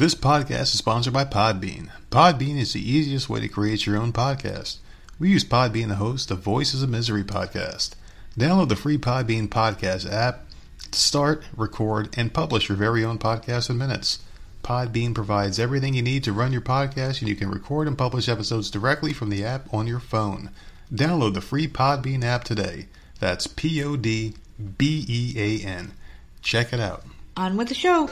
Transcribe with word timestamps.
This 0.00 0.14
podcast 0.14 0.62
is 0.62 0.78
sponsored 0.78 1.12
by 1.12 1.26
Podbean. 1.26 1.90
Podbean 2.10 2.56
is 2.56 2.72
the 2.72 2.80
easiest 2.80 3.28
way 3.28 3.38
to 3.40 3.48
create 3.48 3.84
your 3.84 3.98
own 3.98 4.14
podcast. 4.14 4.78
We 5.18 5.28
use 5.28 5.44
Podbean 5.44 5.88
to 5.88 5.96
host 5.96 6.30
the 6.30 6.36
Voices 6.36 6.82
of 6.82 6.88
Misery 6.88 7.22
podcast. 7.22 7.90
Download 8.34 8.70
the 8.70 8.76
free 8.76 8.96
Podbean 8.96 9.46
podcast 9.46 10.10
app 10.10 10.46
to 10.90 10.98
start, 10.98 11.44
record, 11.54 12.08
and 12.16 12.32
publish 12.32 12.70
your 12.70 12.78
very 12.78 13.04
own 13.04 13.18
podcast 13.18 13.68
in 13.68 13.76
minutes. 13.76 14.20
Podbean 14.64 15.14
provides 15.14 15.58
everything 15.58 15.92
you 15.92 16.00
need 16.00 16.24
to 16.24 16.32
run 16.32 16.50
your 16.50 16.62
podcast, 16.62 17.20
and 17.20 17.28
you 17.28 17.36
can 17.36 17.50
record 17.50 17.86
and 17.86 17.98
publish 17.98 18.26
episodes 18.26 18.70
directly 18.70 19.12
from 19.12 19.28
the 19.28 19.44
app 19.44 19.68
on 19.70 19.86
your 19.86 20.00
phone. 20.00 20.48
Download 20.90 21.34
the 21.34 21.42
free 21.42 21.68
Podbean 21.68 22.24
app 22.24 22.44
today. 22.44 22.86
That's 23.18 23.46
P 23.46 23.84
O 23.84 23.96
D 23.96 24.32
B 24.78 25.04
E 25.06 25.34
A 25.36 25.68
N. 25.68 25.92
Check 26.40 26.72
it 26.72 26.80
out. 26.80 27.04
On 27.36 27.58
with 27.58 27.68
the 27.68 27.74
show. 27.74 28.08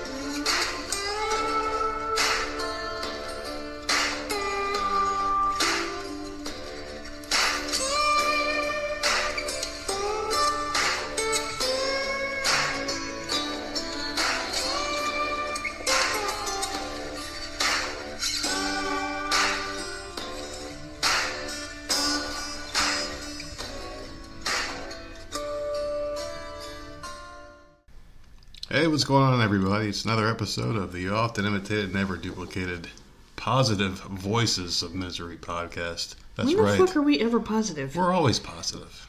What's 28.99 29.07
going 29.07 29.23
on, 29.23 29.41
everybody? 29.41 29.87
It's 29.87 30.05
another 30.05 30.27
episode 30.27 30.75
of 30.75 30.93
the 30.93 31.09
often 31.11 31.47
imitated, 31.47 31.95
never 31.95 32.17
duplicated, 32.17 32.89
positive 33.37 33.93
voices 34.01 34.83
of 34.83 34.93
misery 34.93 35.37
podcast. 35.37 36.17
That's 36.35 36.49
When 36.49 36.57
the 36.57 36.63
right. 36.65 36.79
fuck 36.79 36.97
are 36.97 37.03
we 37.03 37.21
ever 37.21 37.39
positive? 37.39 37.95
We're 37.95 38.13
always 38.13 38.41
positive. 38.41 39.07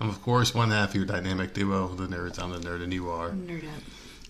I'm, 0.00 0.08
of 0.08 0.20
course, 0.22 0.56
one 0.56 0.72
half 0.72 0.88
of 0.88 0.96
your 0.96 1.04
dynamic 1.04 1.54
duo, 1.54 1.86
the 1.94 2.08
nerds. 2.08 2.40
I'm 2.40 2.50
the 2.50 2.58
nerd, 2.58 2.82
and 2.82 2.92
you 2.92 3.10
are. 3.10 3.30
Nerd 3.30 3.62
out. 3.62 3.82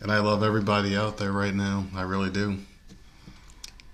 And 0.02 0.12
I 0.12 0.18
love 0.18 0.42
everybody 0.42 0.94
out 0.94 1.16
there 1.16 1.32
right 1.32 1.54
now. 1.54 1.86
I 1.96 2.02
really 2.02 2.28
do. 2.28 2.58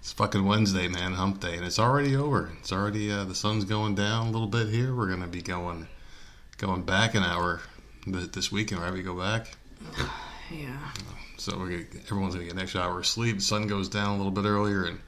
It's 0.00 0.10
fucking 0.10 0.44
Wednesday, 0.44 0.88
man, 0.88 1.12
hump 1.12 1.38
day, 1.38 1.54
and 1.54 1.64
it's 1.64 1.78
already 1.78 2.16
over. 2.16 2.50
It's 2.58 2.72
already 2.72 3.12
uh, 3.12 3.22
the 3.22 3.36
sun's 3.36 3.64
going 3.64 3.94
down 3.94 4.26
a 4.26 4.30
little 4.32 4.48
bit 4.48 4.66
here. 4.66 4.92
We're 4.96 5.10
gonna 5.10 5.28
be 5.28 5.42
going 5.42 5.86
going 6.56 6.82
back 6.82 7.14
an 7.14 7.22
hour 7.22 7.60
th- 8.04 8.32
this 8.32 8.50
weekend, 8.50 8.80
right? 8.80 8.92
We 8.92 9.02
go 9.02 9.16
back. 9.16 9.56
Yeah. 10.50 10.78
So 11.36 11.52
gonna, 11.52 11.84
everyone's 12.06 12.34
gonna 12.34 12.46
get 12.46 12.54
an 12.54 12.60
extra 12.60 12.80
hour 12.80 12.98
of 12.98 13.06
sleep. 13.06 13.36
The 13.36 13.42
sun 13.42 13.66
goes 13.66 13.88
down 13.88 14.14
a 14.14 14.16
little 14.16 14.32
bit 14.32 14.44
earlier, 14.44 14.84
and 14.84 15.00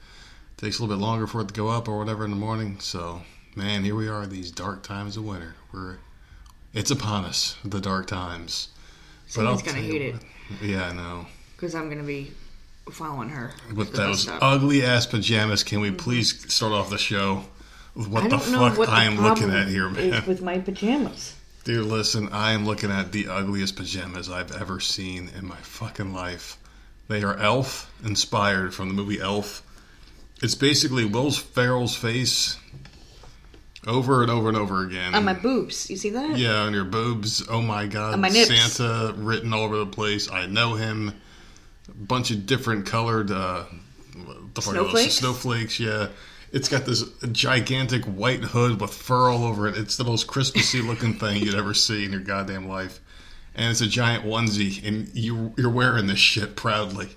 takes 0.56 0.78
a 0.78 0.82
little 0.82 0.97
bit 0.97 1.02
longer 1.02 1.27
for 1.27 1.41
it 1.41 1.48
to 1.48 1.55
go 1.55 1.69
up 1.69 1.88
or 1.88 1.98
whatever 1.98 2.24
in 2.24 2.30
the 2.30 2.36
morning. 2.36 2.78
So, 2.80 3.22
man, 3.56 3.84
here 3.84 3.94
we 3.94 4.08
are. 4.08 4.27
These 4.27 4.50
dark 4.50 4.82
times 4.82 5.16
of 5.16 5.24
winter. 5.24 5.55
We're 5.72 5.97
it's 6.72 6.91
upon 6.91 7.24
us. 7.24 7.56
The 7.64 7.80
dark 7.80 8.06
times. 8.06 8.69
Someone's 9.27 9.60
I'll 9.60 9.66
gonna 9.66 9.84
hate 9.84 10.02
it. 10.02 10.16
Yeah, 10.62 10.88
I 10.88 10.92
know. 10.92 11.27
because 11.56 11.75
I'm 11.75 11.88
gonna 11.88 12.02
be 12.02 12.32
following 12.91 13.28
her. 13.28 13.52
With 13.75 13.92
to 13.92 13.97
those 13.97 14.28
ugly 14.28 14.84
ass 14.84 15.06
pajamas, 15.06 15.62
can 15.64 15.80
we 15.80 15.91
please 15.91 16.52
start 16.52 16.72
off 16.72 16.91
the 16.91 16.98
show 16.98 17.44
with 17.94 18.08
what 18.08 18.28
the 18.28 18.38
fuck 18.38 18.88
I 18.88 19.04
am 19.04 19.20
looking 19.20 19.50
at 19.50 19.69
here, 19.69 19.88
man? 19.88 20.25
With 20.27 20.42
my 20.42 20.58
pajamas. 20.58 21.36
Dude, 21.64 21.86
listen, 21.86 22.30
I 22.33 22.53
am 22.53 22.64
looking 22.64 22.91
at 22.91 23.12
the 23.12 23.28
ugliest 23.28 23.77
pajamas 23.77 24.30
I've 24.30 24.53
ever 24.53 24.80
seen 24.80 25.30
in 25.36 25.47
my 25.47 25.56
fucking 25.56 26.12
life. 26.12 26.56
They 27.08 27.22
are 27.22 27.36
Elf 27.36 27.92
inspired 28.05 28.75
from 28.75 28.89
the 28.89 28.94
movie 28.94 29.20
Elf. 29.20 29.62
It's 30.42 30.55
basically 30.55 31.05
Will 31.05 31.31
Ferrell's 31.31 31.94
face 31.94 32.56
over 33.86 34.22
and 34.22 34.31
over 34.31 34.48
and 34.48 34.56
over 34.56 34.84
again. 34.84 35.14
On 35.14 35.25
my 35.25 35.34
boobs. 35.34 35.91
You 35.91 35.97
see 35.97 36.11
that? 36.11 36.38
yeah, 36.38 36.62
on 36.62 36.72
your 36.72 36.84
boobs. 36.84 37.47
Oh 37.49 37.60
my 37.60 37.87
god. 37.87 38.15
On 38.15 38.20
my 38.20 38.28
nips. 38.28 38.49
Santa 38.49 39.15
written 39.16 39.53
all 39.53 39.65
over 39.65 39.78
the 39.78 39.87
place. 39.87 40.31
I 40.31 40.47
know 40.47 40.75
him. 40.75 41.15
A 41.88 41.93
bunch 41.93 42.31
of 42.31 42.47
different 42.47 42.87
colored 42.87 43.31
uh 43.31 43.65
the 44.54 44.62
fuck 44.62 44.75
are 44.75 44.78
those? 44.78 44.91
Snowflakes? 44.91 45.15
Snowflakes, 45.15 45.81
yeah. 45.81 46.09
It's 46.53 46.69
got 46.69 46.84
this 46.84 47.05
gigantic 47.33 48.05
white 48.05 48.41
hood 48.43 48.81
with 48.81 48.93
fur 48.93 49.28
all 49.31 49.44
over 49.44 49.69
it. 49.69 49.77
It's 49.77 49.97
the 49.97 50.05
most 50.05 50.27
Christmassy 50.27 50.83
looking 50.83 51.15
thing 51.15 51.43
you'd 51.43 51.55
ever 51.55 51.75
see 51.75 52.05
in 52.05 52.11
your 52.12 52.21
goddamn 52.21 52.69
life. 52.69 53.00
And 53.55 53.71
it's 53.71 53.81
a 53.81 53.87
giant 53.87 54.25
onesie, 54.25 54.87
and 54.87 55.09
you 55.15 55.53
you're 55.56 55.71
wearing 55.71 56.06
this 56.06 56.19
shit 56.19 56.56
proudly. 56.56 57.11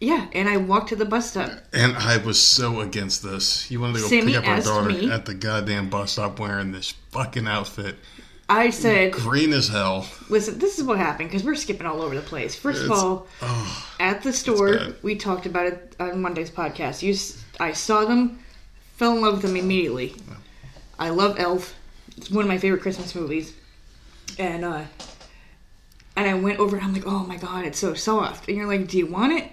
Yeah, 0.00 0.28
and 0.32 0.48
I 0.48 0.56
walked 0.58 0.90
to 0.90 0.96
the 0.96 1.04
bus 1.04 1.30
stop. 1.32 1.50
And 1.72 1.96
I 1.96 2.18
was 2.18 2.40
so 2.40 2.80
against 2.80 3.22
this. 3.24 3.68
You 3.70 3.80
wanted 3.80 3.94
to 3.96 4.00
go 4.02 4.08
Sammy 4.08 4.32
pick 4.32 4.42
up 4.42 4.46
our 4.48 4.60
daughter 4.60 4.90
me- 4.90 5.10
at 5.10 5.26
the 5.26 5.34
goddamn 5.34 5.90
bus 5.90 6.12
stop 6.12 6.38
wearing 6.38 6.70
this 6.70 6.94
fucking 7.10 7.48
outfit, 7.48 7.96
I 8.48 8.70
said, 8.70 9.12
green 9.12 9.52
as 9.52 9.68
hell. 9.68 10.06
listen, 10.28 10.58
this 10.60 10.78
is 10.78 10.84
what 10.84 10.98
happened 10.98 11.28
because 11.30 11.44
we're 11.44 11.56
skipping 11.56 11.86
all 11.86 12.00
over 12.00 12.14
the 12.14 12.20
place. 12.22 12.54
First 12.54 12.84
of 12.84 12.92
all, 12.92 13.26
Oh, 13.42 13.86
at 13.98 14.22
the 14.22 14.32
store, 14.32 14.78
we 15.02 15.16
talked 15.16 15.46
about 15.46 15.66
it 15.66 15.96
on 15.98 16.22
Monday's 16.22 16.50
podcast. 16.50 17.02
You, 17.02 17.14
I 17.60 17.72
saw 17.72 18.04
them, 18.04 18.38
fell 18.98 19.12
in 19.14 19.22
love 19.22 19.34
with 19.34 19.42
them 19.42 19.56
immediately. 19.56 20.14
I 20.98 21.08
love 21.10 21.38
Elf. 21.38 21.74
It's 22.16 22.30
one 22.30 22.44
of 22.44 22.48
my 22.48 22.58
favorite 22.58 22.82
Christmas 22.82 23.14
movies. 23.14 23.54
And 24.38 24.64
uh 24.64 24.84
and 26.16 26.28
I 26.28 26.34
went 26.34 26.58
over 26.58 26.76
and 26.76 26.84
I'm 26.84 26.92
like, 26.92 27.06
"Oh 27.06 27.20
my 27.24 27.36
god, 27.36 27.64
it's 27.64 27.78
so 27.78 27.94
soft." 27.94 28.48
And 28.48 28.56
you're 28.56 28.66
like, 28.66 28.88
"Do 28.88 28.98
you 28.98 29.06
want 29.06 29.32
it?" 29.32 29.52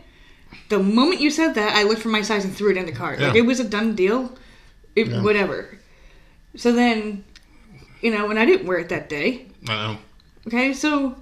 The 0.70 0.80
moment 0.80 1.22
you 1.22 1.30
said 1.30 1.54
that, 1.56 1.76
I 1.76 1.84
looked 1.84 2.02
for 2.02 2.10
my 2.10 2.24
size 2.24 2.44
and 2.44 2.56
threw 2.56 2.72
it 2.72 2.78
in 2.78 2.86
the 2.88 2.92
cart. 2.92 3.20
Like 3.20 3.36
it 3.36 3.42
was 3.46 3.60
a 3.60 3.64
done 3.64 3.96
deal. 3.96 4.36
It, 4.96 5.08
Yeah. 5.08 5.22
Whatever. 5.22 5.78
So 6.56 6.72
then, 6.72 7.24
you 8.02 8.10
know, 8.12 8.30
and 8.30 8.40
I 8.40 8.46
didn't 8.46 8.66
wear 8.66 8.80
it 8.80 8.90
that 8.90 9.10
day. 9.10 9.48
I 9.68 9.74
know. 9.74 9.98
Okay, 10.48 10.74
so, 10.74 11.22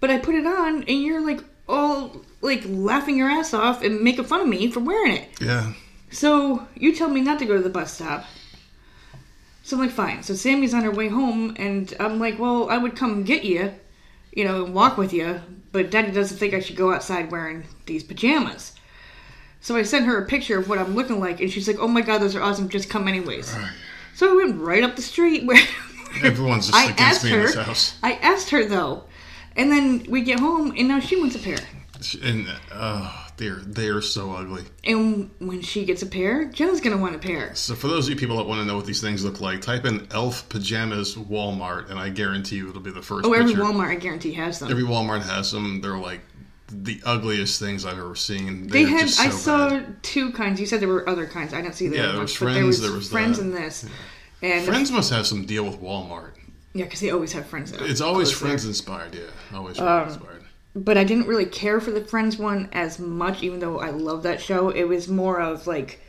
but 0.00 0.10
I 0.10 0.18
put 0.18 0.34
it 0.34 0.46
on, 0.46 0.82
and 0.84 1.02
you're 1.02 1.20
like 1.24 1.40
all 1.68 2.22
like 2.40 2.64
laughing 2.66 3.16
your 3.16 3.28
ass 3.28 3.54
off 3.54 3.82
and 3.82 4.00
making 4.00 4.24
fun 4.24 4.40
of 4.40 4.48
me 4.48 4.70
for 4.70 4.80
wearing 4.80 5.12
it. 5.12 5.28
Yeah. 5.40 5.72
So 6.14 6.66
you 6.76 6.94
tell 6.94 7.08
me 7.08 7.20
not 7.20 7.40
to 7.40 7.44
go 7.44 7.56
to 7.56 7.62
the 7.62 7.68
bus 7.68 7.92
stop. 7.92 8.24
So 9.64 9.76
I'm 9.76 9.82
like, 9.82 9.90
fine. 9.90 10.22
So 10.22 10.34
Sammy's 10.34 10.72
on 10.74 10.84
her 10.84 10.90
way 10.90 11.08
home, 11.08 11.56
and 11.58 11.92
I'm 11.98 12.20
like, 12.20 12.38
well, 12.38 12.68
I 12.70 12.78
would 12.78 12.94
come 12.96 13.24
get 13.24 13.44
you, 13.44 13.72
you 14.32 14.44
know, 14.44 14.64
and 14.64 14.74
walk 14.74 14.96
with 14.96 15.12
you, 15.12 15.40
but 15.72 15.90
Daddy 15.90 16.12
doesn't 16.12 16.36
think 16.36 16.54
I 16.54 16.60
should 16.60 16.76
go 16.76 16.92
outside 16.92 17.32
wearing 17.32 17.64
these 17.86 18.04
pajamas. 18.04 18.74
So 19.60 19.74
I 19.74 19.82
sent 19.82 20.04
her 20.06 20.18
a 20.18 20.26
picture 20.26 20.58
of 20.58 20.68
what 20.68 20.78
I'm 20.78 20.94
looking 20.94 21.18
like, 21.18 21.40
and 21.40 21.50
she's 21.50 21.66
like, 21.66 21.78
oh 21.80 21.88
my 21.88 22.02
god, 22.02 22.18
those 22.18 22.36
are 22.36 22.42
awesome. 22.42 22.68
Just 22.68 22.90
come 22.90 23.08
anyways. 23.08 23.56
So 24.14 24.30
I 24.30 24.36
went 24.36 24.60
right 24.60 24.84
up 24.84 24.94
the 24.96 25.02
street 25.02 25.46
where 25.46 25.58
Everyone's 26.22 26.66
just 26.68 26.78
I 26.78 26.92
against 26.92 27.24
me 27.24 27.32
in 27.32 27.38
her. 27.40 27.46
this 27.46 27.54
house. 27.56 27.98
I 28.02 28.12
asked 28.14 28.50
her 28.50 28.64
though, 28.66 29.04
and 29.56 29.72
then 29.72 30.04
we 30.08 30.22
get 30.22 30.38
home, 30.38 30.74
and 30.76 30.86
now 30.86 31.00
she 31.00 31.16
wants 31.16 31.34
a 31.34 31.40
pair. 31.40 31.58
And 32.22 32.46
uh, 32.70 33.23
they're 33.36 33.56
they're 33.56 34.00
so 34.02 34.32
ugly. 34.32 34.64
And 34.84 35.30
when 35.38 35.60
she 35.62 35.84
gets 35.84 36.02
a 36.02 36.06
pair, 36.06 36.44
Jenna's 36.46 36.80
gonna 36.80 36.96
want 36.98 37.14
a 37.14 37.18
pair. 37.18 37.54
So 37.54 37.74
for 37.74 37.88
those 37.88 38.06
of 38.06 38.14
you 38.14 38.16
people 38.18 38.36
that 38.36 38.44
want 38.46 38.60
to 38.60 38.64
know 38.64 38.76
what 38.76 38.86
these 38.86 39.00
things 39.00 39.24
look 39.24 39.40
like, 39.40 39.60
type 39.60 39.84
in 39.84 40.06
Elf 40.12 40.48
pajamas 40.48 41.14
Walmart, 41.16 41.90
and 41.90 41.98
I 41.98 42.10
guarantee 42.10 42.56
you 42.56 42.68
it'll 42.70 42.80
be 42.80 42.90
the 42.92 43.02
first 43.02 43.26
Oh, 43.26 43.32
every 43.32 43.52
picture. 43.52 43.62
Walmart 43.62 43.88
I 43.88 43.96
guarantee 43.96 44.32
has 44.34 44.58
them. 44.60 44.70
Every 44.70 44.84
Walmart 44.84 45.22
has 45.22 45.50
them. 45.52 45.80
They're 45.80 45.98
like 45.98 46.20
the 46.68 47.00
ugliest 47.04 47.60
things 47.60 47.84
I've 47.84 47.98
ever 47.98 48.14
seen. 48.16 48.68
they 48.68 48.84
They're 48.84 48.98
had. 48.98 49.10
so 49.10 49.22
I 49.22 49.28
saw 49.30 49.68
bad. 49.70 50.02
two 50.02 50.32
kinds. 50.32 50.58
You 50.60 50.66
said 50.66 50.80
there 50.80 50.88
were 50.88 51.08
other 51.08 51.26
kinds. 51.26 51.52
I 51.52 51.60
don't 51.60 51.74
see 51.74 51.88
the 51.88 51.96
Yeah, 51.96 52.02
other 52.04 52.12
there 52.12 52.18
ones, 52.20 52.30
was 52.30 52.38
there 52.40 52.48
Friends, 52.52 52.66
was, 52.66 52.80
there 52.82 52.92
was 52.92 53.08
friends 53.10 53.38
that. 53.38 53.44
in 53.44 53.50
this. 53.52 53.86
And 54.42 54.64
Friends 54.66 54.90
must 54.90 55.10
have 55.12 55.26
some 55.26 55.44
deal 55.46 55.64
with 55.64 55.80
Walmart. 55.80 56.32
yeah, 56.72 56.84
because 56.84 57.00
they 57.00 57.10
always 57.10 57.32
have 57.32 57.46
friends. 57.46 57.72
It's 57.72 58.00
always 58.00 58.28
close 58.28 58.40
there. 58.40 58.48
Friends 58.48 58.64
inspired. 58.64 59.14
Yeah, 59.14 59.56
always 59.56 59.78
Um, 59.78 59.86
Friends 59.86 60.14
inspired. 60.16 60.33
But 60.76 60.98
I 60.98 61.04
didn't 61.04 61.28
really 61.28 61.46
care 61.46 61.80
for 61.80 61.92
the 61.92 62.04
Friends 62.04 62.36
one 62.36 62.68
as 62.72 62.98
much, 62.98 63.42
even 63.42 63.60
though 63.60 63.78
I 63.78 63.90
love 63.90 64.24
that 64.24 64.40
show. 64.40 64.70
It 64.70 64.84
was 64.84 65.08
more 65.08 65.40
of 65.40 65.66
like 65.66 66.00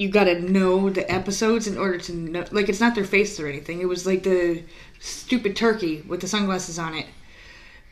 you 0.00 0.08
got 0.08 0.24
to 0.24 0.40
know 0.40 0.88
the 0.88 1.10
episodes 1.12 1.66
in 1.66 1.76
order 1.76 1.98
to 1.98 2.14
know. 2.14 2.44
Like 2.50 2.68
it's 2.68 2.80
not 2.80 2.94
their 2.94 3.04
face 3.04 3.38
or 3.38 3.46
anything. 3.46 3.80
It 3.80 3.88
was 3.88 4.06
like 4.06 4.22
the 4.22 4.62
stupid 4.98 5.56
turkey 5.56 6.02
with 6.02 6.20
the 6.22 6.28
sunglasses 6.28 6.78
on 6.78 6.94
it. 6.94 7.06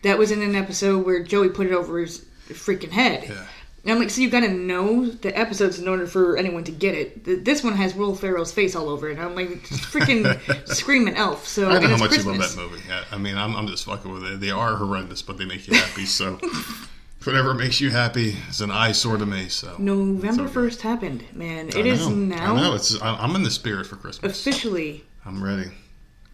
That 0.05 0.17
was 0.17 0.31
in 0.31 0.41
an 0.43 0.55
episode 0.55 1.05
where 1.05 1.23
Joey 1.23 1.51
put 1.51 1.67
it 1.67 1.73
over 1.75 1.99
his 1.99 2.25
freaking 2.49 2.93
head. 2.93 3.25
Yeah. 3.29 3.45
And 3.89 3.95
I'm 3.95 4.01
like, 4.01 4.11
so 4.11 4.21
you 4.21 4.29
got 4.29 4.41
to 4.41 4.51
know 4.51 5.07
the 5.07 5.37
episodes 5.37 5.79
in 5.79 5.89
order 5.89 6.07
for 6.07 6.37
anyone 6.37 6.63
to 6.65 6.71
get 6.71 6.95
it. 6.95 7.25
This 7.47 7.65
one 7.65 7.73
has 7.73 7.95
Will 7.95 8.15
Ferrell's 8.15 8.53
face 8.53 8.77
all 8.77 8.91
over 8.91 9.09
it. 9.09 9.19
I'm 9.19 9.35
like, 9.35 9.49
freaking 9.49 10.69
screaming 10.69 11.17
elf. 11.17 11.49
So 11.49 11.71
I 11.71 11.81
don't 11.81 11.85
know 11.85 11.89
how 11.97 11.97
much 11.97 12.19
you 12.19 12.23
love 12.23 12.37
that 12.37 12.55
movie. 12.55 12.83
Yeah, 12.87 13.05
I 13.11 13.17
mean, 13.17 13.39
I'm, 13.39 13.57
I'm 13.57 13.67
just 13.67 13.87
fucking 13.87 14.13
with 14.13 14.25
it. 14.25 14.41
They 14.41 14.51
are 14.51 14.77
horrendous, 14.77 15.23
but 15.23 15.39
they 15.39 15.47
make 15.47 15.67
you 15.67 15.75
happy. 15.75 16.05
So 16.05 16.39
whatever 17.25 17.55
makes 17.55 17.81
you 17.81 17.89
happy 17.89 18.37
is 18.51 18.61
an 18.61 18.71
eyesore 18.71 19.17
to 19.17 19.25
me. 19.25 19.49
So 19.49 19.75
November 19.79 20.43
okay. 20.43 20.53
first 20.53 20.83
happened, 20.83 21.25
man. 21.33 21.71
I 21.75 21.79
It 21.79 21.87
is 21.87 22.07
now 22.07 22.57
I 22.57 22.61
know. 22.61 22.75
It's. 22.75 23.01
I- 23.01 23.17
I'm 23.17 23.35
in 23.37 23.43
the 23.43 23.51
spirit 23.51 23.87
for 23.87 23.97
Christmas. 23.97 24.39
officially 24.39 25.03
I'm 25.25 25.43
ready. 25.43 25.71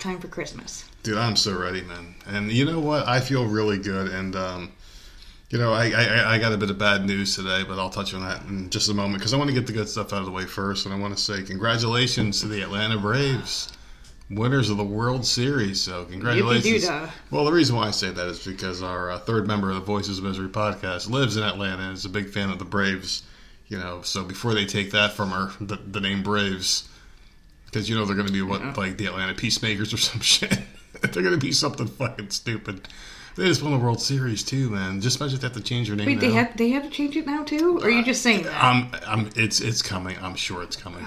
time 0.01 0.19
for 0.19 0.27
Christmas. 0.27 0.91
Dude, 1.05 1.19
I'm 1.19 1.37
so 1.37 1.57
ready, 1.57 1.83
man. 1.83 2.17
And 2.27 2.51
you 2.51 2.65
know 2.65 2.81
what? 2.81 3.07
I 3.07 3.21
feel 3.21 3.47
really 3.47 3.79
good. 3.79 4.09
And 4.09 4.35
um, 4.35 4.73
You 5.55 5.61
know, 5.61 5.73
I, 5.73 5.91
I 5.93 6.35
I 6.35 6.39
got 6.39 6.53
a 6.53 6.57
bit 6.57 6.69
of 6.71 6.79
bad 6.79 7.07
news 7.07 7.37
today, 7.37 7.63
but 7.63 7.79
I'll 7.79 7.89
touch 7.89 8.13
on 8.13 8.23
that 8.23 8.43
in 8.49 8.71
just 8.71 8.89
a 8.91 8.95
moment 8.95 9.19
because 9.21 9.33
I 9.33 9.37
want 9.37 9.51
to 9.51 9.55
get 9.55 9.69
the 9.69 9.73
good 9.73 9.89
stuff 9.89 10.13
out 10.13 10.19
of 10.19 10.25
the 10.25 10.33
way 10.33 10.47
first, 10.47 10.85
and 10.85 10.93
I 10.93 10.99
want 10.99 11.17
to 11.17 11.23
say 11.23 11.45
congratulations 11.45 12.41
to 12.41 12.49
the 12.49 12.61
Atlanta 12.61 12.99
Braves, 12.99 13.71
winners 14.31 14.69
of 14.69 14.79
the 14.79 14.85
World 14.85 15.25
Series. 15.25 15.81
So 15.81 16.07
congratulations. 16.07 16.83
Well, 17.31 17.45
the 17.45 17.53
reason 17.53 17.77
why 17.77 17.87
I 17.87 17.93
say 17.93 18.11
that 18.11 18.27
is 18.27 18.45
because 18.45 18.83
our 18.83 19.13
uh, 19.13 19.21
third 19.21 19.47
member 19.47 19.69
of 19.69 19.77
the 19.77 19.83
Voices 19.83 20.19
of 20.19 20.25
Misery 20.25 20.49
podcast 20.49 21.09
lives 21.09 21.37
in 21.37 21.45
Atlanta 21.45 21.85
and 21.85 21.93
is 21.93 22.05
a 22.05 22.09
big 22.09 22.31
fan 22.31 22.51
of 22.51 22.59
the 22.59 22.65
Braves. 22.65 23.23
You 23.69 23.79
know, 23.79 24.03
so 24.03 24.25
before 24.25 24.55
they 24.55 24.67
take 24.67 24.91
that 24.91 25.13
from 25.13 25.31
her, 25.31 25.53
the, 25.61 25.77
the 25.77 26.01
name 26.01 26.25
Braves, 26.25 26.89
because 27.67 27.89
you 27.89 27.95
know 27.95 28.05
they're 28.07 28.17
going 28.17 28.27
to 28.27 28.33
be 28.33 28.43
what 28.43 28.61
Yeah. 28.61 28.75
like 28.77 28.97
the 28.99 29.07
Atlanta 29.07 29.35
Peacemakers 29.35 29.95
or 29.95 29.99
some 29.99 30.21
shit. 30.21 30.59
they're 31.01 31.23
going 31.23 31.31
to 31.39 31.39
be 31.47 31.53
something 31.53 31.87
fucking 31.87 32.31
stupid. 32.31 32.89
They 33.37 33.47
just 33.47 33.63
won 33.63 33.73
the 33.73 33.79
World 33.79 34.01
Series 34.01 34.45
too, 34.45 34.71
man. 34.71 35.01
Just 35.01 35.21
imagine 35.21 35.37
if 35.37 35.41
they 35.41 35.49
have 35.49 35.57
to 35.57 35.63
change 35.63 35.89
their 35.89 35.97
name. 35.97 36.07
Wait, 36.07 36.21
they 36.21 36.29
now. 36.29 36.35
have 36.35 36.57
they 36.57 36.71
have 36.71 36.85
to 36.85 36.91
change 36.91 37.17
it 37.17 37.27
now 37.27 37.43
too? 37.43 37.79
Or 37.79 37.87
are 37.87 37.91
you 37.91 38.05
just 38.05 38.23
saying 38.23 38.45
that? 38.45 38.63
I'm, 38.63 38.91
I'm, 39.07 39.31
it's, 39.35 39.61
it's 39.61 39.83
coming. 39.83 40.17
I'm 40.21 40.37
sure 40.37 40.63
it's 40.63 40.77
coming. 40.77 41.05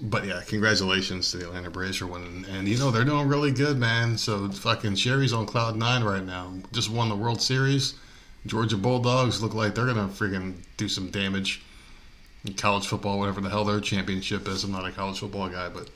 But 0.00 0.26
yeah, 0.26 0.42
congratulations 0.46 1.30
to 1.30 1.38
the 1.38 1.46
Atlanta 1.46 1.70
Braves 1.70 1.96
for 1.96 2.06
winning. 2.06 2.44
And 2.50 2.68
you 2.68 2.76
know 2.76 2.90
they're 2.90 3.04
doing 3.04 3.26
really 3.26 3.52
good, 3.52 3.78
man. 3.78 4.18
So 4.18 4.50
fucking 4.50 4.96
Sherry's 4.96 5.32
on 5.32 5.46
cloud 5.46 5.76
nine 5.76 6.04
right 6.04 6.24
now. 6.24 6.52
Just 6.72 6.90
won 6.90 7.08
the 7.08 7.16
World 7.16 7.40
Series. 7.40 7.94
Georgia 8.46 8.76
Bulldogs 8.76 9.42
look 9.42 9.54
like 9.54 9.74
they're 9.74 9.86
gonna 9.86 10.08
freaking 10.08 10.56
do 10.76 10.88
some 10.88 11.10
damage 11.10 11.62
in 12.44 12.52
college 12.52 12.86
football, 12.86 13.18
whatever 13.18 13.40
the 13.40 13.48
hell 13.48 13.64
their 13.64 13.80
championship 13.80 14.46
is. 14.46 14.64
I'm 14.64 14.72
not 14.72 14.86
a 14.86 14.92
college 14.92 15.20
football 15.20 15.48
guy, 15.48 15.70
but 15.70 15.88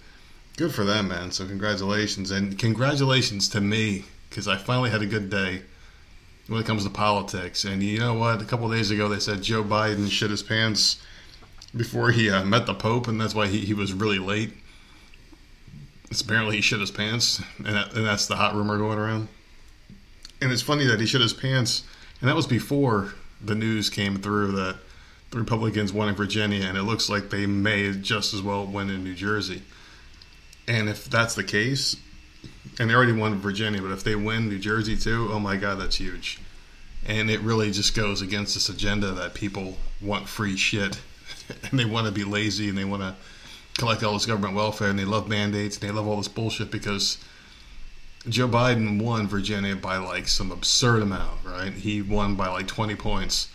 good 0.57 0.75
for 0.75 0.85
them, 0.85 1.09
man. 1.09 1.31
So 1.31 1.47
congratulations 1.47 2.31
and 2.31 2.59
congratulations 2.59 3.51
to 3.51 3.61
me 3.61 4.05
because 4.29 4.49
I 4.49 4.57
finally 4.57 4.91
had 4.91 5.03
a 5.03 5.07
good 5.07 5.31
day 5.31 5.63
when 6.49 6.61
it 6.61 6.67
comes 6.67 6.85
to 6.85 6.91
politics. 6.91 7.65
And 7.65 7.83
you 7.83 7.99
know 7.99 8.15
what? 8.15 8.43
A 8.43 8.45
couple 8.45 8.71
days 8.71 8.91
ago, 8.91 9.09
they 9.09 9.21
said 9.21 9.43
Joe 9.43 9.63
Biden 9.63 10.11
shit 10.11 10.31
his 10.31 10.43
pants 10.43 11.01
before 11.77 12.11
he 12.11 12.31
uh, 12.31 12.45
met 12.45 12.67
the 12.67 12.75
Pope, 12.75 13.09
and 13.09 13.21
that's 13.21 13.35
why 13.35 13.47
he, 13.47 13.61
he 13.61 13.75
was 13.75 13.93
really 13.93 14.19
late. 14.19 14.53
It's 16.11 16.23
apparently 16.23 16.57
he 16.57 16.63
shit 16.63 16.81
his 16.81 16.91
pants, 16.91 17.43
and, 17.59 17.77
that, 17.77 17.93
and 17.95 18.07
that's 18.07 18.27
the 18.27 18.37
hot 18.37 18.55
rumor 18.55 18.79
going 18.79 18.99
around. 18.99 19.29
And 20.41 20.51
it's 20.51 20.63
funny 20.63 20.87
that 20.87 21.01
he 21.01 21.07
shit 21.07 21.21
his 21.21 21.35
pants, 21.35 21.85
and 22.21 22.29
that 22.29 22.37
was 22.37 22.47
before 22.47 23.13
the 23.41 23.55
news 23.55 23.91
came 23.91 24.17
through 24.17 24.53
that 24.53 24.77
the 25.31 25.39
Republicans 25.39 25.93
won 25.93 26.09
in 26.09 26.15
Virginia, 26.15 26.65
and 26.65 26.79
it 26.79 26.85
looks 26.85 27.11
like 27.11 27.29
they 27.29 27.45
may 27.45 27.93
just 27.93 28.33
as 28.33 28.41
well 28.41 28.65
win 28.65 28.89
in 28.89 29.05
New 29.05 29.15
Jersey. 29.15 29.63
And 30.67 30.89
if 30.89 31.05
that's 31.05 31.35
the 31.35 31.45
case, 31.45 31.97
and 32.79 32.89
they 32.89 32.95
already 32.95 33.13
won 33.13 33.41
Virginia, 33.41 33.83
but 33.83 33.91
if 33.91 34.05
they 34.05 34.15
win 34.15 34.49
New 34.49 34.59
Jersey 34.59 34.97
too, 34.97 35.29
oh 35.33 35.41
my 35.41 35.57
God, 35.57 35.81
that's 35.81 35.97
huge. 35.97 36.39
And 37.07 37.31
it 37.31 37.41
really 37.41 37.71
just 37.71 37.95
goes 37.95 38.23
against 38.23 38.55
this 38.55 38.69
agenda 38.69 39.13
that 39.13 39.35
people 39.35 39.77
want 40.01 40.29
free 40.29 40.57
shit, 40.57 41.01
and 41.71 41.79
they 41.79 41.85
want 41.85 42.07
to 42.07 42.13
be 42.13 42.25
lazy, 42.25 42.69
and 42.69 42.79
they 42.79 42.85
want 42.85 43.03
to 43.03 43.15
collect 43.79 44.03
all 44.03 44.13
this 44.13 44.27
government 44.27 44.55
welfare, 44.55 44.91
and 44.91 44.99
they 44.99 45.05
love 45.05 45.29
mandates, 45.29 45.79
and 45.79 45.89
they 45.89 45.93
love 45.93 46.07
all 46.07 46.17
this 46.17 46.29
bullshit 46.29 46.71
because 46.71 47.19
Joe 48.29 48.49
Biden 48.49 49.01
won 49.01 49.27
Virginia 49.27 49.77
by 49.77 49.97
like 49.97 50.29
some 50.29 50.51
absurd 50.51 51.03
amount, 51.03 51.45
right? 51.45 51.73
He 51.73 52.03
won 52.03 52.35
by 52.35 52.49
like 52.49 52.67
20 52.67 52.95
points, 52.97 53.49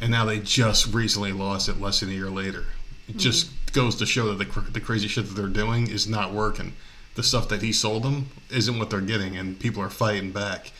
and 0.00 0.10
now 0.10 0.24
they 0.24 0.40
just 0.40 0.92
recently 0.92 1.32
lost 1.32 1.68
it 1.68 1.80
less 1.80 2.00
than 2.00 2.10
a 2.10 2.12
year 2.12 2.30
later. 2.30 2.66
It 3.08 3.12
mm-hmm. 3.12 3.18
just 3.18 3.50
goes 3.72 3.96
to 3.96 4.06
show 4.06 4.28
that 4.28 4.38
the, 4.38 4.46
cr- 4.46 4.70
the 4.70 4.80
crazy 4.80 5.08
shit 5.08 5.26
that 5.28 5.34
they're 5.34 5.48
doing 5.48 5.88
is 5.88 6.06
not 6.06 6.32
working. 6.32 6.74
The 7.14 7.22
stuff 7.22 7.48
that 7.48 7.62
he 7.62 7.72
sold 7.72 8.02
them 8.02 8.28
isn't 8.50 8.78
what 8.78 8.90
they're 8.90 9.00
getting, 9.00 9.36
and 9.36 9.58
people 9.58 9.82
are 9.82 9.90
fighting 9.90 10.32
back. 10.32 10.72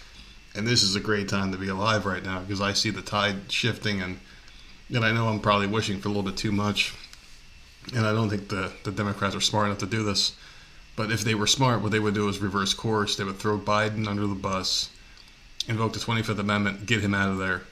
And 0.55 0.67
this 0.67 0.83
is 0.83 0.97
a 0.97 1.01
great 1.01 1.29
time 1.29 1.53
to 1.53 1.59
be 1.59 1.69
alive 1.69 2.07
right 2.07 2.23
now 2.23 2.41
because 2.41 2.61
I 2.61 2.73
see 2.73 2.91
the 2.91 3.03
tide 3.03 3.51
shifting, 3.51 4.01
and 4.01 4.19
and 4.93 5.05
I 5.05 5.13
know 5.13 5.29
I'm 5.29 5.41
probably 5.41 5.67
wishing 5.67 6.01
for 6.01 6.09
a 6.09 6.11
little 6.11 6.23
bit 6.23 6.37
too 6.37 6.53
much, 6.53 6.95
and 7.95 8.07
I 8.07 8.13
don't 8.13 8.29
think 8.29 8.49
the 8.49 8.73
the 8.85 8.93
Democrats 8.93 9.35
are 9.35 9.41
smart 9.41 9.67
enough 9.67 9.79
to 9.79 9.87
do 9.87 10.03
this. 10.05 10.33
But 10.97 11.11
if 11.11 11.23
they 11.23 11.35
were 11.35 11.47
smart, 11.47 11.83
what 11.83 11.91
they 11.91 11.99
would 11.99 12.15
do 12.15 12.29
is 12.29 12.39
reverse 12.39 12.73
course. 12.73 13.17
They 13.17 13.25
would 13.25 13.39
throw 13.39 13.59
Biden 13.59 14.07
under 14.07 14.27
the 14.27 14.35
bus, 14.35 14.91
invoke 15.67 15.93
the 15.93 15.99
25th 15.99 16.39
Amendment, 16.39 16.87
get 16.87 17.01
him 17.01 17.15
out 17.15 17.31
of 17.31 17.39
there, 17.39 17.63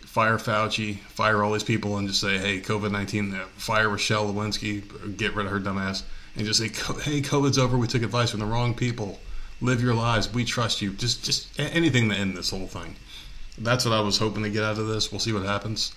fire 0.00 0.38
Fauci, 0.38 0.98
fire 0.98 1.44
all 1.44 1.52
these 1.52 1.62
people, 1.62 1.96
and 1.98 2.08
just 2.08 2.20
say, 2.20 2.38
hey, 2.38 2.60
COVID 2.60 2.90
19, 2.90 3.34
uh, 3.34 3.44
fire 3.56 3.88
Rochelle 3.88 4.32
Lewinsky, 4.32 5.16
get 5.16 5.34
rid 5.34 5.46
of 5.46 5.52
her 5.52 5.60
dumbass, 5.60 6.02
and 6.38 6.46
just 6.46 6.60
say, 6.60 6.68
hey, 7.02 7.20
COVID's 7.20 7.58
over. 7.58 7.76
We 7.76 7.86
took 7.86 8.02
advice 8.02 8.30
from 8.30 8.40
the 8.40 8.46
wrong 8.46 8.74
people. 8.74 9.18
Live 9.60 9.82
your 9.82 9.94
lives. 9.94 10.32
We 10.32 10.44
trust 10.44 10.80
you. 10.80 10.92
Just, 10.92 11.24
just 11.24 11.58
anything 11.58 12.08
to 12.10 12.16
end 12.16 12.36
this 12.36 12.50
whole 12.50 12.66
thing. 12.66 12.96
That's 13.58 13.84
what 13.84 13.92
I 13.92 14.00
was 14.00 14.18
hoping 14.18 14.44
to 14.44 14.50
get 14.50 14.62
out 14.62 14.78
of 14.78 14.86
this. 14.86 15.10
We'll 15.10 15.18
see 15.18 15.32
what 15.32 15.44
happens. 15.44 15.92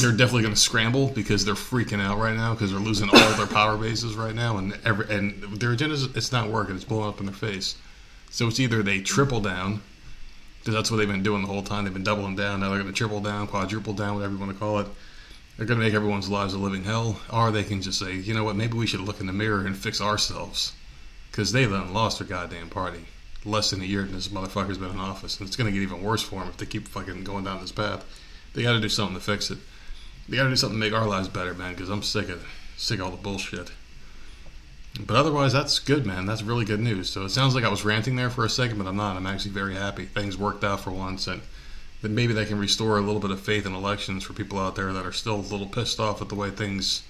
They're 0.00 0.12
definitely 0.12 0.42
going 0.42 0.54
to 0.54 0.60
scramble 0.60 1.08
because 1.08 1.44
they're 1.46 1.54
freaking 1.54 2.00
out 2.00 2.18
right 2.18 2.36
now 2.36 2.52
because 2.52 2.70
they're 2.70 2.80
losing 2.80 3.08
all 3.08 3.32
their 3.36 3.46
power 3.46 3.78
bases 3.78 4.14
right 4.14 4.34
now, 4.34 4.58
and 4.58 4.78
every 4.84 5.06
and 5.08 5.42
their 5.58 5.72
agenda 5.72 5.96
it's 6.14 6.30
not 6.30 6.50
working. 6.50 6.76
It's 6.76 6.84
blowing 6.84 7.08
up 7.08 7.20
in 7.20 7.26
their 7.26 7.34
face. 7.34 7.76
So 8.30 8.48
it's 8.48 8.60
either 8.60 8.82
they 8.82 9.00
triple 9.00 9.40
down 9.40 9.80
because 10.58 10.74
that's 10.74 10.90
what 10.90 10.98
they've 10.98 11.08
been 11.08 11.22
doing 11.22 11.40
the 11.40 11.48
whole 11.48 11.62
time. 11.62 11.84
They've 11.84 11.92
been 11.94 12.04
doubling 12.04 12.36
down. 12.36 12.60
Now 12.60 12.68
they're 12.68 12.82
going 12.82 12.92
to 12.92 12.96
triple 12.96 13.20
down, 13.20 13.46
quadruple 13.46 13.94
down, 13.94 14.16
whatever 14.16 14.34
you 14.34 14.38
want 14.38 14.52
to 14.52 14.58
call 14.58 14.80
it. 14.80 14.88
They're 15.56 15.66
going 15.66 15.80
to 15.80 15.86
make 15.86 15.94
everyone's 15.94 16.28
lives 16.28 16.52
a 16.52 16.58
living 16.58 16.84
hell, 16.84 17.18
or 17.32 17.50
they 17.50 17.64
can 17.64 17.80
just 17.80 17.98
say, 17.98 18.14
you 18.14 18.34
know 18.34 18.44
what, 18.44 18.56
maybe 18.56 18.76
we 18.76 18.86
should 18.86 19.00
look 19.00 19.20
in 19.20 19.26
the 19.26 19.32
mirror 19.32 19.64
and 19.64 19.76
fix 19.76 20.00
ourselves 20.00 20.72
because 21.30 21.52
they 21.52 21.64
done 21.64 21.94
lost 21.94 22.18
their 22.18 22.28
goddamn 22.28 22.68
party. 22.68 23.06
Less 23.44 23.70
than 23.70 23.80
a 23.80 23.84
year 23.84 24.02
and 24.02 24.12
this 24.12 24.28
motherfucker's 24.28 24.78
been 24.78 24.90
in 24.90 24.98
office, 24.98 25.38
and 25.38 25.46
it's 25.46 25.56
going 25.56 25.66
to 25.66 25.72
get 25.72 25.82
even 25.82 26.02
worse 26.02 26.22
for 26.22 26.40
them 26.40 26.48
if 26.48 26.56
they 26.56 26.66
keep 26.66 26.88
fucking 26.88 27.24
going 27.24 27.44
down 27.44 27.60
this 27.60 27.72
path. 27.72 28.04
They 28.54 28.62
got 28.62 28.72
to 28.72 28.80
do 28.80 28.88
something 28.88 29.16
to 29.16 29.22
fix 29.22 29.50
it. 29.50 29.58
They 30.28 30.36
got 30.36 30.44
to 30.44 30.48
do 30.50 30.56
something 30.56 30.80
to 30.80 30.84
make 30.84 30.98
our 30.98 31.06
lives 31.06 31.28
better, 31.28 31.54
man. 31.54 31.74
Because 31.74 31.90
I'm 31.90 32.02
sick 32.02 32.28
of 32.28 32.44
sick 32.76 32.98
of 32.98 33.06
all 33.06 33.10
the 33.12 33.16
bullshit. 33.18 33.70
But 34.98 35.16
otherwise, 35.16 35.52
that's 35.52 35.78
good, 35.78 36.06
man. 36.06 36.26
That's 36.26 36.42
really 36.42 36.64
good 36.64 36.80
news. 36.80 37.10
So 37.10 37.24
it 37.24 37.30
sounds 37.30 37.54
like 37.54 37.64
I 37.64 37.68
was 37.68 37.84
ranting 37.84 38.16
there 38.16 38.30
for 38.30 38.44
a 38.44 38.50
second, 38.50 38.78
but 38.78 38.86
I'm 38.86 38.96
not. 38.96 39.16
I'm 39.16 39.26
actually 39.26 39.52
very 39.52 39.74
happy. 39.74 40.06
Things 40.06 40.38
worked 40.38 40.64
out 40.64 40.80
for 40.80 40.90
once, 40.90 41.26
and 41.26 41.42
then 42.02 42.14
maybe 42.14 42.32
they 42.32 42.44
can 42.44 42.58
restore 42.58 42.98
a 42.98 43.00
little 43.00 43.20
bit 43.20 43.30
of 43.30 43.40
faith 43.40 43.66
in 43.66 43.74
elections 43.74 44.24
for 44.24 44.32
people 44.32 44.58
out 44.58 44.76
there 44.76 44.92
that 44.92 45.06
are 45.06 45.12
still 45.12 45.36
a 45.36 45.36
little 45.36 45.66
pissed 45.66 45.98
off 45.98 46.20
at 46.20 46.28
the 46.28 46.34
way 46.34 46.50
things, 46.50 47.02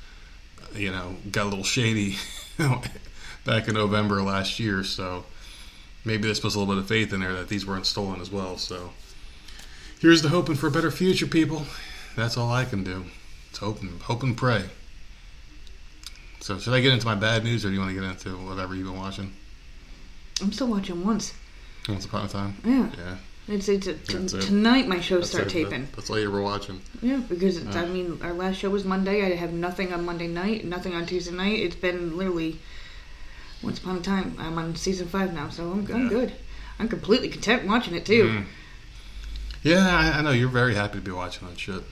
you 0.74 0.90
know, 0.90 1.16
got 1.30 1.46
a 1.46 1.48
little 1.48 1.64
shady 1.64 2.16
back 3.44 3.68
in 3.68 3.74
November 3.74 4.22
last 4.22 4.58
year. 4.60 4.84
So 4.84 5.24
maybe 6.04 6.28
this 6.28 6.40
puts 6.40 6.54
a 6.54 6.58
little 6.58 6.74
bit 6.74 6.80
of 6.80 6.88
faith 6.88 7.12
in 7.12 7.20
there 7.20 7.34
that 7.34 7.48
these 7.48 7.66
weren't 7.66 7.86
stolen 7.86 8.20
as 8.20 8.30
well. 8.30 8.58
So 8.58 8.90
here's 10.00 10.22
to 10.22 10.28
hoping 10.28 10.54
for 10.54 10.68
a 10.68 10.70
better 10.70 10.90
future, 10.90 11.26
people. 11.26 11.66
That's 12.16 12.36
all 12.36 12.50
I 12.50 12.64
can 12.64 12.84
do. 12.84 13.04
It's 13.50 13.58
hope 13.58 13.82
and, 13.82 14.00
hope 14.02 14.22
and 14.22 14.36
pray. 14.36 14.64
So 16.40 16.58
should 16.58 16.74
I 16.74 16.80
get 16.80 16.92
into 16.92 17.06
my 17.06 17.16
bad 17.16 17.42
news, 17.42 17.64
or 17.64 17.68
do 17.68 17.74
you 17.74 17.80
want 17.80 17.94
to 17.94 18.00
get 18.00 18.08
into 18.08 18.30
whatever 18.46 18.74
you've 18.74 18.86
been 18.86 18.96
watching? 18.96 19.32
I'm 20.40 20.52
still 20.52 20.68
watching 20.68 21.04
once. 21.04 21.34
Once 21.88 22.04
upon 22.04 22.26
a 22.26 22.28
time. 22.28 22.56
Yeah. 22.64 22.90
Yeah. 22.96 23.16
It's, 23.48 23.68
it's, 23.68 23.86
it. 23.86 24.28
tonight 24.42 24.88
my 24.88 25.00
shows 25.00 25.20
That's 25.20 25.30
start 25.30 25.46
it. 25.46 25.50
taping. 25.50 25.88
That's 25.94 26.10
all 26.10 26.18
you 26.18 26.30
were 26.30 26.42
watching. 26.42 26.80
Yeah, 27.00 27.20
because 27.28 27.58
it's, 27.58 27.76
I 27.76 27.86
mean, 27.86 28.18
our 28.22 28.32
last 28.32 28.56
show 28.56 28.70
was 28.70 28.84
Monday. 28.84 29.24
I 29.24 29.36
have 29.36 29.52
nothing 29.52 29.92
on 29.92 30.04
Monday 30.04 30.26
night, 30.26 30.64
nothing 30.64 30.94
on 30.94 31.06
Tuesday 31.06 31.30
night. 31.30 31.60
It's 31.60 31.76
been 31.76 32.16
literally 32.16 32.58
once 33.62 33.78
upon 33.78 33.98
a 33.98 34.00
time. 34.00 34.34
I'm 34.38 34.58
on 34.58 34.74
season 34.74 35.06
five 35.06 35.32
now, 35.32 35.48
so 35.48 35.70
I'm, 35.70 35.86
I'm 35.92 36.08
good. 36.08 36.32
I'm 36.78 36.88
completely 36.88 37.28
content 37.28 37.68
watching 37.68 37.94
it 37.94 38.04
too. 38.04 38.24
Mm. 38.24 38.44
Yeah, 39.62 39.96
I, 39.96 40.18
I 40.18 40.22
know 40.22 40.30
you're 40.30 40.48
very 40.48 40.74
happy 40.74 40.98
to 40.98 41.04
be 41.04 41.12
watching 41.12 41.48
that 41.48 41.58
shit. 41.58 41.82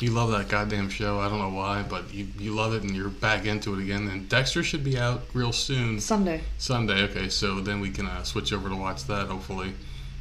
You 0.00 0.10
love 0.10 0.30
that 0.30 0.48
goddamn 0.48 0.90
show. 0.90 1.18
I 1.18 1.28
don't 1.28 1.40
know 1.40 1.56
why, 1.56 1.82
but 1.82 2.14
you, 2.14 2.28
you 2.38 2.54
love 2.54 2.72
it 2.72 2.82
and 2.82 2.94
you're 2.94 3.08
back 3.08 3.46
into 3.46 3.74
it 3.74 3.82
again. 3.82 4.06
And 4.08 4.28
Dexter 4.28 4.62
should 4.62 4.84
be 4.84 4.96
out 4.96 5.22
real 5.34 5.52
soon. 5.52 6.00
Sunday. 6.00 6.42
Sunday, 6.58 7.02
okay, 7.04 7.28
so 7.28 7.60
then 7.60 7.80
we 7.80 7.90
can 7.90 8.06
uh, 8.06 8.22
switch 8.22 8.52
over 8.52 8.68
to 8.68 8.76
watch 8.76 9.04
that, 9.06 9.26
hopefully. 9.26 9.72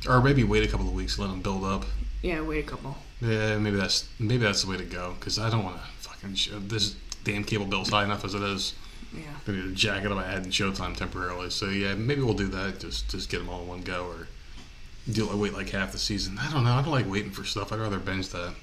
Or 0.08 0.22
maybe 0.22 0.44
wait 0.44 0.64
a 0.64 0.68
couple 0.68 0.88
of 0.88 0.94
weeks, 0.94 1.18
let 1.18 1.28
them 1.28 1.42
build 1.42 1.64
up. 1.64 1.86
Yeah, 2.22 2.42
wait 2.42 2.66
a 2.66 2.68
couple. 2.68 2.98
Yeah, 3.22 3.58
maybe 3.58 3.78
that's 3.78 4.08
maybe 4.20 4.44
that's 4.44 4.64
the 4.64 4.70
way 4.70 4.78
to 4.78 4.86
go. 4.86 5.16
Because 5.20 5.40
I 5.40 5.50
don't 5.50 5.64
want 5.64 5.78
to 5.78 5.88
fucking 6.00 6.36
show, 6.36 6.60
this 6.60 6.96
damn 7.24 7.44
cable 7.44 7.66
bill's 7.66 7.90
high 7.90 8.04
enough 8.04 8.24
as 8.24 8.34
it 8.34 8.42
is. 8.42 8.74
Yeah. 9.14 9.22
I 9.48 9.52
need 9.52 9.62
to 9.64 9.72
jack 9.72 10.04
it 10.04 10.12
up 10.12 10.20
adding 10.20 10.52
Showtime 10.52 10.96
temporarily. 10.96 11.50
So 11.50 11.70
yeah, 11.70 11.96
maybe 11.96 12.22
we'll 12.22 12.34
do 12.34 12.48
that. 12.50 12.80
Just 12.80 13.10
just 13.10 13.30
get 13.30 13.40
them 13.40 13.50
all 13.50 13.62
in 13.62 13.68
one 13.68 13.82
go, 13.82 14.06
or 14.06 14.28
do 15.12 15.26
like 15.26 15.38
wait 15.38 15.54
like 15.54 15.70
half 15.70 15.92
the 15.92 15.98
season. 15.98 16.38
I 16.40 16.52
don't 16.52 16.64
know. 16.64 16.74
I 16.74 16.82
don't 16.82 16.92
like 16.92 17.10
waiting 17.10 17.32
for 17.32 17.44
stuff. 17.44 17.72
I'd 17.72 17.80
rather 17.80 18.00
binge 18.00 18.30
that. 18.30 18.54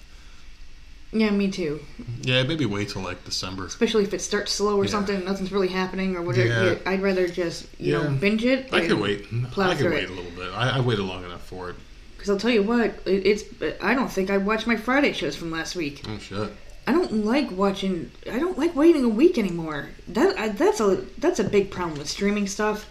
Yeah, 1.15 1.31
me 1.31 1.49
too. 1.49 1.81
Yeah, 2.23 2.43
maybe 2.43 2.67
wait 2.67 2.89
till 2.89 3.03
like 3.03 3.25
December. 3.25 3.67
Especially 3.67 4.03
if 4.03 4.13
it 4.13 4.21
starts 4.21 4.51
slow 4.51 4.77
or 4.77 4.85
Yeah. 4.85 4.91
something, 4.91 5.25
nothing's 5.25 5.53
really 5.53 5.69
happening 5.69 6.17
or 6.17 6.23
whatever. 6.23 6.49
Yeah. 6.49 6.73
Yeah, 6.73 6.79
I'd 6.91 7.03
rather 7.03 7.29
just 7.29 7.69
you 7.79 7.93
know 7.93 8.11
binge 8.11 8.45
it. 8.45 8.69
I 8.73 8.87
could 8.87 8.99
wait. 8.99 9.27
I 9.57 9.75
could 9.77 9.93
wait 9.93 10.05
it. 10.05 10.11
a 10.11 10.13
little 10.13 10.33
bit. 10.33 10.53
I, 10.53 10.79
I 10.79 10.81
waited 10.81 11.03
long 11.05 11.25
enough 11.25 11.47
for 11.47 11.71
it. 11.71 11.77
Because 12.17 12.31
I'll 12.31 12.39
tell 12.39 12.51
you 12.51 12.65
what, 12.65 12.87
it, 13.07 13.27
it's. 13.27 13.45
I 13.81 13.95
don't 13.95 14.11
think 14.11 14.29
I 14.29 14.39
watched 14.39 14.67
my 14.67 14.77
Friday 14.77 15.13
shows 15.13 15.37
from 15.37 15.53
last 15.53 15.77
week. 15.77 16.03
Oh 16.09 16.19
shit. 16.19 16.51
I 16.87 16.93
don't 16.93 17.25
like 17.25 17.51
watching. 17.53 18.11
I 18.31 18.41
don't 18.41 18.59
like 18.59 18.75
waiting 18.75 19.05
a 19.05 19.09
week 19.09 19.39
anymore. 19.39 19.91
That 20.09 20.37
I, 20.37 20.49
that's 20.49 20.81
a 20.81 20.97
that's 21.19 21.39
a 21.39 21.45
big 21.45 21.71
problem 21.71 21.97
with 21.97 22.09
streaming 22.11 22.49
stuff. 22.49 22.91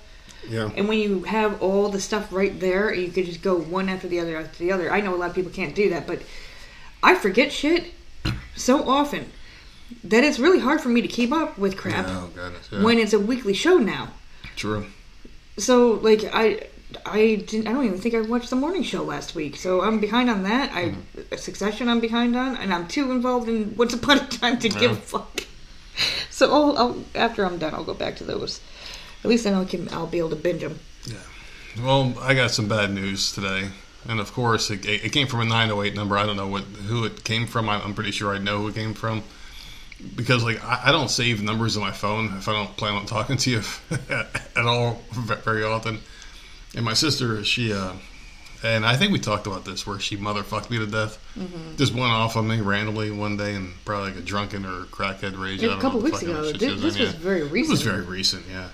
Yeah. 0.50 0.70
And 0.78 0.88
when 0.88 1.00
you 1.00 1.24
have 1.24 1.62
all 1.62 1.90
the 1.90 2.00
stuff 2.00 2.32
right 2.32 2.58
there, 2.58 2.94
you 2.94 3.12
could 3.12 3.26
just 3.26 3.42
go 3.42 3.58
one 3.58 3.90
after 3.90 4.08
the 4.08 4.22
other 4.22 4.38
after 4.38 4.60
the 4.60 4.72
other. 4.72 4.92
I 4.92 5.02
know 5.02 5.14
a 5.14 5.18
lot 5.18 5.30
of 5.30 5.36
people 5.36 5.52
can't 5.52 5.76
do 5.76 5.90
that, 5.90 6.08
but 6.08 6.22
I 7.02 7.16
forget 7.16 7.52
shit 7.52 7.94
so 8.56 8.88
often 8.88 9.32
that 10.04 10.24
it's 10.24 10.40
really 10.40 10.60
hard 10.60 10.82
for 10.82 10.90
me 10.90 11.02
to 11.02 11.08
keep 11.08 11.32
up 11.32 11.58
with 11.58 11.78
crap 11.78 12.06
Oh 12.08 12.30
goodness. 12.34 12.70
Yeah. 12.72 12.84
when 12.84 12.98
it's 12.98 13.14
a 13.14 13.20
weekly 13.20 13.54
show 13.54 13.78
now. 13.78 14.10
True. 14.56 14.86
So 15.58 15.94
like 15.94 16.24
I 16.34 16.68
I 17.06 17.44
didn't 17.48 17.68
I 17.68 17.74
don't 17.74 17.86
even 17.86 17.98
think 18.00 18.16
I 18.16 18.22
watched 18.22 18.50
the 18.50 18.56
morning 18.56 18.84
show 18.84 19.04
last 19.04 19.36
week. 19.36 19.56
So 19.56 19.82
I'm 19.82 20.00
behind 20.00 20.30
on 20.30 20.44
that. 20.44 20.72
I 20.74 20.84
Mm-hmm. 20.90 21.36
Succession 21.38 21.90
I'm 21.90 22.00
behind 22.00 22.36
on 22.36 22.56
and 22.58 22.74
I'm 22.74 22.88
too 22.88 23.12
involved 23.12 23.50
in 23.50 23.76
Once 23.78 23.94
Upon 23.94 24.18
a 24.20 24.26
Time 24.28 24.58
to 24.60 24.70
give 24.70 24.92
a 24.92 24.96
fuck. 24.96 25.44
So 26.30 26.52
I'll, 26.52 26.78
I'll 26.78 27.04
after 27.16 27.46
I'm 27.46 27.58
done 27.58 27.74
I'll 27.74 27.84
go 27.84 27.94
back 27.94 28.16
to 28.18 28.24
those. 28.24 28.62
At 29.24 29.30
least 29.30 29.44
then 29.44 29.54
I 29.54 29.66
can 29.66 29.90
I'll 29.94 30.08
be 30.08 30.20
able 30.20 30.30
to 30.32 30.36
binge 30.36 30.62
them. 30.62 30.80
Yeah. 31.06 31.18
Well, 31.84 32.14
I 32.22 32.34
got 32.36 32.52
some 32.52 32.68
bad 32.68 32.92
news 32.94 33.32
today, 33.34 33.70
and 34.08 34.20
of 34.20 34.34
course, 34.34 34.70
it, 34.70 34.86
it 34.86 35.12
came 35.12 35.28
from 35.28 35.42
a 35.42 35.46
908 35.46 35.96
number. 35.96 36.18
I 36.18 36.26
don't 36.26 36.38
know 36.38 36.48
what 36.48 36.64
who 36.64 37.06
it 37.06 37.24
came 37.24 37.48
from. 37.48 37.70
I'm 37.70 37.94
pretty 37.94 38.12
sure 38.12 38.34
I 38.34 38.38
know 38.38 38.60
who 38.60 38.68
it 38.70 38.76
came 38.76 38.94
from 38.94 39.24
because, 40.16 40.44
like, 40.44 40.64
I, 40.64 40.84
I 40.86 40.92
don't 40.92 41.10
save 41.10 41.42
numbers 41.42 41.78
on 41.78 41.84
my 41.84 41.92
phone 41.92 42.38
if 42.38 42.48
I 42.48 42.54
don't 42.54 42.76
plan 42.78 42.96
on 42.96 43.06
talking 43.06 43.38
to 43.38 43.50
you 43.50 43.62
at 44.10 44.66
all 44.66 45.02
very 45.12 45.64
often. 45.64 46.00
And 46.76 46.84
my 46.84 46.94
sister, 46.94 47.44
she, 47.44 47.72
uh, 47.72 47.94
and 48.64 48.86
I 48.86 48.96
think 48.96 49.12
we 49.12 49.20
talked 49.20 49.48
about 49.48 49.66
this 49.66 49.86
where 49.86 50.00
she 50.00 50.18
motherfucked 50.18 50.70
me 50.70 50.80
to 50.80 50.88
death. 50.88 51.20
Just 51.78 51.94
went 51.94 52.12
off 52.12 52.36
on 52.36 52.48
me 52.48 52.62
randomly 52.62 53.12
one 53.12 53.38
day 53.38 53.56
and 53.56 53.74
probably 53.86 54.12
like 54.12 54.20
a 54.20 54.24
drunken 54.24 54.66
or 54.66 54.84
crackhead 54.86 55.40
rage. 55.40 55.64
I 55.64 55.78
A 55.78 55.82
couple 55.82 56.00
know 56.00 56.06
weeks 56.06 56.22
ago. 56.22 56.52
This, 56.52 56.72
was 56.72 56.82
this 56.82 57.00
was 57.00 57.14
yeah. 57.14 57.20
very 57.20 57.44
recent. 57.44 57.68
It 57.68 57.72
was 57.72 57.82
very 57.82 58.02
recent, 58.02 58.46
yeah. 58.50 58.70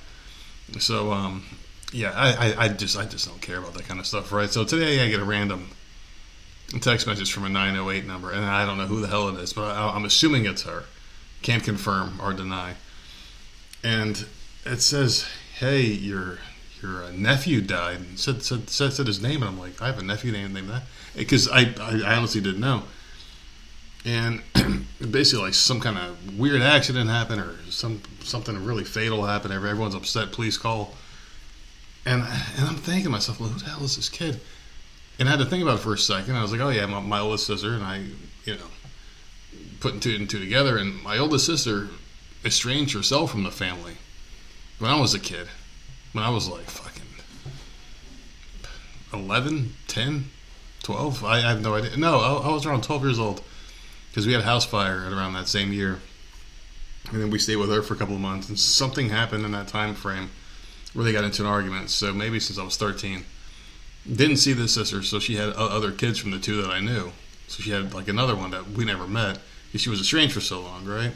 So, 0.79 1.11
um, 1.11 1.43
yeah, 1.91 2.11
I, 2.15 2.51
I, 2.51 2.63
I 2.65 2.67
just 2.69 2.97
I 2.97 3.05
just 3.05 3.27
don't 3.27 3.41
care 3.41 3.57
about 3.57 3.73
that 3.73 3.87
kind 3.87 3.99
of 3.99 4.05
stuff, 4.05 4.31
right? 4.31 4.49
So 4.49 4.63
today 4.63 5.03
I 5.03 5.09
get 5.09 5.19
a 5.19 5.25
random 5.25 5.69
text 6.81 7.07
message 7.07 7.33
from 7.33 7.45
a 7.45 7.49
908 7.49 8.05
number, 8.05 8.31
and 8.31 8.45
I 8.45 8.65
don't 8.65 8.77
know 8.77 8.85
who 8.85 9.01
the 9.01 9.07
hell 9.07 9.27
it 9.29 9.39
is, 9.39 9.53
but 9.53 9.75
I, 9.75 9.89
I'm 9.89 10.05
assuming 10.05 10.45
it's 10.45 10.63
her. 10.63 10.83
Can't 11.41 11.63
confirm 11.63 12.19
or 12.21 12.33
deny. 12.33 12.75
And 13.83 14.25
it 14.65 14.81
says, 14.81 15.25
"Hey, 15.57 15.81
your 15.81 16.39
your 16.81 17.05
uh, 17.05 17.11
nephew 17.11 17.61
died." 17.61 17.97
And 17.97 18.19
said, 18.19 18.43
said 18.43 18.69
said 18.69 18.93
said 18.93 19.07
his 19.07 19.21
name, 19.21 19.41
and 19.41 19.45
I'm 19.45 19.59
like, 19.59 19.81
"I 19.81 19.87
have 19.87 19.97
a 19.99 20.03
nephew 20.03 20.31
named 20.31 20.53
named 20.53 20.69
that," 20.69 20.83
because 21.15 21.47
I, 21.47 21.73
I 21.79 22.01
I 22.05 22.15
honestly 22.17 22.41
didn't 22.41 22.61
know. 22.61 22.83
And 24.05 24.41
basically, 25.11 25.45
like 25.45 25.53
some 25.53 25.79
kind 25.79 25.97
of 25.97 26.37
weird 26.37 26.61
accident 26.61 27.09
happened, 27.09 27.41
or 27.41 27.55
some 27.69 28.01
something 28.21 28.63
really 28.63 28.83
fatal 28.83 29.25
happened. 29.25 29.53
Everyone's 29.53 29.95
upset. 29.95 30.33
Police 30.33 30.57
call. 30.57 30.93
And 32.05 32.23
and 32.23 32.67
I'm 32.67 32.75
thinking 32.75 33.05
to 33.05 33.09
myself, 33.09 33.39
well, 33.39 33.49
who 33.49 33.59
the 33.59 33.65
hell 33.65 33.83
is 33.83 33.95
this 33.95 34.09
kid? 34.09 34.39
And 35.19 35.27
I 35.27 35.31
had 35.31 35.39
to 35.39 35.45
think 35.45 35.63
about 35.63 35.79
it 35.79 35.81
for 35.81 35.93
a 35.93 35.97
second. 35.97 36.35
I 36.35 36.41
was 36.41 36.51
like, 36.51 36.61
oh 36.61 36.69
yeah, 36.69 36.85
my, 36.85 37.01
my 37.01 37.19
oldest 37.19 37.45
sister, 37.45 37.73
and 37.73 37.83
I, 37.83 38.05
you 38.45 38.55
know, 38.55 38.69
putting 39.81 39.99
two 39.99 40.15
and 40.15 40.29
two 40.29 40.39
together. 40.39 40.77
And 40.77 41.03
my 41.03 41.17
oldest 41.17 41.45
sister 41.45 41.89
estranged 42.45 42.93
herself 42.93 43.31
from 43.31 43.43
the 43.43 43.51
family 43.51 43.97
when 44.79 44.89
I 44.89 44.99
was 44.99 45.13
a 45.13 45.19
kid. 45.19 45.47
When 46.13 46.23
I 46.23 46.29
was 46.29 46.47
like 46.47 46.63
fucking 46.63 47.03
11, 49.13 49.73
10, 49.87 50.25
12. 50.83 51.23
I, 51.23 51.37
I 51.37 51.41
have 51.41 51.61
no 51.61 51.75
idea. 51.75 51.97
No, 51.97 52.19
I, 52.19 52.47
I 52.47 52.53
was 52.53 52.65
around 52.65 52.83
12 52.83 53.03
years 53.03 53.19
old 53.19 53.41
because 54.09 54.25
we 54.25 54.33
had 54.33 54.41
a 54.41 54.45
house 54.45 54.65
fire 54.65 55.03
at 55.05 55.13
around 55.13 55.33
that 55.33 55.47
same 55.47 55.73
year. 55.73 55.99
And 57.11 57.21
then 57.21 57.29
we 57.29 57.39
stayed 57.39 57.55
with 57.55 57.69
her 57.69 57.81
for 57.81 57.95
a 57.95 57.97
couple 57.97 58.15
of 58.15 58.21
months, 58.21 58.49
and 58.49 58.59
something 58.59 59.09
happened 59.09 59.45
in 59.45 59.51
that 59.51 59.67
time 59.67 59.95
frame 59.95 60.29
they 60.95 61.11
got 61.11 61.23
into 61.23 61.43
an 61.43 61.47
argument. 61.47 61.89
So 61.89 62.13
maybe 62.13 62.39
since 62.39 62.59
I 62.59 62.63
was 62.63 62.77
13. 62.77 63.25
Didn't 64.11 64.37
see 64.37 64.53
this 64.53 64.73
sister, 64.73 65.03
so 65.03 65.19
she 65.19 65.35
had 65.35 65.49
other 65.53 65.91
kids 65.91 66.17
from 66.19 66.31
the 66.31 66.39
two 66.39 66.61
that 66.61 66.71
I 66.71 66.79
knew. 66.79 67.11
So 67.47 67.61
she 67.61 67.71
had 67.71 67.93
like 67.93 68.07
another 68.07 68.35
one 68.35 68.51
that 68.51 68.69
we 68.69 68.85
never 68.85 69.07
met 69.07 69.39
she 69.77 69.89
was 69.89 70.01
estranged 70.01 70.33
for 70.33 70.41
so 70.41 70.61
long, 70.61 70.85
right? 70.85 71.11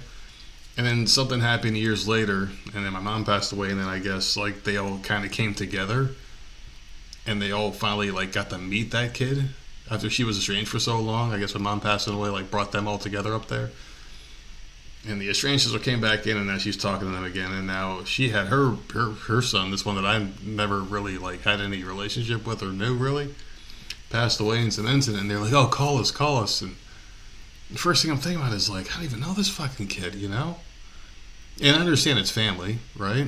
And 0.78 0.86
then 0.86 1.08
something 1.08 1.40
happened 1.40 1.78
years 1.78 2.08
later, 2.08 2.50
and 2.74 2.86
then 2.86 2.94
my 2.94 3.00
mom 3.00 3.26
passed 3.26 3.52
away, 3.52 3.70
and 3.70 3.80
then 3.80 3.88
I 3.88 4.00
guess 4.00 4.38
like 4.38 4.64
they 4.64 4.78
all 4.78 5.00
kind 5.00 5.26
of 5.26 5.32
came 5.32 5.54
together, 5.54 6.10
and 7.26 7.42
they 7.42 7.52
all 7.52 7.72
finally 7.72 8.12
like 8.12 8.32
got 8.32 8.50
to 8.52 8.58
meet 8.58 8.92
that 8.92 9.14
kid 9.14 9.50
after 9.90 10.10
she 10.10 10.24
was 10.24 10.38
estranged 10.38 10.70
for 10.70 10.80
so 10.80 11.00
long. 11.00 11.32
I 11.32 11.40
guess 11.40 11.54
my 11.54 11.62
mom 11.62 11.80
passing 11.80 12.14
away, 12.14 12.30
like 12.30 12.52
brought 12.52 12.72
them 12.72 12.88
all 12.88 12.98
together 12.98 13.34
up 13.34 13.48
there. 13.48 13.70
And 15.06 15.20
the 15.20 15.30
estranged 15.30 15.64
sister 15.64 15.80
came 15.80 16.00
back 16.00 16.26
in, 16.28 16.38
and 16.38 16.48
now 16.48 16.58
she's 16.58 16.78
talking 16.78 17.08
to 17.10 17.14
them 17.14 17.26
again. 17.26 17.52
And 17.52 17.68
now 17.68 18.04
she 18.06 18.30
had 18.30 18.48
her 18.48 18.78
her 18.94 19.12
her 19.28 19.42
son, 19.42 19.70
this 19.72 19.86
one 19.86 19.96
that 19.96 20.06
I 20.06 20.28
never 20.44 20.80
really 20.80 21.18
like 21.18 21.42
had 21.42 21.60
any 21.60 21.84
relationship 21.84 22.48
with 22.48 22.64
or 22.64 22.68
knew 22.68 22.96
really, 22.96 23.36
passed 24.10 24.40
away 24.40 24.62
in 24.62 24.72
some 24.72 24.88
incident. 24.88 25.22
And 25.24 25.30
they're 25.32 25.40
like, 25.40 25.52
"Oh, 25.54 25.68
call 25.68 25.98
us, 26.00 26.10
call 26.10 26.38
us." 26.38 26.62
And 26.62 26.76
the 27.70 27.78
first 27.80 28.02
thing 28.02 28.12
I'm 28.12 28.18
thinking 28.18 28.42
about 28.42 28.54
is 28.54 28.70
like, 28.70 28.92
I 28.92 28.96
don't 28.98 29.04
even 29.06 29.20
know 29.20 29.34
this 29.34 29.50
fucking 29.50 29.88
kid, 29.88 30.16
you 30.16 30.30
know. 30.30 30.58
And 31.62 31.76
I 31.76 31.80
understand 31.80 32.18
it's 32.20 32.32
family, 32.32 32.78
right? 32.96 33.28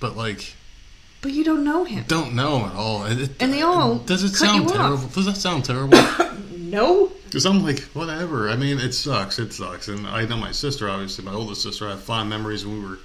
But 0.00 0.16
like, 0.16 0.54
But 1.20 1.32
you 1.32 1.44
don't 1.44 1.62
know 1.62 1.84
him. 1.84 2.04
don't 2.08 2.34
know 2.34 2.58
him 2.60 2.70
at 2.70 2.74
all. 2.74 3.04
And, 3.04 3.20
it, 3.20 3.30
And 3.38 3.52
they 3.52 3.62
all 3.62 3.98
does 3.98 4.24
it 4.24 4.34
sound 4.34 4.64
you 4.64 4.68
off. 4.70 4.72
terrible? 4.76 5.06
Does 5.08 5.26
that 5.26 5.36
sound 5.36 5.64
terrible? 5.64 5.98
No. 6.58 7.12
Because 7.32 7.46
I'm 7.46 7.64
like, 7.64 7.80
whatever. 7.94 8.50
I 8.50 8.56
mean, 8.56 8.78
it 8.78 8.92
sucks. 8.92 9.38
It 9.38 9.54
sucks. 9.54 9.88
And 9.88 10.06
I 10.06 10.26
know 10.26 10.36
my 10.36 10.52
sister, 10.52 10.90
obviously, 10.90 11.24
my 11.24 11.32
oldest 11.32 11.62
sister. 11.62 11.86
I 11.86 11.92
have 11.92 12.02
fond 12.02 12.28
memories 12.28 12.66
when 12.66 12.82
we 12.82 12.86
were 12.86 12.98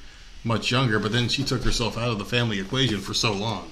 much 0.43 0.69
younger. 0.69 0.99
But 0.99 1.13
then 1.13 1.29
she 1.29 1.45
took 1.45 1.63
herself 1.63 1.97
out 1.97 2.09
of 2.09 2.19
the 2.19 2.25
family 2.25 2.59
equation 2.59 2.99
for 2.99 3.13
so 3.13 3.31
long 3.31 3.71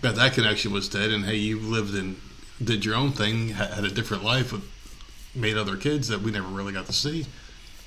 that 0.00 0.14
that 0.14 0.32
connection 0.32 0.72
was 0.72 0.88
dead. 0.88 1.10
And 1.10 1.24
hey, 1.24 1.34
you 1.34 1.58
lived 1.58 1.92
and 1.96 2.20
did 2.62 2.84
your 2.84 2.94
own 2.94 3.10
thing, 3.10 3.48
had 3.48 3.84
a 3.84 3.90
different 3.90 4.22
life, 4.22 4.54
made 5.34 5.56
other 5.56 5.76
kids 5.76 6.06
that 6.06 6.20
we 6.20 6.30
never 6.30 6.46
really 6.46 6.72
got 6.72 6.86
to 6.86 6.92
see. 6.92 7.26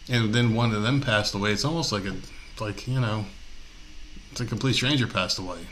And 0.09 0.35
then 0.35 0.55
one 0.55 0.73
of 0.73 0.83
them 0.83 0.99
passed 0.99 1.35
away. 1.35 1.53
It's 1.53 1.63
almost 1.63 1.93
like 1.93 2.03
a, 2.03 2.17
like 2.59 2.85
you 2.85 2.99
know, 2.99 3.27
it's 4.31 4.41
a 4.41 4.45
complete 4.45 4.73
stranger 4.73 5.07
passed 5.07 5.39
away. 5.39 5.67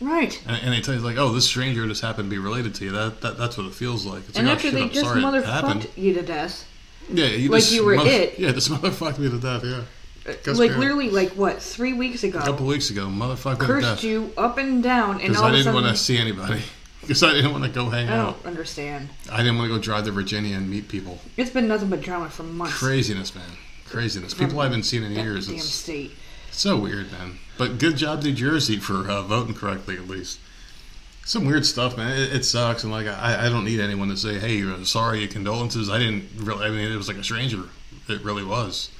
Right. 0.00 0.40
And, 0.46 0.62
and 0.62 0.72
they 0.72 0.80
tell 0.80 0.94
you 0.94 1.00
like, 1.00 1.16
oh, 1.16 1.32
this 1.32 1.44
stranger 1.46 1.86
just 1.88 2.02
happened 2.02 2.26
to 2.26 2.30
be 2.30 2.38
related 2.38 2.74
to 2.76 2.84
you. 2.84 2.92
That, 2.92 3.20
that 3.22 3.36
that's 3.36 3.56
what 3.58 3.66
it 3.66 3.74
feels 3.74 4.06
like. 4.06 4.28
It's 4.28 4.38
And 4.38 4.46
like, 4.46 4.56
after 4.56 4.68
oh, 4.68 4.70
shit, 4.70 4.74
they 4.78 4.82
I'm 4.84 4.90
just 4.90 5.14
motherfucked 5.14 5.96
you 5.96 6.14
to 6.14 6.22
death, 6.22 6.66
Yeah, 7.10 7.26
you 7.26 7.50
Like 7.50 7.62
just 7.62 7.72
you 7.74 7.84
were 7.84 7.96
mother- 7.96 8.10
it. 8.10 8.38
Yeah, 8.38 8.52
this 8.52 8.68
motherfucked 8.70 9.18
me 9.18 9.28
to 9.30 9.38
death. 9.40 9.64
Yeah, 9.64 10.34
Gus 10.44 10.58
like 10.58 10.76
literally, 10.76 11.10
like 11.10 11.30
what, 11.30 11.60
three 11.62 11.94
weeks 11.94 12.22
ago, 12.22 12.38
a 12.38 12.42
couple 12.42 12.66
weeks 12.66 12.90
ago, 12.90 13.06
motherfucker 13.06 13.60
cursed 13.60 13.86
death 13.86 14.04
you 14.04 14.32
up 14.36 14.58
and 14.58 14.82
down, 14.82 15.20
and 15.20 15.34
all 15.36 15.44
I 15.44 15.50
didn't 15.50 15.64
sudden, 15.64 15.82
want 15.82 15.96
to 15.96 16.02
see 16.02 16.18
anybody. 16.18 16.62
Because 17.00 17.22
I 17.22 17.32
didn't 17.32 17.52
want 17.52 17.64
to 17.64 17.70
go 17.70 17.88
hang 17.88 18.08
I 18.10 18.18
out. 18.18 18.28
I 18.28 18.32
don't 18.32 18.46
understand. 18.46 19.08
I 19.32 19.38
didn't 19.38 19.56
want 19.56 19.70
to 19.70 19.76
go 19.76 19.80
drive 19.80 20.04
to 20.04 20.10
Virginia 20.10 20.56
and 20.58 20.68
meet 20.68 20.88
people. 20.88 21.18
It's 21.38 21.48
been 21.48 21.66
nothing 21.66 21.88
but 21.88 22.02
drama 22.02 22.28
for 22.28 22.42
months. 22.42 22.76
Craziness, 22.76 23.34
man. 23.34 23.44
Craziness. 23.86 24.34
People 24.34 24.60
I 24.60 24.64
haven't 24.64 24.82
seen 24.82 25.04
in 25.04 25.14
That 25.14 25.22
years. 25.22 25.46
damn 25.46 25.58
state. 25.60 26.10
So 26.58 26.76
weird, 26.76 27.12
man. 27.12 27.38
But 27.56 27.78
good 27.78 27.96
job, 27.96 28.22
New 28.22 28.32
Jersey, 28.32 28.78
for 28.78 29.08
uh, 29.08 29.22
voting 29.22 29.54
correctly 29.54 29.96
at 29.96 30.08
least. 30.08 30.38
Some 31.24 31.44
weird 31.44 31.66
stuff, 31.66 31.96
man. 31.96 32.18
It, 32.18 32.36
it 32.36 32.44
sucks, 32.44 32.84
and 32.84 32.92
like 32.92 33.06
I, 33.06 33.46
I 33.46 33.48
don't 33.48 33.64
need 33.64 33.80
anyone 33.80 34.08
to 34.08 34.16
say, 34.16 34.38
"Hey, 34.38 34.62
uh, 34.62 34.84
sorry, 34.84 35.26
condolences." 35.28 35.90
I 35.90 35.98
didn't 35.98 36.28
really. 36.36 36.66
I 36.66 36.70
mean, 36.70 36.90
it 36.90 36.96
was 36.96 37.08
like 37.08 37.18
a 37.18 37.24
stranger. 37.24 37.64
It 38.08 38.22
really 38.22 38.44
was. 38.44 38.90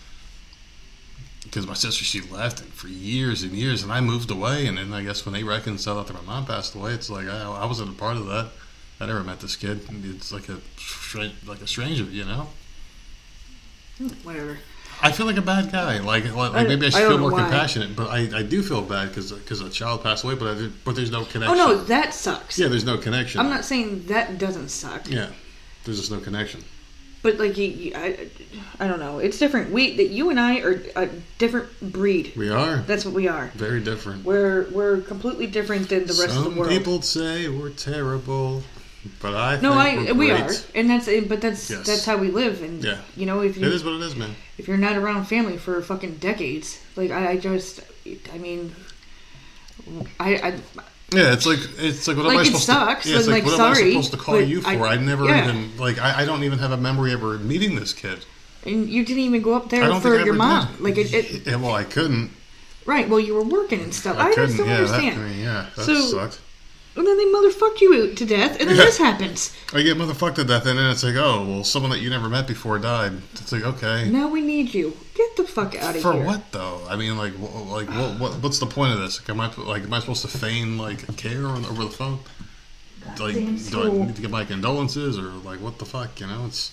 Because 1.45 1.67
my 1.67 1.75
sister, 1.75 2.05
she 2.05 2.21
left 2.21 2.61
for 2.61 2.89
years 2.89 3.43
and 3.43 3.53
years, 3.53 3.83
and 3.83 3.91
I 3.91 4.03
moved 4.03 4.31
away. 4.31 4.67
And 4.67 4.77
then 4.77 4.93
I 4.93 5.03
guess 5.03 5.25
when 5.25 5.33
they 5.33 5.43
reconciled 5.43 5.99
after 5.99 6.13
my 6.13 6.21
mom 6.21 6.45
passed 6.45 6.75
away, 6.75 6.93
it's 6.93 7.09
like 7.09 7.27
I, 7.27 7.43
I 7.43 7.65
wasn't 7.65 7.91
a 7.91 7.95
part 7.95 8.19
of 8.19 8.27
that. 8.27 8.51
I 9.01 9.07
never 9.07 9.25
met 9.25 9.41
this 9.41 9.57
kid. 9.57 9.81
It's 10.05 10.33
like 10.33 10.49
a 10.49 10.59
like 11.47 11.63
a 11.63 11.67
stranger, 11.67 12.05
you 12.05 12.25
know. 12.25 12.49
Whatever. 14.23 14.59
I 15.01 15.13
feel 15.13 15.27
like 15.27 15.37
a 15.37 15.43
bad 15.43 15.71
guy. 15.71 15.99
Like, 16.01 16.35
like 16.35 16.55
I- 16.55 16.65
maybe 16.65 16.87
I 16.87 16.91
should 16.91 17.03
I 17.05 17.09
feel 17.09 17.19
more 17.19 17.31
why. 17.31 17.43
compassionate, 17.43 17.95
but 17.95 18.09
I, 18.09 18.39
I 18.39 18.43
do 18.43 18.63
feel 18.63 18.83
bad 18.83 19.09
because 19.09 19.61
a 19.61 19.71
child 19.71 20.03
passed 20.03 20.25
away, 20.25 20.35
but 20.35 20.57
I 20.59 20.69
but 20.85 20.97
there's 20.97 21.11
no 21.13 21.25
connection. 21.25 21.59
Oh 21.59 21.67
no, 21.69 21.85
that 21.85 22.15
sucks. 22.15 22.59
yeah, 22.59 22.69
there's 22.69 22.85
no 22.85 22.99
connection. 22.99 23.41
I'm 23.41 23.49
not 23.51 23.65
saying 23.65 24.07
that 24.07 24.39
doesn't 24.39 24.69
suck, 24.71 25.09
Yeah, 25.09 25.29
there's 25.85 25.99
just 25.99 26.11
no 26.11 26.19
connection. 26.21 26.65
but 27.23 27.39
like 27.39 27.57
you, 27.57 27.67
you, 27.69 27.93
I, 27.97 28.29
I 28.81 28.87
don't 28.89 28.99
know. 29.01 29.19
It's 29.19 29.39
different. 29.39 29.71
We 29.71 29.97
that 29.97 30.09
you 30.11 30.31
and 30.31 30.39
I 30.41 30.61
are 30.61 30.81
a 30.97 31.09
different 31.39 31.69
breed. 31.81 32.33
We 32.37 32.49
are 32.51 32.79
That's 32.79 33.05
what 33.05 33.15
we 33.15 33.29
are. 33.29 33.51
very 33.55 33.81
different. 33.81 34.25
We're 34.25 34.69
we're 34.71 35.01
completely 35.03 35.47
different 35.47 35.89
than 35.89 36.01
the 36.07 36.15
rest 36.15 36.31
Some 36.35 36.47
of 36.47 36.55
the 36.55 36.61
world. 36.61 36.71
people 36.73 37.03
say 37.03 37.49
we're 37.49 37.71
terrible, 37.71 38.63
but 39.21 39.35
I 39.35 39.61
no, 39.61 39.73
I 39.73 40.13
we 40.13 40.31
are, 40.31 40.51
and 40.75 40.91
that's 40.91 41.07
but 41.29 41.41
that's 41.41 41.71
Yes. 41.71 41.87
that's 41.87 42.05
how 42.05 42.17
we 42.17 42.31
live. 42.31 42.63
And 42.63 42.83
Yeah. 42.83 42.99
you 43.17 43.27
know, 43.27 43.41
if 43.41 43.57
you 43.57 43.67
is 43.67 43.85
what 43.85 43.95
it 43.95 44.03
is, 44.03 44.17
man. 44.17 44.35
if 44.59 44.67
you're 44.69 44.77
not 44.77 44.97
around 44.97 45.25
family 45.27 45.57
for 45.57 45.81
fucking 45.83 46.17
decades, 46.17 46.79
like 46.97 47.11
I, 47.11 47.31
I 47.33 47.37
just, 47.37 47.81
I 48.33 48.39
mean, 48.39 48.75
I, 50.21 50.35
I 50.37 50.51
Yeah, 51.13 51.33
it's 51.33 51.47
like 51.47 51.61
it's 51.79 52.07
like 52.09 52.17
what 52.17 52.27
Like, 52.27 52.35
am 52.35 52.39
I 52.39 52.43
it 52.43 52.47
supposed 52.47 52.65
sucks, 52.67 53.03
to? 53.05 53.11
Yeah, 53.11 53.19
it's 53.19 53.27
like, 53.29 53.45
like, 53.45 53.53
what 53.59 53.61
am 53.61 53.73
I 53.73 53.75
supposed 53.91 54.11
to 54.13 54.17
call 54.19 54.41
you 54.41 54.61
for? 54.61 54.69
I- 54.87 54.95
I, 54.95 54.97
never 54.97 55.25
yeah. 55.25 55.49
even 55.49 55.77
like 55.79 55.99
I, 55.99 56.23
I 56.23 56.25
don't 56.25 56.43
even 56.45 56.59
have 56.59 56.73
a 56.73 56.77
memory 56.77 57.13
ever 57.13 57.39
meeting 57.39 57.77
this 57.77 57.93
kid. 57.93 58.25
and 58.67 58.89
you 58.89 59.05
didn't 59.05 59.23
even 59.23 59.41
go 59.43 59.55
up 59.55 59.71
there 59.71 60.01
for 60.01 60.19
your 60.19 60.35
mom. 60.35 60.73
did. 60.73 60.81
Like 60.81 60.99
it, 60.99 61.15
it, 61.15 61.47
Yeah, 61.47 61.57
well, 61.57 61.75
I 61.75 61.85
couldn't. 61.85 62.31
Right. 62.85 63.09
Well, 63.09 63.21
you 63.21 63.35
were 63.35 63.45
working 63.45 63.81
and 63.81 63.95
stuff. 63.95 64.17
I, 64.19 64.35
just 64.35 64.57
couldn't. 64.57 64.57
don't 64.57 64.69
Yeah, 64.69 64.75
that, 64.77 64.83
understand. 64.95 65.21
I 65.21 65.29
mean, 65.29 65.41
yeah, 65.41 65.67
that 65.77 65.85
So- 65.85 66.01
sucked. 66.01 66.41
And 66.99 67.07
then 67.07 67.17
they 67.17 67.25
motherfucked 67.27 67.81
you 67.81 68.13
to 68.13 68.27
death, 68.27 68.59
and 68.59 68.69
then 68.69 68.77
Yeah. 68.77 68.85
this 68.85 68.99
happens. 68.99 69.53
I 69.73 69.83
get 69.83 69.97
motherfucked 69.97 70.35
to 70.35 70.45
death, 70.45 70.67
and 70.67 70.77
then 70.79 70.91
it's 70.91 71.05
like, 71.05 71.15
oh, 71.15 71.45
well, 71.47 71.65
someone 71.65 71.93
that 71.93 72.01
you 72.01 72.11
never 72.11 72.29
met 72.29 72.49
before 72.49 72.77
died. 72.79 73.13
It's 73.35 73.53
like, 73.53 73.63
okay. 73.63 74.09
Now 74.11 74.27
we 74.29 74.41
need 74.41 74.75
you. 74.75 74.97
Get 75.15 75.37
the 75.37 75.45
fuck 75.45 75.77
out 75.77 75.95
of 75.95 76.03
For 76.03 76.13
here. 76.13 76.23
For 76.23 76.27
what 76.27 76.53
though? 76.53 76.81
I 76.91 76.97
mean, 76.97 77.17
like, 77.17 77.35
like, 77.39 77.89
what, 77.89 78.19
what, 78.19 78.43
what's 78.43 78.59
the 78.59 78.67
point 78.67 78.93
of 78.95 78.99
this? 78.99 79.21
Like, 79.21 79.31
am 79.31 79.41
I, 79.41 79.51
like, 79.57 79.85
am 79.85 79.95
I 79.95 80.01
supposed 80.01 80.23
to 80.23 80.29
feign 80.29 80.77
like 80.77 81.17
care 81.17 81.47
on, 81.47 81.65
over 81.67 81.85
the 81.85 81.91
phone? 81.91 82.19
Like, 83.19 83.35
do 83.35 83.83
I 84.03 84.07
need 84.07 84.17
to 84.17 84.23
get 84.23 84.31
my 84.31 84.45
condolences 84.45 85.19
or 85.19 85.31
like, 85.51 85.61
what 85.61 85.79
the 85.79 85.85
fuck? 85.87 86.19
You 86.21 86.27
know, 86.27 86.47
it's. 86.47 86.73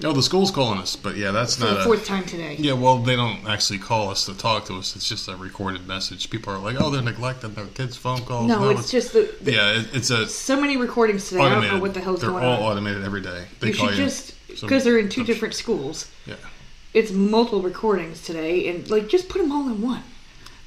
No, 0.00 0.12
the 0.12 0.22
school's 0.22 0.50
calling 0.50 0.78
us, 0.78 0.96
but 0.96 1.16
yeah, 1.16 1.30
that's 1.30 1.56
For 1.56 1.64
not 1.64 1.74
the 1.74 1.80
a. 1.80 1.84
fourth 1.84 2.06
time 2.06 2.24
today. 2.24 2.56
Yeah, 2.58 2.72
well, 2.72 2.98
they 2.98 3.16
don't 3.16 3.46
actually 3.46 3.78
call 3.78 4.08
us 4.08 4.24
to 4.26 4.34
talk 4.36 4.64
to 4.66 4.74
us. 4.78 4.96
It's 4.96 5.08
just 5.08 5.28
a 5.28 5.36
recorded 5.36 5.86
message. 5.86 6.30
People 6.30 6.52
are 6.54 6.58
like, 6.58 6.80
"Oh, 6.80 6.88
they're 6.90 7.02
neglecting 7.02 7.52
their 7.54 7.66
kids' 7.66 7.96
phone 7.96 8.20
calls." 8.22 8.46
No, 8.48 8.70
it's, 8.70 8.90
just 8.90 9.12
the, 9.12 9.32
the- 9.42 9.52
yeah, 9.52 9.78
it, 9.80 9.88
it's 9.94 10.10
a 10.10 10.26
so 10.26 10.60
many 10.60 10.76
recordings 10.78 11.28
today. 11.28 11.42
I 11.42 11.48
don't 11.50 11.62
know 11.66 11.78
what 11.78 11.92
the 11.94 12.00
hell's 12.00 12.22
going 12.22 12.34
on. 12.36 12.40
they're 12.40 12.48
going 12.50 12.58
all 12.62 12.66
on. 12.68 12.72
automated 12.78 13.04
every 13.04 13.20
day. 13.20 13.44
They 13.60 13.68
you 13.68 13.74
call 13.74 13.88
should 13.88 13.98
you. 13.98 14.04
just 14.04 14.34
some- 14.58 14.68
because 14.68 14.84
they're 14.84 14.98
in 14.98 15.08
two 15.08 15.20
some- 15.20 15.26
different 15.26 15.54
schools. 15.54 16.10
Yeah. 16.26 16.36
It's 16.94 17.12
multiple 17.12 17.62
recordings 17.62 18.22
today, 18.22 18.68
and 18.68 18.88
like 18.90 19.08
just 19.08 19.28
put 19.28 19.40
them 19.42 19.52
all 19.52 19.68
in 19.68 19.80
one. 19.82 20.02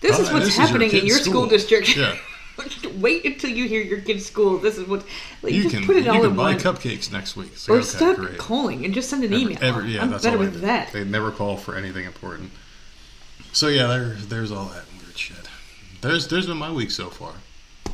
This 0.02 0.18
Oh, 0.18 0.22
is 0.22 0.32
what's 0.32 0.46
this 0.46 0.54
is 0.54 0.58
your 0.60 0.68
happening 0.68 0.92
in 0.92 1.06
your 1.08 1.18
school, 1.18 1.34
school. 1.34 1.48
district. 1.48 1.96
Yeah. 1.98 2.18
Wait 2.95 3.25
until 3.25 3.50
you 3.50 3.67
hear 3.67 3.81
your 3.81 4.01
kid's 4.01 4.25
school. 4.25 4.57
This 4.60 4.77
is 4.77 4.88
what 4.88 5.03
like 5.41 5.53
You 5.53 5.63
just 5.63 5.75
can 5.75 5.86
put 5.86 5.95
it 5.95 6.05
you 6.05 6.12
all 6.12 6.22
can 6.22 6.29
in 6.31 6.36
buy 6.36 6.53
one. 6.53 6.60
cupcakes 6.60 7.12
next 7.12 7.36
week. 7.36 7.57
So 7.57 7.74
or 7.74 7.77
okay, 7.77 7.86
stop 7.86 8.15
great. 8.17 8.38
calling 8.38 8.86
and 8.86 8.93
just 8.93 9.10
send 9.10 9.24
an 9.24 9.33
Every- 9.33 9.43
email. 9.53 9.57
every- 9.62 9.91
yeah, 9.93 10.01
I'm 10.03 10.12
that's 10.12 10.24
better 10.24 10.38
with 10.38 10.62
that. 10.62 10.91
They 10.93 11.03
never 11.03 11.31
call 11.31 11.57
for 11.57 11.75
anything 11.75 12.05
important. 12.05 12.51
So 13.51 13.67
yeah, 13.67 13.88
there, 13.88 14.10
there's 14.10 14.51
all 14.51 14.65
that 14.65 14.83
weird 15.01 15.17
shit. 15.17 15.50
There's 16.01 16.27
there's 16.27 16.45
been 16.48 16.57
my 16.57 16.72
week 16.72 16.91
so 16.91 17.10
far. 17.10 17.33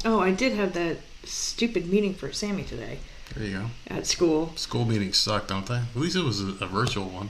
Oh, 0.06 0.20
I 0.20 0.32
did 0.32 0.54
have 0.54 0.74
that 0.74 0.98
stupid 1.24 1.88
meeting 1.90 2.14
for 2.14 2.32
Sammy 2.32 2.64
today 2.64 3.00
There 3.36 3.44
you 3.46 3.58
go. 3.60 3.66
at 3.88 4.08
school 4.08 4.54
School 4.56 4.86
meetings 4.86 5.18
suck, 5.18 5.48
don't 5.48 5.66
they? 5.66 5.76
At 5.76 5.96
least 5.96 6.16
it 6.16 6.24
was 6.24 6.42
a, 6.42 6.48
a 6.64 6.68
virtual 6.68 7.06
one. 7.10 7.30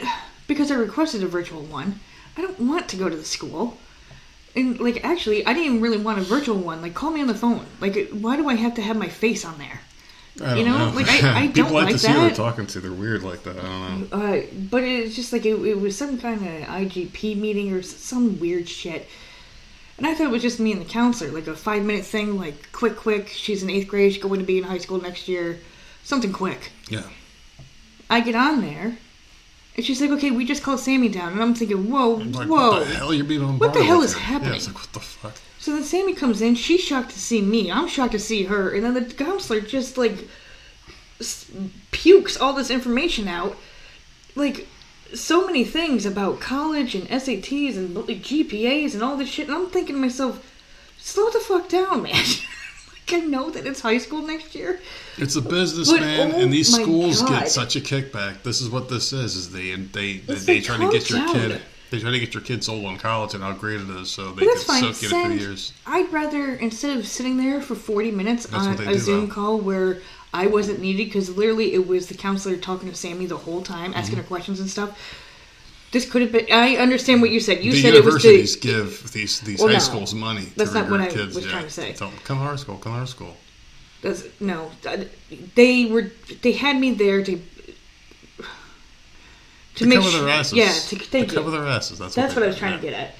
because 0.46 0.70
I 0.70 0.74
requested 0.76 1.22
a 1.22 1.26
virtual 1.28 1.62
one. 1.62 2.00
I 2.36 2.42
don't 2.42 2.60
want 2.60 2.88
to 2.90 2.96
go 2.96 3.08
to 3.08 3.16
the 3.16 3.24
school. 3.24 3.76
And 4.58 4.80
like 4.80 5.04
actually, 5.04 5.46
I 5.46 5.52
didn't 5.52 5.66
even 5.66 5.80
really 5.80 5.98
want 5.98 6.18
a 6.18 6.22
virtual 6.22 6.56
one. 6.56 6.82
Like 6.82 6.94
call 6.94 7.10
me 7.10 7.20
on 7.20 7.28
the 7.28 7.34
phone. 7.34 7.64
Like 7.80 8.10
why 8.10 8.36
do 8.36 8.48
I 8.48 8.54
have 8.54 8.74
to 8.74 8.82
have 8.82 8.96
my 8.96 9.08
face 9.08 9.44
on 9.44 9.58
there? 9.58 9.80
You 10.56 10.64
know, 10.64 10.78
know. 10.78 10.94
like, 10.94 11.08
I- 11.10 11.42
I 11.42 11.46
don't 11.58 11.72
like, 11.72 11.86
like 11.86 11.92
to 11.94 11.98
see 11.98 12.12
who 12.12 12.20
they're 12.20 12.30
talking 12.30 12.66
to. 12.68 12.80
They're 12.80 12.92
weird 12.92 13.24
like 13.24 13.42
that. 13.42 13.56
I 13.58 13.62
don't 13.62 14.10
know. 14.12 14.16
Uh, 14.16 14.42
but 14.70 14.84
it's 14.84 15.16
just 15.16 15.32
like 15.32 15.44
it, 15.44 15.54
it 15.66 15.80
was 15.80 15.96
some 15.98 16.16
kind 16.18 16.40
of 16.40 16.68
IGP 16.68 17.36
meeting 17.36 17.72
or 17.72 17.82
some 17.82 18.38
weird 18.38 18.68
shit. 18.68 19.08
And 19.96 20.06
I 20.06 20.14
thought 20.14 20.26
it 20.26 20.30
was 20.30 20.42
just 20.42 20.60
me 20.60 20.70
and 20.70 20.80
the 20.80 20.84
counselor, 20.84 21.32
like 21.32 21.48
a 21.48 21.56
five 21.56 21.82
minute 21.82 22.04
thing, 22.04 22.38
like 22.38 22.70
quick, 22.70 22.94
quick. 22.96 23.26
She's 23.28 23.64
in 23.64 23.70
eighth 23.70 23.88
grade, 23.88 24.12
she's 24.12 24.22
going 24.22 24.38
to 24.38 24.46
be 24.46 24.58
in 24.58 24.64
high 24.64 24.78
school 24.78 25.00
next 25.00 25.26
year. 25.26 25.58
Something 26.04 26.32
quick. 26.32 26.70
Yeah. 26.88 27.02
I 28.08 28.20
get 28.20 28.36
on 28.36 28.60
there, 28.60 28.96
and 29.78 29.86
she's 29.86 30.00
like, 30.00 30.10
okay, 30.10 30.32
we 30.32 30.44
just 30.44 30.64
called 30.64 30.80
Sammy 30.80 31.08
down. 31.08 31.32
And 31.34 31.40
I'm 31.40 31.54
thinking, 31.54 31.88
whoa, 31.88 32.14
Like, 32.14 32.48
whoa. 32.48 32.70
What 32.80 32.88
the 32.88 32.94
hell? 32.96 33.14
You're 33.14 33.24
being 33.24 33.58
What 33.60 33.72
the 33.72 33.84
hell 33.84 34.02
is 34.02 34.12
here. 34.12 34.22
happening? 34.24 34.50
Yeah, 34.50 34.56
it's 34.56 34.66
like 34.66 34.74
what 34.76 34.92
the 34.92 34.98
fuck. 34.98 35.34
So 35.60 35.70
then 35.70 35.84
Sammy 35.84 36.14
comes 36.14 36.42
in. 36.42 36.56
She's 36.56 36.80
shocked 36.80 37.10
to 37.10 37.18
see 37.20 37.40
me. 37.40 37.70
I'm 37.70 37.86
shocked 37.86 38.10
to 38.12 38.18
see 38.18 38.42
her. 38.44 38.74
And 38.74 38.84
then 38.84 38.94
the 38.94 39.02
counselor 39.04 39.60
just 39.60 39.96
like 39.96 40.26
pukes 41.92 42.36
all 42.36 42.52
this 42.54 42.70
information 42.70 43.28
out, 43.28 43.56
like 44.34 44.66
so 45.14 45.46
many 45.46 45.62
things 45.64 46.04
about 46.04 46.40
college 46.40 46.94
and 46.96 47.08
SATs 47.08 47.76
and 47.76 47.94
like, 47.94 48.18
GPAs 48.18 48.94
and 48.94 49.02
all 49.04 49.16
this 49.16 49.28
shit. 49.28 49.46
And 49.46 49.56
I'm 49.56 49.70
thinking 49.70 49.94
to 49.94 50.00
myself, 50.00 50.44
slow 50.98 51.30
the 51.30 51.38
fuck 51.38 51.68
down, 51.68 52.02
man. 52.02 52.24
I 53.12 53.20
know 53.20 53.50
that 53.50 53.66
it's 53.66 53.80
high 53.80 53.98
school 53.98 54.22
next 54.22 54.54
year. 54.54 54.80
It's 55.16 55.36
a 55.36 55.42
businessman, 55.42 56.32
oh 56.32 56.40
and 56.40 56.52
these 56.52 56.72
schools 56.72 57.22
God. 57.22 57.30
get 57.30 57.48
such 57.48 57.76
a 57.76 57.80
kickback. 57.80 58.42
This 58.42 58.60
is 58.60 58.68
what 58.70 58.88
this 58.88 59.12
is: 59.12 59.36
is 59.36 59.50
they 59.52 59.74
they 59.74 60.18
they, 60.18 60.34
they 60.34 60.60
try 60.60 60.76
to 60.76 60.90
get 60.90 61.10
your 61.10 61.18
down. 61.20 61.32
kid. 61.34 61.60
They 61.90 61.98
try 62.00 62.10
to 62.10 62.20
get 62.20 62.34
your 62.34 62.42
kid 62.42 62.62
sold 62.62 62.84
on 62.84 62.98
college 62.98 63.32
and 63.32 63.42
how 63.42 63.52
great 63.52 63.80
it 63.80 63.88
is, 63.88 64.10
so 64.10 64.32
they 64.32 64.44
can 64.46 64.56
fine. 64.58 64.82
soak 64.92 65.00
you 65.02 65.08
in 65.08 65.14
a 65.26 65.28
few 65.30 65.38
years. 65.46 65.72
I'd 65.86 66.12
rather 66.12 66.54
instead 66.56 66.96
of 66.98 67.06
sitting 67.06 67.38
there 67.38 67.62
for 67.62 67.74
40 67.74 68.10
minutes 68.10 68.44
That's 68.46 68.66
on 68.66 68.74
a 68.74 68.76
do, 68.76 68.98
Zoom 68.98 69.28
though. 69.28 69.34
call 69.34 69.58
where 69.58 69.98
I 70.34 70.48
wasn't 70.48 70.80
needed 70.80 71.06
because 71.06 71.34
literally 71.34 71.72
it 71.72 71.86
was 71.86 72.08
the 72.08 72.14
counselor 72.14 72.58
talking 72.58 72.90
to 72.90 72.94
Sammy 72.94 73.24
the 73.24 73.38
whole 73.38 73.62
time, 73.62 73.94
asking 73.94 74.16
Mm-hmm. 74.16 74.22
her 74.24 74.28
questions 74.28 74.60
and 74.60 74.68
stuff. 74.68 74.98
This 75.90 76.08
could 76.10 76.20
have 76.22 76.32
been. 76.32 76.46
I 76.52 76.76
understand 76.76 77.22
what 77.22 77.30
you 77.30 77.40
said. 77.40 77.64
You 77.64 77.72
the 77.72 77.80
said 77.80 77.94
it 77.94 78.04
was 78.04 78.22
universities 78.22 78.54
the. 78.56 78.60
give 78.60 79.12
these 79.12 79.40
these 79.40 79.58
Well, 79.58 79.68
high 79.68 79.74
no. 79.74 79.78
schools 79.80 80.14
money. 80.14 80.52
That's 80.56 80.72
to 80.72 80.80
not 80.80 80.90
what 80.90 81.00
I 81.00 81.08
kids. 81.08 81.34
was 81.34 81.44
yeah. 81.46 81.50
trying 81.52 81.64
to 81.64 81.70
say. 81.70 81.92
Tell 81.94 82.10
them, 82.10 82.18
come 82.24 82.38
to 82.38 82.44
our 82.44 82.56
school. 82.58 82.76
Come 82.76 82.92
to 82.92 82.98
our 83.00 83.06
school. 83.06 83.34
That's, 84.02 84.24
no, 84.38 84.70
they 85.54 85.86
were. 85.86 86.10
They 86.42 86.52
had 86.52 86.78
me 86.78 86.92
there 86.94 87.24
to. 87.24 87.36
To, 87.36 87.42
To 89.84 89.86
make 89.86 89.98
cover 89.98 90.10
sure, 90.10 90.20
their 90.22 90.30
asses. 90.30 90.52
yeah, 90.54 90.72
to, 90.72 90.96
to 91.10 91.18
you. 91.20 91.26
cover 91.26 91.50
their 91.52 91.66
asses. 91.66 91.98
That's, 92.00 92.14
That's 92.14 92.34
what, 92.34 92.40
what 92.40 92.44
I 92.44 92.48
was 92.48 92.58
trying 92.58 92.78
to 92.78 92.82
get 92.84 92.92
at. 92.94 93.14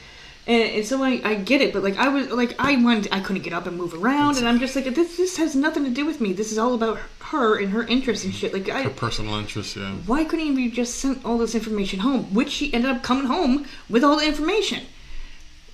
And, 0.48 0.62
and 0.76 0.86
so 0.86 1.02
I, 1.04 1.20
I 1.24 1.34
get 1.34 1.60
it, 1.60 1.74
but 1.74 1.82
like 1.82 1.98
I 1.98 2.08
was 2.08 2.30
like 2.30 2.54
I 2.58 2.82
wanted 2.82 3.08
I 3.12 3.20
couldn't 3.20 3.42
get 3.42 3.52
up 3.52 3.66
and 3.66 3.76
move 3.76 3.92
around, 3.92 4.38
and 4.38 4.48
I'm 4.48 4.58
just 4.58 4.74
like 4.74 4.86
this 4.94 5.16
this 5.18 5.36
has 5.36 5.54
nothing 5.54 5.84
to 5.84 5.90
do 5.90 6.06
with 6.06 6.20
me. 6.22 6.32
This 6.32 6.50
is 6.52 6.56
all 6.58 6.72
about 6.74 6.98
her 7.32 7.58
and 7.58 7.70
her 7.70 7.82
interests 7.84 8.24
and 8.24 8.34
shit. 8.34 8.54
Like 8.54 8.68
I, 8.70 8.82
Her 8.84 8.88
personal 8.90 9.34
interests, 9.34 9.76
yeah. 9.76 9.92
why 10.06 10.24
couldn't 10.24 10.56
you 10.56 10.70
just 10.70 10.94
sent 10.94 11.22
all 11.24 11.36
this 11.36 11.54
information 11.54 11.98
home? 12.00 12.32
Which 12.34 12.48
she 12.50 12.72
ended 12.72 12.90
up 12.90 13.02
coming 13.02 13.26
home 13.26 13.66
with 13.90 14.02
all 14.02 14.16
the 14.16 14.26
information, 14.26 14.86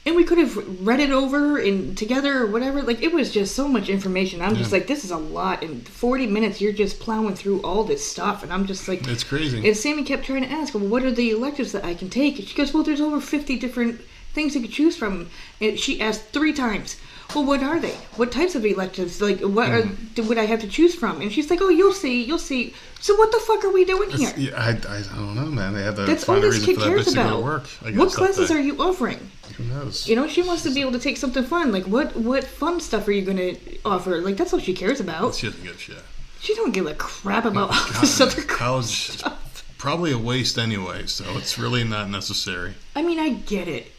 and 0.05 0.17
we 0.17 0.25
could 0.25 0.39
have 0.39 0.57
read 0.85 0.99
it 0.99 1.11
over 1.11 1.57
and 1.57 1.97
together 1.97 2.43
or 2.43 2.47
whatever. 2.47 2.83
Like 2.83 3.01
it 3.01 3.13
was 3.13 3.31
just 3.33 3.55
so 3.55 3.69
much 3.69 3.89
information. 3.89 4.43
I'm 4.43 4.57
just 4.57 4.73
like 4.73 4.89
this 4.89 5.05
is 5.05 5.13
a 5.13 5.17
lot. 5.17 5.63
In 5.63 5.83
40 5.83 6.27
minutes, 6.27 6.61
you're 6.61 6.73
just 6.73 6.99
plowing 6.99 7.37
through 7.37 7.63
all 7.63 7.85
this 7.85 8.05
stuff, 8.05 8.43
and 8.43 8.53
I'm 8.53 8.67
just 8.67 8.89
like 8.89 9.07
It's 9.07 9.23
crazy. 9.23 9.65
and 9.65 9.77
Sammy 9.77 10.03
kept 10.03 10.25
trying 10.25 10.43
to 10.43 10.51
ask, 10.51 10.75
well, 10.75 10.85
what 10.85 11.05
are 11.05 11.13
the 11.13 11.31
electives 11.31 11.71
that 11.73 11.85
I 11.85 11.95
can 11.95 12.11
take? 12.11 12.41
And 12.41 12.49
she 12.49 12.57
goes, 12.57 12.75
well, 12.75 12.83
there's 12.83 13.01
over 13.01 13.21
50 13.21 13.57
different 13.61 14.01
things 14.35 14.55
you 14.55 14.61
could 14.61 14.73
choose 14.73 14.97
from. 14.97 15.29
And 15.61 15.79
she 15.79 16.01
asked 16.01 16.25
three 16.29 16.53
times, 16.53 16.97
well, 17.35 17.45
what 17.45 17.63
are 17.63 17.81
they? 17.81 17.95
What 18.17 18.31
types 18.31 18.55
of 18.55 18.65
electives? 18.65 19.21
Like, 19.23 19.41
what 19.41 19.71
are, 19.71 19.83
Mm-hmm. 19.83 20.29
would 20.29 20.39
I 20.39 20.45
have 20.45 20.61
to 20.61 20.69
choose 20.69 20.95
from? 20.95 21.21
And 21.23 21.33
she's 21.33 21.49
like, 21.51 21.61
oh, 21.63 21.69
you'll 21.71 21.93
see, 21.93 22.23
you'll 22.23 22.39
see. 22.39 22.75
So 23.01 23.15
what 23.17 23.33
the 23.33 23.39
fuck 23.39 23.65
are 23.65 23.73
we 23.73 23.85
doing 23.85 24.11
here? 24.11 24.33
Yeah, 24.37 24.53
I, 24.57 24.71
I, 24.89 24.99
I 24.99 25.17
don't 25.17 25.35
know, 25.35 25.47
man. 25.47 25.73
They 25.75 25.83
have 25.83 25.97
to 25.97 26.03
That's 26.05 26.29
all 26.29 26.35
find 26.37 26.45
a 26.45 26.49
this 26.49 26.59
reason 26.67 26.67
kid 26.67 26.75
for 26.77 26.81
that 26.81 26.89
cares 26.95 27.07
bitch 27.07 27.11
to 27.11 27.15
go 27.17 27.23
about. 27.23 27.37
to 27.39 27.43
work. 27.43 27.65
I 27.83 27.91
guess, 27.91 27.99
what 27.99 28.11
that 28.11 28.17
classes 28.17 28.49
day. 28.51 28.55
are 28.57 28.61
you 28.61 28.77
offering? 28.81 29.31
Who 29.57 29.65
knows? 29.65 30.07
You 30.09 30.17
know, 30.17 30.29
she 30.29 30.43
wants 30.43 30.63
to 30.65 30.71
be 30.71 30.81
able 30.81 30.93
to 30.93 30.99
take 30.99 31.17
something 31.17 31.43
fun. 31.45 31.73
Like, 31.73 31.85
what 31.85 32.15
what 32.17 32.45
fun 32.45 32.79
stuff 32.81 33.09
are 33.09 33.13
you 33.13 33.23
going 33.25 33.37
to 33.39 33.57
offer? 33.85 34.21
Like, 34.21 34.37
that's 34.37 34.53
all 34.53 34.61
she 34.61 34.75
cares 34.75 35.01
about. 35.01 35.35
She 35.35 35.47
doesn't 35.49 35.63
give 35.65 35.75
a 35.77 35.79
shit. 35.79 35.99
She 36.41 36.55
don't 36.55 36.73
give 36.73 36.87
a 36.87 36.95
crap 36.95 37.47
about 37.47 37.71
all 37.71 38.01
this 38.01 38.21
other 38.21 38.43
crap. 38.43 38.59
College 38.59 39.09
is 39.11 39.23
probably 39.79 40.13
a 40.13 40.19
waste 40.19 40.59
anyway, 40.59 41.07
so 41.07 41.25
it's 41.37 41.59
really 41.59 41.85
not 41.85 42.09
necessary. 42.11 42.75
I 42.95 43.03
mean, 43.03 43.19
I 43.19 43.31
get 43.31 43.67
it. 43.67 43.91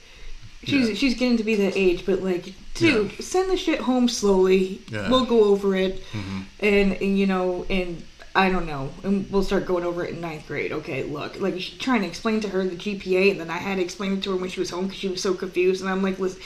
She's 0.65 0.89
Yeah. 0.89 0.95
she's 0.95 1.13
getting 1.15 1.37
to 1.37 1.43
be 1.43 1.55
that 1.55 1.75
age, 1.77 2.05
but 2.05 2.21
like, 2.23 2.53
dude, 2.73 3.11
send 3.23 3.49
the 3.51 3.57
shit 3.57 3.79
home 3.81 4.07
slowly. 4.09 4.81
Yeah. 4.91 5.09
We'll 5.09 5.25
go 5.25 5.45
over 5.45 5.75
it, 5.75 6.01
Mm-hmm. 6.11 6.39
and, 6.59 6.93
and 6.93 7.17
you 7.19 7.27
know, 7.27 7.65
and 7.69 8.03
I 8.35 8.49
don't 8.49 8.65
know, 8.67 8.89
and 9.03 9.29
we'll 9.31 9.43
start 9.43 9.65
going 9.65 9.85
over 9.85 10.03
it 10.03 10.13
in 10.15 10.21
ninth 10.21 10.47
grade. 10.47 10.71
Okay, 10.73 11.03
look, 11.03 11.39
like 11.39 11.53
she's 11.59 11.77
trying 11.77 12.01
to 12.01 12.07
explain 12.07 12.41
to 12.41 12.49
her 12.49 12.63
the 12.67 12.75
GPA, 12.75 13.31
and 13.31 13.39
then 13.39 13.49
I 13.49 13.57
had 13.57 13.75
to 13.77 13.81
explain 13.83 14.13
it 14.13 14.23
to 14.23 14.31
her 14.31 14.35
when 14.37 14.49
she 14.49 14.59
was 14.59 14.69
home 14.71 14.85
because 14.87 14.99
she 14.99 15.07
was 15.07 15.21
so 15.21 15.33
confused, 15.33 15.81
and 15.81 15.89
I'm 15.89 16.01
like, 16.01 16.19
listen, 16.19 16.41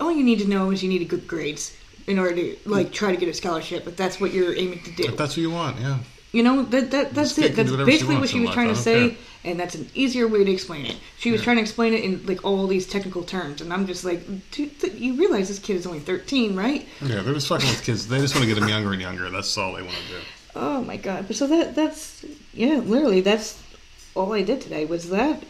all 0.00 0.10
you 0.12 0.24
need 0.24 0.38
to 0.38 0.48
know 0.48 0.70
is 0.70 0.82
you 0.82 0.88
need 0.88 1.06
good 1.08 1.26
grades 1.28 1.76
in 2.06 2.18
order 2.18 2.34
to 2.34 2.56
like 2.64 2.90
try 2.92 3.10
to 3.12 3.18
get 3.18 3.28
a 3.28 3.34
scholarship, 3.34 3.86
if 3.86 3.96
that's 3.96 4.18
what 4.20 4.32
you're 4.32 4.54
aiming 4.56 4.82
to 4.84 4.90
do. 4.92 5.04
If 5.04 5.16
that's 5.18 5.36
what 5.36 5.42
you 5.42 5.50
want, 5.50 5.78
yeah. 5.78 5.98
You 6.32 6.42
know 6.44 6.62
that 6.64 6.90
that 6.92 7.12
that's 7.14 7.36
it. 7.38 7.56
That's 7.56 7.70
she 7.70 7.76
basically 7.84 8.16
what 8.16 8.28
she 8.28 8.40
was 8.40 8.50
trying 8.50 8.68
to 8.68 8.76
say, 8.76 9.10
care. 9.10 9.18
and 9.44 9.58
that's 9.58 9.74
an 9.74 9.88
easier 9.94 10.28
way 10.28 10.44
to 10.44 10.50
explain 10.52 10.86
it. 10.86 10.96
She 11.18 11.32
was 11.32 11.40
Yeah. 11.40 11.44
trying 11.44 11.56
to 11.56 11.62
explain 11.62 11.92
it 11.92 12.04
in 12.04 12.24
like 12.26 12.44
all 12.44 12.66
these 12.68 12.86
technical 12.86 13.24
terms, 13.24 13.60
and 13.60 13.72
I'm 13.72 13.86
just 13.86 14.04
like, 14.04 14.20
you 14.56 15.14
realize 15.14 15.48
this 15.48 15.58
kid 15.58 15.74
is 15.76 15.86
only 15.86 15.98
13, 15.98 16.54
right? 16.54 16.86
Yeah, 17.02 17.22
they're 17.22 17.34
just 17.34 17.48
fucking 17.48 17.68
with 17.68 17.82
kids. 17.82 18.06
They 18.06 18.18
just 18.20 18.34
want 18.36 18.46
to 18.46 18.54
get 18.54 18.60
them 18.60 18.68
younger 18.68 18.92
and 18.92 19.00
younger. 19.02 19.28
That's 19.28 19.56
all 19.58 19.74
they 19.74 19.82
want 19.82 19.96
to 19.96 20.08
do. 20.14 20.20
Oh 20.54 20.82
my 20.82 20.96
god! 20.96 21.26
But 21.26 21.34
so 21.36 21.46
that 21.48 21.74
that's 21.74 22.24
yeah, 22.54 22.76
literally 22.78 23.20
that's 23.22 23.60
all 24.14 24.32
I 24.32 24.42
did 24.42 24.60
today 24.60 24.84
was 24.84 25.10
that, 25.10 25.42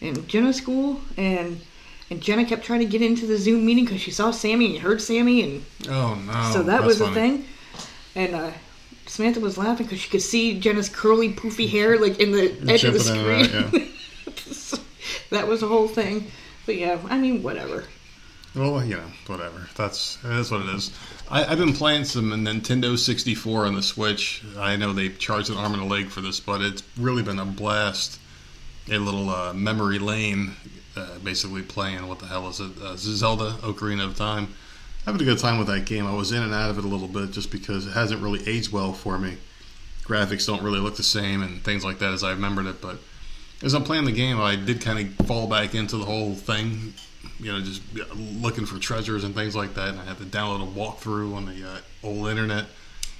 and 0.00 0.26
Jenna's 0.28 0.56
school, 0.56 1.00
and 1.16 1.60
and 2.10 2.20
Jenna 2.20 2.44
kept 2.44 2.64
trying 2.64 2.80
to 2.80 2.86
get 2.86 3.02
into 3.02 3.26
the 3.26 3.36
Zoom 3.38 3.64
meeting 3.64 3.84
because 3.84 4.00
she 4.00 4.10
saw 4.10 4.32
Sammy 4.32 4.74
and 4.74 4.82
heard 4.82 5.00
Sammy, 5.00 5.42
and 5.42 5.64
Oh 5.88 6.14
no! 6.16 6.50
so 6.52 6.62
that 6.64 6.82
was 6.82 6.98
the 6.98 7.10
thing. 7.12 7.44
And 8.16 8.34
uh, 8.34 8.50
Samantha 9.14 9.38
was 9.38 9.56
laughing 9.56 9.86
because 9.86 10.00
she 10.00 10.10
could 10.10 10.22
see 10.22 10.58
Jenna's 10.58 10.88
curly, 10.88 11.32
poofy 11.32 11.68
hair 11.68 11.98
like 11.98 12.18
in 12.18 12.32
the 12.32 12.50
edge 12.68 12.82
of 12.82 12.94
the 12.94 12.98
Jumping 12.98 13.24
in 13.24 13.40
and 13.40 13.46
screen. 13.46 13.82
out, 13.82 14.36
So 14.38 14.78
that 15.30 15.46
was 15.46 15.60
the 15.60 15.68
whole 15.68 15.86
thing. 15.86 16.30
But 16.66 16.76
yeah, 16.76 16.98
I 17.08 17.18
mean, 17.18 17.42
whatever. 17.42 17.84
Well, 18.56 18.84
you 18.84 18.96
know, 18.96 19.06
whatever. 19.26 19.68
That's 19.76 20.16
that's 20.16 20.50
what 20.50 20.62
it 20.62 20.74
is. 20.74 20.90
I, 21.30 21.44
I've 21.44 21.58
been 21.58 21.74
playing 21.74 22.04
some 22.04 22.30
Nintendo 22.30 22.98
64 22.98 23.66
on 23.66 23.74
the 23.76 23.82
Switch. 23.82 24.42
I 24.58 24.74
know 24.74 24.92
they 24.92 25.10
charged 25.10 25.48
an 25.48 25.58
arm 25.58 25.74
and 25.74 25.82
a 25.82 25.86
leg 25.86 26.08
for 26.08 26.20
this, 26.20 26.40
but 26.40 26.60
it's 26.60 26.82
really 26.98 27.22
been 27.22 27.38
a 27.38 27.44
blast 27.44 28.18
a 28.90 28.98
little 28.98 29.30
uh, 29.30 29.52
memory 29.54 29.98
lane, 29.98 30.54
uh, 30.96 31.18
basically 31.22 31.62
playing 31.62 32.06
what 32.06 32.18
the 32.18 32.26
hell 32.26 32.48
is 32.48 32.60
it? 32.60 32.70
Uh, 32.82 32.96
Zelda 32.96 33.52
Ocarina 33.62 34.04
of 34.04 34.16
Time. 34.16 34.54
Having 35.06 35.20
a 35.22 35.24
good 35.24 35.38
time 35.38 35.58
with 35.58 35.66
that 35.66 35.84
game. 35.84 36.06
I 36.06 36.14
was 36.14 36.32
in 36.32 36.42
and 36.42 36.54
out 36.54 36.70
of 36.70 36.78
it 36.78 36.84
a 36.84 36.88
little 36.88 37.08
bit 37.08 37.30
just 37.32 37.50
because 37.50 37.86
it 37.86 37.92
hasn't 37.92 38.22
really 38.22 38.46
aged 38.48 38.72
well 38.72 38.92
for 38.92 39.18
me. 39.18 39.36
Graphics 40.04 40.46
don't 40.46 40.62
really 40.62 40.80
look 40.80 40.96
the 40.96 41.02
same 41.02 41.42
and 41.42 41.62
things 41.62 41.84
like 41.84 41.98
that 41.98 42.12
as 42.12 42.24
I 42.24 42.30
remembered 42.30 42.66
it. 42.66 42.80
But 42.80 42.98
as 43.62 43.74
I'm 43.74 43.84
playing 43.84 44.04
the 44.06 44.12
game, 44.12 44.40
I 44.40 44.56
did 44.56 44.80
kind 44.80 44.98
of 45.20 45.26
fall 45.26 45.46
back 45.46 45.74
into 45.74 45.96
the 45.96 46.04
whole 46.04 46.34
thing. 46.34 46.94
You 47.38 47.52
know, 47.52 47.60
just 47.60 47.82
looking 48.14 48.64
for 48.66 48.78
treasures 48.78 49.24
and 49.24 49.34
things 49.34 49.54
like 49.56 49.74
that. 49.74 49.88
And 49.90 50.00
I 50.00 50.04
had 50.04 50.18
to 50.18 50.24
download 50.24 50.62
a 50.62 50.70
walkthrough 50.78 51.34
on 51.34 51.46
the 51.46 51.68
uh, 51.68 51.78
old 52.02 52.28
internet. 52.28 52.66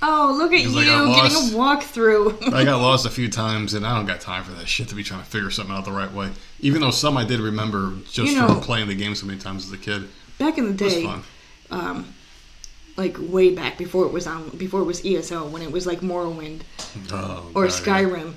Oh, 0.03 0.35
look 0.37 0.53
at 0.53 0.61
you 0.61 0.73
getting 0.73 0.90
a 0.90 1.57
walkthrough. 1.57 2.53
I 2.53 2.64
got 2.64 2.77
lost 2.83 3.07
a 3.07 3.11
few 3.11 3.31
times, 3.31 3.75
and 3.75 3.87
I 3.87 3.97
don't 3.97 4.07
got 4.07 4.20
time 4.20 4.44
for 4.44 4.53
that 4.53 4.68
shit 4.68 4.88
to 4.88 4.94
be 4.94 5.03
trying 5.03 5.20
to 5.20 5.27
figure 5.27 5.51
something 5.51 5.75
out 5.75 5.85
the 5.85 5.92
right 5.92 6.12
way. 6.12 6.31
Even 6.61 6.81
though 6.83 6.90
some 6.90 7.16
I 7.16 7.25
did 7.25 7.40
remember 7.40 7.92
just 8.11 8.33
You 8.33 8.40
know- 8.40 8.49
from 8.49 8.61
playing 8.61 8.88
the 8.88 8.94
game 8.94 9.14
so 9.14 9.27
many 9.27 9.38
times 9.38 9.66
as 9.66 9.73
a 9.73 9.79
kid. 9.79 10.09
Back 10.38 10.59
in 10.59 10.66
the 10.66 10.73
day, 10.75 11.05
fun. 11.05 11.23
Um, 11.70 12.14
like 12.96 13.16
way 13.18 13.50
back 13.55 13.77
before 13.79 14.07
it 14.07 14.12
was 14.12 14.27
on, 14.27 14.48
before 14.50 14.81
it 14.81 14.85
was 14.85 15.05
ESO, 15.05 15.46
when 15.48 15.62
it 15.62 15.72
was 15.72 15.87
like 15.87 16.00
Morrowind 16.00 16.61
Oh, 17.12 17.50
or 17.55 17.64
yeah. 17.66 17.70
Skyrim. 17.70 18.35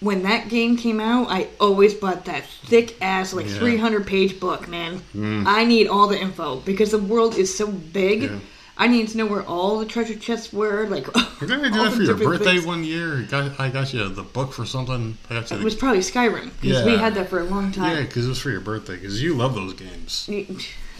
When 0.00 0.22
that 0.24 0.48
game 0.50 0.76
came 0.76 1.00
out, 1.00 1.28
I 1.30 1.48
always 1.58 1.94
bought 1.94 2.26
that 2.26 2.44
thick 2.46 2.96
ass, 3.00 3.32
like 3.32 3.46
Yeah. 3.46 3.52
Mm. 3.52 3.58
300 3.58 4.06
page 4.06 4.38
book, 4.40 4.68
man. 4.68 5.02
I 5.46 5.64
need 5.64 5.88
all 5.88 6.06
the 6.06 6.18
info 6.20 6.60
because 6.60 6.90
the 6.90 6.98
world 6.98 7.36
is 7.36 7.54
so 7.56 7.66
big. 7.66 8.22
Yeah. 8.24 8.38
I 8.78 8.88
need 8.88 9.08
to 9.08 9.16
know 9.16 9.24
where 9.24 9.42
all 9.42 9.78
the 9.78 9.86
treasure 9.86 10.14
chests 10.14 10.52
were. 10.52 10.86
Like, 10.86 11.06
Didn't 11.40 11.64
I 11.64 11.70
do 11.70 11.82
that 11.82 11.92
for 11.94 12.02
your 12.02 12.14
birthday 12.14 12.56
things. 12.56 12.66
one 12.66 12.84
year? 12.84 13.22
Got, 13.22 13.58
I 13.58 13.70
got 13.70 13.94
you 13.94 14.06
the 14.10 14.22
book 14.22 14.52
for 14.52 14.66
something. 14.66 15.16
I 15.30 15.34
got 15.40 15.50
you 15.50 15.56
It 15.56 15.64
was 15.64 15.74
probably 15.74 16.00
Skyrim 16.00 16.50
because 16.60 16.84
we 16.84 16.98
had 16.98 17.14
that 17.14 17.30
for 17.30 17.40
a 17.40 17.44
long 17.44 17.72
time. 17.72 17.96
yeah, 17.96 18.02
because 18.02 18.26
it 18.26 18.28
was 18.28 18.38
for 18.38 18.50
your 18.50 18.60
birthday. 18.60 18.96
Because 18.96 19.22
you 19.22 19.34
love 19.34 19.54
those 19.54 19.72
games. 19.72 20.28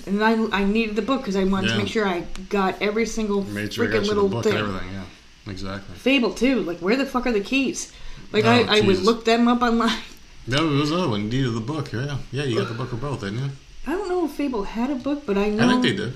And 0.06 0.22
I, 0.22 0.32
I 0.60 0.64
needed 0.64 0.94
the 0.96 1.02
book 1.02 1.20
because 1.22 1.36
I 1.36 1.44
wanted 1.44 1.68
Yeah. 1.68 1.76
to 1.76 1.82
make 1.82 1.88
sure 1.88 2.06
I 2.06 2.20
got 2.48 2.80
every 2.82 3.06
single 3.06 3.42
Made 3.44 3.72
sure 3.72 3.86
freaking 3.86 4.06
little 4.06 4.28
book 4.28 4.44
thing. 4.44 4.54
everything. 4.54 4.88
Yeah, 4.92 5.04
exactly. 5.52 5.94
Fable 5.96 6.32
too. 6.34 6.60
Like, 6.62 6.78
where 6.80 6.96
the 6.96 7.06
fuck 7.06 7.26
are 7.26 7.32
the 7.32 7.40
keys? 7.40 7.92
Like, 8.32 8.44
Oh, 8.44 8.50
I, 8.50 8.78
I 8.78 8.80
would 8.80 9.00
look 9.00 9.24
them 9.24 9.48
up 9.48 9.62
online. 9.62 9.98
No, 10.48 10.58
it 10.64 10.76
was 10.78 10.90
the 10.90 10.96
other 10.98 11.08
one. 11.08 11.22
You 11.22 11.28
needed 11.28 11.54
the 11.54 11.60
book. 11.60 11.90
Yeah, 11.92 12.18
yeah. 12.30 12.44
You 12.44 12.58
got 12.60 12.68
the 12.68 12.74
book 12.74 12.90
for 12.90 12.94
both, 12.96 13.20
didn't 13.22 13.40
you? 13.40 13.50
I 13.84 13.90
don't 13.90 14.08
know 14.08 14.24
if 14.26 14.30
Fable 14.30 14.62
had 14.62 14.90
a 14.90 14.94
book, 14.94 15.26
but 15.26 15.36
I 15.36 15.48
know. 15.48 15.66
I 15.66 15.72
think 15.72 15.82
they 15.82 15.96
did. 15.96 16.14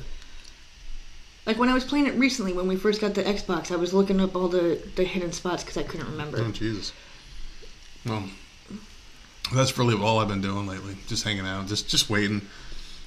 Like 1.47 1.59
when 1.59 1.69
I 1.69 1.75
was 1.75 1.83
playing 1.85 2.07
it 2.07 2.15
recently, 2.15 2.53
when 2.53 2.69
we 2.69 2.77
first 2.77 3.01
got 3.01 3.15
the 3.15 3.25
Xbox, 3.25 3.73
I 3.73 3.77
was 3.77 3.93
looking 3.93 4.21
up 4.21 4.37
all 4.37 4.47
the 4.47 4.81
the 4.95 5.03
hidden 5.03 5.33
spots 5.33 5.65
because 5.65 5.77
I 5.79 5.83
couldn't 5.83 6.07
remember. 6.09 6.39
Oh 6.41 6.53
Jesus. 6.53 6.93
Well, 8.07 8.23
that's 9.53 9.77
really 9.77 10.01
all 10.01 10.21
I've 10.21 10.29
been 10.29 10.41
doing 10.41 10.67
lately. 10.69 10.97
Just 11.09 11.25
hanging 11.25 11.45
out, 11.45 11.67
just 11.67 11.89
just 11.89 12.09
waiting, 12.09 12.43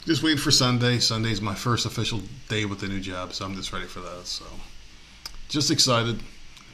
just 0.05 0.23
waiting 0.23 0.39
for 0.39 0.51
Sunday. 0.51 0.99
Sunday's 0.99 1.41
my 1.41 1.55
first 1.55 1.85
official 1.85 2.21
day 2.49 2.65
with 2.65 2.79
the 2.79 2.87
new 2.87 2.99
job, 2.99 3.33
so 3.33 3.45
I'm 3.45 3.55
just 3.55 3.71
ready 3.71 3.85
for 3.85 3.99
that. 3.99 4.25
So, 4.25 4.45
just 5.49 5.71
excited. 5.71 6.19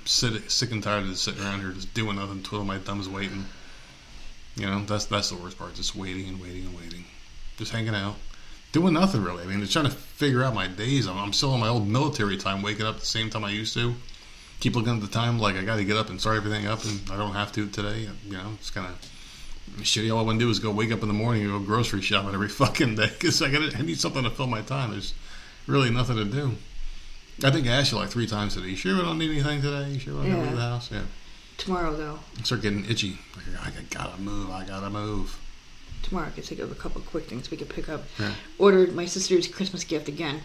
Sit, 0.06 0.50
sick 0.50 0.72
and 0.72 0.82
tired 0.82 1.04
of 1.04 1.10
just 1.10 1.24
sitting 1.24 1.44
around 1.44 1.60
here, 1.60 1.72
just 1.72 1.94
doing 1.94 2.15
nothing, 2.15 2.42
twiddling 2.42 2.68
my 2.68 2.80
thumbs, 2.80 3.08
waiting. 3.08 3.46
You 4.56 4.65
know, 4.65 4.84
that's 4.86 5.06
that's 5.06 5.30
the 5.30 5.36
worst 5.36 5.58
part. 5.58 5.76
Just 5.76 5.96
waiting 5.96 6.28
and 6.28 6.42
waiting 6.42 6.65
and 6.65 6.76
waiting, 6.76 7.06
just 7.58 7.72
hanging 7.72 7.96
out, 7.96 8.15
doing 8.72 8.94
nothing 8.94 9.24
really. 9.24 9.44
I 9.44 9.46
mean, 9.46 9.60
just 9.60 9.74
trying 9.74 9.86
to 9.86 9.92
figure 9.92 10.44
out 10.44 10.56
my 10.56 10.68
days. 10.68 11.08
I'm, 11.08 11.18
I'm 11.18 11.34
still 11.34 11.52
on 11.52 11.60
my 11.60 11.68
old 11.68 11.88
military 11.88 12.38
time, 12.38 12.62
waking 12.62 12.86
up 12.86 13.00
the 13.00 13.06
same 13.06 13.30
time 13.30 13.44
I 13.44 13.52
used 13.52 13.74
to 13.76 13.94
keep 14.60 14.76
looking 14.76 14.94
at 14.94 15.02
the 15.02 15.08
time 15.08 15.39
like 15.39 15.56
I 15.56 15.63
got 15.63 15.78
to 15.78 15.86
get 15.86 15.98
up 15.98 16.10
and 16.10 16.20
start 16.20 16.38
everything 16.38 16.68
up, 16.68 16.84
and 16.84 17.02
I 17.12 17.18
don't 17.18 17.34
have 17.34 17.52
to 17.54 17.68
today. 17.70 18.10
You 18.26 18.34
know, 18.34 18.52
it's 18.56 18.70
kind 18.70 18.88
of 18.88 19.12
shitty. 19.78 20.12
All 20.12 20.20
I 20.20 20.24
want 20.24 20.40
to 20.40 20.46
do 20.46 20.50
is 20.50 20.60
go 20.60 20.72
wake 20.72 20.92
up 20.92 21.02
in 21.02 21.08
the 21.08 21.14
morning 21.14 21.44
and 21.44 21.52
go 21.52 21.60
grocery 21.60 22.02
shopping 22.02 22.34
every 22.34 22.50
fucking 22.62 22.96
day 22.96 23.08
because 23.10 23.42
I 23.42 23.50
got 23.50 23.76
I 23.78 23.82
need 23.82 24.00
something 24.00 24.24
to 24.24 24.30
fill 24.30 24.48
my 24.48 24.62
time. 24.62 24.92
There's 24.92 25.14
really 25.68 25.90
nothing 25.90 26.16
to 26.18 26.26
do. 26.26 26.56
I 27.44 27.52
think 27.52 27.68
I 27.68 27.72
asked 27.72 27.92
you 27.94 27.98
like 27.98 28.10
three 28.10 28.28
times 28.28 28.56
today. 28.56 28.68
You 28.70 28.76
sure 28.76 28.96
we 28.96 29.02
don't 29.02 29.18
need 29.18 29.32
anything 29.32 29.62
today? 29.62 29.90
You 29.92 30.00
sure 30.00 30.16
we 30.16 30.28
don't 30.28 30.38
Yeah. 30.40 30.44
leave 30.44 30.56
the 30.56 30.62
house? 30.62 30.92
Yeah. 30.92 31.04
Tomorrow 31.58 31.96
though, 31.96 32.20
I 32.38 32.44
start 32.44 32.62
getting 32.62 32.86
itchy. 32.90 33.18
Like, 33.36 33.46
I 33.66 33.72
gotta 33.90 34.20
move. 34.22 34.50
I 34.52 34.66
gotta 34.66 34.90
move. 34.90 35.38
tomorrow 36.04 36.28
I 36.28 36.32
could 36.32 36.46
think 36.46 36.62
of 36.62 36.72
a 36.72 36.76
couple 36.76 37.02
of 37.02 37.08
quick 37.08 37.26
things 37.28 37.52
we 37.52 37.58
could 37.58 37.70
pick 37.70 37.90
up. 37.90 38.04
Yeah. 38.20 38.34
Ordered 38.58 38.96
my 38.96 39.06
sister's 39.06 39.48
Christmas 39.48 39.84
gift 39.84 40.08
again. 40.08 40.42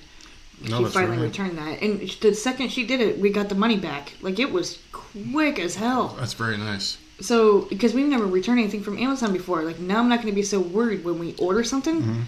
No, 0.68 0.84
she 0.84 0.92
finally 0.92 1.16
right. 1.16 1.22
returned 1.24 1.58
that, 1.58 1.82
and 1.82 2.00
the 2.20 2.32
second 2.32 2.70
she 2.70 2.86
did 2.86 3.00
it, 3.00 3.18
we 3.18 3.30
got 3.30 3.48
the 3.48 3.56
money 3.56 3.76
back. 3.76 4.12
Like 4.20 4.38
it 4.38 4.52
was 4.52 4.78
quick 4.92 5.58
as 5.58 5.74
hell. 5.76 6.16
That's 6.18 6.32
very 6.34 6.56
nice. 6.56 6.96
So 7.20 7.62
because 7.62 7.94
we've 7.94 8.06
never 8.08 8.26
returned 8.26 8.58
anything 8.58 8.82
from 8.82 8.98
Amazon 8.98 9.32
before, 9.32 9.62
like 9.62 9.78
now 9.78 10.00
I'm 10.00 10.08
not 10.08 10.16
going 10.22 10.28
to 10.32 10.34
be 10.34 10.42
so 10.42 10.60
worried 10.60 11.04
when 11.04 11.18
we 11.18 11.34
order 11.36 11.62
something. 11.64 12.00
Mm-hmm. 12.02 12.20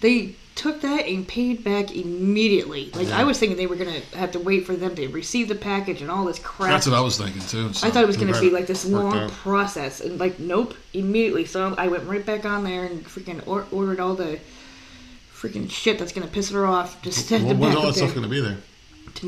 They 0.00 0.34
took 0.56 0.80
that 0.82 1.06
and 1.06 1.26
paid 1.26 1.62
back 1.64 1.94
immediately. 1.96 2.90
Like 2.92 3.08
Yeah. 3.08 3.20
I 3.20 3.24
was 3.24 3.38
thinking 3.38 3.56
they 3.56 3.68
were 3.68 3.76
going 3.76 4.02
to 4.02 4.18
have 4.18 4.32
to 4.32 4.40
wait 4.40 4.66
for 4.66 4.74
them 4.74 4.94
to 4.96 5.06
receive 5.08 5.48
the 5.48 5.54
package 5.54 6.02
and 6.02 6.10
all 6.10 6.24
this 6.24 6.40
crap. 6.40 6.70
That's 6.72 6.86
what 6.88 6.96
I 6.96 7.00
was 7.00 7.16
thinking 7.16 7.40
too. 7.42 7.72
so 7.72 7.86
I 7.86 7.90
thought 7.90 8.02
it 8.02 8.06
was 8.08 8.16
going 8.16 8.32
to 8.32 8.40
be 8.40 8.50
like 8.50 8.66
this 8.66 8.84
long 8.84 9.16
out. 9.16 9.30
process, 9.30 10.00
and 10.00 10.18
like 10.18 10.38
nope, 10.40 10.74
immediately. 10.92 11.44
So 11.46 11.74
I 11.78 11.88
went 11.88 12.04
right 12.04 12.26
back 12.26 12.44
on 12.44 12.64
there 12.64 12.84
and 12.84 13.04
freaking 13.04 13.46
or- 13.46 13.66
ordered 13.70 14.00
all 14.00 14.14
the 14.14 14.40
freaking 15.32 15.70
shit 15.70 15.98
that's 15.98 16.12
going 16.12 16.26
to 16.26 16.32
piss 16.32 16.50
her 16.50 16.66
off. 16.66 17.00
Just 17.02 17.28
send 17.28 17.46
Well, 17.46 17.56
when's 17.56 17.76
all 17.76 17.86
that 17.86 17.94
stuff 17.94 18.10
going 18.14 18.22
to 18.24 18.28
be 18.28 18.40
there? 18.40 18.58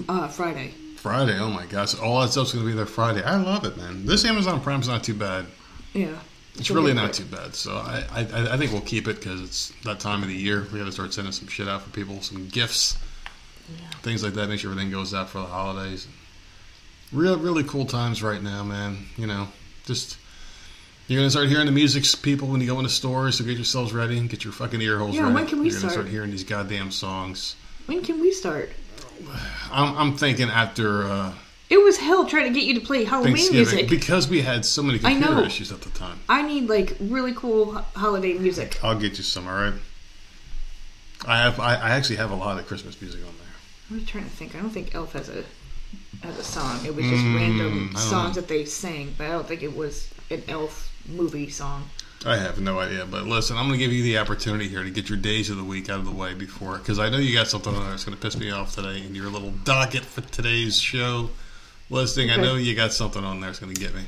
Uh, 0.08 0.28
Friday. 0.28 0.74
Friday. 1.04 1.38
Oh 1.38 1.50
my 1.50 1.66
gosh, 1.66 1.94
all 2.00 2.22
that 2.22 2.30
stuff's 2.30 2.54
going 2.54 2.64
to 2.64 2.70
be 2.70 2.74
there 2.74 2.86
Friday. 2.86 3.22
I 3.22 3.36
love 3.36 3.66
it, 3.66 3.76
man. 3.76 4.06
This 4.06 4.24
Amazon 4.24 4.58
Prime's 4.62 4.88
not 4.88 5.04
too 5.04 5.12
bad. 5.12 5.44
Yeah, 5.92 6.08
It's 6.54 6.70
really 6.70 6.94
not 6.94 7.12
quick. 7.12 7.16
too 7.16 7.24
bad. 7.36 7.54
So 7.54 7.72
I, 7.76 8.06
I, 8.10 8.20
I 8.54 8.56
think 8.56 8.72
we'll 8.72 8.80
keep 8.80 9.06
it 9.06 9.16
because 9.16 9.42
it's 9.42 9.70
that 9.84 10.00
time 10.00 10.22
of 10.22 10.30
the 10.30 10.34
year. 10.34 10.66
We 10.72 10.78
got 10.78 10.86
to 10.86 10.92
start 10.92 11.12
sending 11.12 11.34
some 11.34 11.46
shit 11.46 11.68
out 11.68 11.82
for 11.82 11.90
people, 11.90 12.22
some 12.22 12.48
gifts, 12.48 12.96
things 14.00 14.24
like 14.24 14.32
that. 14.32 14.48
Make 14.48 14.60
sure 14.60 14.70
everything 14.70 14.90
goes 14.90 15.12
out 15.12 15.28
for 15.28 15.40
the 15.40 15.44
holidays. 15.46 16.08
Real, 17.12 17.36
really 17.38 17.64
cool 17.64 17.84
times 17.84 18.22
right 18.22 18.42
now, 18.42 18.64
man. 18.64 19.04
You 19.18 19.26
know, 19.26 19.48
just 19.84 20.16
you're 21.06 21.20
gonna 21.20 21.28
start 21.30 21.48
hearing 21.48 21.66
the 21.66 21.72
music, 21.72 22.04
people, 22.22 22.48
when 22.48 22.62
you 22.62 22.66
go 22.66 22.78
into 22.78 22.88
stores. 22.90 23.36
So 23.36 23.44
get 23.44 23.56
yourselves 23.56 23.92
ready 23.92 24.16
and 24.16 24.30
get 24.30 24.42
your 24.42 24.54
fucking 24.54 24.80
ear 24.80 24.98
holes 25.00 25.14
Yeah, 25.16 25.24
ready. 25.24 25.34
when 25.34 25.46
can 25.46 25.58
we 25.60 25.66
you're 25.68 25.72
gonna 25.80 25.80
start? 25.90 25.92
start 25.92 26.08
hearing 26.08 26.30
these 26.30 26.44
goddamn 26.44 26.90
songs. 26.90 27.56
When 27.84 28.02
can 28.02 28.22
we 28.22 28.32
start? 28.32 28.70
I'm, 29.72 29.96
I'm 29.96 30.16
thinking 30.16 30.48
after 30.48 31.04
uh, 31.04 31.32
It 31.70 31.78
was 31.82 31.98
hell 31.98 32.26
trying 32.26 32.52
to 32.52 32.58
get 32.58 32.66
you 32.66 32.74
to 32.74 32.80
play 32.86 33.04
Halloween 33.04 33.34
music. 33.52 33.88
because 33.88 34.28
we 34.28 34.42
had 34.42 34.64
so 34.64 34.82
many 34.82 34.98
computer 34.98 35.42
issues 35.44 35.72
at 35.72 35.80
the 35.82 35.90
time. 35.90 36.20
I 36.28 36.42
need 36.42 36.68
like 36.68 36.96
really 37.00 37.32
cool 37.34 37.72
holiday 37.96 38.34
music. 38.34 38.78
I'll 38.82 38.98
get 38.98 39.16
you 39.18 39.24
some. 39.24 39.46
All 39.48 39.54
right. 39.54 39.74
I 41.26 41.38
have. 41.38 41.58
I, 41.58 41.74
I 41.76 41.90
actually 41.90 42.16
have 42.16 42.30
a 42.30 42.34
lot 42.36 42.58
of 42.58 42.66
Christmas 42.66 43.00
music 43.00 43.20
on 43.20 43.32
there. 43.38 43.54
I 43.90 43.94
was 43.94 44.04
trying 44.04 44.24
to 44.24 44.30
think. 44.30 44.54
I 44.54 44.58
don't 44.60 44.70
think 44.70 44.94
Elf 44.94 45.12
has 45.14 45.28
a 45.28 45.44
has 46.22 46.38
a 46.38 46.44
song. 46.44 46.84
It 46.84 46.94
was 46.94 47.06
just 47.06 47.24
Mm, 47.24 47.34
random 47.34 47.96
songs 47.96 48.34
know. 48.36 48.40
that 48.42 48.48
they 48.48 48.64
sang, 48.64 49.14
but 49.16 49.26
I 49.26 49.30
don't 49.30 49.46
think 49.48 49.62
it 49.62 49.74
was 49.76 50.10
an 50.30 50.42
Elf 50.48 50.92
movie 51.08 51.48
song. 51.50 51.88
I 52.26 52.36
have 52.38 52.58
no 52.58 52.78
idea, 52.78 53.04
but 53.04 53.24
listen, 53.24 53.56
I'm 53.56 53.66
going 53.66 53.78
to 53.78 53.84
give 53.84 53.92
you 53.92 54.02
the 54.02 54.18
opportunity 54.18 54.66
here 54.68 54.82
to 54.82 54.90
get 54.90 55.08
your 55.10 55.18
days 55.18 55.50
of 55.50 55.56
the 55.58 55.64
week 55.64 55.90
out 55.90 55.98
of 55.98 56.06
the 56.06 56.10
way 56.10 56.32
before, 56.34 56.78
because 56.78 56.98
I 56.98 57.10
know 57.10 57.18
you 57.18 57.34
got 57.34 57.48
something 57.48 57.74
on 57.74 57.80
there 57.82 57.90
that's 57.90 58.04
going 58.04 58.16
to 58.16 58.22
piss 58.22 58.38
me 58.38 58.50
off 58.50 58.74
today 58.74 59.04
in 59.04 59.14
your 59.14 59.28
little 59.28 59.50
docket 59.64 60.04
for 60.04 60.22
today's 60.22 60.78
show 60.80 61.28
listing. 61.90 62.30
I 62.30 62.36
know 62.36 62.54
you 62.54 62.74
got 62.74 62.92
something 62.92 63.22
on 63.22 63.40
there 63.40 63.50
that's 63.50 63.58
going 63.58 63.74
to 63.74 63.80
get 63.80 63.94
me. 63.94 64.02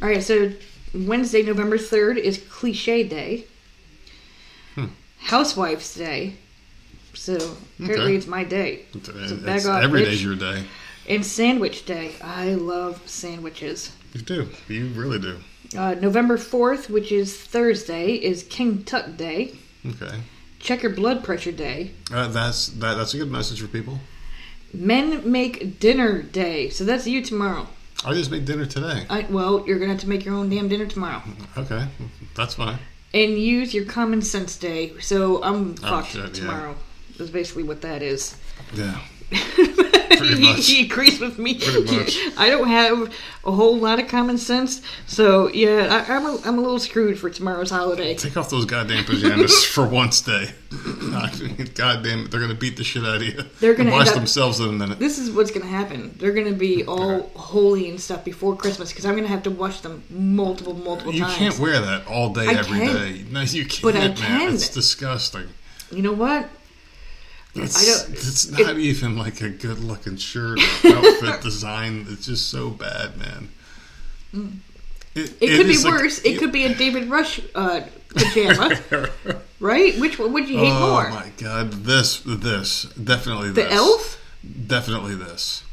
All 0.00 0.08
right, 0.08 0.22
so 0.22 0.52
Wednesday, 0.94 1.42
November 1.42 1.76
third 1.76 2.18
is 2.18 2.38
Cliche 2.50 3.02
Day. 3.02 3.46
Hmm. 4.76 4.86
Housewives 5.18 5.94
Day. 5.94 6.34
So 7.14 7.34
apparently 7.80 8.06
Okay. 8.12 8.14
it's 8.16 8.26
my 8.28 8.44
day. 8.44 8.84
It's, 8.94 9.08
So 9.08 9.14
it's, 9.44 9.66
off, 9.66 9.82
every 9.82 10.04
day's 10.04 10.22
your 10.22 10.36
day. 10.36 10.62
And 11.08 11.26
Sandwich 11.26 11.84
Day. 11.84 12.12
I 12.22 12.54
love 12.54 13.02
sandwiches. 13.10 13.90
You 14.14 14.22
do. 14.22 14.48
You 14.68 14.86
really 14.88 15.18
do. 15.18 15.38
Uh, 15.76 15.94
November 15.94 16.36
4th, 16.36 16.90
which 16.90 17.12
is 17.12 17.36
Thursday, 17.36 18.14
is 18.14 18.42
King 18.44 18.82
Tut 18.84 19.16
Day. 19.16 19.54
Okay. 19.86 20.20
Check 20.58 20.82
your 20.82 20.92
blood 20.92 21.22
pressure 21.24 21.52
day. 21.52 21.92
Uh, 22.12 22.28
that's 22.28 22.66
that. 22.68 22.94
That's 22.96 23.14
a 23.14 23.18
good 23.18 23.30
message 23.30 23.60
for 23.62 23.68
people. 23.68 23.98
Men 24.74 25.30
make 25.30 25.80
dinner 25.80 26.20
day. 26.22 26.68
So 26.68 26.84
that's 26.84 27.06
you 27.06 27.24
tomorrow. 27.24 27.66
I 28.04 28.12
just 28.14 28.30
made 28.30 28.44
dinner 28.44 28.66
today. 28.66 29.06
I, 29.08 29.26
well, 29.30 29.64
you're 29.66 29.78
gonna 29.78 29.92
have 29.92 30.00
to 30.02 30.08
make 30.08 30.24
your 30.24 30.34
own 30.34 30.50
damn 30.50 30.68
dinner 30.68 30.86
tomorrow. 30.86 31.22
Okay, 31.56 31.86
that's 32.34 32.54
fine. 32.54 32.78
And 33.14 33.38
use 33.38 33.72
your 33.72 33.84
common 33.86 34.20
sense 34.22 34.56
day. 34.56 34.92
So 35.00 35.42
I'm 35.42 35.76
Oh, 35.82 35.88
fucked 35.88 36.08
shit, 36.10 36.24
yeah. 36.26 36.32
tomorrow. 36.32 36.76
That's 37.18 37.30
basically 37.30 37.62
what 37.62 37.80
that 37.80 38.02
is. 38.02 38.36
Yeah. 38.74 38.98
He, 40.20 40.52
he 40.54 40.84
agrees 40.84 41.18
with 41.18 41.38
me. 41.38 41.58
I 42.36 42.50
don't 42.50 42.68
have 42.68 43.14
a 43.44 43.52
whole 43.52 43.78
lot 43.78 43.98
of 43.98 44.06
common 44.08 44.36
sense, 44.36 44.82
so 45.06 45.48
yeah, 45.48 46.04
I, 46.08 46.14
I'm 46.14 46.26
a, 46.26 46.38
I'm 46.44 46.58
a 46.58 46.60
little 46.60 46.78
screwed 46.78 47.18
for 47.18 47.30
tomorrow's 47.30 47.70
holiday. 47.70 48.14
Take 48.14 48.36
off 48.36 48.50
those 48.50 48.66
goddamn 48.66 49.04
pajamas 49.04 49.64
for 49.74 49.86
once 49.86 50.20
day. 50.20 50.50
Goddamn, 51.74 52.28
they're 52.28 52.40
gonna 52.40 52.54
beat 52.54 52.76
the 52.76 52.84
shit 52.84 53.02
out 53.04 53.16
of 53.16 53.22
you. 53.22 53.42
They're 53.60 53.74
gonna 53.74 53.90
wash 53.90 54.08
up- 54.08 54.14
themselves 54.14 54.60
in 54.60 54.68
a 54.68 54.72
minute. 54.72 54.98
This 54.98 55.18
is 55.18 55.30
what's 55.30 55.50
gonna 55.50 55.66
happen. 55.66 56.14
They're 56.18 56.32
gonna 56.32 56.52
be 56.52 56.84
all 56.84 57.22
holy 57.34 57.88
and 57.88 58.00
stuff 58.00 58.24
before 58.24 58.56
Christmas 58.56 58.90
because 58.90 59.06
I'm 59.06 59.16
gonna 59.16 59.26
have 59.28 59.42
to 59.44 59.50
wash 59.50 59.80
them 59.80 60.02
multiple, 60.10 60.74
multiple 60.74 61.12
You 61.14 61.20
times. 61.22 61.32
You 61.40 61.48
can't 61.50 61.58
wear 61.60 61.80
that 61.80 62.06
all 62.06 62.32
day 62.32 62.46
I 62.46 62.54
every 62.54 62.78
can. 62.78 62.94
day. 62.94 63.24
No, 63.30 63.40
you 63.40 63.64
can't, 63.64 63.82
But 63.82 63.96
I 63.96 64.08
man. 64.08 64.16
can. 64.16 64.54
It's 64.54 64.68
disgusting. 64.68 65.48
You 65.90 66.02
know 66.02 66.12
what? 66.12 66.48
It's, 67.54 67.76
I 67.76 67.84
don't- 68.06 68.12
it's 68.16 68.50
not 68.50 68.78
even 68.78 69.16
like 69.16 69.40
a 69.40 69.48
good 69.50 69.80
looking 69.80 70.16
shirt 70.16 70.58
or 70.84 70.88
outfit 70.96 71.40
design. 71.42 72.06
It's 72.08 72.26
just 72.26 72.48
so 72.50 72.70
bad, 72.70 73.16
man. 73.16 73.48
It, 74.32 74.36
Mm. 74.36 74.58
It, 75.16 75.56
could 75.56 75.66
be 75.66 75.76
like- 75.76 75.84
worse. 76.00 76.20
it 76.24 76.38
could 76.38 76.52
be 76.52 76.64
a 76.64 76.74
David 76.74 77.10
Rush 77.10 77.40
uh, 77.56 77.80
pajama, 78.14 78.78
right? 79.58 79.98
Which 79.98 80.18
one 80.20 80.32
would 80.32 80.48
you 80.48 80.58
hate 80.58 80.70
oh 80.72 80.88
more? 80.92 81.08
Oh 81.08 81.10
my 81.14 81.32
god, 81.36 81.72
this, 81.72 82.22
this, 82.24 82.84
definitely 82.94 83.50
The 83.50 83.72
elf? 83.72 84.22
Definitely 84.68 85.16
this. 85.16 85.64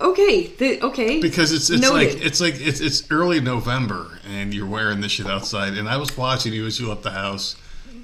Okay, 0.00 0.46
the, 0.58 0.80
okay. 0.82 1.20
Because 1.20 1.50
it's 1.52 1.68
it's 1.70 1.82
Noted. 1.82 2.14
like 2.14 2.24
it's 2.24 2.40
like 2.40 2.54
it's 2.60 2.80
it's 2.80 3.10
early 3.10 3.40
November 3.40 4.20
and 4.28 4.54
you're 4.54 4.66
wearing 4.66 5.00
this 5.00 5.12
shit 5.12 5.26
outside 5.26 5.72
and 5.76 5.88
I 5.88 5.96
was 5.96 6.16
watching 6.16 6.52
you 6.52 6.66
as 6.66 6.78
you 6.78 6.88
left 6.88 7.02
the 7.02 7.10
house 7.12 7.56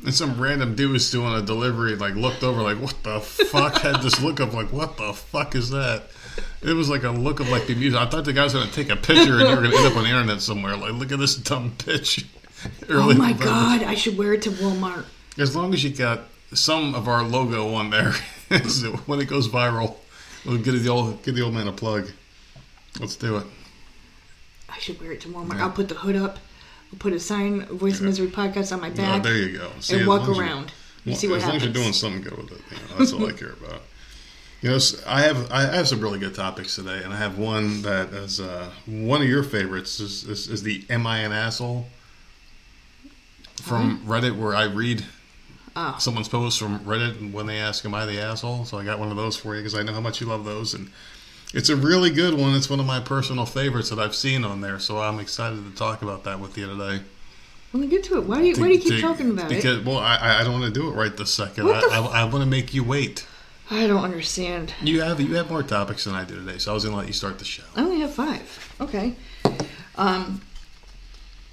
and 0.04 0.14
some 0.14 0.40
random 0.40 0.74
dude 0.74 0.92
was 0.92 1.10
doing 1.10 1.32
a 1.32 1.42
delivery 1.42 1.94
like 1.94 2.14
looked 2.14 2.42
over 2.42 2.62
like 2.62 2.78
what 2.78 3.00
the 3.02 3.20
fuck 3.20 3.78
had 3.78 4.02
this 4.02 4.20
look 4.20 4.40
of 4.40 4.54
like 4.54 4.72
what 4.72 4.96
the 4.96 5.12
fuck 5.12 5.54
is 5.54 5.70
that? 5.70 6.04
It 6.62 6.72
was 6.72 6.88
like 6.88 7.02
a 7.04 7.10
look 7.10 7.40
of 7.40 7.48
like 7.48 7.66
the 7.66 7.74
music. 7.74 7.98
I 7.98 8.06
thought 8.06 8.24
the 8.24 8.32
guy 8.32 8.44
was 8.44 8.52
gonna 8.54 8.70
take 8.70 8.88
a 8.88 8.96
picture 8.96 9.38
and 9.38 9.48
you 9.48 9.56
were 9.56 9.62
gonna 9.62 9.76
end 9.76 9.86
up 9.86 9.96
on 9.96 10.04
the 10.04 10.10
internet 10.10 10.40
somewhere. 10.40 10.76
Like 10.76 10.92
look 10.92 11.12
at 11.12 11.18
this 11.18 11.36
dumb 11.36 11.72
bitch. 11.78 12.24
oh 12.88 13.06
my 13.14 13.32
November. 13.32 13.44
god, 13.44 13.82
I 13.82 13.94
should 13.94 14.16
wear 14.16 14.34
it 14.34 14.42
to 14.42 14.50
Walmart. 14.50 15.04
As 15.38 15.56
long 15.56 15.72
as 15.74 15.82
you 15.82 15.90
got 15.90 16.20
some 16.54 16.94
of 16.94 17.08
our 17.08 17.22
logo 17.22 17.74
on 17.74 17.90
there, 17.90 18.12
when 19.06 19.20
it 19.20 19.26
goes 19.26 19.48
viral, 19.48 19.96
we'll 20.44 20.58
give 20.58 20.82
the 20.82 20.90
old 20.90 21.22
give 21.22 21.34
the 21.34 21.42
old 21.42 21.54
man 21.54 21.68
a 21.68 21.72
plug. 21.72 22.10
Let's 23.00 23.16
do 23.16 23.36
it. 23.38 23.46
I 24.68 24.78
should 24.78 25.00
wear 25.00 25.12
it 25.12 25.20
to 25.22 25.28
Walmart. 25.28 25.56
Yeah. 25.56 25.64
I'll 25.64 25.70
put 25.70 25.88
the 25.88 25.94
hood 25.94 26.16
up. 26.16 26.38
I'll 26.92 26.98
put 26.98 27.12
a 27.12 27.20
sign, 27.20 27.64
Voice 27.66 28.00
of 28.00 28.02
Misery 28.06 28.28
podcast 28.28 28.72
on 28.72 28.80
my 28.80 28.90
back, 28.90 29.22
there 29.22 29.36
you 29.36 29.56
go. 29.58 29.70
See, 29.80 29.98
and 29.98 30.06
walk 30.06 30.22
as 30.22 30.28
you- 30.36 30.40
around. 30.42 30.72
You 31.04 31.14
see 31.16 31.26
what 31.26 31.38
as 31.38 31.42
happens. 31.44 31.62
long 31.64 31.70
as 31.70 31.74
you're 31.76 31.82
doing 31.84 31.92
something 31.92 32.22
good 32.22 32.36
with 32.36 32.52
it, 32.52 32.60
you 32.70 32.76
know, 32.76 32.98
that's 32.98 33.12
all 33.12 33.26
I 33.26 33.32
care 33.42 33.52
about. 33.52 33.82
You 34.60 34.70
know, 34.70 34.78
I 35.08 35.22
have 35.22 35.50
I 35.50 35.62
have 35.62 35.88
some 35.88 36.00
really 36.00 36.20
good 36.20 36.36
topics 36.36 36.76
today, 36.76 37.02
and 37.02 37.12
I 37.12 37.16
have 37.16 37.38
one 37.38 37.82
that 37.82 38.10
is 38.10 38.38
uh, 38.38 38.70
one 38.86 39.20
of 39.20 39.26
your 39.26 39.42
favorites 39.42 39.98
is, 39.98 40.22
is, 40.22 40.46
is 40.46 40.62
the 40.62 40.84
"Am 40.88 41.04
I 41.04 41.18
an 41.18 41.32
asshole?" 41.32 41.86
from 43.60 44.04
Reddit, 44.06 44.36
where 44.38 44.54
I 44.54 44.64
read 44.64 45.04
Oh. 45.74 45.96
someone's 45.98 46.28
post 46.28 46.58
from 46.58 46.80
Reddit 46.80 47.32
when 47.32 47.46
they 47.46 47.58
ask, 47.58 47.84
"Am 47.84 47.94
I 47.94 48.04
the 48.06 48.20
asshole?" 48.20 48.64
So 48.66 48.78
I 48.78 48.84
got 48.84 48.98
one 49.00 49.10
of 49.10 49.16
those 49.16 49.36
for 49.36 49.54
you 49.56 49.60
because 49.62 49.74
I 49.74 49.82
know 49.82 49.92
how 49.94 50.00
much 50.00 50.20
you 50.20 50.26
love 50.28 50.44
those, 50.44 50.74
and 50.74 50.90
it's 51.52 51.68
a 51.68 51.76
really 51.76 52.10
good 52.10 52.34
one. 52.34 52.54
It's 52.54 52.70
one 52.70 52.80
of 52.80 52.86
my 52.86 53.00
personal 53.00 53.46
favorites 53.46 53.90
that 53.90 53.98
I've 53.98 54.14
seen 54.14 54.44
on 54.44 54.60
there, 54.60 54.78
so 54.78 55.00
I'm 55.00 55.20
excited 55.20 55.64
to 55.64 55.76
talk 55.76 56.02
about 56.02 56.24
that 56.24 56.40
with 56.40 56.56
you 56.56 56.66
today. 56.66 57.02
Well, 57.72 57.86
get 57.86 58.04
to 58.04 58.18
it. 58.18 58.24
Why 58.24 58.40
do 58.40 58.46
you, 58.46 58.56
why 58.56 58.68
do 58.68 58.74
you 58.74 58.80
keep 58.80 58.94
To- 58.96 59.00
talking 59.00 59.30
about 59.30 59.48
because, 59.48 59.78
it? 59.78 59.84
Well, 59.84 59.98
I, 59.98 60.40
I 60.40 60.44
don't 60.44 60.60
want 60.60 60.72
to 60.72 60.80
do 60.80 60.88
it 60.88 60.92
right 60.92 61.16
this 61.16 61.32
second. 61.32 61.64
What 61.66 61.76
I, 61.76 61.80
the 61.80 62.08
I, 62.08 62.20
I 62.20 62.24
want 62.24 62.44
to 62.44 62.46
make 62.46 62.74
you 62.74 62.84
wait. 62.84 63.26
I 63.70 63.86
don't 63.86 64.04
understand. 64.04 64.74
You 64.82 65.00
have 65.00 65.20
you 65.20 65.34
have 65.36 65.48
more 65.48 65.62
topics 65.62 66.04
than 66.04 66.14
I 66.14 66.24
do 66.24 66.34
today, 66.34 66.58
so 66.58 66.72
I 66.72 66.74
was 66.74 66.84
going 66.84 66.92
to 66.92 66.98
let 66.98 67.06
you 67.06 67.14
start 67.14 67.38
the 67.38 67.44
show. 67.44 67.62
I 67.74 67.80
only 67.80 68.00
have 68.00 68.12
five. 68.12 68.74
Okay. 68.80 69.14
Um. 69.96 70.42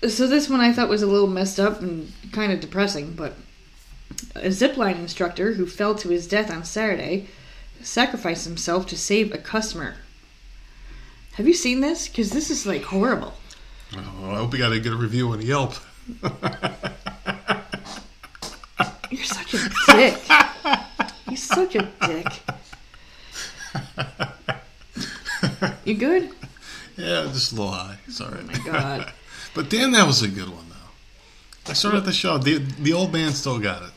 So 0.07 0.27
this 0.27 0.49
one 0.49 0.59
I 0.59 0.73
thought 0.73 0.89
was 0.89 1.01
a 1.01 1.07
little 1.07 1.27
messed 1.27 1.59
up 1.59 1.81
and 1.81 2.11
kind 2.31 2.51
of 2.51 2.59
depressing, 2.59 3.13
but 3.13 3.35
a 4.35 4.47
zipline 4.47 4.95
instructor 4.95 5.53
who 5.53 5.65
fell 5.65 5.95
to 5.95 6.09
his 6.09 6.27
death 6.27 6.51
on 6.51 6.65
Saturday 6.65 7.27
sacrificed 7.81 8.45
himself 8.45 8.85
to 8.87 8.97
save 8.97 9.33
a 9.33 9.37
customer. 9.37 9.95
Have 11.33 11.47
you 11.47 11.53
seen 11.53 11.81
this? 11.81 12.07
Because 12.07 12.31
this 12.31 12.49
is 12.49 12.65
like 12.65 12.83
horrible. 12.83 13.33
Oh, 13.95 14.31
I 14.31 14.35
hope 14.37 14.53
you 14.53 14.59
got 14.59 14.71
a 14.71 14.79
good 14.79 14.93
review 14.93 15.29
on 15.29 15.41
Yelp. 15.41 15.73
You're 19.09 19.23
such 19.23 19.53
a 19.53 19.69
dick. 19.87 20.17
You're 21.27 21.37
such 21.37 21.75
a 21.75 21.89
dick. 22.05 22.27
You 25.85 25.95
good? 25.95 26.29
yeah, 26.97 27.23
just 27.33 27.51
a 27.51 27.55
little 27.55 27.71
high. 27.71 27.97
Sorry. 28.09 28.39
Oh 28.41 28.45
my 28.45 28.59
god. 28.71 29.13
But 29.55 29.67
damn, 29.71 29.91
that 29.93 30.05
was 30.05 30.21
a 30.21 30.27
good 30.27 30.47
one 30.47 30.69
though. 30.69 31.71
I 31.71 31.73
started 31.73 32.01
the 32.05 32.13
show. 32.13 32.37
The 32.37 32.59
the 32.59 32.93
old 32.93 33.11
man 33.11 33.31
still 33.31 33.57
got 33.57 33.81
it. 33.81 33.89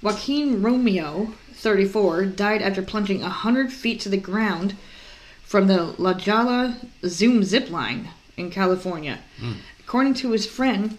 Joaquin 0.00 0.62
Romero, 0.62 1.34
34, 1.64 2.26
died 2.26 2.60
after 2.60 2.82
plunging 2.82 3.22
100 3.22 3.72
feet 3.72 3.98
to 4.00 4.10
the 4.10 4.18
ground 4.18 4.76
from 5.42 5.66
the 5.66 5.94
La 5.96 6.12
Jolla 6.12 6.76
Zoom 7.06 7.42
zip 7.42 7.70
line 7.70 8.10
in 8.36 8.50
California. 8.50 9.20
According 9.80 10.14
to 10.14 10.32
his 10.32 10.46
friend, 10.46 10.98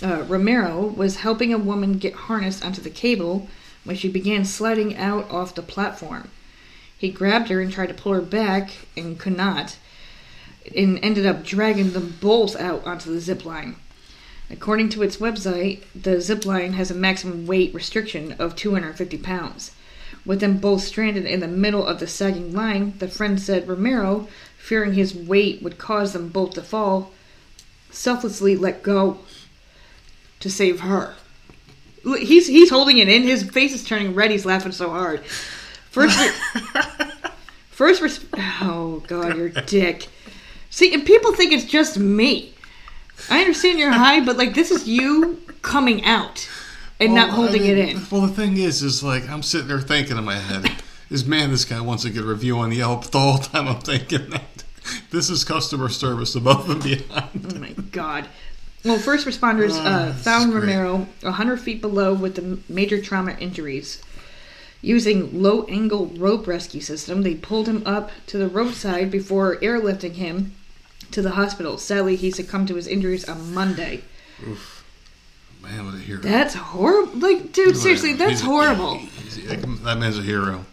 uh, 0.00 0.22
Romero 0.28 0.86
was 0.86 1.16
helping 1.16 1.52
a 1.52 1.58
woman 1.58 1.98
get 1.98 2.14
harnessed 2.14 2.64
onto 2.64 2.80
the 2.80 2.88
cable 2.88 3.48
when 3.82 3.96
she 3.96 4.08
began 4.08 4.44
sliding 4.44 4.96
out 4.96 5.28
off 5.28 5.54
the 5.56 5.62
platform. 5.62 6.30
He 6.96 7.10
grabbed 7.10 7.48
her 7.48 7.60
and 7.60 7.72
tried 7.72 7.88
to 7.88 7.94
pull 7.94 8.12
her 8.12 8.20
back 8.20 8.70
and 8.96 9.18
could 9.18 9.36
not, 9.36 9.76
and 10.74 10.98
ended 11.02 11.26
up 11.26 11.44
dragging 11.44 11.92
them 11.92 12.16
both 12.20 12.54
out 12.56 12.86
onto 12.86 13.12
the 13.12 13.20
zip 13.20 13.44
line. 13.44 13.76
According 14.50 14.90
to 14.90 15.02
its 15.02 15.16
website, 15.16 15.82
the 15.94 16.20
zip 16.20 16.44
line 16.44 16.74
has 16.74 16.90
a 16.90 16.94
maximum 16.94 17.46
weight 17.46 17.74
restriction 17.74 18.32
of 18.38 18.56
250 18.56 19.18
pounds. 19.18 19.72
With 20.24 20.40
them 20.40 20.58
both 20.58 20.82
stranded 20.82 21.26
in 21.26 21.40
the 21.40 21.48
middle 21.48 21.86
of 21.86 22.00
the 22.00 22.06
sagging 22.06 22.52
line, 22.54 22.94
the 22.98 23.08
friend 23.08 23.40
said 23.40 23.68
Romero, 23.68 24.28
fearing 24.56 24.94
his 24.94 25.14
weight 25.14 25.62
would 25.62 25.78
cause 25.78 26.12
them 26.12 26.28
both 26.28 26.54
to 26.54 26.62
fall, 26.62 27.12
selflessly 27.90 28.56
let 28.56 28.82
go 28.82 29.18
to 30.40 30.50
save 30.50 30.80
her. 30.80 31.14
He's 32.02 32.46
he's 32.46 32.70
holding 32.70 32.98
it 32.98 33.08
in. 33.08 33.22
His 33.22 33.42
face 33.42 33.74
is 33.74 33.84
turning 33.84 34.14
red. 34.14 34.30
He's 34.30 34.44
laughing 34.44 34.72
so 34.72 34.90
hard. 34.90 35.24
First, 35.90 36.18
re- 36.18 37.10
first, 37.70 38.02
res- 38.02 38.24
oh 38.60 39.02
god, 39.06 39.36
you're 39.36 39.48
dick. 39.48 40.08
See, 40.68 40.92
and 40.92 41.06
people 41.06 41.32
think 41.32 41.52
it's 41.52 41.64
just 41.64 41.98
me. 41.98 42.53
I 43.30 43.40
understand 43.40 43.78
you're 43.78 43.92
high, 43.92 44.20
but 44.24 44.36
like 44.36 44.54
this 44.54 44.70
is 44.70 44.86
you 44.88 45.40
coming 45.62 46.04
out 46.04 46.48
and 47.00 47.14
not 47.14 47.28
Well, 47.28 47.32
I 47.32 47.44
holding 47.44 47.62
mean, 47.62 47.78
it 47.78 47.88
in. 47.90 48.06
Well, 48.10 48.22
the 48.22 48.28
thing 48.28 48.56
is, 48.56 48.82
is 48.82 49.02
like 49.02 49.28
I'm 49.28 49.42
sitting 49.42 49.68
there 49.68 49.80
thinking 49.80 50.16
in 50.16 50.24
my 50.24 50.36
head, 50.36 50.70
is 51.10 51.24
man, 51.24 51.50
this 51.50 51.64
guy 51.64 51.80
wants 51.80 52.04
a 52.04 52.10
good 52.10 52.24
review 52.24 52.58
on 52.58 52.72
Yelp. 52.72 53.04
The 53.06 53.18
whole 53.20 53.38
time 53.38 53.68
I'm 53.68 53.80
thinking 53.80 54.30
that 54.30 54.64
this 55.10 55.30
is 55.30 55.44
customer 55.44 55.88
service 55.88 56.34
above 56.34 56.68
and 56.70 56.82
beyond. 56.82 57.46
Oh 57.54 57.58
my 57.58 57.70
god. 57.92 58.26
Well, 58.84 58.98
first 58.98 59.26
responders 59.26 59.70
Oh, 59.72 59.82
uh, 59.82 60.12
found. 60.12 60.52
Romero 60.52 61.06
100 61.22 61.56
feet 61.58 61.80
below 61.80 62.12
with 62.12 62.34
the 62.34 62.58
major 62.68 63.00
trauma 63.00 63.32
injuries. 63.40 64.02
Using 64.82 65.42
low 65.42 65.64
angle 65.64 66.08
rope 66.08 66.46
rescue 66.46 66.82
system, 66.82 67.22
they 67.22 67.34
pulled 67.34 67.66
him 67.66 67.82
up 67.86 68.10
to 68.26 68.36
the 68.36 68.48
roadside 68.48 69.10
before 69.10 69.56
airlifting 69.60 70.12
him 70.16 70.52
to 71.14 71.22
the 71.22 71.30
hospital. 71.32 71.78
Sadly, 71.78 72.16
he 72.16 72.30
succumbed 72.30 72.68
to 72.68 72.74
his 72.76 72.86
injuries 72.86 73.28
on 73.28 73.54
Monday. 73.54 74.02
Oof. 74.46 74.84
Man, 75.62 75.86
what 75.86 75.94
a 75.94 75.98
hero! 75.98 76.20
That's 76.20 76.54
horrible. 76.54 77.18
Like, 77.18 77.52
dude, 77.52 77.76
seriously, 77.76 78.12
that's 78.12 78.32
He's 78.32 78.40
horrible. 78.42 78.98
he's- 78.98 79.36
that 79.82 79.98
man's 79.98 80.18
a 80.18 80.22
hero. 80.22 80.66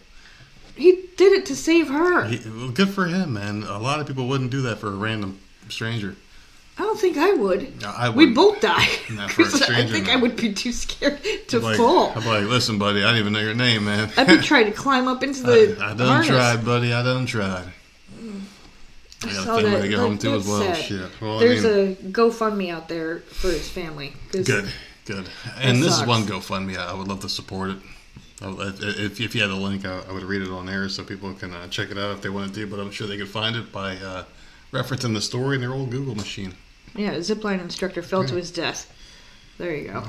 He 0.76 1.04
did 1.16 1.32
it 1.32 1.46
to 1.46 1.56
save 1.56 1.88
her. 1.88 2.24
He, 2.26 2.40
well, 2.48 2.68
good 2.70 2.90
for 2.90 3.06
him, 3.06 3.34
man. 3.34 3.62
A 3.62 3.78
lot 3.78 4.00
of 4.00 4.06
people 4.06 4.26
wouldn't 4.28 4.50
do 4.50 4.62
that 4.62 4.78
for 4.78 4.88
a 4.88 4.96
random 4.96 5.38
stranger. 5.68 6.16
I 6.78 6.82
don't 6.82 6.98
think 6.98 7.16
I 7.18 7.32
would. 7.34 7.80
No, 7.82 7.88
I 7.90 8.08
We 8.08 8.26
both 8.32 8.60
die. 8.60 8.86
Not 9.12 9.30
for 9.30 9.42
a 9.42 9.44
'Cause 9.50 9.62
I 9.62 9.86
think 9.86 10.06
no. 10.06 10.12
I 10.14 10.16
would 10.16 10.36
be 10.36 10.52
too 10.54 10.72
scared 10.72 11.20
to 11.48 11.60
Like, 11.60 11.76
fall. 11.76 12.12
I'm 12.16 12.24
like, 12.26 12.44
listen, 12.44 12.78
buddy, 12.78 13.04
I 13.04 13.10
don't 13.10 13.18
even 13.20 13.32
know 13.34 13.40
your 13.40 13.54
name, 13.54 13.84
man. 13.84 14.10
I'd 14.16 14.26
be 14.26 14.38
trying 14.42 14.64
to 14.66 14.72
climb 14.72 15.06
up 15.08 15.22
into 15.22 15.42
the 15.42 15.76
I, 15.80 15.90
I 15.90 15.94
done 15.94 16.08
harness. 16.08 16.26
tried, 16.28 16.64
buddy. 16.64 16.92
I 16.94 17.02
done 17.02 17.26
tried. 17.26 17.72
I 19.24 19.32
got 19.32 19.42
a 19.42 19.62
family 19.62 19.70
that. 19.70 19.82
to 19.82 19.88
get 19.88 19.98
home 19.98 20.18
to 20.18 20.34
as 20.34 20.46
well. 20.46 20.74
sad. 20.74 20.76
Shit. 20.76 21.20
Well, 21.20 21.38
There's 21.38 21.64
I 21.64 21.68
mean, 21.68 21.90
a 21.92 21.94
GoFundMe 22.10 22.70
out 22.70 22.88
there 22.88 23.20
for 23.20 23.48
his 23.48 23.68
family. 23.68 24.14
good, 24.32 24.68
good. 25.04 25.28
And 25.58 25.82
this 25.82 25.98
is 26.00 26.06
one 26.06 26.22
GoFundMe. 26.22 26.76
I 26.76 26.94
would 26.94 27.08
love 27.08 27.20
to 27.20 27.28
support 27.28 27.70
it. 27.70 27.76
If, 28.44 29.20
if 29.20 29.34
you 29.34 29.40
had 29.40 29.50
the 29.50 29.56
link, 29.56 29.84
I, 29.86 30.00
I 30.08 30.12
would 30.12 30.24
read 30.24 30.42
it 30.42 30.50
on 30.50 30.66
there 30.66 30.88
so 30.88 31.04
people 31.04 31.32
can 31.34 31.54
uh, 31.54 31.68
check 31.68 31.90
it 31.90 31.98
out 31.98 32.10
if 32.10 32.22
they 32.22 32.28
wanted 32.28 32.54
to. 32.54 32.66
But 32.66 32.80
I'm 32.80 32.90
sure 32.90 33.06
they 33.06 33.16
could 33.16 33.28
find 33.28 33.54
it 33.54 33.70
by 33.70 33.96
uh, 33.96 34.24
referencing 34.72 35.14
the 35.14 35.20
story 35.20 35.56
in 35.56 35.60
their 35.60 35.72
old 35.72 35.90
Google 35.90 36.14
machine. 36.16 36.54
Yeah, 36.94 37.12
a 37.12 37.18
zipline 37.18 37.60
instructor 37.60 38.02
fell 38.02 38.24
to 38.24 38.34
his 38.34 38.50
death. 38.50 38.92
There 39.58 39.74
you 39.74 39.88
go. 39.88 40.04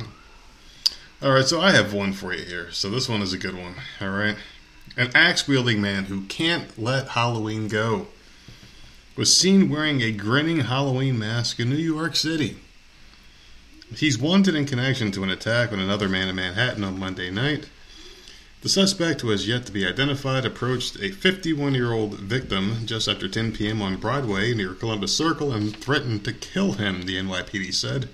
All 1.21 1.31
right, 1.31 1.45
so 1.45 1.61
I 1.61 1.71
have 1.71 1.93
one 1.93 2.11
for 2.11 2.33
you 2.33 2.43
here. 2.43 2.71
So 2.71 2.89
this 2.89 3.07
one 3.07 3.21
is 3.21 3.33
a 3.33 3.37
good 3.37 3.55
one. 3.55 3.75
All 4.01 4.09
right. 4.09 4.35
An 4.97 5.09
axe 5.15 5.47
wielding 5.47 5.81
man 5.81 6.05
who 6.05 6.23
can't 6.25 6.77
let 6.77 7.09
Halloween 7.09 7.67
go 7.67 8.07
was 9.15 9.37
seen 9.37 9.69
wearing 9.69 10.01
a 10.01 10.11
grinning 10.11 10.61
Halloween 10.61 11.19
mask 11.19 11.59
in 11.59 11.69
New 11.69 11.75
York 11.75 12.15
City. 12.15 12.57
He's 13.95 14.17
wanted 14.17 14.55
in 14.55 14.65
connection 14.65 15.11
to 15.11 15.23
an 15.23 15.29
attack 15.29 15.71
on 15.71 15.79
another 15.79 16.09
man 16.09 16.29
in 16.29 16.35
Manhattan 16.35 16.83
on 16.83 16.97
Monday 16.97 17.29
night. 17.29 17.69
The 18.61 18.69
suspect, 18.69 19.21
who 19.21 19.29
has 19.29 19.47
yet 19.47 19.67
to 19.67 19.71
be 19.71 19.85
identified, 19.85 20.45
approached 20.45 20.95
a 20.99 21.11
51 21.11 21.75
year 21.75 21.91
old 21.91 22.15
victim 22.15 22.87
just 22.87 23.07
after 23.07 23.27
10 23.27 23.51
p.m. 23.51 23.83
on 23.83 23.97
Broadway 23.97 24.55
near 24.55 24.73
Columbus 24.73 25.15
Circle 25.15 25.51
and 25.51 25.75
threatened 25.75 26.25
to 26.25 26.33
kill 26.33 26.73
him, 26.73 27.03
the 27.03 27.17
NYPD 27.17 27.71
said. 27.73 28.09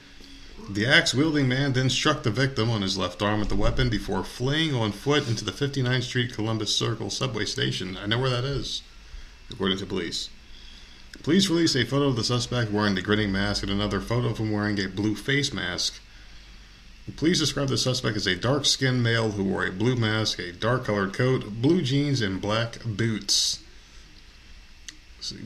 The 0.69 0.85
axe 0.85 1.13
wielding 1.13 1.47
man 1.47 1.73
then 1.73 1.89
struck 1.89 2.23
the 2.23 2.29
victim 2.29 2.69
on 2.69 2.81
his 2.81 2.97
left 2.97 3.21
arm 3.21 3.39
with 3.39 3.49
the 3.49 3.55
weapon 3.55 3.89
before 3.89 4.23
fleeing 4.25 4.75
on 4.75 4.91
foot 4.91 5.29
into 5.29 5.45
the 5.45 5.51
59th 5.51 6.03
Street 6.03 6.33
Columbus 6.33 6.75
Circle 6.75 7.09
subway 7.09 7.45
station. 7.45 7.95
I 7.95 8.05
know 8.05 8.19
where 8.19 8.29
that 8.29 8.43
is, 8.43 8.81
according 9.49 9.77
to 9.77 9.85
police. 9.85 10.29
Police 11.23 11.49
released 11.49 11.75
a 11.75 11.85
photo 11.85 12.05
of 12.05 12.15
the 12.15 12.23
suspect 12.23 12.71
wearing 12.71 12.95
the 12.95 13.01
grinning 13.01 13.31
mask 13.31 13.63
and 13.63 13.71
another 13.71 13.99
photo 13.99 14.29
of 14.29 14.37
him 14.37 14.51
wearing 14.51 14.79
a 14.79 14.87
blue 14.87 15.15
face 15.15 15.53
mask. 15.53 15.99
The 17.05 17.11
police 17.11 17.39
described 17.39 17.71
the 17.71 17.77
suspect 17.77 18.15
as 18.15 18.27
a 18.27 18.35
dark 18.35 18.65
skinned 18.65 19.03
male 19.03 19.31
who 19.31 19.43
wore 19.43 19.65
a 19.65 19.71
blue 19.71 19.95
mask, 19.95 20.39
a 20.39 20.51
dark 20.51 20.85
colored 20.85 21.13
coat, 21.13 21.61
blue 21.61 21.81
jeans, 21.81 22.21
and 22.21 22.39
black 22.39 22.83
boots. 22.85 23.59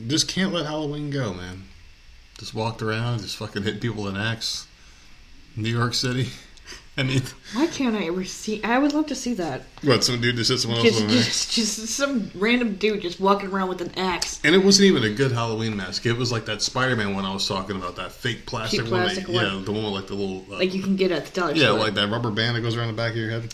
Just 0.06 0.28
can't 0.28 0.52
let 0.52 0.66
Halloween 0.66 1.10
go, 1.10 1.34
man. 1.34 1.64
Just 2.38 2.54
walked 2.54 2.82
around, 2.82 3.20
just 3.20 3.36
fucking 3.36 3.62
hit 3.62 3.80
people 3.80 4.04
with 4.04 4.14
an 4.14 4.20
axe. 4.20 4.66
New 5.56 5.70
York 5.70 5.94
City. 5.94 6.28
I 6.96 7.02
mean, 7.02 7.22
Why 7.54 7.66
can't 7.66 7.96
I 7.96 8.04
ever 8.04 8.22
see? 8.24 8.62
I 8.62 8.78
would 8.78 8.92
love 8.92 9.06
to 9.08 9.16
see 9.16 9.34
that. 9.34 9.62
what, 9.82 10.04
some 10.04 10.20
dude 10.20 10.36
just 10.36 10.48
hit 10.50 10.58
someone 10.58 10.78
else 10.78 10.90
Just, 10.90 11.02
with 11.02 11.10
an 11.12 11.18
axe? 11.18 11.52
just, 11.54 11.78
just 11.80 11.96
some 11.96 12.30
random 12.36 12.76
dude 12.76 13.02
just 13.02 13.18
walking 13.18 13.50
around 13.50 13.68
with 13.68 13.80
an 13.80 13.90
axe. 13.98 14.40
And 14.44 14.54
it 14.54 14.64
wasn't 14.64 14.86
even 14.86 15.02
a 15.02 15.10
good 15.10 15.32
Halloween 15.32 15.76
mask. 15.76 16.06
It 16.06 16.12
was 16.12 16.30
like 16.30 16.44
that 16.46 16.62
Spider 16.62 16.94
Man 16.94 17.12
one 17.14 17.24
I 17.24 17.34
was 17.34 17.48
talking 17.48 17.74
about, 17.74 17.96
that 17.96 18.12
fake 18.12 18.46
plastic, 18.46 18.82
Cheap 18.82 18.92
one. 18.92 19.06
that- 19.12 19.26
one. 19.28 19.34
Yeah, 19.34 19.60
the 19.64 19.72
one 19.72 19.82
with 19.84 19.92
like 19.92 20.06
the 20.06 20.14
little. 20.14 20.44
Uh, 20.54 20.58
Like 20.58 20.72
you 20.72 20.82
can 20.82 20.94
get 20.94 21.10
at 21.10 21.26
the 21.26 21.32
dollar 21.40 21.56
store. 21.56 21.64
yeah, 21.64 21.70
like 21.72 21.94
that 21.94 22.08
rubber 22.10 22.30
band 22.30 22.54
that 22.56 22.60
goes 22.60 22.76
around 22.76 22.86
the 22.88 22.92
back 22.94 23.10
of 23.10 23.16
your 23.16 23.30
head. 23.30 23.52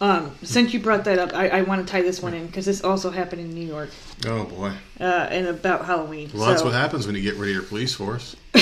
Um, 0.00 0.32
since 0.42 0.74
you 0.74 0.80
brought 0.80 1.04
that 1.04 1.20
up, 1.20 1.32
I, 1.32 1.48
I 1.48 1.62
want 1.62 1.86
to 1.86 1.90
tie 1.90 2.02
this 2.02 2.20
one 2.20 2.34
in 2.34 2.46
because 2.48 2.66
this 2.66 2.82
also 2.82 3.10
happened 3.10 3.40
in 3.40 3.54
New 3.54 3.64
York 3.64 3.90
Oh, 4.26 4.42
boy. 4.44 4.72
uh, 4.98 5.04
and 5.04 5.46
about 5.46 5.84
Halloween. 5.86 6.28
Well, 6.34 6.46
that's 6.48 6.64
what 6.64 6.72
happens 6.72 7.06
when 7.06 7.14
you 7.14 7.22
get 7.22 7.36
rid 7.36 7.50
of 7.50 7.54
your 7.54 7.62
police 7.62 7.94
force. 7.94 8.34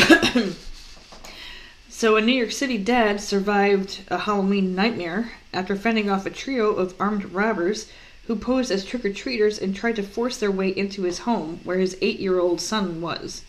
So, 2.03 2.17
a 2.17 2.21
New 2.21 2.33
York 2.33 2.51
City 2.51 2.79
dad 2.79 3.21
survived 3.21 4.01
a 4.09 4.19
Halloween 4.19 4.75
nightmare 4.75 5.35
after 5.53 5.77
fending 5.77 6.11
off 6.11 6.27
a 6.27 6.31
trio 6.31 6.71
of 6.73 6.97
armed 6.99 7.27
robbers 7.27 7.89
who 8.27 8.35
posed 8.35 8.73
as 8.73 8.85
trick 8.85 9.05
or 9.05 9.13
treaters 9.13 9.57
and 9.57 9.73
tried 9.73 9.95
to 9.95 10.03
force 10.03 10.37
their 10.37 10.51
way 10.51 10.71
into 10.71 11.03
his 11.05 11.21
home 11.21 11.61
where 11.63 11.79
his 11.79 11.97
eight 12.03 12.19
year 12.19 12.41
old 12.41 12.61
son 12.61 13.01
was. 13.01 13.45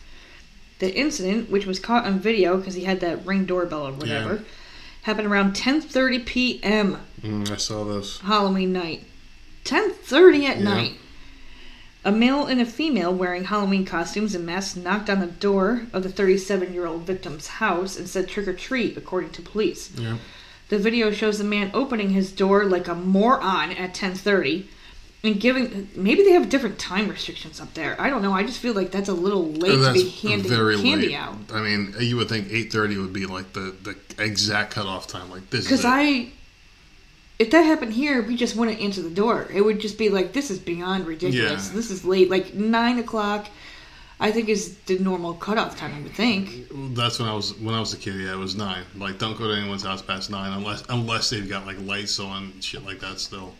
The 0.78 0.94
incident, 0.94 1.50
which 1.50 1.66
was 1.66 1.80
caught 1.80 2.06
on 2.06 2.20
video 2.20 2.56
because 2.56 2.74
he 2.74 2.84
had 2.84 3.00
that 3.00 3.26
ring 3.26 3.44
doorbell 3.44 3.88
or 3.88 3.92
whatever, 3.92 4.34
Yeah. 4.34 4.40
happened 5.02 5.26
around 5.26 5.56
10:30 5.56 6.24
p.m. 6.24 6.98
Mm, 7.24 7.50
I 7.50 7.56
saw 7.56 7.82
this. 7.82 8.20
Halloween 8.20 8.72
night. 8.72 9.02
10:30 9.64 10.44
at 10.46 10.58
Yeah. 10.58 10.62
night. 10.62 10.92
A 12.04 12.12
male 12.12 12.46
and 12.46 12.60
a 12.60 12.66
female 12.66 13.14
wearing 13.14 13.44
Halloween 13.44 13.86
costumes 13.86 14.34
and 14.34 14.44
masks 14.44 14.76
knocked 14.76 15.08
on 15.08 15.20
the 15.20 15.26
door 15.26 15.86
of 15.92 16.02
the 16.02 16.10
37-year-old 16.10 17.02
victim's 17.02 17.46
house 17.46 17.96
and 17.96 18.08
said 18.08 18.28
trick 18.28 18.46
or 18.46 18.52
treat, 18.52 18.96
according 18.96 19.30
to 19.30 19.42
police. 19.42 19.90
Yeah. 19.96 20.18
The 20.68 20.78
video 20.78 21.10
shows 21.10 21.38
the 21.38 21.44
man 21.44 21.70
opening 21.72 22.10
his 22.10 22.30
door 22.32 22.64
like 22.64 22.88
a 22.88 22.94
moron 22.94 23.72
at 23.72 23.94
10:30 23.94 24.66
and 25.24 25.40
giving 25.40 25.88
maybe 25.96 26.22
they 26.22 26.32
have 26.32 26.48
different 26.50 26.78
time 26.78 27.08
restrictions 27.08 27.60
up 27.60 27.72
there. 27.74 27.98
I 28.00 28.10
don't 28.10 28.22
know. 28.22 28.32
I 28.32 28.42
just 28.42 28.58
feel 28.58 28.74
like 28.74 28.90
that's 28.90 29.08
a 29.08 29.14
little 29.14 29.46
late 29.46 29.72
to 29.72 29.92
be 29.92 30.10
handing 30.10 30.50
very 30.50 30.76
candy 30.76 31.08
late. 31.08 31.16
out. 31.16 31.36
I 31.52 31.62
mean, 31.62 31.94
you 31.98 32.16
would 32.18 32.28
think 32.28 32.48
8.30 32.48 33.00
would 33.00 33.12
be 33.12 33.24
like 33.24 33.54
the, 33.54 33.74
the 33.82 33.96
exact 34.22 34.72
cutoff 34.72 35.06
time. 35.06 35.30
Like, 35.30 35.48
this 35.48 35.64
Because. 35.64 35.84
I, 35.84 36.28
if 37.38 37.50
that 37.50 37.62
happened 37.62 37.92
here, 37.92 38.22
we 38.22 38.36
just 38.36 38.54
wouldn't 38.56 38.80
answer 38.80 39.02
the 39.02 39.10
door. 39.10 39.48
It 39.52 39.60
would 39.60 39.80
just 39.80 39.98
be 39.98 40.08
like, 40.08 40.32
this 40.32 40.50
is 40.50 40.58
beyond 40.58 41.06
ridiculous. 41.06 41.68
Yeah. 41.68 41.74
This 41.74 41.90
is 41.90 42.04
late. 42.04 42.30
Like 42.30 42.54
nine 42.54 42.98
o'clock, 42.98 43.48
I 44.20 44.30
think 44.30 44.48
is 44.48 44.76
the 44.86 44.98
normal 44.98 45.34
cutoff 45.34 45.76
time. 45.76 45.94
I 45.94 46.00
would 46.02 46.12
think. 46.12 46.68
That's 46.94 47.18
when 47.18 47.28
I 47.28 47.34
was 47.34 47.58
when 47.58 47.74
I 47.74 47.80
was 47.80 47.92
a 47.92 47.96
kid. 47.96 48.14
Yeah, 48.14 48.34
it 48.34 48.38
was 48.38 48.54
nine. 48.54 48.84
Like, 48.96 49.18
don't 49.18 49.36
go 49.36 49.48
to 49.48 49.54
anyone's 49.54 49.82
house 49.82 50.02
past 50.02 50.30
nine 50.30 50.52
unless 50.52 50.84
unless 50.88 51.30
they've 51.30 51.48
got 51.48 51.66
like 51.66 51.80
lights 51.80 52.20
on, 52.20 52.60
shit 52.60 52.84
like 52.84 53.00
that. 53.00 53.18
Still, 53.18 53.54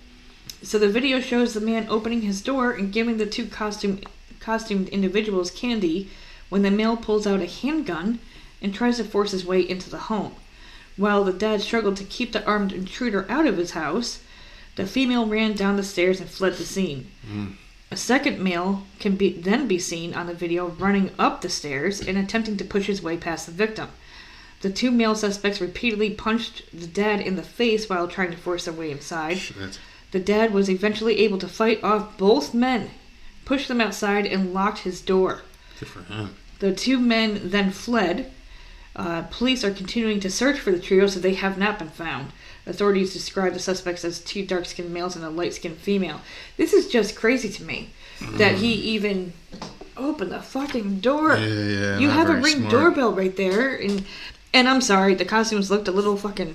So 0.62 0.78
the 0.78 0.88
video 0.88 1.20
shows 1.20 1.54
the 1.54 1.60
man 1.60 1.86
opening 1.88 2.22
his 2.22 2.40
door 2.42 2.70
and 2.70 2.92
giving 2.92 3.16
the 3.16 3.26
two 3.26 3.46
costume 3.46 4.00
costumed 4.38 4.88
individuals 4.90 5.50
candy 5.50 6.10
when 6.48 6.62
the 6.62 6.70
male 6.70 6.96
pulls 6.96 7.26
out 7.26 7.40
a 7.40 7.46
handgun 7.46 8.20
and 8.62 8.72
tries 8.72 8.98
to 8.98 9.04
force 9.04 9.32
his 9.32 9.44
way 9.44 9.60
into 9.60 9.90
the 9.90 9.98
home. 9.98 10.34
While 10.96 11.24
the 11.24 11.32
dad 11.32 11.60
struggled 11.60 11.96
to 11.96 12.04
keep 12.04 12.32
the 12.32 12.44
armed 12.44 12.72
intruder 12.72 13.26
out 13.28 13.46
of 13.46 13.56
his 13.56 13.72
house, 13.72 14.20
the 14.76 14.86
female 14.86 15.26
ran 15.26 15.54
down 15.54 15.76
the 15.76 15.82
stairs 15.82 16.20
and 16.20 16.28
fled 16.28 16.54
the 16.54 16.64
scene. 16.64 17.10
Mm. 17.26 17.54
A 17.90 17.96
second 17.96 18.40
male 18.40 18.84
can 18.98 19.16
be 19.16 19.32
then 19.32 19.68
be 19.68 19.78
seen 19.78 20.14
on 20.14 20.26
the 20.26 20.34
video 20.34 20.68
running 20.68 21.10
up 21.18 21.40
the 21.40 21.48
stairs 21.48 22.00
and 22.00 22.18
attempting 22.18 22.56
to 22.56 22.64
push 22.64 22.86
his 22.86 23.02
way 23.02 23.16
past 23.16 23.46
the 23.46 23.52
victim. 23.52 23.88
The 24.62 24.70
two 24.70 24.90
male 24.90 25.14
suspects 25.14 25.60
repeatedly 25.60 26.10
punched 26.10 26.62
the 26.72 26.86
dad 26.86 27.20
in 27.20 27.36
the 27.36 27.42
face 27.42 27.88
while 27.88 28.08
trying 28.08 28.30
to 28.30 28.36
force 28.36 28.64
their 28.64 28.74
way 28.74 28.90
inside. 28.90 29.38
shit. 29.38 29.78
The 30.10 30.20
dad 30.20 30.52
was 30.52 30.70
eventually 30.70 31.18
able 31.18 31.38
to 31.38 31.48
fight 31.48 31.84
off 31.84 32.16
both 32.16 32.54
men, 32.54 32.90
pushed 33.44 33.68
them 33.68 33.80
outside, 33.80 34.26
and 34.26 34.54
locked 34.54 34.80
his 34.80 35.00
door. 35.00 35.42
Good 35.78 35.88
for 35.88 36.02
him. 36.02 36.36
The 36.60 36.72
two 36.72 36.98
men 36.98 37.50
then 37.50 37.72
fled. 37.72 38.32
Uh, 38.96 39.22
police 39.22 39.64
are 39.64 39.72
continuing 39.72 40.20
to 40.20 40.30
search 40.30 40.58
for 40.58 40.70
the 40.70 40.78
trio, 40.78 41.06
so 41.06 41.18
they 41.18 41.34
have 41.34 41.58
not 41.58 41.78
been 41.78 41.88
found. 41.88 42.30
Authorities 42.66 43.12
describe 43.12 43.52
the 43.52 43.58
suspects 43.58 44.04
as 44.04 44.20
two 44.20 44.44
dark 44.46 44.64
skinned 44.66 44.92
males 44.92 45.16
and 45.16 45.24
a 45.24 45.30
light 45.30 45.52
skinned 45.54 45.76
female. 45.78 46.20
This 46.56 46.72
is 46.72 46.88
just 46.88 47.14
crazy 47.16 47.48
to 47.50 47.62
me 47.64 47.90
that 48.34 48.54
he 48.56 48.72
even 48.72 49.32
opened 49.96 50.30
the 50.32 50.40
fucking 50.40 51.00
door. 51.00 51.36
Yeah, 51.36 51.46
yeah. 51.46 51.98
you 51.98 52.08
have 52.08 52.30
a 52.30 52.36
ring 52.36 52.56
smart. 52.58 52.70
doorbell 52.70 53.12
right 53.12 53.36
there, 53.36 53.74
and 53.76 54.04
and 54.54 54.68
I'm 54.68 54.80
sorry, 54.80 55.14
the 55.14 55.24
costumes 55.24 55.70
looked 55.70 55.88
a 55.88 55.92
little 55.92 56.16
fucking 56.16 56.54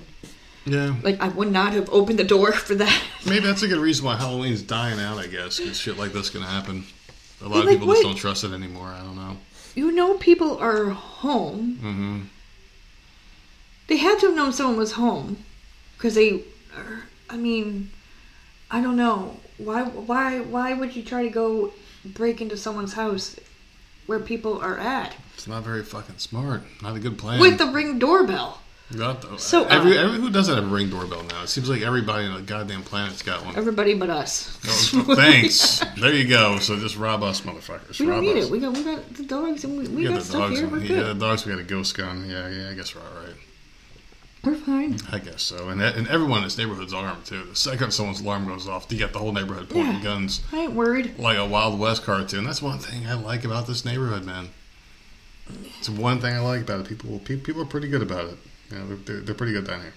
Yeah. 0.66 0.96
like 1.04 1.22
I 1.22 1.28
would 1.28 1.52
not 1.52 1.74
have 1.74 1.90
opened 1.92 2.18
the 2.20 2.24
door 2.24 2.54
for 2.54 2.74
that. 2.76 3.02
Maybe 3.26 3.42
that's 3.46 3.62
a 3.64 3.68
good 3.68 3.80
reason 3.80 4.06
why 4.06 4.16
Halloween's 4.16 4.62
dying 4.62 5.00
out, 5.00 5.18
I 5.18 5.28
guess, 5.28 5.58
because 5.60 5.78
shit 5.78 5.98
like 5.98 6.14
this 6.14 6.30
can 6.30 6.42
happen. 6.42 6.86
A 7.42 7.44
lot 7.44 7.52
But, 7.52 7.60
of 7.60 7.66
like, 7.66 7.74
people 7.76 7.88
what- 7.88 7.94
just 7.96 8.04
don't 8.06 8.16
trust 8.16 8.44
it 8.46 8.52
anymore. 8.54 8.88
I 8.88 9.00
don't 9.02 9.16
know. 9.16 9.38
You 9.80 9.92
know 9.92 10.10
people 10.18 10.52
are 10.58 10.90
home. 11.24 11.62
hmm 11.88 12.20
They 13.88 13.98
had 13.98 14.20
to 14.20 14.28
have 14.28 14.36
known 14.36 14.54
someone 14.54 14.78
was 14.78 14.94
home 14.94 15.38
because 15.96 16.16
they. 16.16 16.30
Are, 16.78 17.04
I 17.30 17.38
mean, 17.38 17.68
I 18.70 18.82
don't 18.84 18.98
know 19.04 19.18
why. 19.58 19.84
Why? 19.84 20.40
Why 20.54 20.74
would 20.74 20.96
you 20.96 21.04
try 21.04 21.22
to 21.24 21.30
go 21.42 21.74
break 22.20 22.42
into 22.42 22.58
someone's 22.58 22.94
house 22.94 23.28
where 24.08 24.20
people 24.20 24.60
are 24.68 24.78
at 24.98 25.16
It's 25.36 25.48
not 25.48 25.64
very 25.64 25.84
fucking 25.84 26.18
smart. 26.18 26.62
Not 26.82 26.96
a 26.96 27.00
good 27.00 27.18
plan. 27.18 27.40
with 27.40 27.58
the 27.58 27.68
ring 27.78 28.00
doorbell? 28.00 28.62
Got 28.98 29.22
the- 29.22 29.38
So, 29.38 29.66
every, 29.66 29.98
uh, 29.98 30.06
every 30.06 30.20
who 30.20 30.32
doesn't 30.32 30.56
have 30.56 30.64
a 30.64 30.68
ring 30.68 30.90
doorbell 30.90 31.22
now? 31.24 31.44
It 31.44 31.48
seems 31.50 31.70
like 31.70 31.84
everybody 31.84 32.26
on 32.26 32.34
the 32.34 32.42
goddamn 32.42 32.82
planet's 32.82 33.22
got 33.22 33.46
one. 33.46 33.56
Everybody 33.56 33.94
but 33.94 34.10
us. 34.10 34.58
Oh, 34.96 35.04
thanks. 35.16 35.84
there 36.00 36.14
you 36.14 36.28
go. 36.28 36.58
So 36.58 36.76
just 36.80 36.98
rob 36.98 37.22
us, 37.22 37.42
motherfuckers. 37.42 38.00
We 38.00 38.08
don't 38.08 38.22
need 38.22 38.38
us. 38.38 38.46
it. 38.46 38.52
We 38.52 38.60
got 38.60 38.74
we 38.74 38.84
got 38.84 39.14
the 39.14 39.24
dogs 39.26 39.64
and 39.64 39.78
we, 39.78 39.88
we, 39.90 40.04
got, 40.06 40.10
got 40.14 40.20
the 40.20 40.26
stuff 40.26 40.52
here. 40.52 40.66
on- 40.66 40.72
We're 40.72 40.80
yeah, 40.80 40.88
good. 40.88 41.16
the 41.18 41.20
dogs. 41.20 41.46
We 41.46 41.52
got 41.52 41.62
a 41.62 41.64
ghost 41.66 41.96
gun. 41.96 42.28
Yeah, 42.28 42.50
yeah. 42.50 42.70
I 42.70 42.74
guess 42.74 42.96
we're 42.96 43.02
all 43.02 43.24
right. 43.24 43.36
We're 44.44 44.56
fine. 44.56 44.98
I 45.12 45.20
guess 45.20 45.44
so. 45.44 45.70
And 45.70 45.82
and 45.84 46.08
everyone 46.08 46.40
in 46.40 46.46
this 46.46 46.58
neighborhood's 46.58 46.94
armed 46.94 47.26
too. 47.26 47.44
The 47.44 47.56
second 47.56 47.92
someone's 47.92 48.22
alarm 48.22 48.48
goes 48.48 48.68
off, 48.68 48.92
you 48.92 48.98
got 48.98 49.14
the 49.14 49.20
whole 49.20 49.34
neighborhood 49.34 49.70
pointing 49.70 49.98
Yeah. 49.98 50.04
guns 50.04 50.42
I 50.52 50.62
ain't 50.62 50.74
worried. 50.74 51.20
like 51.20 51.38
a 51.38 51.46
Wild 51.46 51.78
West 51.78 52.04
cartoon. 52.04 52.44
That's 52.46 52.62
one 52.62 52.80
thing 52.80 53.06
I 53.06 53.14
like 53.14 53.44
about 53.46 53.68
this 53.68 53.86
neighborhood, 53.86 54.24
man. 54.26 54.50
It's 55.78 55.90
one 55.90 56.22
thing 56.22 56.34
I 56.34 56.40
like 56.40 56.62
about 56.62 56.80
it. 56.80 56.88
People 56.88 57.20
people 57.20 57.62
are 57.62 57.66
pretty 57.66 57.88
good 57.90 58.02
about 58.02 58.26
it. 58.26 58.38
You 58.72 58.78
know, 58.78 58.88
they're, 58.88 58.98
they're, 58.98 59.22
they're 59.22 59.36
pretty 59.36 59.54
good 59.54 59.68
down 59.68 59.82
here. 59.82 59.94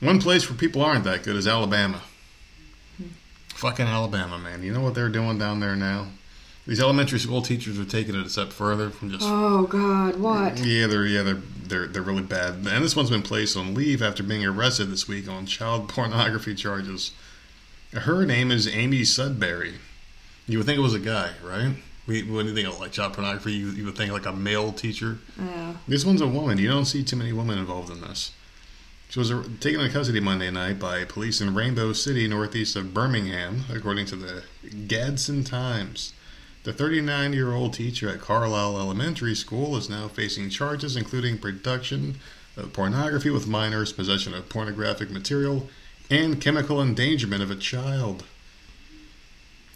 One 0.00 0.20
place 0.20 0.48
where 0.48 0.58
people 0.58 0.82
aren't 0.82 1.04
that 1.04 1.22
good 1.22 1.36
is 1.36 1.46
Alabama. 1.46 2.02
Hmm. 2.98 3.08
Fucking 3.54 3.86
Alabama, 3.86 4.38
man. 4.38 4.62
You 4.62 4.72
know 4.72 4.82
what 4.82 4.94
they're 4.94 5.08
doing 5.08 5.38
down 5.38 5.60
there 5.60 5.76
now? 5.76 6.08
These 6.66 6.80
elementary 6.80 7.20
school 7.20 7.42
teachers 7.42 7.78
are 7.78 7.84
taking 7.84 8.16
it 8.16 8.26
a 8.26 8.28
step 8.28 8.52
further 8.52 8.90
from 8.90 9.10
just 9.10 9.22
Oh 9.24 9.66
God, 9.68 10.18
what? 10.18 10.58
yeah, 10.64 10.88
they're 10.88 11.06
yeah 11.06 11.22
they're 11.22 11.40
they're 11.68 11.86
they're 11.86 12.02
really 12.02 12.22
bad. 12.24 12.54
And 12.54 12.84
this 12.84 12.96
one's 12.96 13.08
been 13.10 13.22
placed 13.22 13.56
on 13.56 13.72
leave 13.72 14.02
after 14.02 14.24
being 14.24 14.44
arrested 14.44 14.86
this 14.90 15.06
week 15.06 15.28
on 15.28 15.46
child 15.46 15.88
pornography 15.96 16.56
charges. 16.56 17.12
Her 17.92 18.26
name 18.26 18.50
is 18.50 18.66
Amy 18.66 19.04
Sudbury. 19.04 19.74
You 20.48 20.58
would 20.58 20.66
think 20.66 20.78
it 20.78 20.82
was 20.82 20.94
a 20.94 20.98
guy, 20.98 21.32
right? 21.42 21.76
We, 22.06 22.22
when 22.22 22.46
you 22.46 22.54
think 22.54 22.68
of 22.68 22.78
like 22.78 22.92
child 22.92 23.14
pornography, 23.14 23.52
you, 23.52 23.70
you 23.70 23.84
would 23.84 23.96
think 23.96 24.12
like 24.12 24.26
a 24.26 24.32
male 24.32 24.72
teacher. 24.72 25.18
Yeah. 25.38 25.74
This 25.88 26.04
one's 26.04 26.20
a 26.20 26.26
woman. 26.26 26.58
You 26.58 26.68
don't 26.68 26.84
see 26.84 27.02
too 27.02 27.16
many 27.16 27.32
women 27.32 27.58
involved 27.58 27.90
in 27.90 28.00
this. 28.00 28.32
She 29.08 29.18
was 29.18 29.30
uh, 29.30 29.44
taken 29.60 29.80
into 29.80 29.92
custody 29.92 30.20
Monday 30.20 30.50
night 30.50 30.78
by 30.78 31.04
police 31.04 31.40
in 31.40 31.54
Rainbow 31.54 31.92
City, 31.92 32.26
northeast 32.26 32.76
of 32.76 32.92
Birmingham, 32.92 33.64
according 33.72 34.06
to 34.06 34.16
the 34.16 34.44
Gadsden 34.86 35.44
Times. 35.44 36.12
The 36.64 36.72
39 36.72 37.32
year 37.32 37.52
old 37.52 37.74
teacher 37.74 38.08
at 38.08 38.20
Carlisle 38.20 38.80
Elementary 38.80 39.36
School 39.36 39.76
is 39.76 39.88
now 39.88 40.08
facing 40.08 40.50
charges 40.50 40.96
including 40.96 41.38
production 41.38 42.16
of 42.56 42.72
pornography 42.72 43.30
with 43.30 43.46
minors, 43.46 43.92
possession 43.92 44.34
of 44.34 44.48
pornographic 44.48 45.10
material, 45.10 45.68
and 46.10 46.40
chemical 46.40 46.82
endangerment 46.82 47.42
of 47.42 47.50
a 47.50 47.56
child. 47.56 48.24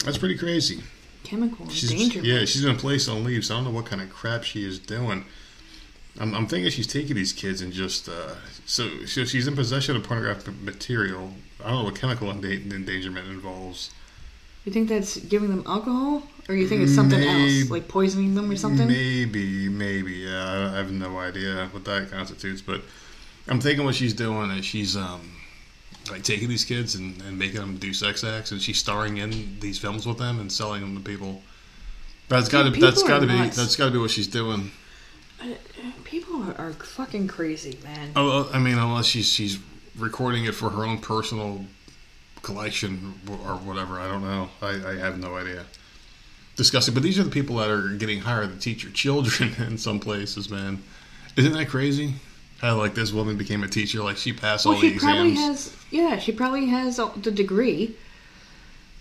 That's 0.05 0.18
pretty 0.18 0.37
crazy. 0.37 0.83
Chemical 1.25 1.68
She's, 1.68 1.91
endangerment. 1.93 2.27
yeah, 2.27 2.41
she's 2.45 2.64
been 2.64 2.77
placed 2.77 3.09
on 3.09 3.25
leave, 3.25 3.45
so 3.45 3.55
I 3.55 3.59
don't 3.59 3.64
know 3.64 3.71
what 3.71 3.87
kind 3.87 4.01
of 4.03 4.11
crap 4.11 4.43
she 4.45 4.64
is 4.64 4.79
doing. 4.79 5.25
I'm, 6.18 6.35
I'm 6.35 6.47
thinking 6.47 6.71
she's 6.71 6.87
taking 6.87 7.14
these 7.14 7.33
kids 7.33 7.61
and 7.61 7.73
just 7.73 8.09
uh, 8.09 8.35
so, 8.66 9.05
so 9.07 9.25
she's 9.25 9.47
in 9.47 9.55
possession 9.55 9.97
of 9.97 10.03
pornographic 10.03 10.55
material. 10.62 11.33
I 11.64 11.68
don't 11.71 11.79
know 11.81 11.85
what 11.85 11.95
chemical 11.95 12.31
endangerment 12.31 13.29
involves. 13.29 13.91
You 14.64 14.73
think 14.73 14.89
that's 14.89 15.16
giving 15.16 15.49
them 15.51 15.62
alcohol, 15.66 16.23
or 16.49 16.55
you 16.55 16.66
think 16.68 16.83
it's 16.83 16.95
something 16.95 17.21
Maybe- 17.21 17.61
else, 17.61 17.71
like 17.71 17.87
poisoning 17.89 18.35
them 18.35 18.51
or 18.51 18.57
something? 18.57 18.89
Maybe, 18.89 19.68
maybe. 19.68 20.12
Yeah, 20.12 20.45
I, 20.45 20.75
I 20.75 20.77
have 20.77 20.91
no 20.91 21.18
idea 21.18 21.68
what 21.73 21.85
that 21.85 22.11
constitutes, 22.11 22.61
but 22.61 22.83
I'm 23.49 23.61
thinking 23.61 23.85
what 23.85 23.95
she's 23.95 24.12
doing 24.14 24.51
is 24.51 24.64
she's 24.64 24.97
um 24.97 25.31
like 26.11 26.23
taking 26.23 26.49
these 26.49 26.65
kids 26.65 26.95
and, 26.95 27.21
and 27.23 27.39
making 27.39 27.61
them 27.61 27.77
do 27.77 27.93
sex 27.93 28.25
acts, 28.25 28.53
and 28.53 28.61
she's 28.61 28.79
starring 28.79 29.19
in 29.19 29.59
these 29.61 29.79
films 29.79 30.07
with 30.07 30.19
them 30.19 30.41
and 30.41 30.51
selling 30.51 30.81
them 30.81 30.97
to 30.97 31.03
people. 31.03 31.43
That's 32.29 32.49
got 32.49 32.63
to 32.63 32.71
that's 32.71 33.03
people 33.03 33.09
got 33.09 33.21
to 33.21 33.27
be 33.27 33.39
nuts. 33.39 33.57
that's 33.57 33.77
got 33.77 33.87
to 33.87 33.91
be 33.91 33.99
what 33.99 34.11
she's 34.11 34.29
doing. 34.29 34.71
Uh, 35.41 35.53
uh, 35.53 35.91
people 36.05 36.43
are, 36.43 36.55
are 36.59 36.73
fucking 36.73 37.29
crazy, 37.29 37.79
man. 37.83 38.13
Oh, 38.15 38.49
I 38.53 38.59
mean, 38.59 38.79
unless 38.79 39.07
she's 39.07 39.31
she's 39.33 39.59
recording 39.97 40.45
it 40.45 40.55
for 40.55 40.71
her 40.71 40.85
own 40.85 40.99
personal 40.99 41.65
collection 42.43 43.15
or 43.29 43.57
whatever. 43.57 44.01
I 44.01 44.09
don't 44.09 44.23
know. 44.23 44.49
I, 44.63 44.93
I 44.93 44.97
have 44.97 45.19
no 45.19 45.37
idea. 45.37 45.65
Disgusting. 46.57 46.95
But 46.95 47.03
these 47.03 47.19
are 47.19 47.23
the 47.23 47.31
people 47.31 47.57
that 47.57 47.71
are 47.71 47.89
getting 47.89 48.21
hired 48.21 48.53
to 48.53 48.59
teach 48.59 48.83
your 48.83 48.93
children 48.93 49.55
in 49.59 49.79
some 49.79 50.01
places, 50.01 50.51
man. 50.51 50.83
Isn't 51.37 51.53
that 51.53 51.69
crazy? 51.69 52.15
How 52.61 52.77
like 52.77 52.95
this 52.95 53.13
woman 53.13 53.37
became 53.37 53.63
a 53.63 53.69
teacher, 53.69 54.03
like 54.03 54.17
she 54.19 54.33
passed 54.33 54.67
Well, 54.67 54.75
all 54.75 54.81
the 54.81 54.93
she 54.93 54.99
probably 54.99 55.33
exams. 55.33 55.71
has. 55.73 55.77
Yeah, 55.91 56.19
she 56.19 56.33
probably 56.33 56.67
has 56.67 56.97
the 56.97 57.31
degree. 57.31 57.97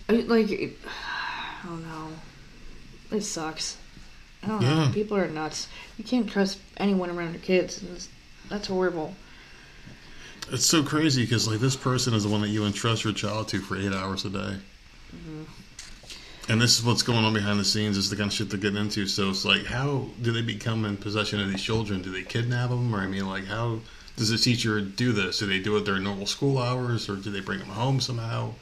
I 0.08 0.12
mean, 0.12 0.28
like, 0.28 0.50
it- 0.50 0.78
I 1.62 1.66
don't 1.66 1.82
know. 1.82 2.08
It 3.16 3.20
sucks. 3.22 3.76
I 4.42 4.48
don't 4.48 4.62
know. 4.62 4.90
People 4.94 5.18
are 5.18 5.28
nuts. 5.28 5.68
You 5.98 6.04
can't 6.04 6.28
trust 6.28 6.58
anyone 6.78 7.10
around 7.10 7.32
your 7.34 7.42
kids. 7.42 7.82
it's- 7.82 8.08
That's 8.48 8.66
horrible. 8.68 9.14
It's 10.50 10.64
so 10.66 10.82
crazy 10.82 11.22
because 11.22 11.46
like 11.46 11.60
this 11.60 11.76
person 11.76 12.14
is 12.14 12.24
the 12.24 12.28
one 12.30 12.40
that 12.40 12.48
you 12.48 12.64
entrust 12.64 13.04
your 13.04 13.12
child 13.12 13.48
to 13.48 13.60
for 13.60 13.76
eight 13.76 13.92
hours 13.92 14.24
a 14.24 14.30
day. 14.30 14.56
Mm-hmm. 15.14 15.42
And 16.50 16.60
this 16.60 16.80
is 16.80 16.84
what's 16.84 17.04
going 17.04 17.24
on 17.24 17.32
behind 17.32 17.60
the 17.60 17.64
scenes. 17.64 17.96
Is 17.96 18.10
the 18.10 18.16
kind 18.16 18.26
of 18.26 18.34
shit 18.34 18.50
they're 18.50 18.58
getting 18.58 18.80
into. 18.80 19.06
So 19.06 19.30
it's 19.30 19.44
like, 19.44 19.66
how 19.66 20.06
do 20.20 20.32
they 20.32 20.42
become 20.42 20.84
in 20.84 20.96
possession 20.96 21.40
of 21.40 21.48
these 21.48 21.62
children? 21.62 22.02
Do 22.02 22.10
they 22.10 22.24
kidnap 22.24 22.70
them, 22.70 22.92
or 22.92 22.98
I 22.98 23.06
mean, 23.06 23.28
like, 23.28 23.46
how 23.46 23.78
does 24.16 24.30
the 24.30 24.36
teacher 24.36 24.80
do 24.80 25.12
this? 25.12 25.38
Do 25.38 25.46
they 25.46 25.60
do 25.60 25.76
it 25.76 25.84
during 25.84 26.02
normal 26.02 26.26
school 26.26 26.58
hours, 26.58 27.08
or 27.08 27.14
do 27.14 27.30
they 27.30 27.38
bring 27.38 27.60
them 27.60 27.68
home 27.68 28.00
somehow? 28.00 28.54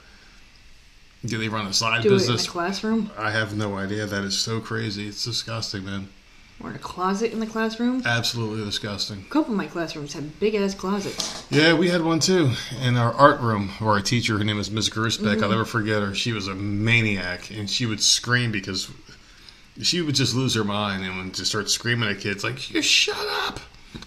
Do 1.25 1.39
they 1.39 1.49
run 1.49 1.67
a 1.67 1.73
side 1.73 2.03
Do 2.03 2.11
it 2.11 2.13
in 2.13 2.19
business? 2.19 2.45
the 2.45 2.53
classroom 2.53 3.11
I 3.17 3.31
have 3.31 3.57
no 3.57 3.79
idea. 3.79 4.05
That 4.05 4.23
is 4.23 4.39
so 4.39 4.61
crazy. 4.61 5.09
It's 5.09 5.25
disgusting, 5.25 5.87
man. 5.87 6.11
Or 6.63 6.71
in 6.71 6.77
a 6.77 6.79
closet 6.79 7.33
in 7.33 7.41
the 7.41 7.47
classroom. 7.47 8.03
Absolutely 8.05 8.65
disgusting. 8.65 9.21
A 9.21 9.33
couple 9.33 9.53
of 9.53 9.57
my 9.57 9.67
classrooms 9.67 10.13
had 10.13 10.41
big 10.41 10.55
ass 10.55 10.75
closets. 10.75 11.47
Yeah, 11.51 11.75
we 11.75 11.89
had 11.89 12.03
one 12.03 12.21
too 12.21 12.53
in 12.83 12.97
our 12.97 13.13
art 13.13 13.41
room 13.41 13.69
where 13.79 13.93
our 13.93 14.01
teacher, 14.01 14.39
her 14.39 14.45
name 14.45 14.57
was 14.57 14.71
Miss 14.71 14.89
Gersbeck, 14.89 15.27
I'll 15.27 15.37
mm-hmm. 15.37 15.51
never 15.51 15.65
forget 15.65 16.03
her. 16.03 16.15
She 16.15 16.33
was 16.33 16.49
a 16.49 16.55
maniac 16.55 17.51
and 17.51 17.71
she 17.71 17.87
would 17.87 18.03
scream 18.03 18.51
because 18.51 18.91
she 19.83 20.01
would 20.01 20.15
just 20.15 20.35
lose 20.35 20.55
her 20.55 20.65
mind 20.65 21.05
and 21.05 21.17
would 21.17 21.35
just 21.35 21.51
start 21.51 21.71
screaming 21.71 22.09
at 22.09 22.19
kids 22.19 22.43
like, 22.43 22.71
"You 22.71 22.83
shut 22.83 23.27
up! 23.47 23.61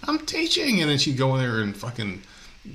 I'm 0.04 0.18
teaching!" 0.18 0.80
And 0.80 0.90
then 0.90 0.98
she'd 0.98 1.16
go 1.16 1.34
in 1.34 1.40
there 1.40 1.60
and 1.60 1.76
fucking 1.76 2.22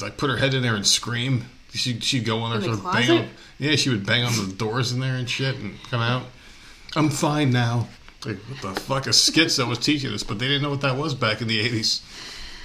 like 0.01 0.17
put 0.17 0.29
her 0.29 0.37
head 0.37 0.53
in 0.53 0.63
there 0.63 0.75
and 0.75 0.85
scream. 0.85 1.45
She 1.73 1.99
she'd 1.99 2.25
go 2.25 2.43
in 2.45 2.51
there, 2.51 2.61
In 2.61 2.71
the 2.75 2.87
of 2.87 2.91
bang 2.91 3.11
on, 3.11 3.29
yeah, 3.59 3.75
she 3.75 3.89
would 3.89 4.05
bang 4.05 4.23
on 4.23 4.33
the 4.33 4.53
doors 4.53 4.91
in 4.91 4.99
there 4.99 5.15
and 5.15 5.29
shit 5.29 5.55
and 5.57 5.75
come 5.83 6.01
out. 6.01 6.23
I'm 6.95 7.09
fine 7.09 7.51
now. 7.51 7.87
Like 8.25 8.37
what 8.37 8.75
the 8.75 8.81
fuck? 8.81 9.07
A 9.07 9.11
schizo 9.11 9.67
was 9.67 9.79
teaching 9.79 10.13
us, 10.13 10.23
but 10.23 10.39
they 10.39 10.47
didn't 10.47 10.63
know 10.63 10.69
what 10.69 10.81
that 10.81 10.97
was 10.97 11.13
back 11.13 11.41
in 11.41 11.47
the 11.47 11.63
'80s. 11.63 12.01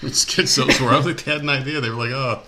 What 0.03 0.13
schizos 0.13 0.81
were. 0.81 0.89
I 0.89 0.95
don't 0.95 1.05
think 1.05 1.25
they 1.25 1.33
had 1.33 1.43
an 1.43 1.49
idea. 1.49 1.81
They 1.81 1.91
were 1.91 1.97
like, 1.97 2.11
oh, 2.11 2.43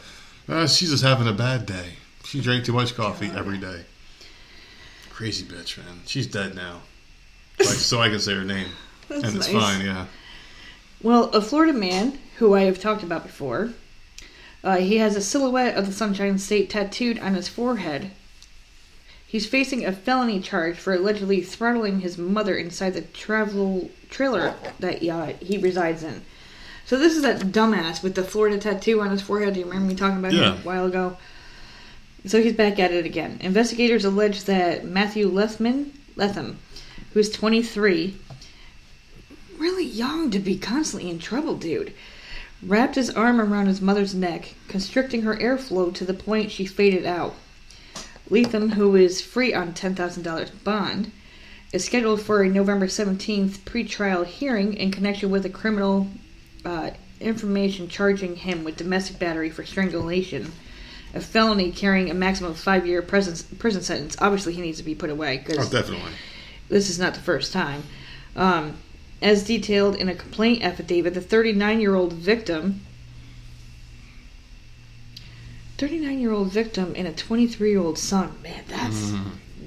uh, 0.49 0.67
she's 0.67 0.91
just 0.91 1.05
having 1.05 1.29
a 1.29 1.33
bad 1.33 1.67
day. 1.67 1.95
She 2.25 2.41
drank 2.41 2.65
too 2.65 2.73
much 2.73 2.95
coffee 2.95 3.31
every 3.35 3.59
day. 3.59 3.85
Crazy 5.11 5.45
bitch, 5.45 5.79
man. 5.79 6.01
She's 6.07 6.27
dead 6.27 6.55
now. 6.55 6.81
Like, 7.61 7.69
so 7.69 8.01
I 8.01 8.09
can 8.09 8.19
say 8.19 8.35
her 8.35 8.45
name. 8.45 8.69
That's 9.09 9.23
and 9.23 9.37
it's 9.37 9.53
nice. 9.53 9.63
fine, 9.63 9.85
yeah. 9.85 10.07
Well, 11.03 11.25
a 11.31 11.41
Florida 11.41 11.73
man 11.73 12.19
who 12.39 12.55
I 12.55 12.63
have 12.63 12.81
talked 12.81 13.03
about 13.03 13.23
before, 13.23 13.75
uh, 14.65 14.79
he 14.79 14.97
has 14.97 15.15
a 15.15 15.21
silhouette 15.21 15.77
of 15.77 15.87
the 15.87 15.93
Sunshine 15.93 16.39
State 16.39 16.71
tattooed 16.71 17.19
on 17.19 17.35
his 17.35 17.47
forehead. 17.47 18.11
He's 19.35 19.47
facing 19.47 19.85
a 19.85 19.91
felony 19.91 20.39
charge 20.39 20.77
for 20.77 20.95
allegedly 20.95 21.41
throttling 21.41 21.99
his 21.99 22.17
mother 22.17 22.55
inside 22.55 22.91
the 22.91 23.01
travel 23.01 23.91
trailer 24.09 24.55
that 24.79 25.03
uh, 25.03 25.33
he 25.41 25.59
resides 25.59 26.05
in. 26.05 26.23
So 26.87 26.97
this 26.97 27.17
is 27.17 27.23
that 27.23 27.41
dumbass 27.51 28.01
with 28.01 28.15
the 28.15 28.23
Florida 28.23 28.59
tattoo 28.59 29.01
on 29.01 29.11
his 29.11 29.23
forehead. 29.23 29.55
Do 29.55 29.59
you 29.59 29.67
remember 29.67 29.89
me 29.89 29.97
talking 29.97 30.19
about 30.21 30.35
Yeah. 30.35 30.53
him 30.53 30.59
a 30.61 30.65
while 30.65 30.87
ago? 30.87 31.17
So 32.25 32.41
he's 32.41 32.53
back 32.53 32.79
at 32.79 32.93
it 32.93 33.05
again. 33.05 33.39
Investigators 33.41 34.05
allege 34.05 34.45
that 34.45 34.85
Matthew 34.85 35.27
Lethman, 35.27 35.93
Leatham, 36.15 36.61
who's 37.13 37.29
23, 37.29 38.15
really 39.59 39.85
young 39.85 40.31
to 40.31 40.39
be 40.39 40.57
constantly 40.57 41.11
in 41.11 41.19
trouble, 41.19 41.57
dude. 41.57 41.93
Wrapped 42.63 42.95
his 42.95 43.11
arm 43.11 43.41
around 43.41 43.67
his 43.67 43.81
mother's 43.81 44.15
neck, 44.15 44.55
constricting 44.69 45.23
her 45.23 45.35
airflow 45.35 45.93
to 45.93 46.05
the 46.05 46.15
point 46.15 46.53
she 46.53 46.67
faded 46.67 47.05
out. 47.05 47.35
Leatham, 48.31 48.71
who 48.73 48.97
is 48.97 49.21
free 49.21 49.53
on 49.53 49.73
$10,000 49.75 50.51
bond, 50.65 51.13
is 51.73 51.85
scheduled 51.85 52.21
for 52.21 52.43
a 52.43 52.49
November 52.49 52.87
17th 52.87 53.59
pretrial 53.61 54.25
hearing 54.25 54.75
in 54.75 54.91
connection 54.91 55.31
with 55.31 55.45
a 55.45 55.51
criminal 55.51 56.09
uh, 56.65 56.91
information 57.21 57.89
charging 57.89 58.37
him 58.37 58.65
with 58.65 58.77
domestic 58.77 59.19
battery 59.19 59.51
for 59.51 59.65
strangulation, 59.65 60.53
a 61.13 61.21
felony 61.21 61.71
carrying 61.71 62.11
a 62.11 62.15
maximum 62.15 62.51
of 62.53 62.59
five 62.59 62.87
year 62.87 63.03
prison, 63.03 63.57
prison 63.59 63.83
sentence. 63.83 64.17
Obviously, 64.21 64.53
he 64.55 64.63
needs 64.63 64.79
to 64.79 64.85
be 64.85 64.95
put 64.95 65.11
away 65.11 65.45
Oh, 65.51 65.69
definitely. 65.69 66.13
this 66.69 66.89
is 66.89 66.99
not 66.99 67.15
the 67.15 67.21
first 67.21 67.53
time. 67.53 67.83
Um, 68.37 68.75
as 69.23 69.45
detailed 69.45 69.97
in 69.97 70.09
a 70.09 70.15
complaint 70.15 70.63
affidavit, 70.65 71.15
the 71.15 71.21
39 71.21 71.81
year 71.81 71.95
old 71.95 72.13
victim. 72.15 72.81
39 75.77 76.21
year 76.21 76.33
old 76.33 76.53
victim 76.53 76.93
and 76.97 77.09
a 77.09 77.13
23 77.13 77.71
year 77.71 77.81
old 77.81 77.99
son. 77.99 78.37
Man, 78.43 78.65
that's. 78.69 79.13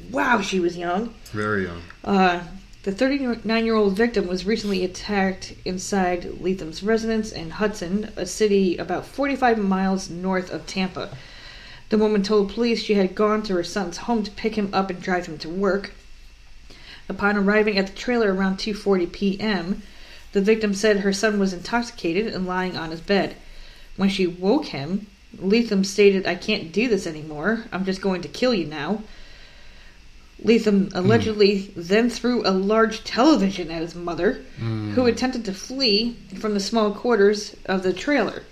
Wow, 0.10 0.42
she 0.42 0.60
was 0.60 0.78
young. 0.78 1.14
Very 1.32 1.66
young. 1.66 1.82
Uh, 2.04 2.44
the 2.84 2.94
39 2.94 3.66
year 3.66 3.76
old 3.76 3.98
victim 3.98 4.28
was 4.28 4.46
recently 4.46 4.86
attacked 4.86 5.54
inside 5.66 6.40
Leatham's 6.40 6.82
residence 6.82 7.34
in 7.34 7.50
Hudson, 7.50 8.14
a 8.16 8.26
city 8.26 8.78
about 8.78 9.06
45 9.06 9.58
miles 9.58 10.10
north 10.10 10.50
of 10.50 10.66
Tampa. 10.66 11.10
The 11.90 11.98
woman 11.98 12.24
told 12.24 12.54
police 12.54 12.82
she 12.82 12.94
had 12.94 13.14
gone 13.14 13.44
to 13.44 13.54
her 13.56 13.64
son's 13.64 13.98
home 13.98 14.24
to 14.24 14.32
pick 14.32 14.56
him 14.56 14.70
up 14.74 14.90
and 14.90 15.02
drive 15.02 15.26
him 15.26 15.38
to 15.40 15.50
work. 15.50 15.92
Upon 17.10 17.36
arriving 17.36 17.78
at 17.78 17.88
the 17.88 17.94
trailer 17.94 18.34
around 18.34 18.58
2:40 18.58 19.12
p.m., 19.12 19.84
the 20.32 20.42
victim 20.42 20.74
said 20.74 21.00
her 21.02 21.14
son 21.14 21.40
was 21.40 21.52
intoxicated 21.52 22.28
and 22.28 22.48
lying 22.48 22.78
on 22.78 22.92
his 22.92 23.02
bed. 23.02 23.36
When 23.98 24.08
she 24.08 24.28
woke 24.28 24.68
him, 24.68 25.08
Leatham 25.38 25.84
stated, 25.84 26.26
"I 26.26 26.36
can't 26.36 26.72
do 26.72 26.88
this 26.88 27.06
anymore. 27.08 27.66
I'm 27.72 27.86
just 27.86 28.02
going 28.02 28.22
to 28.22 28.28
kill 28.28 28.54
you 28.54 28.66
now." 28.66 29.04
Leatham 30.44 30.90
allegedly 30.94 31.72
then 31.76 32.10
threw 32.10 32.46
a 32.46 32.52
large 32.52 33.04
television 33.04 33.72
at 33.72 33.82
his 33.82 33.96
mother, 33.96 34.44
who 34.60 35.06
attempted 35.06 35.44
to 35.46 35.54
flee 35.54 36.16
from 36.40 36.54
the 36.54 36.60
small 36.60 36.92
quarters 36.92 37.56
of 37.66 37.82
the 37.82 37.92
trailer. 37.92 38.44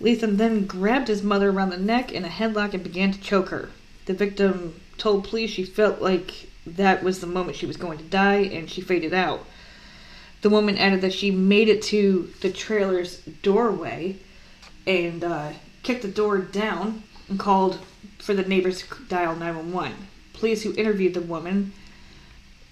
Leatham 0.00 0.38
then 0.38 0.64
grabbed 0.64 1.08
his 1.08 1.22
mother 1.22 1.50
around 1.50 1.70
the 1.70 1.76
neck 1.76 2.10
in 2.10 2.24
a 2.24 2.28
headlock 2.28 2.72
and 2.72 2.82
began 2.82 3.12
to 3.12 3.20
choke 3.20 3.50
her. 3.50 3.68
The 4.06 4.14
victim 4.14 4.80
told 4.96 5.28
police 5.28 5.50
she 5.50 5.64
felt 5.64 6.00
like 6.00 6.48
that 6.66 7.02
was 7.02 7.20
the 7.20 7.26
moment 7.26 7.56
she 7.56 7.66
was 7.66 7.76
going 7.76 7.98
to 7.98 8.04
die 8.04 8.38
and 8.38 8.70
she 8.70 8.80
faded 8.80 9.12
out. 9.12 9.44
The 10.40 10.50
woman 10.50 10.78
added 10.78 11.02
that 11.02 11.12
she 11.12 11.30
made 11.30 11.68
it 11.68 11.82
to 11.82 12.32
the 12.40 12.50
trailer's 12.50 13.18
doorway 13.42 14.16
and 14.86 15.22
uh, 15.22 15.52
kicked 15.82 16.02
the 16.02 16.08
door 16.08 16.38
down 16.38 17.02
and 17.28 17.38
called 17.38 17.78
for 18.18 18.34
the 18.34 18.42
neighbors 18.42 18.82
to 18.82 18.86
dial 19.08 19.34
911. 19.34 19.96
Police 20.34 20.62
who 20.62 20.74
interviewed 20.74 21.14
the 21.14 21.20
woman 21.20 21.72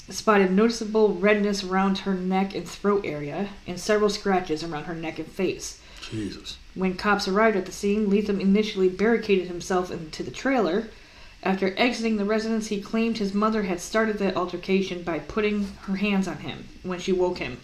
spotted 0.09 0.51
noticeable 0.51 1.15
redness 1.15 1.63
around 1.63 1.99
her 1.99 2.15
neck 2.15 2.55
and 2.55 2.67
throat 2.67 3.05
area 3.05 3.49
and 3.67 3.79
several 3.79 4.09
scratches 4.09 4.65
around 4.65 4.85
her 4.85 4.95
neck 4.95 5.19
and 5.19 5.29
face. 5.29 5.81
Jesus. 6.11 6.57
When 6.75 6.97
cops 6.97 7.29
arrived 7.29 7.57
at 7.57 7.67
the 7.67 7.73
scene, 7.73 8.09
Leatham 8.09 8.41
initially 8.41 8.89
barricaded 8.89 9.49
himself 9.49 9.91
into 9.91 10.23
the 10.23 10.31
trailer. 10.31 10.89
After 11.43 11.75
exiting 11.77 12.17
the 12.17 12.25
residence, 12.25 12.69
he 12.69 12.81
claimed 12.81 13.19
his 13.19 13.35
mother 13.35 13.65
had 13.65 13.81
started 13.81 14.19
the 14.19 14.35
altercation 14.35 15.03
by 15.03 15.19
putting 15.19 15.69
her 15.83 15.97
hands 15.97 16.27
on 16.27 16.39
him 16.39 16.67
when 16.83 16.99
she 16.99 17.13
woke 17.13 17.39
him. 17.39 17.59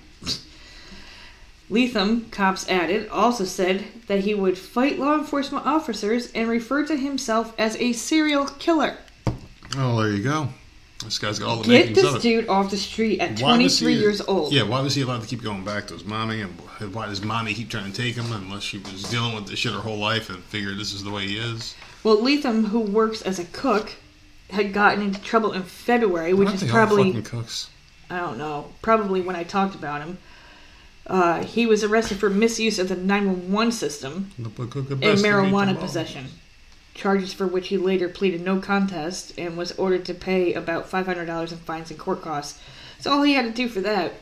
Leatham, 1.78 2.26
cops 2.30 2.68
added, 2.68 3.08
also 3.08 3.44
said 3.44 3.84
that 4.06 4.20
he 4.20 4.32
would 4.32 4.56
fight 4.56 4.96
law 4.96 5.18
enforcement 5.18 5.66
officers 5.66 6.30
and 6.32 6.48
referred 6.48 6.86
to 6.86 6.96
himself 6.96 7.52
as 7.58 7.74
a 7.78 7.92
serial 7.92 8.44
killer. 8.46 8.96
Oh, 9.76 10.00
there 10.00 10.12
you 10.12 10.22
go. 10.22 10.48
This 11.04 11.18
guy's 11.18 11.40
got 11.40 11.48
all 11.48 11.56
the 11.56 11.64
Get 11.64 11.88
makings 11.88 11.98
of 11.98 12.04
this 12.04 12.14
it. 12.14 12.22
dude 12.22 12.48
off 12.48 12.70
the 12.70 12.76
street 12.76 13.18
at 13.18 13.40
Why 13.40 13.58
was 13.58 13.76
23 13.80 13.94
he- 13.94 14.00
years 14.00 14.20
old. 14.20 14.52
Yeah, 14.52 14.62
why 14.62 14.80
was 14.82 14.94
he 14.94 15.02
allowed 15.02 15.22
to 15.22 15.26
keep 15.26 15.42
going 15.42 15.64
back 15.64 15.88
to 15.88 15.94
his 15.94 16.04
mommy? 16.04 16.42
And 16.42 16.52
why 16.94 17.06
does 17.06 17.22
mommy 17.24 17.52
keep 17.54 17.70
trying 17.70 17.90
to 17.90 18.02
take 18.02 18.14
him 18.14 18.30
unless 18.30 18.62
she 18.62 18.78
was 18.78 19.02
dealing 19.10 19.34
with 19.34 19.48
this 19.48 19.58
shit 19.58 19.72
her 19.72 19.80
whole 19.80 19.98
life 19.98 20.30
and 20.30 20.38
figured 20.44 20.78
this 20.78 20.92
is 20.92 21.02
the 21.02 21.10
way 21.10 21.26
he 21.26 21.38
is? 21.38 21.74
Well, 22.04 22.22
Leatham, 22.22 22.66
who 22.66 22.78
works 22.78 23.20
as 23.22 23.40
a 23.40 23.44
cook, 23.46 23.94
had 24.50 24.72
gotten 24.72 25.02
into 25.02 25.20
trouble 25.20 25.52
in 25.52 25.64
February, 25.64 26.34
which 26.34 26.46
Aren't 26.46 26.62
is 26.62 26.68
they 26.68 26.68
all 26.68 26.86
probably 26.86 27.04
fucking 27.06 27.22
cooks. 27.24 27.68
I 28.08 28.18
don't 28.18 28.38
know, 28.38 28.72
probably 28.80 29.20
when 29.22 29.34
I 29.34 29.42
talked 29.42 29.74
about 29.74 30.02
him. 30.02 30.18
Uh, 31.06 31.42
he 31.44 31.66
was 31.66 31.84
arrested 31.84 32.18
for 32.18 32.30
misuse 32.30 32.78
of 32.78 32.88
the 32.88 32.96
911 32.96 33.72
system 33.72 34.30
The 34.38 34.48
cook 34.48 34.88
the 34.88 34.92
and 34.92 35.00
best 35.00 35.22
to 35.22 35.22
meet 35.22 35.34
marijuana 35.34 35.78
possession. 35.78 36.26
Charges 36.94 37.32
for 37.34 37.46
which 37.46 37.68
he 37.68 37.76
later 37.76 38.08
pleaded 38.08 38.40
no 38.40 38.60
contest 38.60 39.32
and 39.36 39.56
was 39.56 39.72
ordered 39.72 40.04
to 40.06 40.14
pay 40.14 40.54
about 40.54 40.90
$500 40.90 41.52
in 41.52 41.58
fines 41.58 41.90
and 41.90 41.98
court 41.98 42.22
costs. 42.22 42.60
So 43.00 43.12
all 43.12 43.22
he 43.22 43.34
had 43.34 43.44
to 43.44 43.50
do 43.50 43.68
for 43.68 43.80
that, 43.80 44.12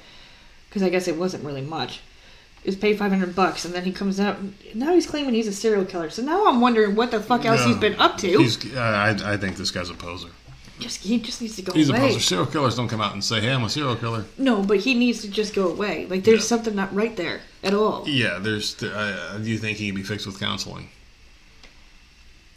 because 0.69 0.83
I 0.83 0.89
guess 0.89 1.07
it 1.07 1.17
wasn't 1.17 1.45
really 1.45 1.61
much, 1.61 2.01
is 2.65 2.75
pay 2.75 2.97
500 2.97 3.35
bucks, 3.37 3.65
and 3.65 3.75
then 3.75 3.85
he 3.85 3.93
comes 3.93 4.19
out. 4.19 4.39
Now 4.75 4.95
he's 4.95 5.07
claiming 5.07 5.35
he's 5.35 5.49
a 5.49 5.53
serial 5.53 5.85
killer. 5.85 6.11
So 6.11 6.23
now 6.23 6.49
I'm 6.49 6.61
wondering 6.61 6.97
what 6.97 7.11
the 7.11 7.21
fuck 7.21 7.45
else 7.45 7.65
he's 7.65 7.77
been 7.77 7.99
up 8.01 8.19
to. 8.19 8.39
He's, 8.39 8.75
uh, 8.75 8.81
I, 8.81 9.35
I 9.35 9.37
think 9.37 9.57
this 9.57 9.71
guy's 9.71 9.91
a 9.91 9.95
poser. 9.95 10.29
Just 10.83 11.03
he 11.03 11.19
just 11.19 11.41
needs 11.41 11.57
to 11.57 11.63
go 11.63 11.73
He's 11.73 11.89
a 11.89 11.93
away. 11.93 12.09
poser. 12.09 12.21
Serial 12.21 12.47
killers 12.47 12.77
don't 12.77 12.89
come 12.89 13.01
out 13.01 13.13
and 13.15 13.23
say, 13.25 13.41
"Hey, 13.41 13.51
I'm 13.53 13.65
a 13.65 13.71
serial 13.71 13.97
killer." 13.97 14.25
No, 14.39 14.63
but 14.63 14.79
he 14.81 14.95
needs 14.95 15.21
to 15.23 15.29
just 15.29 15.55
go 15.55 15.69
away. 15.71 16.07
Like 16.07 16.25
there's 16.25 16.41
Yeah. 16.41 16.47
something 16.47 16.75
not 16.75 16.95
right 16.95 17.17
there 17.17 17.41
at 17.63 17.73
all. 17.75 18.05
Yeah, 18.07 18.39
there's. 18.39 18.83
Uh, 18.83 19.39
do 19.43 19.49
you 19.49 19.59
think 19.59 19.79
he 19.79 19.87
can 19.87 19.95
be 19.95 20.03
fixed 20.03 20.27
with 20.27 20.39
counseling? 20.41 20.89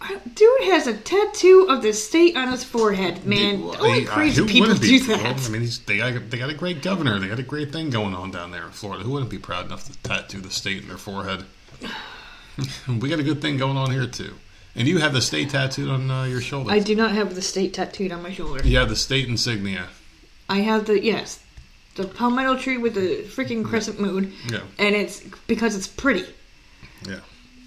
I- 0.01 0.19
Dude 0.35 0.63
has 0.65 0.87
a 0.87 0.93
tattoo 0.97 1.67
of 1.69 1.81
the 1.81 1.93
state 1.93 2.35
on 2.35 2.49
his 2.51 2.63
forehead, 2.63 3.25
man. 3.25 3.63
Well, 3.63 3.77
Only 3.83 4.05
uh, 4.07 4.11
crazy 4.11 4.41
who 4.41 4.47
people 4.47 4.67
wouldn't 4.67 4.81
do 4.81 4.99
that. 5.07 5.23
Well, 5.23 5.45
I 5.45 5.49
mean, 5.49 5.61
he's, 5.61 5.79
they 5.79 5.97
got 5.97 6.29
they 6.29 6.37
got 6.37 6.49
a 6.49 6.53
great 6.53 6.81
governor. 6.83 7.19
They 7.19 7.27
got 7.27 7.39
a 7.39 7.43
great 7.43 7.71
thing 7.71 7.89
going 7.89 8.13
on 8.13 8.29
down 8.31 8.51
there 8.51 8.65
in 8.65 8.71
Florida. 8.71 9.03
Who 9.03 9.11
wouldn't 9.11 9.31
be 9.31 9.39
proud 9.39 9.65
enough 9.65 9.85
to 9.85 9.97
tattoo 9.99 10.41
the 10.41 10.51
state 10.51 10.81
in 10.81 10.87
their 10.89 10.97
forehead? 10.97 11.45
we 12.87 13.09
got 13.09 13.19
a 13.19 13.23
good 13.23 13.41
thing 13.41 13.57
going 13.57 13.77
on 13.77 13.89
here 13.91 14.07
too. 14.07 14.35
And 14.75 14.87
you 14.87 14.97
have 14.99 15.13
the 15.13 15.21
state 15.21 15.49
tattooed 15.51 15.89
on 15.89 16.11
uh, 16.11 16.23
your 16.25 16.41
shoulder. 16.41 16.71
I 16.71 16.79
do 16.79 16.95
not 16.95 17.11
have 17.11 17.33
the 17.35 17.41
state 17.41 17.73
tattooed 17.73 18.11
on 18.11 18.21
my 18.21 18.31
shoulder. 18.31 18.67
You 18.67 18.77
have 18.77 18.89
the 18.89 18.95
state 18.95 19.27
insignia. 19.29 19.87
I 20.49 20.59
have 20.59 20.85
the 20.85 21.01
yes, 21.03 21.39
the 21.95 22.05
palmetto 22.05 22.57
tree 22.57 22.77
with 22.77 22.93
the 22.93 23.23
freaking 23.23 23.63
crescent 23.63 23.99
moon, 23.99 24.33
Yeah, 24.51 24.59
and 24.77 24.93
it's 24.95 25.21
because 25.47 25.75
it's 25.75 25.87
pretty. 25.87 26.25
yeah. 27.07 27.19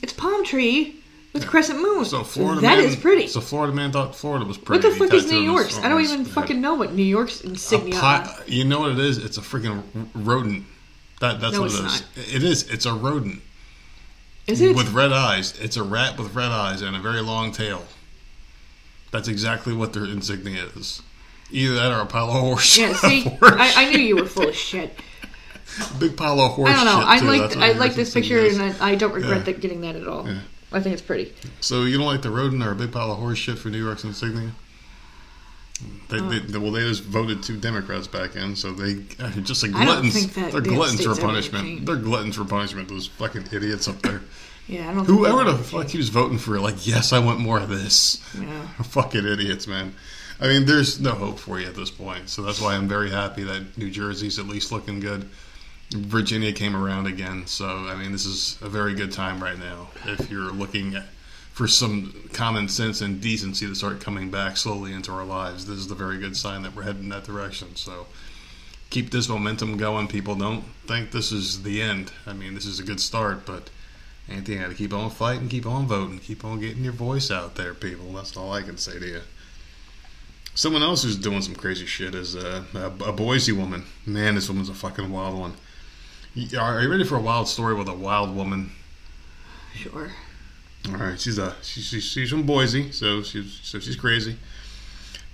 It's 0.02 0.12
palm 0.12 0.44
tree 0.44 1.02
with 1.32 1.46
crescent 1.46 1.80
moon. 1.80 2.04
So 2.04 2.22
Florida 2.22 2.61
That 2.61 2.76
man, 2.78 2.84
is 2.86 2.94
pretty. 2.94 3.26
So 3.26 3.40
Florida 3.40 3.72
man 3.74 3.90
thought 3.90 4.14
Florida 4.14 4.44
was 4.44 4.56
pretty. 4.59 4.86
what 4.86 4.92
the 4.92 4.98
fuck 4.98 5.12
is 5.14 5.30
New 5.30 5.40
York's? 5.40 5.78
I 5.78 5.88
don't 5.88 6.02
even 6.02 6.24
head. 6.24 6.28
fucking 6.34 6.61
know 6.61 6.74
what 6.74 6.92
New 6.92 7.02
York's 7.02 7.40
insignia. 7.40 7.98
pi- 7.98 8.42
you 8.46 8.64
know 8.64 8.80
what 8.80 8.92
it 8.92 8.98
is? 9.00 9.18
It's 9.18 9.38
a 9.38 9.40
freaking 9.40 9.82
rodent. 10.14 10.64
That 11.20 11.40
that's 11.40 11.54
No, 11.54 11.62
what 11.62 11.72
it 11.72 11.80
it 11.80 11.84
is. 11.86 12.00
Not. 12.00 12.04
It 12.34 12.44
is. 12.44 12.70
It's 12.70 12.86
a 12.86 12.92
rodent 12.94 13.40
is 14.49 14.61
it? 14.61 14.74
with 14.74 14.92
red 14.92 15.12
eyes. 15.12 15.59
It's 15.61 15.76
a 15.76 15.82
rat 15.82 16.18
with 16.18 16.34
red 16.34 16.51
eyes 16.51 16.82
and 16.82 16.96
a 16.96 16.99
very 16.99 17.20
long 17.20 17.53
tail. 17.53 17.84
That's 19.11 19.28
exactly 19.28 19.72
what 19.72 19.92
their 19.92 20.05
insignia 20.05 20.66
is. 20.76 21.03
Either 21.51 21.74
that 21.76 21.92
or 21.92 22.01
a 22.01 22.07
pile 22.07 22.28
of 22.28 22.40
horse. 22.40 22.76
yeah. 22.76 22.92
See, 22.94 23.26
I, 23.42 23.72
I 23.76 23.90
knew 23.92 23.99
you 24.01 24.16
were 24.16 24.26
full 24.26 24.49
of 24.49 24.55
shit. 24.55 24.99
big 25.99 26.16
pile 26.16 26.40
of 26.40 26.53
horse. 26.53 26.70
I 26.70 26.74
don't 26.74 26.84
know. 26.84 27.01
shit, 27.14 27.22
I 27.22 27.26
like 27.38 27.57
I 27.57 27.72
like 27.78 27.94
this 27.94 28.12
picture, 28.12 28.36
is. 28.38 28.59
and 28.59 28.74
I, 28.82 28.90
I 28.90 28.94
don't 28.96 29.12
regret 29.14 29.38
Yeah. 29.38 29.44
that 29.44 29.61
getting 29.61 29.80
that 29.82 29.96
at 29.96 30.07
all. 30.07 30.26
Yeah. 30.28 30.40
I 30.72 30.80
think 30.80 30.92
it's 30.92 31.01
pretty. 31.03 31.32
So 31.61 31.84
you 31.84 31.96
don't 31.96 32.07
like 32.07 32.20
the 32.20 32.30
rodent 32.30 32.62
or 32.62 32.72
a 32.72 32.74
big 32.74 32.92
pile 32.92 33.11
of 33.12 33.18
horse 33.18 33.38
shit 33.38 33.59
for 33.59 33.68
New 33.70 33.82
York's 33.82 34.05
insignia? 34.05 34.53
They, 36.08 36.18
Uh. 36.18 36.40
they, 36.48 36.58
well, 36.58 36.72
they 36.72 36.80
just 36.80 37.04
voted 37.04 37.42
two 37.42 37.56
Democrats 37.56 38.06
back 38.06 38.34
in, 38.36 38.56
so 38.56 38.72
they 38.72 38.94
just 39.42 39.62
like 39.62 39.72
gluttons. 39.72 40.34
They're 40.34 40.60
gluttons 40.60 41.04
for 41.04 41.14
punishment. 41.14 41.86
They're 41.86 41.96
gluttons 41.96 42.36
for 42.36 42.44
punishment. 42.44 42.88
Those 42.88 43.06
fucking 43.06 43.46
idiots 43.52 43.88
up 43.88 44.02
there. 44.02 44.22
Yeah, 44.70 44.90
I 44.90 44.92
don't. 44.92 45.06
Whoever 45.06 45.44
the 45.44 45.56
fuck 45.56 45.86
he 45.88 45.96
was 45.96 46.10
voting 46.10 46.36
for, 46.36 46.60
like, 46.60 46.86
yes, 46.86 47.14
I 47.14 47.20
want 47.20 47.40
more 47.40 47.58
of 47.58 47.70
this. 47.70 48.22
Yeah. 48.38 48.66
Fucking 48.82 49.24
idiots, 49.26 49.66
man. 49.66 49.94
I 50.42 50.46
mean, 50.46 50.66
there's 50.66 51.00
no 51.00 51.12
hope 51.12 51.38
for 51.38 51.58
you 51.58 51.66
at 51.66 51.74
this 51.74 51.90
point. 51.90 52.28
So 52.28 52.42
that's 52.42 52.60
why 52.60 52.74
I'm 52.74 52.86
very 52.86 53.10
happy 53.10 53.44
that 53.44 53.78
New 53.78 53.88
Jersey's 53.90 54.38
at 54.38 54.46
least 54.46 54.70
looking 54.70 55.00
good. 55.00 55.26
Virginia 55.92 56.52
came 56.52 56.76
around 56.76 57.06
again. 57.06 57.46
So, 57.46 57.66
I 57.66 57.94
mean, 57.96 58.12
this 58.12 58.26
is 58.26 58.58
a 58.60 58.68
very 58.68 58.92
good 58.94 59.10
time 59.10 59.42
right 59.42 59.58
now. 59.58 59.88
If 60.04 60.30
you're 60.30 60.52
looking 60.52 60.96
at, 60.96 61.06
for 61.59 61.66
some 61.66 62.14
common 62.32 62.68
sense 62.68 63.00
and 63.00 63.20
decency 63.20 63.66
to 63.66 63.74
start 63.74 64.00
coming 64.00 64.30
back 64.30 64.56
slowly 64.56 64.92
into 64.92 65.11
our 65.11 65.24
lives, 65.24 65.66
this 65.66 65.76
is 65.76 65.90
a 65.90 65.94
very 65.96 66.16
good 66.16 66.36
sign 66.36 66.62
that 66.62 66.72
we're 66.72 66.84
heading 66.84 67.02
in 67.02 67.09
that 67.09 67.24
direction. 67.24 67.74
So 67.74 68.06
keep 68.90 69.11
this 69.11 69.28
momentum 69.28 69.76
going. 69.76 70.06
People 70.06 70.36
don't 70.36 70.62
think 70.86 71.11
this 71.11 71.32
is 71.32 71.64
the 71.64 71.82
end. 71.82 72.12
I 72.28 72.32
mean, 72.32 72.54
this 72.54 72.64
is 72.64 72.78
a 72.78 72.84
good 72.84 73.00
start, 73.00 73.44
but 73.44 73.70
Anthony, 74.28 74.59
got 74.59 74.68
to 74.68 74.74
keep 74.76 74.94
on 74.94 75.11
fighting, 75.11 75.48
keep 75.48 75.66
on 75.66 75.88
voting, 75.88 76.20
keep 76.20 76.44
on 76.44 76.61
getting 76.61 76.84
your 76.84 76.92
voice 76.92 77.28
out 77.28 77.56
there, 77.56 77.74
people. 77.74 78.12
That's 78.12 78.36
all 78.36 78.52
I 78.52 78.62
can 78.62 78.76
say 78.76 79.00
to 79.00 79.06
you. 79.06 79.20
Someone 80.54 80.82
else 80.82 81.02
who's 81.02 81.16
doing 81.16 81.42
some 81.42 81.56
crazy 81.56 81.86
shit 81.86 82.14
is 82.14 82.36
uh, 82.36 82.62
a, 82.72 83.06
a 83.06 83.12
Boise 83.12 83.50
woman. 83.50 83.82
Man, 84.06 84.36
this 84.36 84.48
woman's 84.48 84.68
a 84.68 84.74
fucking 84.74 85.11
wild 85.11 85.36
one. 85.36 85.54
Are 86.56 86.80
you 86.80 86.88
ready 86.88 87.02
for 87.02 87.16
a 87.16 87.20
wild 87.20 87.48
story 87.48 87.74
with 87.74 87.88
a 87.88 87.94
wild 87.94 88.36
woman? 88.36 88.70
Sure. 89.74 90.12
All 90.86 90.96
right, 90.96 91.20
she's 91.20 91.38
a 91.38 91.54
she's, 91.62 91.84
she's, 91.84 92.04
she's 92.04 92.30
from 92.30 92.44
Boise, 92.44 92.92
so 92.92 93.22
she's 93.22 93.60
so 93.62 93.78
she's 93.78 93.96
crazy. 93.96 94.36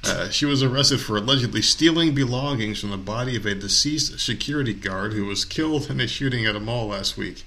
Uh, 0.07 0.29
she 0.29 0.45
was 0.45 0.63
arrested 0.63 1.01
for 1.01 1.17
allegedly 1.17 1.63
stealing 1.63 2.15
belongings 2.15 2.81
from 2.81 2.91
the 2.91 2.97
body 2.99 3.37
of 3.37 3.47
a 3.47 3.55
deceased 3.55 4.21
security 4.21 4.75
guard 4.75 5.15
who 5.15 5.25
was 5.25 5.47
killed 5.47 5.89
in 5.89 5.99
a 5.99 6.07
shooting 6.07 6.45
at 6.45 6.55
a 6.55 6.61
mall 6.61 6.89
last 6.89 7.17
week. 7.17 7.45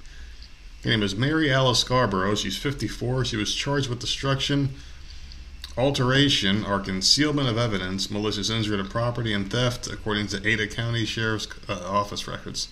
Her 0.83 0.89
name 0.89 1.03
is 1.03 1.15
Mary 1.15 1.51
Alice 1.51 1.79
Scarborough. 1.79 2.33
She's 2.33 2.57
54. 2.57 3.25
She 3.25 3.35
was 3.35 3.53
charged 3.53 3.89
with 3.89 3.99
destruction, 3.99 4.69
alteration, 5.77 6.65
or 6.65 6.79
concealment 6.79 7.47
of 7.47 7.57
evidence, 7.57 8.09
malicious 8.09 8.49
injury 8.49 8.77
to 8.77 8.83
property, 8.83 9.33
and 9.33 9.51
theft, 9.51 9.87
according 9.87 10.27
to 10.27 10.47
Ada 10.47 10.67
County 10.67 11.05
Sheriff's 11.05 11.47
uh, 11.69 11.73
Office 11.85 12.27
records. 12.27 12.69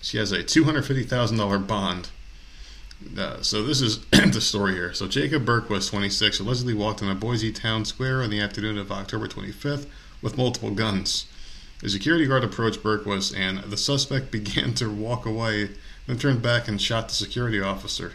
She 0.00 0.18
has 0.18 0.30
a 0.30 0.44
$250,000 0.44 1.66
bond. 1.66 2.10
Uh, 3.16 3.40
so 3.42 3.62
this 3.62 3.80
is 3.80 4.04
the 4.10 4.40
story 4.40 4.74
here. 4.74 4.92
So 4.92 5.06
Jacob 5.06 5.44
Bergquist, 5.44 5.90
26, 5.90 6.40
allegedly 6.40 6.74
walked 6.74 7.00
in 7.00 7.08
a 7.08 7.14
Boise 7.14 7.52
town 7.52 7.84
square 7.84 8.22
on 8.22 8.30
the 8.30 8.40
afternoon 8.40 8.76
of 8.76 8.90
October 8.90 9.28
25th 9.28 9.86
with 10.20 10.36
multiple 10.36 10.72
guns. 10.72 11.26
A 11.82 11.88
security 11.88 12.26
guard 12.26 12.42
approached 12.42 12.82
Bergquist, 12.82 13.36
and 13.36 13.58
the 13.70 13.76
suspect 13.76 14.30
began 14.32 14.74
to 14.74 14.90
walk 14.90 15.26
away, 15.26 15.70
then 16.06 16.18
turned 16.18 16.42
back 16.42 16.66
and 16.66 16.82
shot 16.82 17.08
the 17.08 17.14
security 17.14 17.60
officer. 17.60 18.14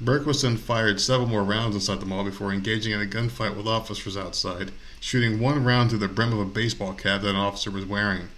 Bergquist 0.00 0.42
then 0.42 0.56
fired 0.56 1.00
several 1.00 1.28
more 1.28 1.44
rounds 1.44 1.76
inside 1.76 2.00
the 2.00 2.06
mall 2.06 2.24
before 2.24 2.52
engaging 2.52 2.92
in 2.92 3.00
a 3.00 3.06
gunfight 3.06 3.56
with 3.56 3.68
officers 3.68 4.16
outside, 4.16 4.72
shooting 4.98 5.38
one 5.38 5.62
round 5.62 5.90
through 5.90 6.00
the 6.00 6.08
brim 6.08 6.32
of 6.32 6.40
a 6.40 6.44
baseball 6.44 6.92
cap 6.92 7.22
that 7.22 7.30
an 7.30 7.36
officer 7.36 7.70
was 7.70 7.84
wearing. 7.86 8.28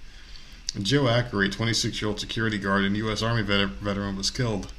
Jo 0.82 1.04
Ackery, 1.04 1.50
26 1.50 2.02
year 2.02 2.08
old 2.10 2.20
security 2.20 2.58
guard 2.58 2.84
and 2.84 2.96
U.S. 2.98 3.22
Army 3.22 3.42
vet- 3.42 3.68
veteran, 3.68 4.16
was 4.16 4.30
killed. 4.30 4.72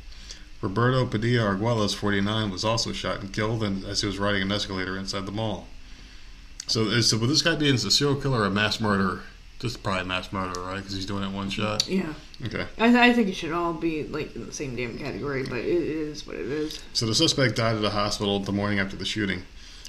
Roberto 0.62 1.06
Padilla 1.06 1.56
Arguelles, 1.56 1.96
49, 1.96 2.50
was 2.50 2.66
also 2.66 2.92
shot 2.92 3.20
and 3.20 3.34
killed 3.34 3.64
and 3.64 3.86
as 3.86 4.02
he 4.02 4.08
was 4.08 4.18
riding 4.18 4.42
an 4.42 4.52
escalator 4.52 4.98
inside 4.98 5.26
the 5.26 5.32
mall. 5.32 5.68
So, 6.68 6.88
uh, 6.88 7.02
so 7.02 7.18
with 7.18 7.30
this 7.30 7.42
guy 7.42 7.56
being 7.56 7.76
a 7.76 7.78
serial 7.78 8.20
killer 8.20 8.42
or 8.42 8.46
a 8.46 8.50
mass 8.50 8.80
murderer? 8.80 9.22
Just 9.60 9.84
probably 9.84 10.02
a 10.02 10.06
mass 10.06 10.34
murderer, 10.34 10.64
right? 10.64 10.78
Because 10.78 10.94
he's 10.94 11.06
doing 11.06 11.24
it 11.24 11.32
one 11.32 11.50
shot. 11.50 11.88
Yeah. 11.88 12.14
Okay. 12.46 12.66
I, 12.78 12.88
th- 12.88 12.96
I 12.96 13.14
think 13.14 13.30
it 13.30 13.36
should 13.36 13.52
all 13.52 13.74
be 13.74 14.04
like 14.04 14.36
in 14.36 14.46
the 14.46 14.52
same 14.52 14.76
damn 14.76 14.98
category, 14.98 15.44
but 15.44 15.60
it 15.60 15.66
is 15.66 16.28
what 16.28 16.36
it 16.36 16.48
is. 16.48 16.84
So 16.94 17.06
the 17.06 17.16
suspect 17.16 17.56
died 17.56 17.78
at 17.78 17.84
a 17.84 17.92
hospital 17.92 18.40
the 18.40 18.52
morning 18.52 18.80
after 18.80 18.98
the 18.98 19.06
shooting. 19.06 19.44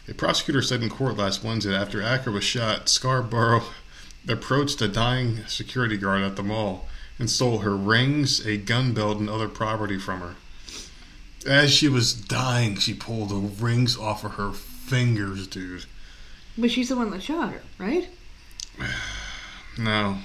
A 0.08 0.14
prosecutor 0.14 0.62
said 0.62 0.82
in 0.82 0.88
court 0.88 1.16
last 1.16 1.42
Wednesday 1.42 1.70
that 1.70 1.80
after 1.80 2.00
Acker 2.00 2.30
was 2.30 2.44
shot, 2.44 2.88
Scarborough 2.88 3.64
approached 4.28 4.80
a 4.82 4.88
dying 4.88 5.44
security 5.46 5.96
guard 5.96 6.22
at 6.22 6.36
the 6.36 6.42
mall 6.44 6.88
and 7.18 7.28
stole 7.28 7.58
her 7.58 7.76
rings, 7.76 8.46
a 8.46 8.56
gun 8.56 8.92
belt, 8.92 9.18
and 9.18 9.28
other 9.28 9.48
property 9.48 9.98
from 9.98 10.20
her. 10.20 10.34
As 11.46 11.72
she 11.72 11.88
was 11.88 12.12
dying, 12.14 12.76
she 12.76 12.92
pulled 12.94 13.28
the 13.30 13.36
rings 13.36 13.96
off 13.96 14.24
of 14.24 14.32
her 14.34 14.52
fingers, 14.52 15.46
dude. 15.46 15.84
But 16.58 16.70
she's 16.70 16.88
the 16.88 16.96
one 16.96 17.10
that 17.10 17.22
shot 17.22 17.52
her, 17.52 17.62
right? 17.78 18.08
No. 19.78 20.16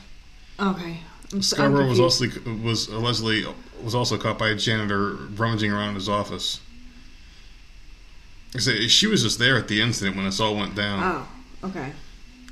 Okay. 0.57 0.99
I'm 1.33 1.41
Scarborough 1.41 1.87
was 1.89 1.99
also 1.99 2.25
was 2.63 2.87
allegedly 2.87 3.45
was 3.83 3.93
also 3.93 4.17
caught 4.17 4.37
by 4.39 4.49
a 4.49 4.55
janitor 4.55 5.13
rummaging 5.35 5.71
around 5.73 5.89
in 5.89 5.95
his 5.95 6.07
office. 6.07 6.61
I 8.55 8.59
say 8.59 8.87
she 8.87 9.07
was 9.07 9.23
just 9.23 9.39
there 9.39 9.57
at 9.57 9.67
the 9.67 9.81
incident 9.81 10.15
when 10.15 10.23
this 10.23 10.39
all 10.39 10.55
went 10.55 10.73
down, 10.75 11.27
Oh, 11.63 11.67
okay. 11.67 11.91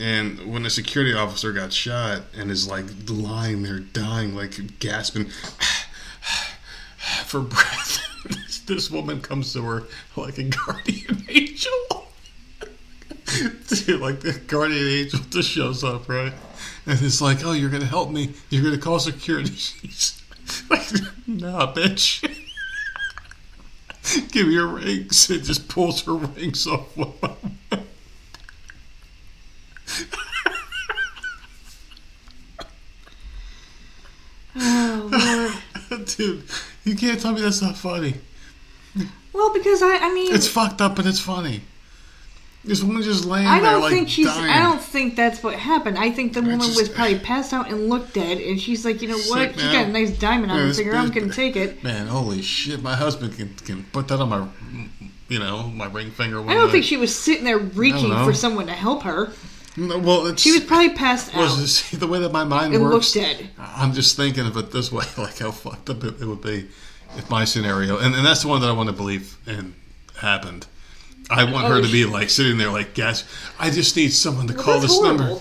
and 0.01 0.51
when 0.51 0.63
the 0.63 0.70
security 0.70 1.13
officer 1.13 1.53
got 1.53 1.72
shot 1.72 2.24
and 2.38 2.51
is 2.51 2.67
like 2.67 2.86
lying 3.07 3.63
there 3.63 3.80
dying, 3.80 4.36
like 4.36 4.80
gasping 4.80 5.26
for 7.26 7.39
breath. 7.39 8.09
This, 8.70 8.89
woman 8.89 9.20
comes 9.20 9.51
to 9.53 9.63
her 9.63 9.84
like 10.15 10.38
a 10.38 10.43
guardian 10.43 11.26
angel. 11.30 12.07
Dude, 13.67 13.99
like 14.01 14.22
the 14.22 14.39
guardian 14.47 14.88
angel 14.88 15.20
just 15.30 15.49
shows 15.49 15.84
up, 15.84 16.07
right? 16.07 16.34
And 16.86 17.01
it's 17.01 17.22
like, 17.22 17.43
oh, 17.43 17.51
you're 17.51 17.70
gonna 17.70 17.86
help 17.86 18.11
me. 18.11 18.34
You're 18.49 18.63
gonna 18.63 18.78
call 18.78 18.99
security. 18.99 19.51
She's 19.55 20.22
like, 20.70 20.88
nah, 21.28 21.74
bitch. 21.74 22.24
Give 24.32 24.47
me 24.47 24.53
your 24.53 24.67
rings. 24.67 25.30
It 25.30 25.43
just 25.43 25.67
pulls 25.67 26.03
her 26.03 26.13
rings 26.13 26.65
off. 26.65 26.88
Oh, 34.61 35.09
Lord. 35.11 36.05
Dude, 36.05 36.43
you 36.84 36.95
can't 36.95 37.20
tell 37.20 37.34
me 37.34 37.41
that's 37.41 37.61
not 37.61 37.78
funny. 37.78 38.15
Well, 39.34 39.53
because 39.53 39.82
I, 39.82 39.97
I 39.97 40.13
mean, 40.13 40.34
It's 40.34 40.47
fucked 40.47 40.82
up, 40.82 40.95
but 40.95 41.05
it's 41.05 41.19
funny. 41.19 41.61
This 42.65 42.84
woman 42.84 43.01
just 43.03 43.23
laying 43.23 43.47
I 43.47 43.61
there 43.61 43.71
don't 43.71 43.82
like 43.84 43.91
think 43.93 44.09
she's. 44.09 44.25
dying. 44.27 44.49
I 44.51 44.59
don't 44.59 44.82
think 44.82 45.15
that's 45.15 45.41
what 45.41 45.55
happened. 45.55 45.97
I 45.97 46.11
think 46.11 46.34
the 46.34 46.41
woman 46.41 46.59
just- 46.59 46.75
was 46.77 46.89
probably 46.89 47.17
passed 47.19 47.53
out 47.53 47.69
and 47.69 47.88
looked 47.89 48.13
dead, 48.13 48.38
and 48.38 48.59
she's 48.59 48.84
like, 48.84 49.01
you 49.01 49.07
know 49.07 49.17
what? 49.17 49.51
Sick 49.51 49.59
She 49.59 49.71
got 49.71 49.88
a 49.88 49.91
nice 49.91 50.11
diamond 50.17 50.51
on 50.51 50.59
her 50.59 50.73
finger. 50.73 50.93
I'm 50.95 51.09
gonna 51.09 51.32
take 51.34 51.55
it. 51.55 51.82
Man, 51.84 52.07
holy 52.07 52.41
shit! 52.41 52.82
My 52.84 52.95
husband 52.95 53.36
can 53.38 53.53
can 53.65 53.86
put 53.93 54.09
that 54.09 54.19
on 54.19 54.27
my, 54.30 54.45
you 55.30 55.39
know, 55.39 55.69
my 55.69 55.86
ring 55.86 56.11
finger. 56.11 56.41
I 56.49 56.53
don't 56.53 56.69
think 56.69 56.84
she 56.84 56.97
was 56.97 57.15
sitting 57.15 57.45
there 57.45 57.57
reaching 57.59 58.11
for 58.25 58.34
someone 58.34 58.65
to 58.67 58.73
help 58.73 59.03
her. 59.03 59.32
No, 59.77 59.97
well, 59.97 60.25
it's, 60.27 60.41
She 60.41 60.51
was 60.51 60.65
probably 60.65 60.89
passed 60.89 61.34
out 61.34 61.39
was 61.41 61.77
see, 61.80 61.95
the 61.95 62.07
way 62.07 62.19
that 62.19 62.34
my 62.34 62.43
mind 62.43 62.73
and 62.73 62.84
works. 62.84 63.15
looked 63.15 63.27
dead. 63.27 63.49
I'm 63.57 63.93
just 63.93 64.17
thinking 64.17 64.45
of 64.45 64.57
it 64.57 64.71
this 64.71 64.91
way, 64.91 65.05
like 65.17 65.38
how 65.39 65.51
fucked 65.51 65.89
up 65.89 66.03
it, 66.03 66.19
it 66.19 66.25
would 66.25 66.41
be 66.41 66.67
if 67.20 67.30
my 67.30 67.45
scenario, 67.45 67.97
and, 67.99 68.15
and 68.15 68.26
that's 68.26 68.41
the 68.41 68.47
one 68.47 68.61
that 68.61 68.70
I 68.70 68.74
want 68.74 68.89
to 68.89 68.93
believe 68.95 69.38
in 69.45 69.76
happened. 70.17 70.65
I 71.30 71.43
want 71.43 71.65
Oh, 71.67 71.76
her 71.76 71.82
to 71.82 71.91
be 71.91 72.05
like 72.05 72.30
sitting 72.32 72.57
there, 72.57 72.72
like, 72.72 72.95
gas. 72.95 73.24
I 73.59 73.70
just 73.70 73.95
need 73.95 74.09
someone 74.13 74.47
to 74.47 74.53
Well, 74.55 74.63
call 74.63 74.80
this 74.80 74.99
number. 74.99 75.39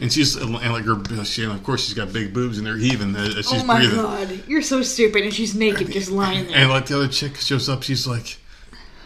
And 0.00 0.10
she's 0.12 0.34
and 0.36 0.52
like 0.52 0.84
her, 0.86 1.24
she, 1.24 1.44
and 1.44 1.52
of 1.52 1.62
course 1.62 1.84
she's 1.84 1.92
got 1.94 2.10
big 2.12 2.32
boobs 2.32 2.56
and 2.56 2.66
they're 2.66 2.78
heaving 2.78 3.14
as 3.16 3.36
as 3.36 3.48
she's 3.50 3.62
oh 3.62 3.64
my 3.66 3.76
breathing. 3.78 3.96
god, 3.96 4.42
you're 4.48 4.62
so 4.62 4.80
stupid, 4.82 5.24
and 5.24 5.32
she's 5.34 5.54
naked, 5.54 5.90
just 5.92 6.10
lying 6.10 6.46
there. 6.46 6.56
And 6.56 6.70
like 6.70 6.86
the 6.86 6.96
other 6.96 7.08
chick 7.08 7.36
shows 7.36 7.68
up, 7.68 7.82
she's 7.82 8.06
like, 8.06 8.38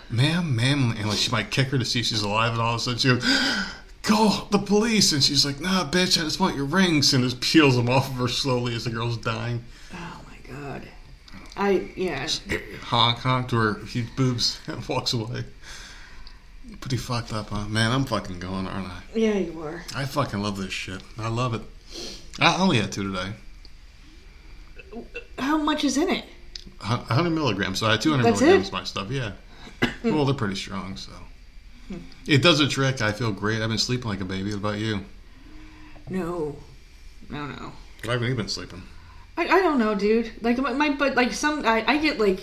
"Ma'am, 0.08 0.54
ma'am," 0.54 0.94
and 0.96 1.08
like 1.08 1.18
she 1.18 1.32
might 1.32 1.50
kick 1.50 1.68
her 1.68 1.78
to 1.78 1.84
see 1.84 1.98
if 1.98 2.06
she's 2.06 2.22
alive, 2.22 2.52
and 2.52 2.60
all 2.60 2.74
of 2.76 2.80
a 2.80 2.84
sudden 2.84 2.98
she 3.00 3.08
goes, 3.08 3.24
"Call 4.02 4.46
the 4.52 4.58
police!" 4.60 5.10
And 5.12 5.22
she's 5.24 5.44
like, 5.44 5.60
"Nah, 5.60 5.84
bitch, 5.90 6.16
I 6.16 6.22
just 6.22 6.38
want 6.38 6.54
your 6.54 6.64
rings," 6.64 7.12
and 7.12 7.24
just 7.24 7.40
peels 7.40 7.74
them 7.74 7.88
off 7.90 8.08
of 8.10 8.14
her 8.16 8.28
slowly 8.28 8.76
as 8.76 8.84
the 8.84 8.90
girl's 8.90 9.16
dying. 9.16 9.64
Oh 9.92 10.20
my 10.28 10.52
god. 10.54 10.82
I 11.56 11.88
yeah. 11.96 12.28
Honk, 12.82 13.18
honk 13.18 13.48
to 13.50 13.56
her 13.56 13.74
huge 13.86 14.14
boobs, 14.16 14.60
and 14.66 14.86
walks 14.88 15.12
away. 15.12 15.44
Pretty 16.80 16.96
fucked 16.96 17.32
up, 17.32 17.50
huh? 17.50 17.68
Man, 17.68 17.92
I'm 17.92 18.04
fucking 18.04 18.40
going, 18.40 18.66
aren't 18.66 18.88
I? 18.88 19.00
Yeah, 19.14 19.34
you 19.34 19.62
are. 19.62 19.84
I 19.94 20.04
fucking 20.06 20.40
love 20.40 20.56
this 20.56 20.72
shit. 20.72 21.02
I 21.18 21.28
love 21.28 21.54
it. 21.54 21.60
I 22.40 22.56
only 22.60 22.78
had 22.78 22.90
two 22.90 23.12
today. 23.12 23.32
How 25.38 25.58
much 25.58 25.84
is 25.84 25.96
in 25.96 26.08
it? 26.08 26.24
100 26.80 27.30
milligrams. 27.30 27.78
So 27.78 27.86
I 27.86 27.92
had 27.92 28.00
200 28.00 28.24
That's 28.24 28.40
milligrams 28.40 28.66
it? 28.66 28.68
of 28.68 28.72
my 28.72 28.84
stuff. 28.84 29.10
Yeah. 29.10 29.32
well, 30.04 30.24
they're 30.24 30.34
pretty 30.34 30.56
strong. 30.56 30.96
So 30.96 31.12
hmm. 31.88 31.98
it 32.26 32.42
does 32.42 32.60
a 32.60 32.68
trick. 32.68 33.02
I 33.02 33.12
feel 33.12 33.32
great. 33.32 33.62
I've 33.62 33.68
been 33.68 33.78
sleeping 33.78 34.08
like 34.08 34.20
a 34.20 34.24
baby. 34.24 34.50
What 34.50 34.58
about 34.58 34.78
you? 34.78 35.00
No, 36.08 36.56
no, 37.30 37.46
no. 37.46 37.72
I 38.04 38.12
haven't 38.12 38.24
even 38.24 38.36
been 38.36 38.48
sleeping? 38.48 38.82
I, 39.36 39.42
I 39.46 39.62
don't 39.62 39.78
know, 39.78 39.94
dude. 39.94 40.30
Like 40.42 40.58
my, 40.58 40.72
my 40.72 40.90
but 40.90 41.14
like 41.14 41.32
some 41.32 41.66
I, 41.66 41.84
I 41.86 41.98
get 41.98 42.18
like 42.18 42.40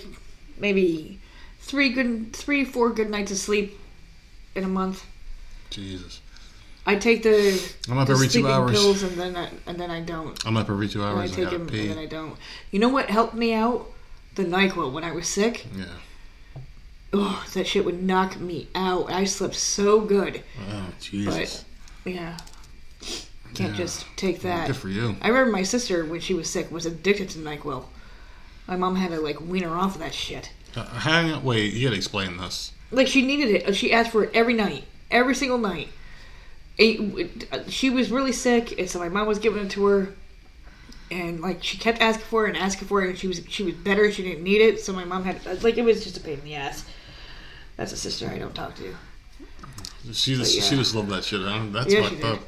maybe 0.57 1.19
three 1.59 1.89
good 1.89 2.33
three 2.33 2.65
four 2.65 2.89
good 2.91 3.09
nights 3.09 3.31
of 3.31 3.37
sleep 3.37 3.79
in 4.55 4.63
a 4.63 4.67
month. 4.67 5.05
Jesus. 5.69 6.21
I 6.85 6.95
take 6.95 7.21
the, 7.21 7.61
I'm 7.89 7.99
up 7.99 8.07
the 8.07 8.13
every 8.13 8.27
two 8.27 8.47
hours. 8.47 8.71
pills 8.71 9.03
and 9.03 9.11
then 9.15 9.35
I, 9.35 9.49
and 9.67 9.79
then 9.79 9.91
I 9.91 10.01
don't. 10.01 10.43
I'm 10.45 10.57
up 10.57 10.67
every 10.69 10.89
two 10.89 11.03
hours. 11.03 11.31
and 11.31 11.31
I, 11.31 11.35
take 11.35 11.45
gotta 11.45 11.57
them 11.59 11.67
pee. 11.67 11.81
and 11.81 11.91
then 11.91 11.97
I 11.99 12.07
don't. 12.07 12.35
You 12.71 12.79
know 12.79 12.89
what 12.89 13.09
helped 13.09 13.35
me 13.35 13.53
out? 13.53 13.91
The 14.35 14.45
Nyquil 14.45 14.91
when 14.91 15.03
I 15.03 15.11
was 15.11 15.27
sick. 15.27 15.67
Yeah. 15.75 15.85
Oh, 17.13 17.45
that 17.53 17.67
shit 17.67 17.85
would 17.85 18.01
knock 18.01 18.39
me 18.39 18.69
out. 18.73 19.11
I 19.11 19.25
slept 19.25 19.55
so 19.55 20.01
good. 20.01 20.41
Oh, 20.69 20.85
Jesus. 20.99 21.65
Yeah, 22.05 22.37
can't 23.54 23.72
Yeah. 23.72 23.78
just 23.78 24.06
take 24.16 24.41
that. 24.41 24.68
Good 24.68 24.76
for 24.76 24.89
you. 24.89 25.16
I 25.22 25.28
remember 25.30 25.52
my 25.52 25.64
sister 25.64 26.06
when 26.06 26.20
she 26.22 26.34
was 26.34 26.49
sick 26.49 26.72
was 26.72 26.86
addicted 26.86 27.30
to 27.32 27.39
Nyquil. 27.39 27.86
My 28.68 28.76
mom 28.76 28.95
had 28.95 29.12
to 29.12 29.20
like 29.20 29.39
wean 29.41 29.64
her 29.64 29.76
off 29.76 29.95
of 29.95 30.02
that 30.02 30.14
shit. 30.14 30.52
Uh, 30.76 30.86
hang 30.86 31.32
on. 31.32 31.43
Wait, 31.43 31.74
you 31.74 31.88
gotta 31.88 31.97
explain 31.97 32.38
this. 32.38 32.72
Like 32.91 33.08
she 33.08 33.22
needed 33.26 33.49
it. 33.49 33.76
She 33.76 33.91
asked 33.91 34.12
for 34.12 34.24
it 34.24 34.32
every 34.34 34.54
night, 34.54 34.86
every 35.10 35.36
single 35.36 35.58
night. 35.58 35.89
It- 36.78 37.47
it- 37.52 37.72
she 37.72 37.89
was 37.89 38.10
really 38.12 38.32
sick, 38.32 38.78
and 38.80 38.89
so 38.89 38.99
my 38.99 39.10
mom 39.10 39.28
was 39.28 39.39
giving 39.39 39.66
it 39.66 39.72
to 39.72 39.86
her. 39.86 40.14
And 41.12 41.41
like 41.41 41.62
she 41.62 41.78
kept 41.78 41.99
asking 42.02 42.26
for 42.28 42.45
it 42.45 42.49
and 42.56 42.58
asking 42.58 42.88
for 42.88 43.04
it, 43.04 43.10
and 43.10 43.20
she 43.20 43.28
was 43.28 43.41
she 43.49 43.64
was 43.64 43.74
better. 43.74 44.10
She 44.12 44.24
didn't 44.24 44.43
need 44.43 44.62
it, 44.62 44.80
so 44.80 44.93
my 44.93 45.04
mom 45.04 45.26
had 45.26 45.62
like 45.64 45.78
it 45.78 45.84
was 45.84 46.04
just 46.04 46.16
a 46.18 46.22
pain 46.22 46.36
in 46.39 46.45
the 46.45 46.56
ass. 46.56 46.86
That's 47.76 47.91
a 47.91 47.97
sister 47.97 48.30
I 48.34 48.38
don't 48.38 48.56
talk 48.56 48.76
to. 48.78 48.95
She 50.14 50.36
just, 50.36 50.56
But, 50.56 50.64
she 50.64 50.72
yeah. 50.76 50.82
just 50.82 50.95
loved 50.95 51.10
that 51.10 51.24
shit. 51.26 51.41
Huh? 51.41 51.64
That's 51.72 51.93
Yeah, 51.93 52.08
fucked 52.10 52.24
up. 52.24 52.39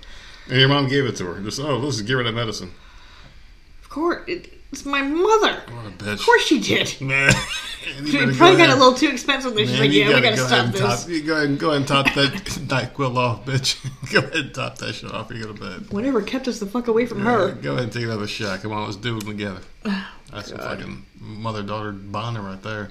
And 0.49 0.59
your 0.59 0.69
mom 0.69 0.87
gave 0.89 1.05
it 1.05 1.15
to 1.17 1.25
her. 1.25 1.41
Just 1.41 1.59
oh, 1.59 1.77
listen, 1.77 2.05
get 2.05 2.13
rid 2.13 2.27
of 2.27 2.35
medicine. 2.35 2.71
Of 3.81 3.89
course, 3.89 4.23
it, 4.27 4.51
it's 4.71 4.85
my 4.85 5.01
mother. 5.01 5.61
What 5.71 5.85
a 5.85 5.89
bitch. 5.91 6.13
Of 6.13 6.25
course 6.25 6.43
she 6.45 6.59
did. 6.59 6.95
Man, 7.01 7.31
you 8.01 8.07
She 8.07 8.17
probably 8.37 8.57
go 8.57 8.67
got 8.67 8.69
a 8.69 8.75
little 8.75 8.93
too 8.95 9.09
expensive. 9.09 9.53
Then 9.55 9.65
she's 9.67 9.73
Man, 9.73 9.81
like, 9.81 9.91
you 9.91 10.01
"Yeah, 10.01 10.07
we 10.07 10.13
gotta 10.13 10.23
gotta 10.23 10.35
go 10.37 10.47
stop 10.47 10.51
ahead 10.51 10.65
and 10.65 10.73
this." 10.73 11.01
top. 11.01 11.09
You 11.09 11.21
go 11.23 11.35
ahead 11.35 11.49
and 11.49 11.59
go 11.59 11.67
ahead 11.69 11.77
and 11.77 11.87
top 11.87 12.05
that 12.15 12.31
Nyquil 12.93 13.15
off, 13.17 13.45
bitch. 13.45 14.11
go 14.13 14.19
ahead 14.19 14.35
and 14.35 14.53
top 14.53 14.77
that 14.79 14.93
shit 14.95 15.11
off. 15.11 15.31
You 15.31 15.43
go 15.45 15.53
to 15.53 15.59
bed. 15.61 15.91
Whatever 15.91 16.21
kept 16.21 16.47
us 16.47 16.59
the 16.59 16.65
fuck 16.65 16.87
away 16.87 17.05
from 17.05 17.19
Yeah, 17.19 17.25
her. 17.25 17.51
Go 17.51 17.71
ahead 17.73 17.83
and 17.85 17.93
take 17.93 18.03
another 18.03 18.27
shot. 18.27 18.61
Come 18.61 18.71
on, 18.73 18.85
let's 18.85 18.95
do 18.97 19.17
it 19.17 19.25
together. 19.25 19.61
Oh, 20.35 20.37
That's 20.37 20.49
a 20.49 20.57
fucking 20.57 21.05
mother 21.19 21.61
daughter 21.61 21.91
bonding 21.91 22.43
right 22.43 22.59
there. 22.63 22.89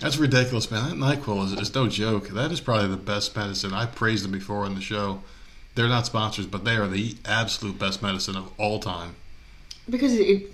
That's 0.00 0.16
ridiculous, 0.16 0.68
man. 0.72 0.98
That 0.98 1.20
NyQuil 1.20 1.44
is, 1.44 1.52
is 1.52 1.72
no 1.72 1.86
joke. 1.86 2.30
That 2.30 2.50
is 2.50 2.60
probably 2.60 2.88
the 2.88 2.96
best 2.96 3.36
medicine. 3.36 3.72
I 3.72 3.86
praised 3.86 4.24
them 4.24 4.32
before 4.32 4.64
on 4.64 4.74
the 4.74 4.80
show. 4.80 5.22
They're 5.76 5.88
not 5.88 6.06
sponsors, 6.06 6.46
but 6.46 6.64
they 6.64 6.74
are 6.76 6.88
the 6.88 7.14
absolute 7.24 7.78
best 7.78 8.02
medicine 8.02 8.34
of 8.34 8.50
all 8.58 8.80
time. 8.80 9.14
Because 9.88 10.14
it, 10.14 10.50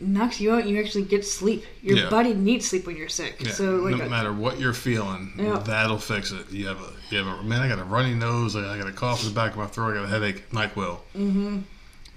knocks 0.00 0.40
you 0.40 0.52
out 0.52 0.66
you 0.66 0.80
actually 0.80 1.04
get 1.04 1.26
sleep. 1.26 1.64
Your 1.82 1.98
Yeah. 1.98 2.10
body 2.10 2.32
needs 2.34 2.66
sleep 2.66 2.86
when 2.86 2.96
you're 2.96 3.08
sick. 3.08 3.36
Yeah, 3.40 3.52
So 3.52 3.76
like 3.76 3.96
no 3.96 4.04
a- 4.06 4.08
matter 4.08 4.32
what 4.32 4.58
you're 4.58 4.72
feeling, 4.72 5.32
Yeah. 5.38 5.58
that'll 5.58 5.98
fix 5.98 6.32
it. 6.32 6.50
You 6.50 6.68
have 6.68 6.80
a, 6.80 6.90
you 7.10 7.18
have 7.18 7.26
a 7.26 7.42
man. 7.42 7.60
I 7.60 7.68
got 7.68 7.78
a 7.78 7.84
runny 7.84 8.14
nose. 8.14 8.56
I 8.56 8.78
got 8.78 8.88
a 8.88 8.92
cough 8.92 9.22
in 9.22 9.28
the 9.28 9.34
back 9.34 9.52
of 9.52 9.58
my 9.58 9.66
throat. 9.66 9.90
I 9.92 9.94
got 10.00 10.04
a 10.04 10.08
headache. 10.08 10.48
Nyquil. 10.50 10.98
Mm-hmm. 11.16 11.58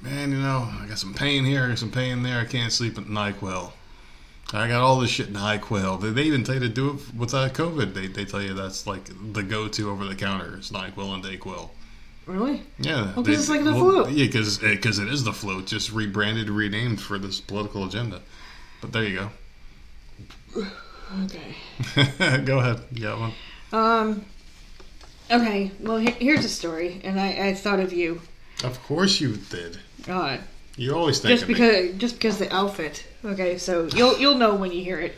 Man, 0.02 0.32
you 0.32 0.38
know, 0.38 0.70
I 0.82 0.86
got 0.88 0.98
some 1.00 1.14
pain 1.14 1.44
here. 1.46 1.66
I 1.66 1.70
got 1.70 1.80
some 1.80 1.92
pain 1.92 2.24
there. 2.24 2.40
I 2.40 2.46
can't 2.46 2.72
sleep 2.72 2.98
at 2.98 3.06
Nyquil. 3.06 3.72
I 4.54 4.68
got 4.68 4.82
all 4.82 5.00
this 5.00 5.10
shit 5.10 5.28
in 5.28 5.34
Nyquil. 5.34 6.00
They, 6.02 6.10
they 6.12 6.24
even 6.24 6.44
tell 6.46 6.56
you 6.56 6.62
to 6.62 6.70
do 6.70 6.92
it 6.92 7.16
with 7.16 7.34
uh, 7.34 7.50
COVID. 7.50 7.94
They, 7.94 8.08
they 8.08 8.24
tell 8.24 8.42
you 8.42 8.54
that's 8.54 8.88
like 8.88 9.10
the 9.34 9.44
go-to 9.44 9.90
over 9.90 10.06
the 10.06 10.16
counter 10.16 10.58
is 10.58 10.72
Nyquil 10.72 11.14
and 11.16 11.24
Dayquil. 11.24 11.70
Really? 12.26 12.62
Yeah, 12.80 13.04
Well, 13.04 13.14
'cause 13.16 13.26
they- 13.26 13.34
it's 13.34 13.50
like 13.50 13.64
the 13.64 13.74
well, 13.74 14.06
flu. 14.06 14.10
Yeah, 14.14 14.26
because 14.26 15.00
it 15.00 15.08
is 15.08 15.24
the 15.24 15.34
flu, 15.34 15.62
just 15.64 15.92
rebranded, 15.92 16.50
renamed 16.50 17.02
for 17.02 17.18
this 17.18 17.40
political 17.40 17.84
agenda. 17.86 18.22
But 18.82 18.92
there 18.92 19.04
you 19.04 19.16
go. 19.16 19.30
Okay. 21.26 21.56
go. 22.46 22.60
ahead. 22.60 22.82
You 22.92 23.02
got 23.02 23.20
one. 23.20 23.34
Um. 23.72 24.26
Okay. 25.32 25.72
Well, 25.80 25.98
he- 25.98 26.12
here's 26.12 26.44
a 26.46 26.50
story, 26.50 27.02
and 27.04 27.20
I, 27.20 27.50
I 27.50 27.54
thought 27.54 27.80
of 27.80 27.94
you. 27.94 28.22
Of 28.64 28.82
course 28.84 29.20
you 29.22 29.38
did. 29.50 29.80
God. 30.06 30.40
You 30.76 30.96
always 30.96 31.20
think 31.20 31.32
Just 31.32 31.44
of 31.44 31.50
me. 31.50 31.54
because, 31.56 31.96
just 31.98 32.16
because 32.16 32.38
the 32.40 32.54
outfit. 32.54 33.06
Okay, 33.24 33.58
so 33.58 33.88
you'll 33.96 34.18
you'll 34.18 34.36
know 34.38 34.56
when 34.56 34.72
you 34.72 34.84
hear 34.84 35.00
it. 35.00 35.16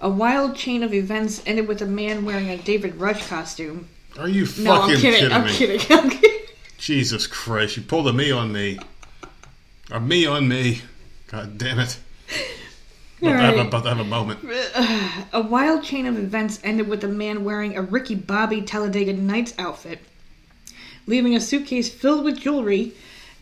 A 0.00 0.08
wild 0.10 0.56
chain 0.56 0.82
of 0.82 0.92
events 0.92 1.40
ended 1.46 1.66
with 1.68 1.80
a 1.80 1.86
man 1.86 2.24
wearing 2.24 2.50
a 2.50 2.56
David 2.58 2.96
Rush 2.96 3.26
costume. 3.26 3.88
Are 4.18 4.28
you 4.28 4.46
fucking 4.46 4.64
No, 4.64 4.82
I'm 4.82 4.88
kidding. 4.96 5.12
kidding 5.12 5.32
I'm 5.32 5.44
me? 5.44 5.52
kidding. 5.52 5.80
I'm 5.90 6.10
kidding. 6.10 6.40
Jesus 6.78 7.26
Christ! 7.26 7.76
You 7.76 7.82
pulled 7.82 8.08
a 8.08 8.12
me 8.12 8.30
on 8.30 8.52
me. 8.52 8.78
A 9.90 10.00
me 10.00 10.26
on 10.26 10.48
me. 10.48 10.82
God 11.28 11.58
damn 11.58 11.78
it! 11.80 11.98
All 13.22 13.28
About, 13.30 13.40
to 13.40 13.46
have 13.46 13.56
a- 13.56 13.68
about 13.68 13.82
to 13.84 13.88
have 13.88 14.00
a 14.00 14.04
moment. 14.04 14.40
A 15.32 15.40
wild 15.40 15.82
chain 15.82 16.06
of 16.06 16.18
events 16.18 16.60
ended 16.62 16.86
with 16.88 17.02
a 17.04 17.08
man 17.08 17.44
wearing 17.44 17.76
a 17.76 17.82
Ricky 17.82 18.14
Bobby 18.14 18.62
Talladega 18.62 19.12
Nights 19.14 19.54
outfit, 19.58 20.00
leaving 21.06 21.34
a 21.34 21.40
suitcase 21.40 21.88
filled 21.88 22.24
with 22.24 22.38
jewelry 22.38 22.92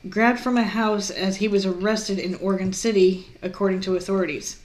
grabbed 0.09 0.39
from 0.41 0.57
a 0.57 0.62
house 0.62 1.11
as 1.11 1.37
he 1.37 1.49
was 1.49 1.64
arrested 1.66 2.18
in 2.18 2.35
Oregon 2.37 2.72
City, 2.72 3.27
according 3.43 3.81
to 3.83 3.97
authorities. 3.97 4.61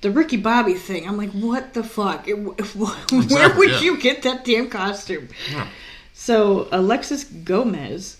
The 0.00 0.10
Ricky 0.10 0.36
Bobby 0.36 0.74
thing, 0.74 1.08
I'm 1.08 1.16
like, 1.16 1.30
what 1.32 1.74
the 1.74 1.82
fuck? 1.82 2.28
It- 2.28 2.34
Where 2.74 3.54
would 3.56 3.70
yeah. 3.70 3.80
you 3.80 3.96
get 3.98 4.22
that 4.22 4.44
damn 4.44 4.68
costume? 4.70 5.28
Yeah. 5.50 5.66
So, 6.14 6.68
Alexis 6.72 7.24
Gomez 7.24 8.16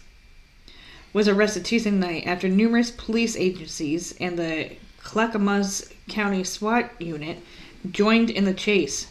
was 1.12 1.28
arrested 1.28 1.64
Tuesday 1.64 1.90
night 1.90 2.26
after 2.26 2.48
numerous 2.48 2.90
police 2.90 3.36
agencies 3.36 4.14
and 4.20 4.38
the 4.38 4.72
Clackamas 5.02 5.88
County 6.08 6.44
SWAT 6.44 6.90
unit 7.00 7.38
joined 7.90 8.30
in 8.30 8.44
the 8.44 8.54
chase. 8.54 9.08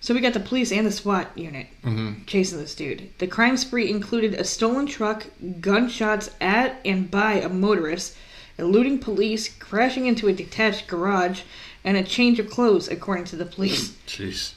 So 0.00 0.14
we 0.14 0.20
got 0.20 0.32
the 0.32 0.40
police 0.40 0.72
and 0.72 0.86
the 0.86 0.92
SWAT 0.92 1.30
unit 1.36 1.66
Mhm. 1.84 2.24
chasing 2.26 2.58
this 2.58 2.74
dude. 2.74 3.10
The 3.18 3.26
crime 3.26 3.56
spree 3.58 3.90
included 3.90 4.32
a 4.34 4.44
stolen 4.44 4.86
truck, 4.86 5.26
gunshots 5.60 6.30
at 6.40 6.80
and 6.86 7.10
by 7.10 7.34
a 7.34 7.50
motorist, 7.50 8.16
eluding 8.56 8.98
police, 8.98 9.48
crashing 9.58 10.06
into 10.06 10.26
a 10.26 10.32
detached 10.32 10.86
garage, 10.86 11.42
and 11.84 11.96
a 11.96 12.02
change 12.02 12.38
of 12.38 12.50
clothes, 12.50 12.88
according 12.88 13.24
to 13.26 13.36
the 13.36 13.46
police. 13.46 13.90
Jeez. 14.06 14.54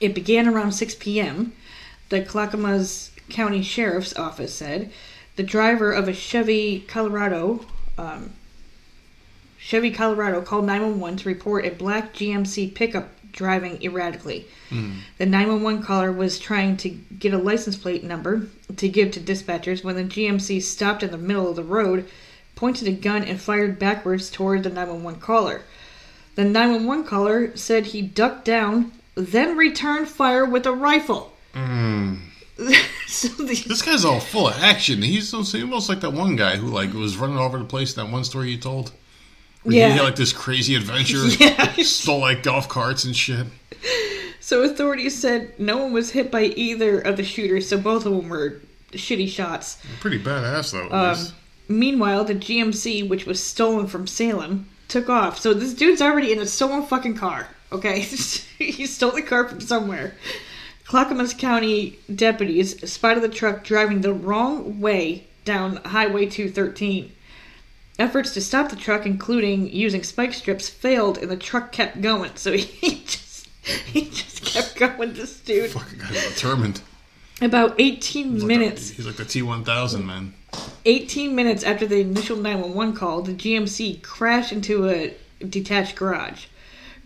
It 0.00 0.14
began 0.14 0.48
around 0.48 0.72
6 0.72 0.96
p.m. 0.96 1.52
The 2.08 2.22
Clackamas 2.22 3.10
County 3.28 3.62
Sheriff's 3.62 4.16
Office 4.16 4.54
said 4.54 4.92
the 5.36 5.42
driver 5.42 5.92
of 5.92 6.08
a 6.08 6.12
Chevy 6.12 6.80
Colorado, 6.80 7.64
um, 7.98 8.32
Chevy 9.58 9.90
Colorado, 9.90 10.40
called 10.40 10.64
911 10.66 11.18
to 11.18 11.28
report 11.28 11.66
a 11.66 11.70
black 11.70 12.14
GMC 12.14 12.74
pickup 12.74 13.08
driving 13.32 13.82
erratically. 13.82 14.46
The 15.18 15.26
911 15.26 15.82
caller 15.82 16.10
was 16.10 16.38
trying 16.38 16.76
to 16.78 16.88
get 16.88 17.34
a 17.34 17.38
license 17.38 17.76
plate 17.76 18.02
number 18.02 18.48
to 18.76 18.88
give 18.88 19.10
to 19.12 19.20
dispatchers 19.20 19.84
when 19.84 19.94
the 19.94 20.04
GMC 20.04 20.62
stopped 20.62 21.02
in 21.02 21.10
the 21.10 21.18
middle 21.18 21.50
of 21.50 21.56
the 21.56 21.62
road, 21.62 22.08
pointed 22.54 22.88
a 22.88 22.92
gun, 22.92 23.22
and 23.22 23.40
fired 23.40 23.78
backwards 23.78 24.30
toward 24.30 24.62
the 24.62 24.70
911 24.70 25.20
caller. 25.20 25.62
The 26.36 26.44
911 26.44 27.04
caller 27.06 27.56
said 27.56 27.86
he 27.86 28.02
ducked 28.02 28.44
down, 28.44 28.92
then 29.14 29.56
returned 29.56 30.08
fire 30.08 30.44
with 30.44 30.66
a 30.66 30.72
rifle. 30.72 31.32
Mm. 31.54 32.20
so 33.06 33.28
the, 33.28 33.54
This 33.66 33.82
guy's 33.82 34.04
all 34.04 34.20
full 34.20 34.48
of 34.48 34.54
action. 34.62 35.02
He's 35.02 35.32
almost- 35.34 35.88
like 35.88 36.00
that 36.00 36.12
one 36.12 36.36
guy 36.36 36.56
who 36.56 36.68
like 36.68 36.92
was 36.92 37.16
running 37.16 37.38
all 37.38 37.46
over 37.46 37.58
the 37.58 37.64
place. 37.64 37.94
That 37.94 38.10
one 38.10 38.24
story 38.24 38.50
you 38.50 38.58
told. 38.58 38.92
Yeah. 39.64 39.88
He 39.90 39.96
had 39.96 40.04
like 40.04 40.16
this 40.16 40.32
crazy 40.32 40.74
adventure. 40.74 41.24
Yeah. 41.40 41.72
Stole 41.82 42.20
like 42.20 42.42
golf 42.42 42.68
carts 42.68 43.04
and 43.04 43.16
shit. 43.16 43.46
so 44.40 44.62
authorities 44.62 45.18
said 45.18 45.58
no 45.58 45.78
one 45.78 45.92
was 45.92 46.10
hit 46.10 46.30
by 46.30 46.44
either 46.44 47.00
of 47.00 47.16
the 47.16 47.24
shooters, 47.24 47.68
so 47.68 47.78
both 47.78 48.06
of 48.06 48.12
them 48.12 48.28
were 48.28 48.60
shitty 48.92 49.28
shots. 49.28 49.78
Pretty 50.00 50.18
badass 50.22 50.72
though. 50.72 50.94
Um, 50.94 51.16
meanwhile, 51.68 52.24
the 52.24 52.34
GMC, 52.34 53.08
which 53.08 53.26
was 53.26 53.42
stolen 53.42 53.86
from 53.86 54.06
Salem, 54.06 54.68
took 54.88 55.08
off. 55.08 55.38
So 55.38 55.54
this 55.54 55.74
dude's 55.74 56.02
already 56.02 56.32
in 56.32 56.38
a 56.40 56.46
stolen 56.46 56.82
fucking 56.84 57.16
car. 57.16 57.48
Okay, 57.72 58.00
he 58.58 58.86
stole 58.86 59.12
the 59.12 59.22
car 59.22 59.48
from 59.48 59.60
somewhere. 59.60 60.14
Clackamas 60.86 61.34
County 61.34 61.98
deputies 62.14 62.88
spotted 62.90 63.22
the 63.22 63.28
truck 63.28 63.64
driving 63.64 64.02
the 64.02 64.12
wrong 64.12 64.80
way 64.80 65.26
down 65.44 65.76
Highway 65.78 66.26
213. 66.26 67.12
Efforts 67.98 68.34
to 68.34 68.40
stop 68.40 68.68
the 68.70 68.76
truck, 68.76 69.06
including 69.06 69.68
using 69.70 70.02
spike 70.02 70.34
strips, 70.34 70.68
failed, 70.68 71.18
and 71.18 71.30
the 71.30 71.36
truck 71.36 71.72
kept 71.72 72.00
going. 72.02 72.30
So 72.36 72.52
he 72.56 73.00
just 73.04 73.48
he 73.86 74.02
just 74.10 74.44
kept 74.44 74.76
going. 74.76 75.14
This 75.14 75.40
dude. 75.40 75.70
Fucking 75.70 75.98
guy's 75.98 76.34
determined. 76.34 76.82
About 77.42 77.74
18 77.78 78.32
He's 78.32 78.42
like 78.42 78.48
minutes. 78.48 78.90
he's 78.90 79.06
like 79.06 79.16
the 79.16 79.24
T 79.24 79.42
one 79.42 79.64
thousand 79.64 80.06
man. 80.06 80.34
18 80.84 81.34
minutes 81.34 81.64
after 81.64 81.86
the 81.86 82.00
initial 82.00 82.36
911 82.36 82.94
call, 82.94 83.22
the 83.22 83.32
GMC 83.32 84.02
crashed 84.02 84.52
into 84.52 84.88
a 84.88 85.14
detached 85.44 85.96
garage. 85.96 86.46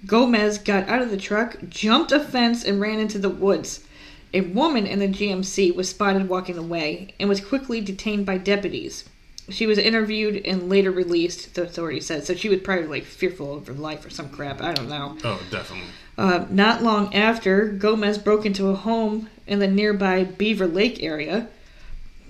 Gomez 0.07 0.59
got 0.59 0.89
out 0.89 1.03
of 1.03 1.11
the 1.11 1.17
truck, 1.17 1.57
jumped 1.69 2.13
a 2.13 2.21
fence, 2.21 2.65
and 2.65 2.81
ran 2.81 2.99
into 2.99 3.19
the 3.19 3.29
woods. 3.29 3.85
A 4.33 4.43
woman 4.43 4.87
in 4.87 4.99
the 4.99 5.09
GMC 5.09 5.75
was 5.75 5.89
spotted 5.89 6.29
walking 6.29 6.57
away 6.57 7.15
and 7.19 7.29
was 7.29 7.41
quickly 7.41 7.81
detained 7.81 8.25
by 8.25 8.39
deputies. 8.39 9.05
She 9.49 9.67
was 9.67 9.79
interviewed 9.79 10.47
and 10.47 10.69
later 10.69 10.91
released, 10.91 11.55
the 11.55 11.63
authorities 11.63 12.07
said. 12.07 12.25
So 12.25 12.35
she 12.35 12.49
was 12.49 12.61
probably 12.61 12.87
like 12.87 13.05
fearful 13.05 13.57
of 13.57 13.67
her 13.67 13.73
life 13.73 14.07
or 14.07 14.11
some 14.11 14.29
crap. 14.29 14.63
I 14.63 14.73
don't 14.73 14.89
know. 14.89 15.17
Oh, 15.25 15.43
definitely. 15.51 15.89
Uh, 16.17 16.45
not 16.51 16.83
long 16.83 17.13
after, 17.15 17.67
Gomez 17.67 18.19
broke 18.19 18.47
into 18.47 18.69
a 18.69 18.77
home 18.77 19.29
in 19.47 19.59
the 19.59 19.67
nearby 19.67 20.23
Beaver 20.25 20.69
Lake 20.69 21.03
area. 21.03 21.49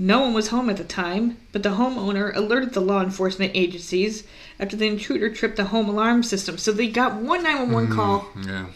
No 0.03 0.21
one 0.21 0.33
was 0.33 0.49
home 0.49 0.71
at 0.71 0.79
the 0.79 0.85
time, 0.85 1.37
but 1.53 1.63
the 1.63 1.69
homeowner 1.75 2.35
alerted 2.35 2.73
the 2.73 2.81
law 2.81 3.03
enforcement 3.03 3.53
agencies 3.55 4.25
after 4.59 4.75
the 4.75 4.87
intruder 4.87 5.29
tripped 5.29 5.57
the 5.57 5.65
home 5.67 5.91
alarm 5.91 6.23
system. 6.23 6.57
So 6.57 6.73
they 6.73 6.89
got 6.89 7.17
one 7.17 7.43
911 7.43 7.95
call, 7.95 8.27
Yeah. 8.47 8.67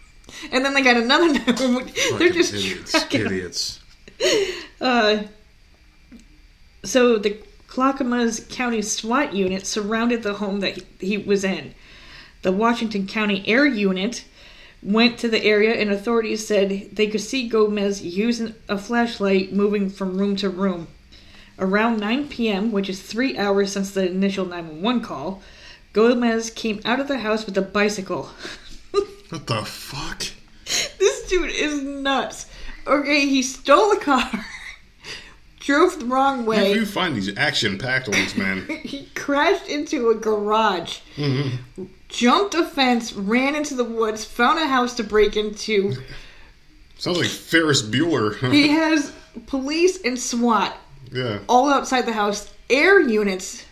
and 0.52 0.64
then 0.64 0.74
they 0.74 0.82
got 0.82 0.96
another 0.96 1.28
911. 1.32 1.92
They're 2.18 2.30
just 2.30 2.52
idiots. 2.52 2.94
Idiots. 3.14 3.80
Uh, 4.80 5.22
so 6.84 7.16
the 7.16 7.38
Clackamas 7.68 8.44
County 8.50 8.82
SWAT 8.82 9.32
unit 9.34 9.66
surrounded 9.66 10.24
the 10.24 10.34
home 10.34 10.58
that 10.60 10.74
he, 11.00 11.06
he 11.06 11.16
was 11.16 11.44
in. 11.44 11.74
The 12.42 12.50
Washington 12.50 13.06
County 13.06 13.44
Air 13.46 13.66
Unit 13.66 14.24
went 14.82 15.18
to 15.18 15.28
the 15.28 15.42
area, 15.44 15.74
and 15.74 15.90
authorities 15.90 16.46
said 16.46 16.88
they 16.92 17.06
could 17.06 17.20
see 17.20 17.48
Gomez 17.48 18.02
using 18.02 18.54
a 18.68 18.76
flashlight 18.78 19.52
moving 19.52 19.88
from 19.90 20.18
room 20.18 20.36
to 20.36 20.48
room. 20.50 20.88
Around 21.58 22.00
9 22.00 22.28
p.m., 22.28 22.72
which 22.72 22.88
is 22.88 23.00
three 23.02 23.38
hours 23.38 23.72
since 23.72 23.92
the 23.92 24.08
initial 24.10 24.44
911 24.46 25.02
call, 25.02 25.42
Gomez 25.92 26.50
came 26.50 26.80
out 26.84 26.98
of 26.98 27.08
the 27.08 27.18
house 27.18 27.46
with 27.46 27.56
a 27.58 27.62
bicycle. 27.62 28.30
What 29.30 29.46
the 29.46 29.64
fuck? 29.64 30.24
This 30.98 31.26
dude 31.26 31.48
is 31.50 31.80
nuts. 31.82 32.44
Okay, 32.86 33.26
he 33.26 33.42
stole 33.42 33.92
a 33.92 33.98
car, 33.98 34.30
drove 35.60 36.00
the 36.00 36.04
wrong 36.04 36.44
way. 36.44 36.74
do 36.74 36.80
you 36.80 36.84
find 36.84 37.16
these 37.16 37.34
action-packed 37.38 38.08
ones, 38.08 38.36
man? 38.36 38.66
He 38.82 39.06
crashed 39.14 39.68
into 39.68 40.10
a 40.10 40.14
garage, 40.14 40.98
Mm-hmm. 41.16 41.84
Jumped 42.12 42.54
a 42.54 42.64
fence, 42.64 43.12
ran 43.12 43.56
into 43.56 43.74
the 43.74 43.84
woods, 43.84 44.24
found 44.24 44.58
a 44.58 44.66
house 44.66 44.94
to 44.94 45.04
break 45.04 45.36
into. 45.36 45.94
Sounds 46.98 47.18
like 47.18 47.26
Ferris 47.26 47.82
Bueller. 47.82 48.52
He 48.52 48.68
has 48.68 49.12
police 49.46 50.00
and 50.02 50.18
SWAT 50.18 50.76
yeah. 51.10 51.40
all 51.48 51.70
outside 51.70 52.06
the 52.06 52.12
house, 52.12 52.52
air 52.70 53.00
units 53.00 53.64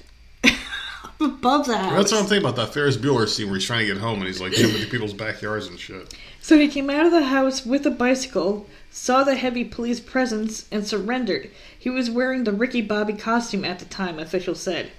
above 1.20 1.66
the 1.66 1.76
house. 1.76 1.92
That's 1.92 2.12
what 2.12 2.22
I'm 2.22 2.26
thinking 2.26 2.48
about 2.48 2.56
that 2.56 2.74
Ferris 2.74 2.96
Bueller 2.96 3.28
scene 3.28 3.46
where 3.46 3.56
he's 3.56 3.66
trying 3.66 3.86
to 3.86 3.94
get 3.94 4.00
home 4.00 4.18
and 4.18 4.26
he's 4.26 4.40
like 4.40 4.52
jumping 4.52 4.76
into 4.76 4.90
people's 4.90 5.12
backyards 5.12 5.66
and 5.66 5.78
shit. 5.78 6.14
So 6.40 6.58
he 6.58 6.68
came 6.68 6.90
out 6.90 7.06
of 7.06 7.12
the 7.12 7.26
house 7.26 7.64
with 7.66 7.86
a 7.86 7.90
bicycle, 7.90 8.66
saw 8.90 9.22
the 9.22 9.36
heavy 9.36 9.64
police 9.64 10.00
presence, 10.00 10.66
and 10.72 10.86
surrendered. 10.86 11.50
He 11.78 11.90
was 11.90 12.10
wearing 12.10 12.44
the 12.44 12.52
Ricky 12.52 12.80
Bobby 12.80 13.12
costume 13.12 13.64
at 13.64 13.78
the 13.78 13.84
time, 13.84 14.18
officials 14.18 14.60
said. 14.60 14.90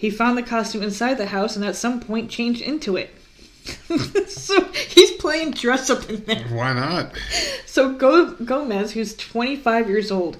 He 0.00 0.08
found 0.08 0.38
the 0.38 0.42
costume 0.42 0.82
inside 0.82 1.18
the 1.18 1.26
house 1.26 1.56
and 1.56 1.64
at 1.64 1.76
some 1.76 2.00
point 2.00 2.30
changed 2.30 2.62
into 2.62 2.96
it. 2.96 3.10
so 4.28 4.64
he's 4.72 5.10
playing 5.18 5.50
dress 5.50 5.90
up 5.90 6.08
in 6.08 6.24
there. 6.24 6.46
Why 6.48 6.72
not? 6.72 7.12
So 7.66 7.92
Go- 7.92 8.32
Gomez, 8.32 8.92
who's 8.92 9.14
25 9.14 9.90
years 9.90 10.10
old, 10.10 10.38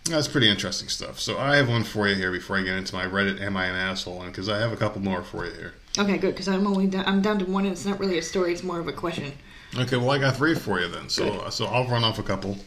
that's 0.05 0.29
pretty 0.29 0.51
interesting 0.51 0.89
stuff. 0.89 1.19
So 1.21 1.39
I 1.39 1.57
have 1.57 1.69
one 1.69 1.85
for 1.85 2.07
you 2.07 2.15
here 2.15 2.31
before 2.31 2.59
I 2.59 2.63
get 2.63 2.77
into 2.77 2.95
my 2.95 3.05
Reddit 3.07 3.41
"Am 3.41 3.57
I 3.57 3.67
an 3.67 3.75
asshole?" 3.75 4.19
one 4.19 4.29
because 4.29 4.49
I 4.49 4.59
have 4.59 4.73
a 4.73 4.77
couple 4.77 5.01
more 5.01 5.23
for 5.23 5.47
you 5.47 5.53
here. 5.53 5.75
Okay, 5.99 6.19
good. 6.19 6.35
Because 6.35 6.49
I'm 6.49 6.67
only 6.67 6.87
down, 6.87 7.05
I'm 7.07 7.23
down 7.23 7.39
to 7.39 7.47
one, 7.47 7.65
and 7.65 7.73
it's 7.73 7.87
not 7.87 7.99
really 7.99 8.19
a 8.19 8.23
story. 8.23 8.53
It's 8.53 8.63
more 8.63 8.81
of 8.81 8.89
a 8.89 8.93
question. 8.93 9.33
Okay, 9.77 9.97
well 9.97 10.11
I 10.11 10.19
got 10.19 10.37
three 10.37 10.55
for 10.55 10.81
you 10.81 10.89
then. 10.89 11.09
So 11.09 11.49
so 11.51 11.67
I'll 11.67 11.87
run 11.87 12.05
off 12.05 12.19
a 12.19 12.23
couple. 12.23 12.59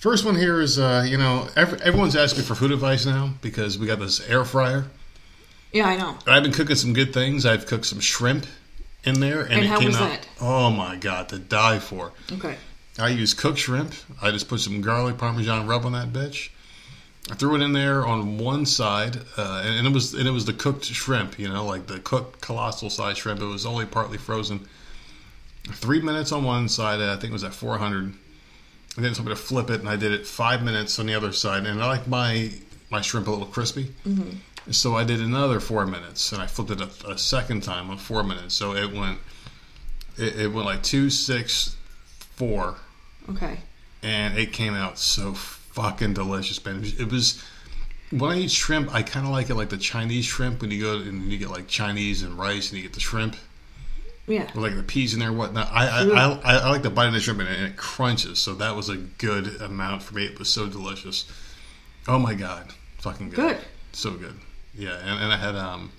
First 0.00 0.24
one 0.24 0.34
here 0.34 0.62
is 0.62 0.78
uh, 0.78 1.04
you 1.06 1.18
know 1.18 1.46
every, 1.56 1.78
everyone's 1.82 2.16
asking 2.16 2.44
for 2.44 2.54
food 2.54 2.72
advice 2.72 3.04
now 3.04 3.34
because 3.42 3.78
we 3.78 3.86
got 3.86 4.00
this 4.00 4.26
air 4.28 4.46
fryer. 4.46 4.86
Yeah, 5.72 5.88
I 5.88 5.96
know. 5.96 6.16
I've 6.26 6.42
been 6.42 6.52
cooking 6.52 6.74
some 6.74 6.94
good 6.94 7.12
things. 7.12 7.44
I've 7.44 7.66
cooked 7.66 7.84
some 7.84 8.00
shrimp 8.00 8.46
in 9.04 9.20
there, 9.20 9.42
and, 9.42 9.52
And 9.52 9.64
it 9.64 9.66
how 9.66 9.78
came 9.78 9.88
was 9.88 9.96
out. 9.96 10.08
that? 10.08 10.28
Oh 10.40 10.70
my 10.70 10.96
god, 10.96 11.28
to 11.28 11.38
die 11.38 11.78
for! 11.80 12.12
Okay. 12.32 12.56
I 12.98 13.08
use 13.08 13.34
cooked 13.34 13.58
shrimp. 13.58 13.92
I 14.22 14.30
just 14.30 14.48
put 14.48 14.60
some 14.60 14.80
garlic 14.80 15.18
parmesan 15.18 15.66
rub 15.66 15.84
on 15.84 15.92
that 15.92 16.14
bitch. 16.14 16.48
I 17.30 17.34
threw 17.34 17.54
it 17.54 17.60
in 17.60 17.74
there 17.74 18.06
on 18.06 18.38
one 18.38 18.64
side, 18.64 19.18
uh, 19.36 19.62
and, 19.64 19.80
and 19.80 19.86
it 19.86 19.92
was 19.92 20.14
and 20.14 20.26
it 20.26 20.32
was 20.32 20.46
the 20.46 20.54
cooked 20.54 20.86
shrimp. 20.86 21.38
You 21.38 21.50
know, 21.50 21.66
like 21.66 21.88
the 21.88 22.00
cooked 22.00 22.40
colossal 22.40 22.88
size 22.88 23.18
shrimp. 23.18 23.42
It 23.42 23.44
was 23.44 23.66
only 23.66 23.84
partly 23.84 24.16
frozen. 24.16 24.66
Three 25.72 26.00
minutes 26.00 26.32
on 26.32 26.42
one 26.42 26.70
side. 26.70 27.00
I 27.02 27.16
think 27.16 27.24
it 27.24 27.32
was 27.34 27.44
at 27.44 27.52
400. 27.52 28.14
And 29.00 29.06
then 29.06 29.14
told 29.14 29.28
me 29.28 29.34
to 29.34 29.40
flip 29.40 29.70
it, 29.70 29.80
and 29.80 29.88
I 29.88 29.96
did 29.96 30.12
it 30.12 30.26
five 30.26 30.62
minutes 30.62 30.98
on 30.98 31.06
the 31.06 31.14
other 31.14 31.32
side. 31.32 31.64
And 31.64 31.82
I 31.82 31.86
like 31.86 32.06
my 32.06 32.50
my 32.90 33.00
shrimp 33.00 33.28
a 33.28 33.30
little 33.30 33.46
crispy. 33.46 33.84
Mm-hmm. 34.06 34.72
So 34.72 34.94
I 34.94 35.04
did 35.04 35.20
another 35.20 35.58
four 35.58 35.86
minutes, 35.86 36.32
and 36.32 36.42
I 36.42 36.46
flipped 36.46 36.70
it 36.70 36.82
a, 36.82 37.12
a 37.12 37.16
second 37.16 37.62
time 37.62 37.88
on 37.88 37.96
four 37.96 38.22
minutes. 38.22 38.54
So 38.54 38.74
it 38.74 38.92
went, 38.92 39.16
it, 40.18 40.38
it 40.38 40.52
went 40.52 40.66
like 40.66 40.82
two, 40.82 41.08
six, 41.08 41.78
four, 42.18 42.76
Okay. 43.30 43.60
and 44.02 44.36
it 44.36 44.52
came 44.52 44.74
out 44.74 44.98
so 44.98 45.32
fucking 45.32 46.12
delicious, 46.12 46.62
man. 46.62 46.82
It 46.84 47.10
was 47.10 47.42
when 48.10 48.32
I 48.32 48.40
eat 48.40 48.50
shrimp, 48.50 48.92
I 48.94 49.02
kind 49.02 49.24
of 49.24 49.32
like 49.32 49.48
it 49.48 49.54
like 49.54 49.70
the 49.70 49.78
Chinese 49.78 50.26
shrimp 50.26 50.60
when 50.60 50.70
you 50.70 50.82
go 50.82 50.98
and 50.98 51.32
you 51.32 51.38
get 51.38 51.48
like 51.48 51.68
Chinese 51.68 52.22
and 52.22 52.38
rice, 52.38 52.68
and 52.68 52.76
you 52.76 52.82
get 52.82 52.92
the 52.92 53.00
shrimp 53.00 53.36
Yeah. 54.30 54.44
with 54.46 54.56
like 54.56 54.76
the 54.76 54.82
peas 54.82 55.12
in 55.14 55.20
there, 55.20 55.32
whatnot. 55.32 55.68
I 55.72 55.86
I, 55.88 56.02
I, 56.04 56.32
I, 56.44 56.56
I 56.58 56.70
like 56.70 56.82
the 56.82 56.90
bite 56.90 57.08
of 57.08 57.14
the 57.14 57.20
shrimp 57.20 57.40
and 57.40 57.48
it, 57.48 57.58
and 57.58 57.66
it 57.68 57.76
crunches, 57.76 58.38
so 58.38 58.54
that 58.54 58.76
was 58.76 58.88
a 58.88 58.96
good 58.96 59.60
amount 59.60 60.02
for 60.02 60.14
me. 60.14 60.24
It 60.24 60.38
was 60.38 60.48
so 60.48 60.66
delicious. 60.68 61.30
Oh 62.08 62.18
my 62.18 62.34
god, 62.34 62.72
fucking 62.98 63.30
good, 63.30 63.36
Good. 63.36 63.58
so 63.92 64.12
good. 64.12 64.36
Yeah, 64.74 64.96
and, 64.98 65.22
and 65.24 65.32
I 65.32 65.36
had 65.36 65.56
um 65.56 65.92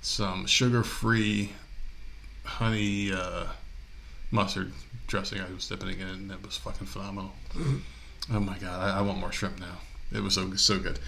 some 0.00 0.46
sugar-free 0.46 1.52
honey 2.44 3.12
uh, 3.12 3.46
mustard 4.30 4.72
dressing. 5.06 5.40
I 5.40 5.52
was 5.52 5.68
dipping 5.68 5.90
it 5.90 6.00
in, 6.00 6.08
and 6.08 6.30
it 6.32 6.42
was 6.44 6.56
fucking 6.56 6.86
phenomenal. 6.86 7.32
Oh 8.32 8.40
my 8.40 8.58
god, 8.58 8.80
I, 8.80 8.98
I 8.98 9.02
want 9.02 9.18
more 9.18 9.32
shrimp 9.32 9.60
now. 9.60 9.78
It 10.12 10.22
was 10.22 10.34
so 10.34 10.54
so 10.54 10.78
good. 10.78 10.98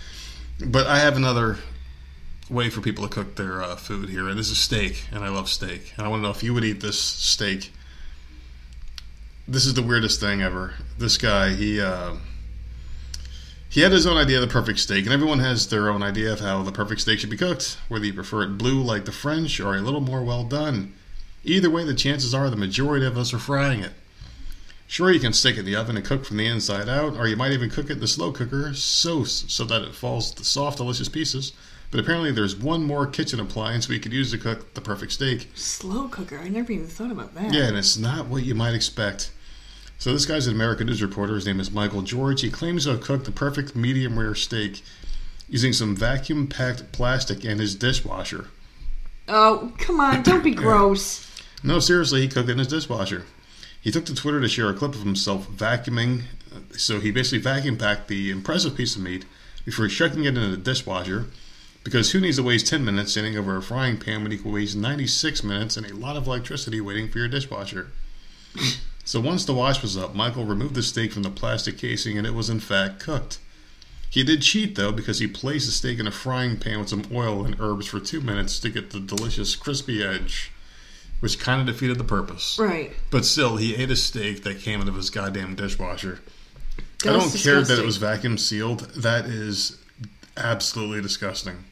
But 0.64 0.86
I 0.86 0.99
have 0.99 1.16
another 1.16 1.59
way 2.51 2.70
for 2.70 2.80
people 2.80 3.07
to 3.07 3.14
cook 3.14 3.36
their 3.36 3.62
uh, 3.62 3.76
food 3.76 4.09
here, 4.09 4.28
and 4.28 4.38
this 4.38 4.51
is 4.51 4.59
steak, 4.59 5.07
and 5.12 5.24
I 5.24 5.28
love 5.28 5.49
steak. 5.49 5.92
And 5.97 6.07
I 6.07 6.09
want 6.09 6.20
to 6.20 6.24
know 6.24 6.30
if 6.30 6.42
you 6.42 6.55
would 6.55 6.64
eat 6.64 6.80
this 6.80 6.99
steak. 6.99 7.72
This 9.47 9.66
is 9.66 9.74
the 9.74 9.82
weirdest 9.82 10.20
thing 10.20 10.42
ever. 10.42 10.74
This 10.99 11.18
guy, 11.18 11.51
he 11.51 11.80
uh, 11.80 12.14
he 13.68 13.80
had 13.80 13.92
his 13.92 14.07
own 14.07 14.16
idea 14.16 14.36
of 14.40 14.42
the 14.47 14.53
perfect 14.53 14.78
steak, 14.78 15.05
and 15.05 15.12
everyone 15.12 15.40
has 15.40 15.68
their 15.68 15.90
own 15.90 16.03
idea 16.03 16.32
of 16.32 16.40
how 16.40 16.62
the 16.62 16.72
perfect 16.72 17.01
steak 17.01 17.18
should 17.18 17.30
be 17.30 17.36
cooked. 17.36 17.76
Whether 17.88 18.07
you 18.07 18.14
prefer 18.14 18.42
it 18.42 18.59
blue 18.59 18.80
like 18.82 19.05
the 19.05 19.12
French 19.12 19.59
or 19.59 19.74
a 19.74 19.80
little 19.80 20.01
more 20.01 20.22
well 20.22 20.45
done. 20.45 20.95
Either 21.42 21.68
way, 21.68 21.84
the 21.84 21.95
chances 21.95 22.34
are 22.34 22.49
the 22.49 22.57
majority 22.57 23.05
of 23.05 23.18
us 23.18 23.34
are 23.34 23.38
frying 23.38 23.80
it. 23.80 23.92
Sure, 24.86 25.11
you 25.11 25.20
can 25.20 25.32
stick 25.32 25.57
it 25.57 25.61
in 25.61 25.64
the 25.66 25.76
oven 25.76 25.97
and 25.97 26.07
cook 26.07 26.24
from 26.24 26.36
the 26.36 26.47
inside 26.47 26.88
out, 26.88 27.16
or 27.16 27.26
you 27.26 27.36
might 27.36 27.53
even 27.53 27.68
cook 27.68 27.86
it 27.86 27.95
in 27.95 28.01
the 28.01 28.09
slow 28.09 28.32
cooker 28.32 28.72
so 28.74 29.24
so 29.24 29.64
that 29.64 29.82
it 29.82 29.95
falls 29.95 30.32
to 30.32 30.45
soft, 30.45 30.76
delicious 30.76 31.09
pieces. 31.09 31.53
But 31.95 32.01
apparently, 32.01 32.32
there's 32.32 32.57
one 32.57 32.82
more 32.82 33.07
kitchen 33.07 33.38
appliance 33.38 33.88
we 33.88 34.01
could 34.01 34.12
use 34.12 34.32
to 34.32 34.38
cook 34.38 34.74
the 34.74 34.80
perfect 34.80 35.12
steak. 35.12 35.49
Slow 35.55 36.09
cooker. 36.09 36.40
I 36.40 36.49
never 36.49 36.72
even 36.72 36.88
thought 36.88 37.12
about 37.12 37.36
that. 37.36 37.55
Yeah, 37.55 37.68
and 37.68 37.76
it's 37.76 37.97
not 37.97 38.26
what 38.26 38.42
you 38.42 38.57
might 38.57 38.74
expect. 38.74 39.30
So 40.01 40.12
this 40.12 40.26
guy's 40.26 40.49
an 40.49 40.57
American 40.57 40.88
news 40.88 41.01
reporter. 41.01 41.36
His 41.36 41.47
name 41.47 41.61
is 41.61 41.70
Michael 41.70 42.03
George. 42.03 42.40
He 42.40 42.51
claims 42.51 42.82
to 42.82 42.90
have 42.90 43.01
cooked 43.01 43.26
the 43.26 43.30
perfect 43.30 43.76
medium 43.76 44.18
rare 44.18 44.34
steak 44.34 44.82
using 45.49 45.72
some 45.72 45.95
vacuum 45.95 46.49
packed 46.49 46.90
plastic 46.90 47.45
and 47.45 47.61
his 47.61 47.76
dishwasher. 47.76 48.49
Oh, 49.28 49.72
come 49.78 50.01
on. 50.01 50.24
Don't 50.24 50.42
be 50.42 50.51
gross. 50.57 51.30
No, 51.62 51.78
seriously, 51.78 52.22
he 52.22 52.26
cooked 52.26 52.49
it 52.49 52.53
in 52.55 52.59
his 52.59 52.66
dishwasher. 52.66 53.24
He 53.80 53.92
took 53.92 54.05
to 54.07 54.16
Twitter 54.16 54.40
to 54.40 54.49
share 54.49 54.68
a 54.68 54.74
clip 54.74 54.97
of 54.97 55.03
himself 55.05 55.49
vacuuming. 55.49 56.22
So 56.72 56.99
he 56.99 57.12
basically 57.12 57.38
vacuum 57.38 57.78
packed 57.78 58.09
the 58.09 58.32
impressive 58.32 58.76
piece 58.76 58.97
of 58.97 59.03
meat 59.03 59.26
before 59.64 59.86
chucking 59.86 60.24
it 60.24 60.36
in 60.36 60.51
the 60.51 60.57
dishwasher. 60.57 61.26
Because 61.85 62.11
who 62.11 62.20
needs 62.20 62.39
to 62.39 62.43
waste 62.43 62.66
10 62.66 62.82
minutes 62.82 63.12
standing 63.12 63.37
over 63.37 63.57
a 63.57 63.62
frying 63.62 63.99
pan 63.99 64.22
when 64.22 64.32
you 64.32 64.39
can 64.39 64.51
waste 64.51 64.74
96 64.74 65.45
minutes 65.45 65.76
and 65.76 65.87
a 65.87 65.95
lot 65.95 66.16
of 66.16 66.26
electricity 66.26 66.80
waiting 66.80 67.11
for 67.11 67.18
your 67.18 67.28
dishwasher? 67.28 67.89
so 69.05 69.20
once 69.20 69.45
the 69.45 69.55
wash 69.55 69.82
was 69.82 69.97
up, 69.97 70.14
Michael 70.14 70.47
removed 70.47 70.74
the 70.74 70.82
steak 70.82 71.12
from 71.12 71.22
the 71.22 71.30
plastic 71.30 71.76
casing 71.76 72.16
and 72.16 72.26
it 72.26 72.32
was 72.32 72.49
in 72.49 72.59
fact 72.59 73.01
cooked. 73.01 73.39
He 74.09 74.24
did 74.24 74.41
cheat 74.41 74.76
though 74.76 74.93
because 74.93 75.18
he 75.18 75.26
placed 75.26 75.66
the 75.66 75.72
steak 75.72 75.99
in 75.99 76.07
a 76.07 76.11
frying 76.11 76.57
pan 76.57 76.78
with 76.78 76.89
some 76.89 77.05
oil 77.12 77.45
and 77.45 77.61
herbs 77.61 77.87
for 77.87 78.01
two 78.01 78.22
minutes 78.22 78.59
to 78.61 78.70
get 78.70 78.91
the 78.91 79.01
delicious 79.01 79.55
crispy 79.55 80.03
edge, 80.03 80.53
which 81.20 81.39
kind 81.39 81.61
of 81.61 81.66
defeated 81.66 81.99
the 81.99 82.05
purpose. 82.05 82.59
Right. 82.59 82.93
But 83.11 83.26
still, 83.26 83.57
he 83.57 83.74
ate 83.74 83.91
a 83.91 83.97
steak 83.97 84.43
that 84.45 84.61
came 84.61 84.80
out 84.80 84.89
of 84.89 84.95
his 84.95 85.11
goddamn 85.11 85.55
dishwasher. 85.55 86.20
I 87.03 87.09
don't 87.09 87.35
care 87.35 87.61
that 87.61 87.78
it 87.78 87.85
was 87.85 87.99
vacuum 87.99 88.39
sealed. 88.39 88.80
That 88.95 89.26
is 89.26 89.78
absolutely 90.37 91.03
disgusting. 91.03 91.64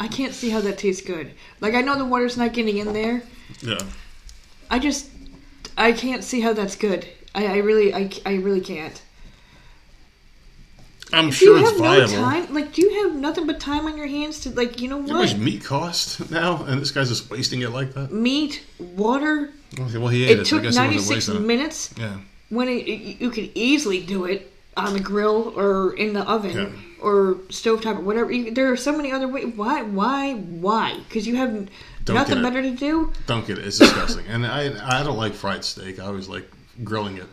I 0.00 0.08
can't 0.08 0.32
see 0.34 0.48
how 0.50 0.60
that 0.62 0.78
tastes 0.78 1.06
good. 1.06 1.32
Like 1.60 1.74
I 1.74 1.82
know 1.82 1.96
the 1.96 2.04
water's 2.06 2.36
not 2.38 2.52
getting 2.54 2.78
in 2.78 2.92
there. 2.94 3.22
Yeah. 3.60 3.78
I 4.70 4.78
just 4.78 5.10
I 5.76 5.92
can't 5.92 6.24
see 6.24 6.40
how 6.40 6.52
that's 6.54 6.74
good. 6.74 7.06
I, 7.34 7.46
I 7.46 7.56
really 7.58 7.94
I, 7.94 8.10
I 8.24 8.34
really 8.36 8.62
can't. 8.62 9.00
I'm 11.12 11.26
Do 11.26 11.32
sure 11.32 11.56
you 11.58 11.62
it's 11.62 11.70
have 11.72 11.78
viable. 11.80 12.12
no 12.12 12.20
time? 12.20 12.54
Like, 12.54 12.72
do 12.72 12.82
you 12.82 13.02
have 13.02 13.16
nothing 13.16 13.46
but 13.46 13.58
time 13.58 13.84
on 13.86 13.96
your 13.96 14.06
hands 14.06 14.40
to 14.40 14.50
like? 14.50 14.80
You 14.80 14.88
know 14.88 15.00
know 15.00 15.14
how 15.14 15.20
much 15.20 15.32
what? 15.32 15.40
meat 15.40 15.64
cost 15.64 16.30
now? 16.30 16.62
And 16.64 16.80
this 16.80 16.92
guy's 16.92 17.08
just 17.08 17.28
wasting 17.30 17.62
it 17.62 17.70
like 17.70 17.94
that? 17.94 18.12
Meat, 18.12 18.62
water. 18.78 19.50
Okay, 19.78 19.98
well, 19.98 20.08
he 20.08 20.24
ate 20.24 20.30
it, 20.38 20.38
It 20.40 20.46
so 20.46 20.56
I 20.56 20.58
took 20.58 20.62
guess 20.62 20.74
he 20.76 20.80
ninety 20.80 20.96
wasn't 20.96 21.08
six 21.22 21.28
wasting 21.28 21.44
it. 21.44 21.46
minutes. 21.46 21.94
Yeah. 21.98 22.16
When 22.48 22.68
it, 22.68 22.86
it- 22.88 23.20
you 23.20 23.30
could 23.30 23.50
easily 23.54 24.00
do 24.04 24.24
it 24.24 24.52
on 24.86 24.92
the 24.94 25.00
grill 25.00 25.52
or 25.56 25.94
in 25.94 26.12
the 26.12 26.22
oven 26.22 26.56
Yeah. 26.56 26.68
or 27.00 27.34
stovetop 27.48 27.98
or 27.98 28.00
whatever. 28.00 28.32
There 28.50 28.70
are 28.72 28.76
so 28.76 28.96
many 28.96 29.10
other 29.12 29.28
ways. 29.28 29.52
Why? 29.56 29.82
Why? 29.82 30.34
Why? 30.34 30.98
Because 31.08 31.26
you 31.26 31.36
have 31.36 31.68
Don't 32.04 32.16
nothing 32.16 32.42
better 32.42 32.62
to 32.62 32.70
do. 32.72 33.12
Don't 33.26 33.46
get 33.46 33.58
it. 33.58 33.66
It's 33.66 33.78
disgusting. 33.78 34.26
and 34.26 34.46
I 34.46 35.00
I 35.00 35.02
don't 35.02 35.16
like 35.18 35.34
fried 35.34 35.64
steak. 35.64 35.98
I 36.00 36.06
always 36.06 36.28
like 36.28 36.50
grilling 36.84 37.16
it. 37.18 37.26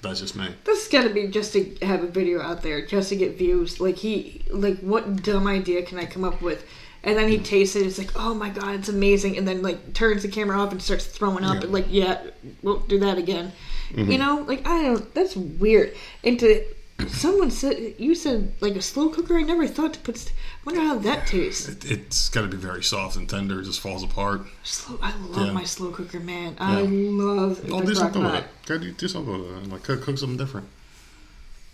That's 0.00 0.20
just 0.20 0.36
me. 0.36 0.46
This 0.64 0.84
has 0.84 0.92
got 0.92 1.08
to 1.08 1.12
be 1.12 1.26
just 1.26 1.52
to 1.54 1.74
have 1.82 2.04
a 2.04 2.06
video 2.06 2.40
out 2.40 2.62
there, 2.62 2.86
just 2.86 3.08
to 3.08 3.16
get 3.16 3.36
views. 3.36 3.80
Like 3.80 3.96
he, 3.96 4.44
like 4.48 4.78
what 4.78 5.22
dumb 5.24 5.48
idea 5.48 5.82
can 5.82 5.98
I 5.98 6.04
come 6.06 6.22
up 6.24 6.40
with? 6.40 6.64
And 7.02 7.16
then 7.16 7.28
he 7.28 7.38
tastes 7.38 7.74
it. 7.74 7.84
It's 7.86 7.98
like, 7.98 8.12
oh 8.14 8.32
my 8.34 8.48
god, 8.50 8.74
it's 8.76 8.88
amazing. 8.88 9.36
And 9.38 9.46
then 9.46 9.60
like 9.62 9.94
turns 9.94 10.22
the 10.22 10.28
camera 10.28 10.56
off 10.60 10.70
and 10.70 10.80
starts 10.80 11.04
throwing 11.06 11.42
up. 11.44 11.56
Yeah. 11.56 11.60
And 11.62 11.72
like, 11.72 11.86
yeah, 11.88 12.22
won't 12.62 12.88
do 12.88 12.98
that 13.00 13.18
again. 13.18 13.50
Mm-hmm. 13.92 14.10
You 14.12 14.18
know, 14.18 14.44
like 14.46 14.66
I 14.68 14.82
don't. 14.84 15.14
That's 15.14 15.34
weird. 15.36 15.96
And 16.22 16.38
to 16.40 16.64
someone 17.06 17.50
said 17.50 17.94
you 17.98 18.14
said 18.14 18.52
like 18.60 18.74
a 18.74 18.82
slow 18.82 19.08
cooker. 19.08 19.36
I 19.38 19.42
never 19.42 19.66
thought 19.66 19.94
to 19.94 20.00
put. 20.00 20.16
st- 20.18 20.34
Wonder 20.64 20.80
how 20.80 20.98
that 20.98 21.26
tastes. 21.26 21.68
It, 21.68 21.90
it's 21.90 22.28
got 22.28 22.42
to 22.42 22.48
be 22.48 22.56
very 22.56 22.82
soft 22.82 23.16
and 23.16 23.28
tender. 23.28 23.60
It 23.60 23.64
just 23.64 23.80
falls 23.80 24.02
apart. 24.02 24.42
Slow. 24.64 24.98
I 25.00 25.16
love 25.16 25.46
Yeah. 25.46 25.52
my 25.52 25.64
slow 25.64 25.90
cooker, 25.90 26.20
man. 26.20 26.56
I 26.58 26.82
Yeah. 26.82 26.88
love. 27.22 27.64
I'll 27.72 27.80
the 27.80 27.86
do 27.86 27.94
something 27.94 28.22
with 28.22 28.34
it. 28.34 28.44
Gotta 28.66 28.80
do, 28.80 28.92
do 28.92 29.08
something 29.08 29.32
with 29.32 29.64
it. 29.64 29.70
Like 29.70 29.82
cook, 29.84 30.02
cook 30.02 30.18
something 30.18 30.36
different. 30.36 30.66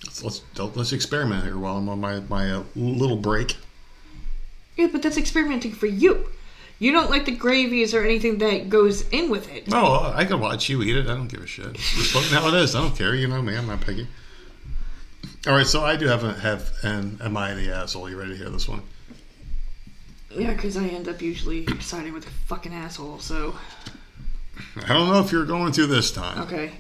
Let's 0.05 0.23
let's, 0.23 0.43
let's 0.77 0.93
experiment 0.93 1.45
here 1.45 1.57
while 1.59 1.79
I'm 1.79 1.89
on 1.89 2.01
my 2.01 2.21
my 2.21 2.51
uh, 2.53 2.63
little 2.77 3.17
break. 3.17 3.57
Yeah, 4.77 4.89
but 4.93 5.03
that's 5.03 5.17
experimenting 5.17 5.73
for 5.73 5.87
you. 5.87 6.29
You 6.81 6.91
don't 6.93 7.09
like 7.09 7.25
the 7.25 7.33
gravies 7.37 7.95
or 7.95 8.05
anything 8.05 8.39
that 8.39 8.69
goes 8.69 9.09
in 9.11 9.31
with 9.31 9.49
it. 9.51 9.69
No, 9.69 10.13
I 10.15 10.25
can 10.25 10.41
watch 10.41 10.69
you 10.69 10.83
eat 10.83 10.97
it. 10.97 11.05
I 11.07 11.15
don't 11.15 11.29
give 11.29 11.41
a 11.41 11.47
shit. 11.47 11.73
Just 11.75 12.13
fucking 12.13 12.31
how 12.37 12.49
it 12.49 12.55
is. 12.55 12.75
I 12.75 12.81
don't 12.83 12.95
care. 12.97 13.15
You 13.15 13.29
know 13.29 13.41
me. 13.41 13.57
I'm 13.57 13.69
not 13.69 13.81
picky. 13.81 14.09
All 15.47 15.53
right, 15.53 15.67
so 15.67 15.85
I 15.85 15.97
do 15.97 16.07
have 16.07 16.25
a, 16.25 16.33
have 16.33 16.73
an 16.83 17.19
am 17.23 17.37
I 17.37 17.53
the 17.53 17.71
asshole? 17.71 18.09
You 18.09 18.19
ready 18.19 18.31
to 18.31 18.37
hear 18.37 18.49
this 18.49 18.67
one? 18.67 18.81
Yeah, 20.31 20.55
because 20.55 20.77
I 20.79 20.87
end 20.87 21.07
up 21.07 21.21
usually 21.21 21.67
siding 21.81 22.15
with 22.15 22.27
a 22.27 22.31
fucking 22.31 22.73
asshole. 22.73 23.19
So 23.19 23.55
I 24.85 24.89
don't 24.89 25.09
know 25.09 25.21
if 25.21 25.33
you're 25.33 25.45
going 25.45 25.73
to 25.73 25.87
this 25.87 26.11
time. 26.11 26.41
okay, 26.43 26.73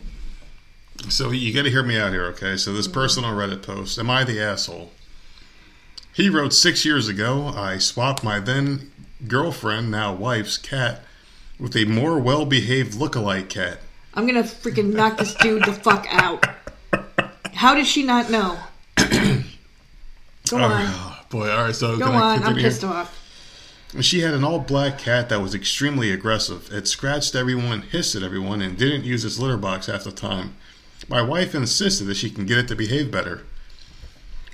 So 1.10 1.30
you 1.30 1.52
got 1.52 1.64
to 1.64 1.70
hear 1.70 1.82
me 1.82 1.98
out 1.98 2.12
here, 2.12 2.24
okay? 2.26 2.56
So 2.56 2.72
this 2.72 2.86
mm-hmm. 2.86 2.94
person 2.94 3.24
on 3.24 3.36
Reddit 3.36 3.62
post, 3.62 3.98
am 3.98 4.08
I 4.08 4.24
the 4.24 4.40
asshole? 4.40 4.92
He 6.14 6.30
wrote 6.30 6.54
six 6.54 6.86
years 6.86 7.06
ago, 7.06 7.48
I 7.48 7.76
swapped 7.76 8.24
my 8.24 8.40
then 8.40 8.92
girlfriend, 9.28 9.90
now 9.90 10.14
wife's 10.14 10.56
cat, 10.56 11.02
with 11.58 11.76
a 11.76 11.84
more 11.84 12.18
well-behaved 12.18 12.94
look-alike 12.94 13.50
cat. 13.50 13.80
I'm 14.14 14.26
gonna 14.26 14.42
freaking 14.42 14.94
knock 14.94 15.18
this 15.18 15.34
dude 15.34 15.64
the 15.64 15.72
fuck 15.72 16.06
out. 16.08 16.46
How 17.54 17.74
did 17.74 17.86
she 17.86 18.02
not 18.02 18.30
know? 18.30 18.58
Go 18.96 20.58
oh, 20.58 20.62
on, 20.62 20.84
Oh, 20.86 21.18
boy, 21.30 21.50
all 21.50 21.64
right. 21.64 21.74
So 21.74 21.96
go 21.98 22.06
I 22.06 22.08
on. 22.08 22.22
I'm 22.22 22.42
continue? 22.42 22.62
pissed 22.62 22.84
off. 22.84 23.20
She 24.00 24.20
had 24.20 24.34
an 24.34 24.42
all-black 24.42 24.98
cat 24.98 25.28
that 25.28 25.40
was 25.40 25.54
extremely 25.54 26.10
aggressive. 26.10 26.68
It 26.72 26.88
scratched 26.88 27.36
everyone, 27.36 27.82
hissed 27.82 28.16
at 28.16 28.24
everyone, 28.24 28.60
and 28.60 28.76
didn't 28.76 29.04
use 29.04 29.24
its 29.24 29.38
litter 29.38 29.56
box 29.56 29.86
half 29.86 30.02
the 30.02 30.10
time. 30.10 30.56
My 31.08 31.22
wife 31.22 31.54
insisted 31.54 32.06
that 32.06 32.16
she 32.16 32.30
can 32.30 32.44
get 32.44 32.58
it 32.58 32.68
to 32.68 32.76
behave 32.76 33.12
better. 33.12 33.42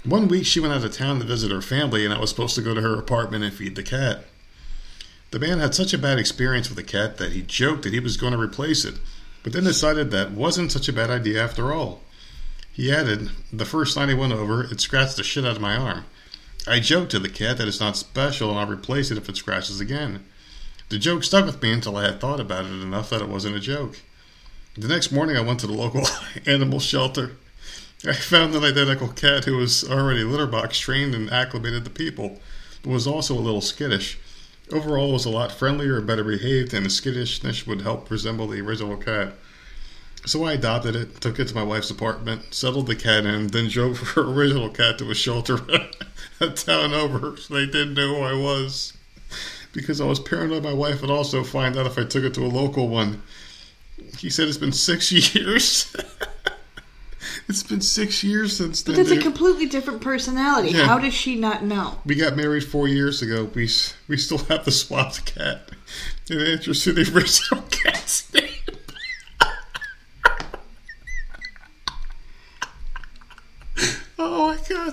One 0.04 0.28
week 0.28 0.44
she 0.44 0.60
went 0.60 0.74
out 0.74 0.84
of 0.84 0.92
town 0.92 1.20
to 1.20 1.24
visit 1.24 1.50
her 1.50 1.62
family, 1.62 2.04
and 2.04 2.12
I 2.12 2.20
was 2.20 2.30
supposed 2.30 2.54
to 2.56 2.62
go 2.62 2.74
to 2.74 2.80
her 2.82 2.98
apartment 2.98 3.44
and 3.44 3.52
feed 3.52 3.76
the 3.76 3.82
cat. 3.82 4.24
The 5.30 5.38
man 5.38 5.58
had 5.58 5.74
such 5.74 5.94
a 5.94 5.98
bad 5.98 6.18
experience 6.18 6.68
with 6.68 6.76
the 6.76 6.82
cat 6.82 7.16
that 7.18 7.32
he 7.32 7.42
joked 7.42 7.84
that 7.84 7.92
he 7.92 8.00
was 8.00 8.16
going 8.16 8.32
to 8.32 8.38
replace 8.38 8.84
it, 8.84 8.96
but 9.42 9.52
then 9.52 9.64
decided 9.64 10.10
that 10.10 10.32
wasn't 10.32 10.72
such 10.72 10.88
a 10.88 10.92
bad 10.92 11.08
idea 11.08 11.42
after 11.42 11.72
all. 11.72 12.02
He 12.72 12.92
added, 12.92 13.30
The 13.52 13.64
first 13.64 13.96
night 13.96 14.08
he 14.08 14.14
went 14.14 14.32
over, 14.32 14.64
it 14.64 14.80
scratched 14.80 15.16
the 15.16 15.22
shit 15.22 15.44
out 15.44 15.56
of 15.56 15.62
my 15.62 15.76
arm. 15.76 16.04
I 16.66 16.80
joked 16.80 17.10
to 17.12 17.18
the 17.18 17.28
cat 17.28 17.58
that 17.58 17.68
it's 17.68 17.80
not 17.80 17.96
special 17.96 18.50
and 18.50 18.58
I'll 18.58 18.66
replace 18.66 19.10
it 19.10 19.18
if 19.18 19.28
it 19.28 19.36
scratches 19.36 19.80
again. 19.80 20.24
The 20.88 20.98
joke 20.98 21.24
stuck 21.24 21.46
with 21.46 21.62
me 21.62 21.72
until 21.72 21.96
I 21.96 22.04
had 22.04 22.20
thought 22.20 22.40
about 22.40 22.66
it 22.66 22.82
enough 22.82 23.10
that 23.10 23.22
it 23.22 23.28
wasn't 23.28 23.56
a 23.56 23.60
joke. 23.60 23.98
The 24.76 24.88
next 24.88 25.10
morning 25.10 25.36
I 25.36 25.40
went 25.40 25.60
to 25.60 25.66
the 25.66 25.72
local 25.72 26.06
animal 26.46 26.80
shelter. 26.80 27.36
I 28.06 28.12
found 28.12 28.54
an 28.54 28.64
identical 28.64 29.08
cat 29.08 29.44
who 29.44 29.56
was 29.56 29.88
already 29.88 30.24
litter 30.24 30.46
box 30.46 30.78
trained 30.78 31.14
and 31.14 31.30
acclimated 31.30 31.84
to 31.84 31.90
people, 31.90 32.40
but 32.82 32.90
was 32.90 33.06
also 33.06 33.34
a 33.34 33.40
little 33.40 33.60
skittish. 33.60 34.18
Overall, 34.72 35.10
it 35.10 35.14
was 35.14 35.24
a 35.26 35.30
lot 35.30 35.52
friendlier 35.52 35.98
and 35.98 36.06
better 36.06 36.24
behaved, 36.24 36.72
and 36.72 36.86
the 36.86 36.90
skittishness 36.90 37.66
would 37.66 37.82
help 37.82 38.10
resemble 38.10 38.46
the 38.46 38.60
original 38.60 38.96
cat. 38.96 39.34
So 40.26 40.44
I 40.44 40.52
adopted 40.52 40.94
it, 40.96 41.20
took 41.20 41.38
it 41.38 41.48
to 41.48 41.54
my 41.54 41.62
wife's 41.62 41.90
apartment, 41.90 42.52
settled 42.54 42.86
the 42.86 42.94
cat 42.96 43.24
in, 43.24 43.48
then 43.48 43.68
drove 43.68 43.98
her 44.14 44.22
original 44.22 44.68
cat 44.68 44.98
to 44.98 45.10
a 45.10 45.14
shelter 45.14 45.58
a 46.40 46.50
town 46.50 46.92
over 46.94 47.36
so 47.36 47.54
they 47.54 47.66
didn't 47.66 47.94
know 47.94 48.16
who 48.16 48.20
I 48.22 48.34
was. 48.34 48.92
Because 49.72 50.00
I 50.00 50.04
was 50.04 50.18
paranoid 50.20 50.62
my 50.64 50.72
wife 50.72 51.00
would 51.00 51.10
also 51.10 51.44
find 51.44 51.76
out 51.76 51.86
if 51.86 51.96
I 51.96 52.04
took 52.04 52.24
it 52.24 52.34
to 52.34 52.44
a 52.44 52.48
local 52.48 52.88
one. 52.88 53.22
He 54.18 54.28
said 54.30 54.48
it's 54.48 54.58
been 54.58 54.72
six 54.72 55.12
years. 55.34 55.94
it's 57.48 57.62
been 57.62 57.80
six 57.80 58.22
years 58.24 58.56
since 58.56 58.82
But 58.82 58.96
then. 58.96 59.04
that's 59.06 59.16
a 59.18 59.22
completely 59.22 59.66
different 59.66 60.00
personality. 60.00 60.70
Yeah. 60.70 60.86
How 60.86 60.98
does 60.98 61.14
she 61.14 61.36
not 61.36 61.62
know? 61.64 61.98
we 62.04 62.14
got 62.14 62.36
married 62.36 62.64
four 62.64 62.88
years 62.88 63.22
ago. 63.22 63.44
We 63.54 63.68
we 64.08 64.16
still 64.16 64.38
have 64.48 64.64
the 64.64 64.72
swapped 64.72 65.24
cat. 65.34 65.70
In 66.28 66.40
interest 66.40 66.86
in 66.86 66.94
the 66.96 67.10
original 67.14 67.62
cat's 67.70 68.32
name. 68.34 68.49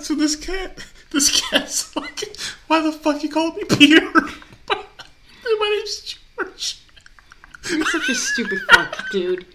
So 0.04 0.16
this 0.16 0.36
cat, 0.36 0.86
this 1.12 1.42
cat's 1.42 1.82
fucking. 1.82 2.30
Why 2.68 2.82
the 2.82 2.92
fuck 2.92 3.24
you 3.24 3.30
call 3.30 3.54
me 3.54 3.64
Peter? 3.66 4.12
My 4.70 5.76
name's 5.76 6.18
George. 6.38 6.80
You're 7.70 7.86
such 7.86 8.10
a 8.10 8.16
stupid 8.16 8.60
fuck, 8.72 9.10
dude. 9.12 9.46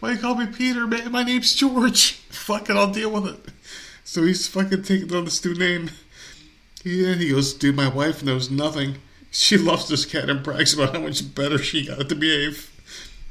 Why 0.00 0.12
you 0.12 0.18
call 0.18 0.34
me 0.34 0.46
Peter, 0.46 0.86
man? 0.86 1.10
My 1.10 1.22
name's 1.22 1.54
George. 1.54 2.12
Fuck 2.30 2.70
it, 2.70 2.76
I'll 2.76 2.92
deal 2.92 3.10
with 3.10 3.26
it. 3.26 3.40
So 4.04 4.22
he's 4.22 4.46
fucking 4.46 4.82
taking 4.82 5.14
on 5.14 5.24
this 5.24 5.44
new 5.44 5.54
name. 5.54 5.90
Yeah, 6.84 7.14
he 7.14 7.30
goes, 7.30 7.54
dude, 7.54 7.74
my 7.74 7.88
wife 7.88 8.22
knows 8.22 8.50
nothing. 8.50 8.96
She 9.30 9.56
loves 9.56 9.88
this 9.88 10.04
cat 10.04 10.28
and 10.28 10.42
brags 10.42 10.74
about 10.74 10.94
how 10.94 11.00
much 11.00 11.34
better 11.34 11.58
she 11.58 11.86
got 11.86 12.00
it 12.00 12.08
to 12.10 12.14
behave. 12.14 12.70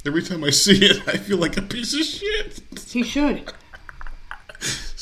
Every 0.05 0.23
time 0.23 0.43
I 0.43 0.49
see 0.49 0.83
it, 0.85 1.07
I 1.07 1.17
feel 1.17 1.37
like 1.37 1.55
a 1.55 1.61
piece 1.61 1.93
of 1.93 2.01
shit. 2.01 2.61
He 2.89 3.03
should. 3.03 3.53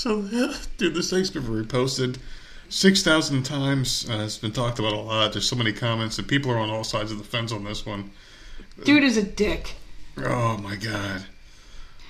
So, 0.02 0.24
dude, 0.78 0.96
this 0.96 1.12
thing's 1.12 1.30
been 1.30 1.44
reposted 1.44 2.18
6,000 2.70 3.44
times. 3.44 4.10
Uh, 4.10 4.24
it's 4.24 4.40
been 4.40 4.52
talked 4.52 4.80
about 4.80 4.94
a 4.94 4.98
lot. 4.98 5.32
There's 5.32 5.48
so 5.48 5.56
many 5.56 5.72
comments, 5.72 6.18
and 6.18 6.28
people 6.28 6.50
are 6.50 6.58
on 6.58 6.72
all 6.72 6.84
sides 6.84 7.12
of 7.12 7.20
the 7.20 7.24
fence 7.24 7.52
on 7.52 7.66
this 7.66 7.86
one. 7.86 8.10
Dude 8.84 9.04
is 9.04 9.16
a 9.16 9.22
dick. 9.22 9.76
Oh 10.18 10.58
my 10.58 10.76
god. 10.76 11.26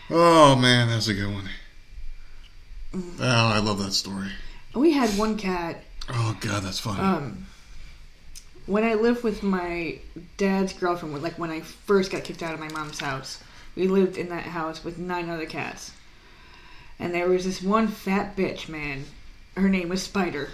Oh 0.10 0.56
man, 0.56 0.88
that's 0.88 1.10
a 1.10 1.14
good 1.14 1.34
one. 1.34 1.50
Oh, 2.94 3.12
I 3.20 3.60
love 3.60 3.84
that 3.84 3.92
story. 3.92 4.30
We 4.74 4.94
had 4.94 5.10
one 5.18 5.36
cat. 5.36 5.84
Oh 6.08 6.38
god, 6.40 6.64
that's 6.64 6.80
funny. 6.80 7.02
Um, 7.02 7.46
when 8.68 8.86
I 8.86 8.94
lived 8.94 9.22
with 9.22 9.44
my 9.44 10.00
dad's 10.38 10.72
girlfriend, 10.72 11.22
like 11.22 11.38
when 11.38 11.52
I 11.52 11.60
first 11.60 12.10
got 12.10 12.24
kicked 12.24 12.42
out 12.42 12.54
of 12.54 12.60
my 12.62 12.70
mom's 12.70 13.02
house, 13.02 13.44
we 13.76 13.90
lived 13.90 14.18
in 14.18 14.30
that 14.30 14.44
house 14.44 14.82
with 14.82 14.98
nine 14.98 15.30
other 15.30 15.46
cats. 15.46 15.92
And 17.02 17.14
there 17.14 17.28
was 17.28 17.46
this 17.46 17.64
one 17.64 17.88
fat 17.88 18.38
bitch, 18.38 18.70
man. 18.70 19.06
Her 19.58 19.68
name 19.68 19.90
was 19.90 20.04
Spider. 20.04 20.50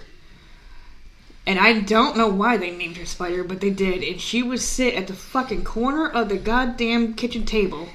And 1.46 1.58
I 1.58 1.80
don't 1.80 2.16
know 2.16 2.28
why 2.28 2.56
they 2.56 2.70
named 2.70 2.96
her 2.96 3.06
Spider, 3.06 3.44
but 3.44 3.60
they 3.60 3.70
did. 3.70 4.02
And 4.02 4.20
she 4.20 4.42
would 4.42 4.60
sit 4.60 4.94
at 4.94 5.06
the 5.06 5.14
fucking 5.14 5.64
corner 5.64 6.08
of 6.08 6.30
the 6.30 6.38
goddamn 6.38 7.14
kitchen 7.14 7.44
table. 7.44 7.88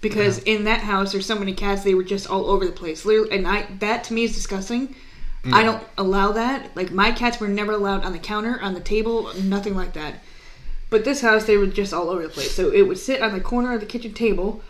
Because 0.00 0.38
in 0.40 0.64
that 0.64 0.80
house, 0.80 1.12
there's 1.12 1.26
so 1.26 1.38
many 1.38 1.54
cats, 1.54 1.84
they 1.84 1.94
were 1.94 2.02
just 2.02 2.28
all 2.28 2.50
over 2.50 2.66
the 2.66 2.72
place. 2.72 3.04
Literally, 3.04 3.30
and 3.30 3.46
I 3.46 3.66
that 3.78 4.04
to 4.04 4.14
me 4.14 4.24
is 4.24 4.34
disgusting. 4.34 4.96
I 5.44 5.62
mm. 5.62 5.64
don't 5.64 5.84
allow 5.96 6.32
that. 6.32 6.74
Like 6.74 6.90
my 6.90 7.12
cats 7.12 7.38
were 7.38 7.48
never 7.48 7.72
allowed 7.72 8.04
on 8.04 8.12
the 8.12 8.18
counter, 8.18 8.60
on 8.60 8.74
the 8.74 8.80
table, 8.80 9.32
nothing 9.42 9.76
like 9.76 9.92
that. 9.92 10.14
But 10.90 11.04
this 11.04 11.20
house, 11.20 11.44
they 11.44 11.56
were 11.56 11.66
just 11.66 11.94
all 11.94 12.10
over 12.10 12.22
the 12.22 12.28
place. 12.28 12.54
So 12.54 12.70
it 12.70 12.82
would 12.82 12.98
sit 12.98 13.22
on 13.22 13.32
the 13.32 13.40
corner 13.40 13.74
of 13.74 13.80
the 13.80 13.86
kitchen 13.86 14.12
table, 14.12 14.62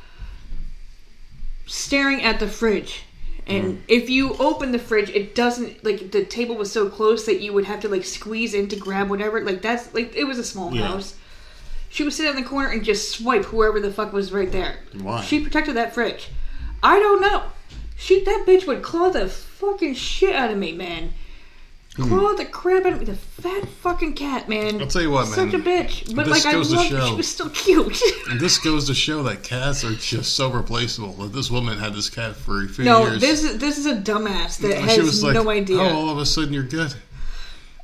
staring 1.67 2.23
at 2.23 2.39
the 2.39 2.49
fridge. 2.49 3.05
And 3.47 3.79
mm. 3.79 3.81
if 3.89 4.09
you 4.09 4.35
open 4.35 4.73
the 4.73 4.79
fridge, 4.79 5.11
it 5.11 5.35
doesn't 5.35 5.85
like 5.85 6.13
the 6.13 6.25
table 6.25 6.57
was 6.57 6.71
so 6.71 6.89
close 6.89 7.27
that 7.27 7.41
you 7.41 7.53
would 7.53 7.65
have 7.65 7.81
to 7.81 7.89
like 7.89 8.05
squeeze 8.05 8.55
in 8.55 8.69
to 8.69 8.77
grab 8.77 9.11
whatever. 9.11 9.41
Like 9.45 9.63
that's 9.63 9.93
like 9.95 10.15
it 10.15 10.25
was 10.25 10.39
a 10.39 10.45
small 10.45 10.75
Yeah. 10.75 10.87
house. 10.87 11.17
She 11.89 12.05
would 12.05 12.13
sit 12.13 12.31
in 12.31 12.37
the 12.37 12.49
corner 12.49 12.69
and 12.69 12.85
just 12.85 13.11
swipe 13.11 13.45
whoever 13.47 13.79
the 13.79 13.93
fuck 13.93 14.13
was 14.13 14.33
right 14.33 14.51
there. 14.51 14.79
Why? 14.99 15.23
She 15.23 15.41
protected 15.41 15.77
that 15.77 15.93
fridge. 15.93 16.31
I 16.83 16.99
don't 17.01 17.21
know. 17.21 17.45
She 17.97 18.25
that 18.25 18.45
bitch 18.47 18.67
would 18.67 18.83
claw 18.83 19.11
the 19.11 19.29
fucking 19.29 19.95
shit 19.95 20.35
out 20.35 20.51
of 20.51 20.59
me, 20.59 20.73
man. 20.73 21.13
Claw 21.95 22.33
the 22.35 22.47
crap 22.47 22.87
out 22.87 22.95
of 22.95 23.01
me. 23.01 23.05
The 23.05 23.17
fat 23.17 23.69
fucking 23.69 24.15
cat, 24.15 24.49
man. 24.49 24.77
Hmm. 24.77 24.81
I'll 24.81 24.87
tell 24.87 25.03
you 25.03 25.11
what, 25.11 25.27
man. 25.27 25.35
Such 25.35 25.53
a 25.55 25.59
bitch. 25.63 26.15
But 26.17 26.25
This 26.27 26.45
like 26.45 26.55
I 26.55 26.57
goes 26.57 26.71
to 26.71 26.77
loved 26.77 26.89
show. 26.89 27.07
She 27.09 27.15
was 27.17 27.29
still 27.29 27.51
cute. 27.51 28.01
And 28.31 28.41
this 28.41 28.59
goes 28.59 28.87
to 28.87 28.95
show 28.95 29.23
that 29.25 29.43
cats 29.43 29.85
are 29.85 29.93
just 29.95 30.35
so 30.35 30.51
replaceable. 30.51 31.13
That 31.15 31.35
this 31.35 31.51
woman 31.51 31.79
had 31.79 31.93
this 31.95 32.09
cat 32.09 32.35
for 32.35 32.65
a 32.65 32.69
few 32.69 32.85
no, 32.87 33.07
years. 33.07 33.21
this 33.21 33.45
is 33.45 33.59
this 33.59 33.77
is 33.77 33.85
a 33.85 33.97
dumbass 33.97 34.57
that 34.61 34.75
And 34.75 34.85
has 34.87 34.95
she 34.95 35.01
was 35.03 35.23
like, 35.23 35.35
no 35.35 35.51
idea. 35.51 35.81
"Oh, 35.81 35.95
all 35.95 36.09
of 36.11 36.17
a 36.19 36.25
sudden 36.25 36.55
you're 36.55 36.63
good." 36.63 36.95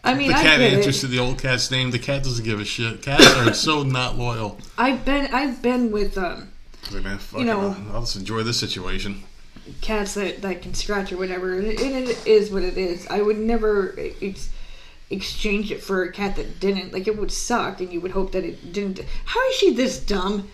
I 0.03 0.15
mean, 0.15 0.29
The 0.29 0.35
I 0.39 0.43
cat 0.43 0.59
get 0.61 0.73
answers 0.73 0.99
it. 0.99 1.01
to 1.01 1.07
the 1.09 1.19
old 1.19 1.39
cat's 1.43 1.71
name. 1.71 1.91
The 1.91 1.99
cat 1.99 2.23
doesn't 2.23 2.45
give 2.45 2.61
a 2.61 2.65
shit. 2.65 3.03
Cats 3.03 3.27
are 3.37 3.53
so 3.53 3.83
not 3.99 4.17
loyal. 4.17 4.59
I've 4.79 5.05
been 5.05 5.27
I've 5.35 5.61
been 5.61 5.91
with 5.93 6.17
um 6.17 6.49
Like, 6.93 7.03
man, 7.05 7.19
fuck 7.19 7.41
You 7.41 7.45
it, 7.45 7.49
know- 7.51 7.61
I'll, 7.91 7.97
I'll 7.97 8.01
just 8.03 8.17
enjoy 8.17 8.43
this 8.43 8.59
situation. 8.59 9.23
Cats 9.81 10.15
that, 10.15 10.43
that 10.43 10.63
can 10.63 10.75
scratch 10.75 11.13
or 11.13 11.17
whatever, 11.17 11.55
and 11.59 11.67
it, 11.67 11.81
it 11.81 12.27
is 12.27 12.51
what 12.51 12.63
it 12.63 12.77
is. 12.79 13.07
I 13.09 13.21
would 13.23 13.39
never 13.39 13.95
ex- 14.23 14.51
exchange 15.11 15.71
it 15.73 15.83
for 15.83 16.03
a 16.03 16.13
cat 16.13 16.37
that 16.37 16.61
didn't. 16.61 16.93
Like, 16.93 17.07
it 17.09 17.17
would 17.19 17.33
suck, 17.33 17.81
and 17.81 17.93
you 17.93 18.01
would 18.01 18.13
hope 18.13 18.33
that 18.33 18.45
it 18.45 18.73
didn't. 18.73 19.01
How 19.25 19.49
is 19.49 19.57
she 19.57 19.73
this 19.75 19.99
dumb? 19.99 20.49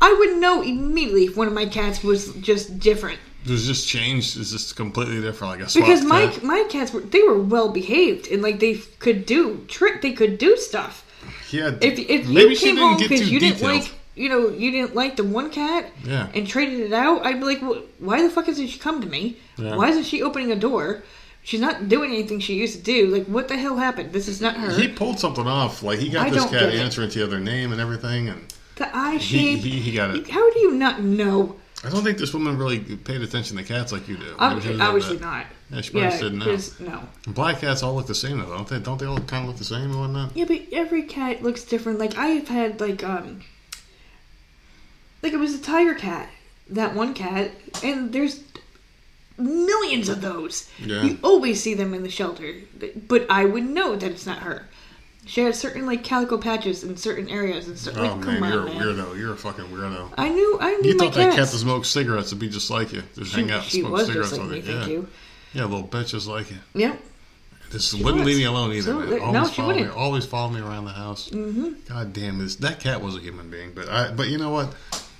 I 0.00 0.12
would 0.12 0.36
know 0.38 0.62
immediately 0.62 1.24
if 1.24 1.36
one 1.36 1.46
of 1.48 1.54
my 1.54 1.66
cats 1.66 2.02
was 2.04 2.34
just 2.34 2.78
different. 2.78 3.18
It 3.44 3.50
was 3.50 3.66
just 3.66 3.88
changed. 3.88 4.36
It's 4.38 4.50
just 4.50 4.76
completely 4.76 5.20
different. 5.20 5.58
Like 5.60 5.70
a 5.70 5.72
Because 5.72 6.04
my 6.04 6.26
cat. 6.26 6.42
my 6.42 6.66
cats 6.68 6.92
were 6.92 7.00
they 7.00 7.22
were 7.22 7.40
well 7.40 7.70
behaved 7.70 8.26
and 8.28 8.42
like 8.42 8.58
they 8.60 8.74
could 8.98 9.24
do 9.24 9.64
trick 9.68 10.02
they 10.02 10.12
could 10.12 10.36
do 10.36 10.56
stuff. 10.56 11.04
Yeah, 11.50 11.78
If 11.80 11.98
if 11.98 12.28
maybe 12.28 12.50
you 12.50 12.54
she 12.56 12.66
came 12.66 12.76
home 12.76 12.96
because 12.98 13.30
you 13.30 13.38
didn't 13.40 13.62
like 13.62 13.90
you 14.16 14.28
know 14.28 14.48
you 14.48 14.70
didn't 14.72 14.94
like 14.96 15.14
the 15.16 15.24
one 15.24 15.50
cat 15.50 15.86
Yeah. 16.04 16.28
and 16.34 16.46
traded 16.46 16.80
it 16.80 16.92
out, 16.92 17.24
I'd 17.24 17.38
be 17.38 17.44
like, 17.46 17.62
well, 17.62 17.82
why 17.98 18.22
the 18.22 18.30
fuck 18.30 18.48
isn't 18.48 18.66
she 18.66 18.78
come 18.78 19.00
to 19.02 19.06
me? 19.06 19.36
Yeah. 19.58 19.76
Why 19.76 19.90
isn't 19.90 20.04
she 20.04 20.22
opening 20.22 20.50
a 20.50 20.56
door? 20.56 21.02
She's 21.42 21.60
not 21.60 21.88
doing 21.88 22.10
anything 22.10 22.40
she 22.40 22.54
used 22.54 22.74
to 22.76 22.82
do. 22.82 23.06
Like, 23.06 23.26
what 23.26 23.46
the 23.46 23.56
hell 23.56 23.76
happened? 23.76 24.12
This 24.12 24.26
is 24.26 24.40
not 24.40 24.56
her. 24.56 24.70
He 24.72 24.88
pulled 24.88 25.20
something 25.20 25.46
off. 25.46 25.82
Like 25.84 26.00
he 26.00 26.08
got 26.08 26.26
I 26.26 26.30
this 26.30 26.44
cat 26.46 26.74
answering 26.74 27.08
to 27.10 27.18
the 27.20 27.24
other 27.24 27.38
name 27.38 27.70
and 27.70 27.80
everything, 27.80 28.28
and 28.28 28.44
the 28.74 28.88
eye 28.96 29.12
he, 29.18 29.54
shape. 29.54 29.60
he, 29.60 29.70
he 29.78 29.92
got 29.92 30.10
it. 30.16 30.28
How 30.28 30.50
do 30.52 30.58
you 30.58 30.72
not 30.72 31.02
know? 31.02 31.54
I 31.84 31.90
don't 31.90 32.02
think 32.02 32.18
this 32.18 32.32
woman 32.34 32.58
really 32.58 32.80
paid 32.80 33.20
attention 33.20 33.56
to 33.58 33.62
cats 33.62 33.92
like 33.92 34.08
you 34.08 34.16
do. 34.16 34.24
Maybe 34.24 34.34
Ob- 34.40 34.62
she 34.62 34.68
doesn't 34.70 34.80
Obviously 34.80 35.18
not. 35.18 35.46
Yeah, 35.70 35.80
she 35.82 35.90
probably 35.92 36.10
didn't 36.18 36.38
know. 36.38 36.44
'cause- 36.46 36.80
no. 36.80 37.00
Black 37.28 37.60
cats 37.60 37.82
all 37.84 37.94
look 37.94 38.06
the 38.08 38.14
same 38.14 38.38
though, 38.38 38.46
don't 38.46 38.66
they? 38.66 38.78
Don't 38.80 38.98
they 38.98 39.06
all 39.06 39.18
kind 39.20 39.42
of 39.44 39.48
look 39.50 39.58
the 39.58 39.64
same 39.64 39.82
and 39.92 40.00
whatnot? 40.00 40.30
Yeah, 40.34 40.46
but 40.46 40.62
every 40.72 41.02
cat 41.02 41.42
looks 41.44 41.62
different. 41.62 42.00
Like 42.00 42.16
I've 42.18 42.48
had 42.48 42.80
like 42.80 43.04
um, 43.04 43.42
like 45.22 45.32
it 45.32 45.38
was 45.38 45.54
a 45.54 45.62
tiger 45.62 45.94
cat, 45.94 46.28
that 46.70 46.94
one 46.94 47.14
cat, 47.14 47.50
and 47.82 48.12
there's 48.12 48.40
millions 49.38 50.08
of 50.08 50.20
those. 50.20 50.68
Yeah. 50.78 51.02
You 51.02 51.18
always 51.22 51.62
see 51.62 51.74
them 51.74 51.94
in 51.94 52.02
the 52.02 52.10
shelter, 52.10 52.54
but 53.08 53.26
I 53.30 53.44
would 53.44 53.64
know 53.64 53.96
that 53.96 54.10
it's 54.10 54.26
not 54.26 54.38
her. 54.38 54.66
She 55.26 55.40
had 55.40 55.56
certain 55.56 55.86
like 55.86 56.04
calico 56.04 56.38
patches 56.38 56.84
in 56.84 56.96
certain 56.96 57.28
areas 57.28 57.66
and 57.66 57.76
stuff. 57.76 57.94
Oh 57.98 58.10
come 58.22 58.40
man, 58.40 58.42
on, 58.44 58.52
you're 58.52 58.62
a 58.62 58.66
man. 58.66 58.80
weirdo. 59.06 59.18
You're 59.18 59.32
a 59.32 59.36
fucking 59.36 59.64
weirdo. 59.66 60.12
I 60.16 60.28
knew, 60.28 60.58
I 60.60 60.76
knew 60.76 60.92
You 60.92 60.98
thought 60.98 61.14
that 61.14 61.30
cat 61.30 61.38
cats. 61.38 61.50
to 61.50 61.58
smoke 61.58 61.84
cigarettes 61.84 62.30
would 62.30 62.38
be 62.38 62.48
just 62.48 62.70
like 62.70 62.92
you. 62.92 63.02
Just 63.16 63.32
she, 63.32 63.40
hang 63.40 63.50
out 63.50 63.62
and 63.62 63.70
she 63.70 63.80
smoke 63.80 64.00
cigarettes 64.02 64.32
like 64.32 64.40
all 64.40 64.46
me. 64.46 64.60
day. 64.60 64.66
Thank 64.72 64.80
yeah. 64.82 64.92
you. 64.92 65.08
Yeah, 65.52 65.64
little 65.64 65.88
bitch 65.88 66.10
just 66.10 66.28
like 66.28 66.48
you. 66.50 66.58
Yep. 66.74 67.00
This 67.72 67.88
She 67.90 67.96
wouldn't 68.04 68.20
was. 68.24 68.26
leave 68.26 68.36
me 68.38 68.44
alone 68.44 68.70
either, 68.72 68.82
So, 68.92 69.00
man. 69.00 69.10
no, 69.18 69.24
Always 69.24 69.50
she 69.50 69.56
follow 69.56 69.68
me. 69.74 69.80
wouldn't. 69.80 69.96
Always 69.96 70.26
follow 70.26 70.50
me 70.52 70.60
around 70.60 70.84
the 70.84 70.92
house. 70.92 71.28
hmm 71.30 71.72
God 71.88 72.12
damn 72.12 72.38
this! 72.38 72.54
That 72.56 72.78
cat 72.78 73.02
was 73.02 73.16
a 73.16 73.20
human 73.20 73.50
being, 73.50 73.72
but 73.74 73.88
I. 73.88 74.12
But 74.12 74.28
you 74.28 74.38
know 74.38 74.50
what? 74.50 74.72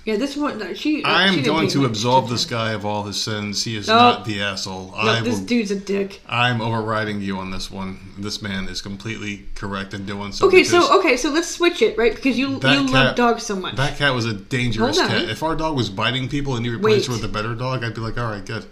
Yeah, 0.07 0.15
this 0.15 0.37
one. 0.37 0.73
She. 0.75 1.03
I 1.03 1.27
am 1.27 1.43
going 1.43 1.67
to 1.71 1.83
absolve 1.83 2.29
this 2.29 2.45
guy 2.45 2.71
of 2.71 2.85
all 2.85 3.03
his 3.03 3.21
sins. 3.21 3.65
He 3.65 3.75
is 3.75 3.89
No. 3.89 3.95
not 3.97 4.23
the 4.23 4.39
asshole. 4.41 4.91
No, 4.91 4.95
I 5.11 5.19
this 5.19 5.37
will. 5.37 5.45
dude's 5.45 5.69
a 5.69 5.75
dick. 5.75 6.21
I'm 6.29 6.61
overriding 6.61 7.19
you 7.19 7.37
on 7.39 7.51
this 7.51 7.69
one. 7.69 8.13
This 8.17 8.41
man 8.41 8.69
is 8.69 8.81
completely 8.81 9.47
correct 9.55 9.93
in 9.93 10.05
doing 10.05 10.31
so. 10.31 10.47
Okay, 10.47 10.63
so 10.63 10.97
okay, 10.99 11.17
so 11.17 11.29
let's 11.29 11.49
switch 11.49 11.81
it, 11.81 11.97
right? 11.97 12.15
Because 12.15 12.37
you 12.39 12.51
you 12.51 12.59
cat- 12.59 12.89
love 12.89 13.15
dogs 13.17 13.43
so 13.43 13.57
much. 13.57 13.75
That 13.75 13.97
cat 13.97 14.13
was 14.13 14.23
a 14.25 14.33
dangerous 14.33 14.97
cat. 14.97 15.23
If 15.29 15.43
our 15.43 15.57
dog 15.57 15.75
was 15.75 15.89
biting 15.89 16.29
people 16.29 16.55
and 16.55 16.65
you 16.65 16.71
replaced 16.71 17.07
her 17.07 17.11
with 17.13 17.25
a 17.25 17.27
better 17.27 17.53
dog, 17.53 17.83
I'd 17.83 17.93
be 17.93 17.99
like, 17.99 18.17
all 18.17 18.31
right, 18.31 18.45
good. 18.45 18.65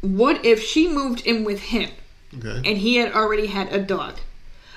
What 0.00 0.46
if 0.46 0.62
she 0.62 0.88
moved 0.88 1.26
in 1.26 1.44
with 1.44 1.60
him 1.60 1.90
Okay. 2.38 2.62
and 2.70 2.78
he 2.78 2.96
had 2.96 3.12
already 3.12 3.48
had 3.48 3.70
a 3.70 3.82
dog? 3.82 4.14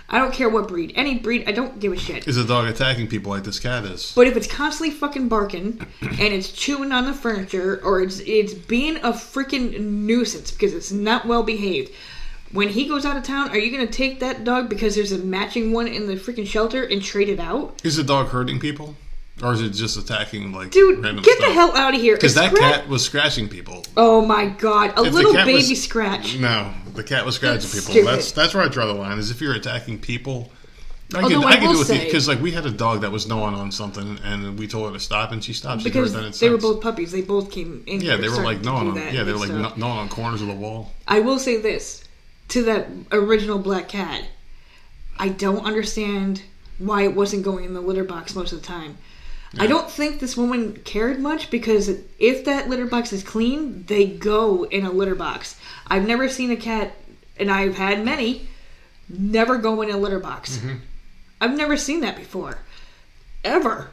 I 0.08 0.20
don't 0.20 0.34
care 0.34 0.50
what 0.50 0.68
breed, 0.68 0.94
any 0.96 1.18
breed, 1.18 1.46
I 1.48 1.52
don't 1.52 1.80
give 1.80 1.92
a 1.92 1.98
shit. 1.98 2.28
Is 2.28 2.38
a 2.38 2.46
dog 2.46 2.68
attacking 2.68 3.08
people 3.08 3.32
like 3.32 3.44
this 3.44 3.60
cat 3.60 3.86
is? 3.86 4.14
But 4.16 4.28
if 4.28 4.38
it's 4.38 4.48
constantly 4.48 4.96
fucking 4.96 5.30
barking 5.30 5.86
and 6.02 6.20
it's 6.34 6.52
chewing 6.52 6.92
on 6.92 7.06
the 7.06 7.14
furniture 7.14 7.82
or 7.84 8.02
it's 8.02 8.20
it's 8.20 8.54
being 8.54 8.98
a 8.98 9.12
freaking 9.12 9.80
nuisance 9.80 10.52
because 10.52 10.74
it's 10.74 10.92
not 10.92 11.26
well 11.26 11.44
behaved. 11.44 11.92
When 12.52 12.70
he 12.70 12.88
goes 12.88 13.06
out 13.06 13.18
of 13.18 13.24
town, 13.24 13.50
are 13.50 13.58
you 13.58 13.72
gonna 13.72 13.88
take 13.88 14.20
that 14.20 14.44
dog 14.44 14.70
because 14.70 14.96
there's 14.96 15.12
a 15.12 15.18
matching 15.18 15.74
one 15.74 15.88
in 15.88 16.06
the 16.06 16.16
freaking 16.16 16.48
shelter 16.48 16.84
and 16.84 17.02
trade 17.02 17.28
it 17.28 17.40
out? 17.40 17.82
Is 17.84 17.96
the 17.96 18.04
dog 18.04 18.28
hurting 18.28 18.60
people, 18.60 18.96
or 19.44 19.54
is 19.54 19.62
it 19.62 19.70
just 19.72 19.98
attacking 19.98 20.52
like 20.54 20.72
Dude, 20.72 21.04
random 21.04 21.24
get 21.24 21.38
stuff? 21.38 21.48
the 21.50 21.54
hell 21.54 21.76
out 21.76 21.94
of 21.94 22.00
here. 22.02 22.16
Because 22.16 22.36
that 22.36 22.56
cat 22.56 22.88
was 22.88 23.04
scratching 23.04 23.50
people. 23.50 23.86
Oh 23.98 24.26
my 24.26 24.46
god, 24.48 24.94
a 24.98 25.04
If 25.04 25.14
little 25.14 25.34
baby 25.34 25.54
was- 25.56 25.84
scratch. 25.84 26.38
No, 26.38 26.74
the 26.94 27.04
cat 27.04 27.26
was 27.26 27.36
scratching 27.36 27.60
That's 27.62 27.74
people. 27.76 27.92
stupid. 27.94 28.08
That's 28.08 28.32
that's 28.32 28.54
where 28.54 28.64
I 28.64 28.68
draw 28.70 28.86
the 28.86 28.94
line. 28.94 29.18
Is 29.20 29.32
if 29.32 29.42
you're 29.42 29.54
attacking 29.56 30.00
people. 30.00 30.52
I 31.14 31.22
Although 31.22 31.42
could, 31.42 31.46
I 31.46 31.50
I 31.52 31.56
could 31.58 31.66
will 31.68 31.74
do 31.74 31.80
with 31.80 31.88
say- 31.88 32.04
because 32.06 32.28
like 32.28 32.42
we 32.42 32.52
had 32.52 32.66
a 32.66 32.72
dog 32.72 33.02
that 33.02 33.12
was 33.12 33.28
gnawing 33.28 33.54
on 33.54 33.72
something 33.72 34.18
and 34.24 34.58
we 34.58 34.68
told 34.68 34.88
her 34.88 34.94
to 34.98 35.00
stop 35.00 35.32
and 35.32 35.44
she 35.44 35.54
stopped. 35.54 35.82
She 35.84 35.90
Because 35.90 36.16
it 36.16 36.34
they 36.40 36.50
were 36.50 36.58
both 36.58 36.82
puppies. 36.82 37.12
They 37.12 37.22
both 37.22 37.52
came 37.52 37.84
in. 37.86 38.02
Yeah, 38.02 38.16
they 38.18 38.28
were 38.28 38.42
like 38.44 38.62
gnawing 38.64 38.90
on. 38.90 38.96
Yeah, 39.14 39.24
they 39.24 39.32
were 39.32 39.38
like 39.38 39.50
stuff. 39.50 39.78
gnawing 39.78 40.00
on 40.00 40.10
corners 40.10 40.42
of 40.42 40.48
the 40.48 40.56
wall. 40.56 40.94
I 41.08 41.20
will 41.20 41.38
say 41.38 41.58
this 41.58 42.04
to 42.50 42.64
that 42.64 42.88
original 43.12 43.60
black 43.60 43.88
cat. 43.88 44.24
I 45.20 45.30
don't 45.30 45.64
understand 45.64 46.42
why 46.80 47.04
it 47.04 47.14
wasn't 47.16 47.44
going 47.44 47.66
in 47.66 47.74
the 47.76 47.82
litter 47.82 48.04
box 48.04 48.36
most 48.36 48.52
of 48.52 48.62
the 48.62 48.66
time. 48.68 48.98
I 49.60 49.68
don't 49.68 49.90
think 49.90 50.20
this 50.20 50.36
woman 50.36 50.74
cared 50.84 51.20
much 51.20 51.50
because 51.50 51.90
if 52.20 52.46
that 52.46 52.70
litter 52.70 52.86
box 52.86 53.14
is 53.14 53.24
clean, 53.24 53.86
they 53.86 54.06
go 54.06 54.64
in 54.66 54.86
a 54.86 54.92
litter 54.92 55.16
box. 55.16 55.60
I've 55.88 56.08
never 56.08 56.28
seen 56.28 56.52
a 56.52 56.56
cat, 56.56 56.94
and 57.38 57.52
I've 57.52 57.76
had 57.78 58.04
many, 58.04 58.48
never 59.08 59.58
go 59.58 59.82
in 59.82 59.90
a 59.92 59.98
litter 59.98 60.20
box. 60.20 60.58
Mm-hmm. 60.58 60.78
I've 61.42 61.56
never 61.56 61.78
seen 61.78 62.02
that 62.02 62.16
before, 62.16 62.60
ever. 63.44 63.92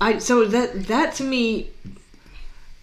I 0.00 0.18
so 0.18 0.44
that 0.44 0.86
that 0.86 1.14
to 1.14 1.24
me, 1.24 1.70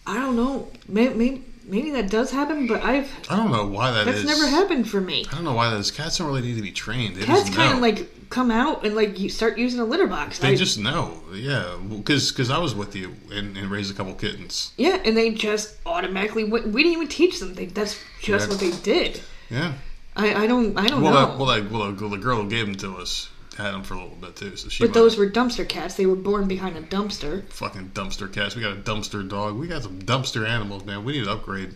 I 0.06 0.14
don't 0.14 0.36
know. 0.36 0.68
Maybe 0.88 1.14
maybe, 1.14 1.44
maybe 1.64 1.90
that 1.92 2.10
does 2.10 2.30
happen, 2.30 2.66
but 2.66 2.82
I've 2.82 3.10
I 3.30 3.36
don't 3.36 3.52
know 3.52 3.66
why 3.66 3.92
that 3.92 4.06
that's 4.06 4.18
is. 4.18 4.24
never 4.24 4.46
happened 4.46 4.88
for 4.88 5.00
me. 5.00 5.24
I 5.30 5.34
don't 5.34 5.44
know 5.44 5.54
why 5.54 5.70
that 5.70 5.78
is. 5.78 5.90
Cats 5.90 6.18
don't 6.18 6.26
really 6.26 6.42
need 6.42 6.56
to 6.56 6.62
be 6.62 6.72
trained. 6.72 7.16
They 7.16 7.24
Cats 7.24 7.50
kind 7.50 7.74
of 7.74 7.80
like 7.80 8.21
come 8.32 8.50
out 8.50 8.84
and 8.84 8.96
like 8.96 9.20
you 9.20 9.28
start 9.28 9.58
using 9.58 9.78
a 9.80 9.84
litter 9.84 10.06
box. 10.06 10.38
They 10.38 10.48
I- 10.52 10.56
just 10.56 10.78
know. 10.78 11.20
Yeah, 11.34 11.76
because 11.88 12.30
because 12.32 12.50
I 12.50 12.58
was 12.58 12.74
with 12.74 12.96
you 12.96 13.14
and, 13.30 13.56
and 13.56 13.70
raised 13.70 13.92
a 13.92 13.94
couple 13.94 14.14
kittens. 14.14 14.72
yeah, 14.76 14.98
and 15.04 15.16
they 15.16 15.30
just 15.30 15.76
automatically 15.86 16.44
went, 16.44 16.66
we 16.68 16.82
didn't 16.82 16.96
even 16.96 17.08
teach 17.08 17.38
them. 17.40 17.54
They, 17.54 17.66
that's 17.66 17.98
just 18.20 18.48
what 18.48 18.58
they 18.58 18.70
did. 18.82 19.20
Yeah. 19.50 19.74
I, 20.16 20.44
I 20.44 20.46
don't 20.46 20.76
I 20.78 20.86
don't 20.88 21.00
Well, 21.02 21.12
know. 21.14 21.26
that, 21.26 21.38
well, 21.38 21.46
that, 21.92 22.00
well, 22.00 22.10
the- 22.10 22.18
girl 22.18 22.42
who 22.42 22.48
gave 22.50 22.66
them 22.66 22.74
to 22.76 22.96
us 22.96 23.28
had 23.56 23.72
them 23.72 23.82
for 23.82 23.94
a 23.94 24.02
little 24.02 24.16
bit 24.16 24.34
too. 24.36 24.56
So 24.56 24.68
she 24.70 24.82
but 24.84 24.94
those 24.94 25.16
were 25.18 25.28
dumpster 25.28 25.68
cats. 25.68 25.94
They 25.94 26.06
were 26.06 26.16
born 26.16 26.48
behind 26.48 26.76
a 26.76 26.82
dumpster. 26.82 27.44
fucking 27.50 27.90
dumpster 27.94 28.32
cats. 28.32 28.56
We 28.56 28.62
got 28.62 28.72
a 28.72 28.80
dumpster 28.80 29.26
dog. 29.28 29.56
We 29.58 29.68
got 29.68 29.82
some 29.82 29.98
dumpster 30.00 30.48
animals, 30.48 30.84
man. 30.86 31.04
We 31.04 31.12
need 31.12 31.24
to 31.24 31.32
upgrade. 31.32 31.74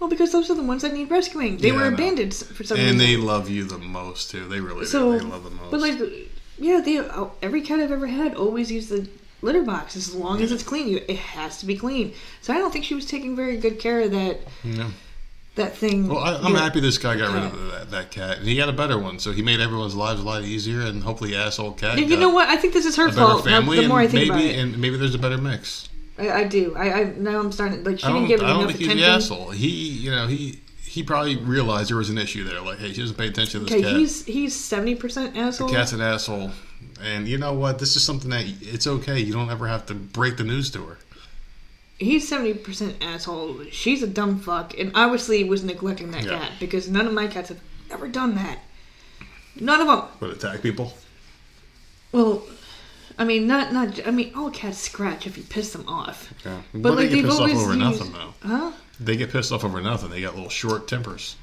Well, 0.00 0.08
because 0.08 0.32
those 0.32 0.50
are 0.50 0.54
the 0.54 0.62
ones 0.62 0.80
that 0.82 0.94
need 0.94 1.10
rescuing. 1.10 1.58
They 1.58 1.68
Yeah, 1.68 1.76
were 1.76 1.86
abandoned 1.86 2.34
for 2.34 2.64
some 2.64 2.78
reason. 2.78 2.92
And 2.92 3.00
they 3.00 3.18
love 3.18 3.50
you 3.50 3.64
the 3.64 3.78
most 3.78 4.30
too. 4.30 4.48
They 4.48 4.60
really 4.60 4.86
so, 4.86 5.12
do. 5.12 5.18
They 5.18 5.24
love 5.26 5.44
the 5.44 5.50
most. 5.50 5.70
but 5.70 5.80
like, 5.80 5.98
yeah, 6.58 6.80
they 6.80 6.98
oh, 6.98 7.32
every 7.42 7.60
cat 7.60 7.80
I've 7.80 7.92
ever 7.92 8.06
had 8.06 8.34
always 8.34 8.72
used 8.72 8.88
the 8.88 9.08
litter 9.42 9.62
box 9.62 9.96
as 9.96 10.14
long 10.14 10.40
as 10.40 10.52
it's 10.52 10.62
clean. 10.62 10.88
You, 10.88 11.04
it 11.06 11.18
has 11.18 11.58
to 11.58 11.66
be 11.66 11.76
clean. 11.76 12.14
So 12.40 12.54
I 12.54 12.58
don't 12.58 12.72
think 12.72 12.86
she 12.86 12.94
was 12.94 13.04
taking 13.04 13.36
very 13.36 13.58
good 13.58 13.78
care 13.78 14.00
of 14.00 14.10
that 14.12 14.40
yeah. 14.64 14.90
that 15.56 15.76
thing. 15.76 16.08
Well, 16.08 16.18
I, 16.18 16.36
I'm 16.36 16.54
happy 16.54 16.80
this 16.80 16.96
guy 16.96 17.16
got 17.16 17.34
rid 17.34 17.44
of 17.44 17.70
that, 17.70 17.90
that 17.90 18.10
cat, 18.10 18.38
and 18.38 18.46
he 18.46 18.56
got 18.56 18.70
a 18.70 18.72
better 18.72 18.98
one. 18.98 19.18
So 19.18 19.32
he 19.32 19.42
made 19.42 19.60
everyone's 19.60 19.94
lives 19.94 20.20
a 20.20 20.24
lot 20.24 20.44
easier, 20.44 20.80
and 20.80 21.02
hopefully, 21.02 21.36
asshole 21.36 21.72
cat. 21.72 21.98
Yeah, 21.98 22.06
you 22.06 22.16
know 22.16 22.30
what? 22.30 22.48
I 22.48 22.56
think 22.56 22.72
this 22.72 22.86
is 22.86 22.96
her 22.96 23.12
fault. 23.12 23.44
Family, 23.44 23.82
the 23.82 23.88
more 23.88 24.00
I 24.00 24.06
think 24.06 24.30
maybe, 24.30 24.30
about 24.30 24.44
it, 24.44 24.58
and 24.58 24.78
maybe 24.78 24.96
there's 24.96 25.14
a 25.14 25.18
better 25.18 25.36
mix. 25.38 25.89
I, 26.20 26.40
I 26.40 26.44
do. 26.44 26.74
I, 26.76 26.92
I 26.92 27.04
now 27.16 27.40
I'm 27.40 27.50
starting 27.52 27.82
like 27.84 27.98
she 27.98 28.06
didn't 28.06 28.26
give 28.28 28.40
it 28.40 28.44
I 28.44 28.48
don't 28.48 28.60
enough 28.64 28.68
think 28.76 28.78
he's 28.80 28.88
the 28.88 29.02
attention. 29.02 29.14
asshole. 29.36 29.50
He, 29.50 29.68
you 29.68 30.10
know, 30.10 30.26
he 30.26 30.60
he 30.84 31.02
probably 31.02 31.36
realized 31.36 31.88
there 31.90 31.96
was 31.96 32.10
an 32.10 32.18
issue 32.18 32.44
there. 32.44 32.60
Like, 32.60 32.78
hey, 32.78 32.92
she 32.92 33.00
doesn't 33.00 33.16
pay 33.16 33.28
attention 33.28 33.60
to 33.60 33.64
this 33.66 33.72
Okay, 33.74 33.82
cat. 33.82 33.96
he's 33.98 34.24
he's 34.24 34.54
seventy 34.54 34.94
percent 34.94 35.36
asshole. 35.36 35.68
the 35.68 35.74
Cat's 35.74 35.92
an 35.92 36.00
asshole. 36.00 36.50
And 37.02 37.26
you 37.28 37.38
know 37.38 37.54
what? 37.54 37.78
This 37.78 37.96
is 37.96 38.02
something 38.04 38.30
that 38.30 38.44
it's 38.60 38.86
okay. 38.86 39.18
You 39.18 39.32
don't 39.32 39.50
ever 39.50 39.66
have 39.68 39.86
to 39.86 39.94
break 39.94 40.36
the 40.36 40.44
news 40.44 40.70
to 40.72 40.82
her. 40.84 40.98
He's 41.98 42.26
seventy 42.28 42.54
percent 42.54 42.96
asshole. 43.02 43.64
She's 43.70 44.02
a 44.02 44.06
dumb 44.06 44.38
fuck, 44.40 44.78
and 44.78 44.90
obviously 44.94 45.44
was 45.44 45.62
neglecting 45.64 46.10
that 46.12 46.24
Yeah. 46.24 46.38
cat 46.38 46.52
because 46.60 46.88
none 46.90 47.06
of 47.06 47.12
my 47.12 47.26
cats 47.26 47.48
have 47.50 47.60
ever 47.90 48.08
done 48.08 48.34
that. 48.36 48.58
None 49.58 49.80
of 49.80 49.86
them. 49.86 50.04
Would 50.20 50.30
attack 50.36 50.62
people. 50.62 50.94
Well, 52.12 52.42
I 53.20 53.24
mean, 53.24 53.46
not 53.46 53.70
not. 53.70 54.06
I 54.06 54.10
mean, 54.10 54.32
all 54.34 54.50
cats 54.50 54.78
scratch 54.78 55.26
if 55.26 55.36
you 55.36 55.44
piss 55.44 55.74
them 55.74 55.86
off. 55.86 56.32
Yeah. 56.42 56.62
But, 56.72 56.82
But, 56.82 56.94
like 56.94 57.10
they 57.10 57.16
get 57.16 57.26
pissed 57.26 57.40
off 57.40 57.50
over 57.50 57.74
used, 57.74 57.78
nothing, 57.78 58.12
though. 58.12 58.34
Huh? 58.42 58.72
They 58.98 59.16
get 59.16 59.30
pissed 59.30 59.52
off 59.52 59.62
over 59.62 59.78
nothing. 59.82 60.08
They 60.08 60.22
got 60.22 60.34
little 60.34 60.48
short 60.48 60.88
tempers. 60.88 61.36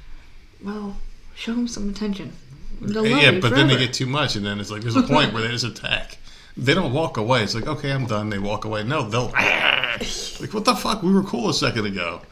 Well, 0.62 0.96
show 1.36 1.54
them 1.54 1.68
some 1.68 1.88
attention. 1.88 2.32
They'll 2.80 3.06
yeah, 3.06 3.38
but 3.38 3.50
then 3.50 3.68
they 3.68 3.76
get 3.76 3.92
too 3.92 4.06
much, 4.06 4.34
and 4.34 4.44
then 4.44 4.58
it's 4.58 4.72
like 4.72 4.82
there's 4.82 4.96
a 4.96 5.02
point 5.02 5.32
where 5.32 5.42
they 5.42 5.48
just 5.50 5.64
attack. 5.64 6.18
They 6.56 6.74
don't 6.74 6.92
walk 6.92 7.16
away. 7.16 7.44
It's 7.44 7.54
like 7.54 7.68
okay, 7.68 7.92
I'm 7.92 8.06
done. 8.06 8.28
They 8.28 8.40
walk 8.40 8.64
away. 8.64 8.82
No, 8.82 9.08
they'll 9.08 9.26
like 9.30 10.52
what 10.52 10.64
the 10.64 10.74
fuck? 10.76 11.04
We 11.04 11.12
were 11.12 11.22
cool 11.22 11.48
a 11.48 11.54
second 11.54 11.86
ago. 11.86 12.22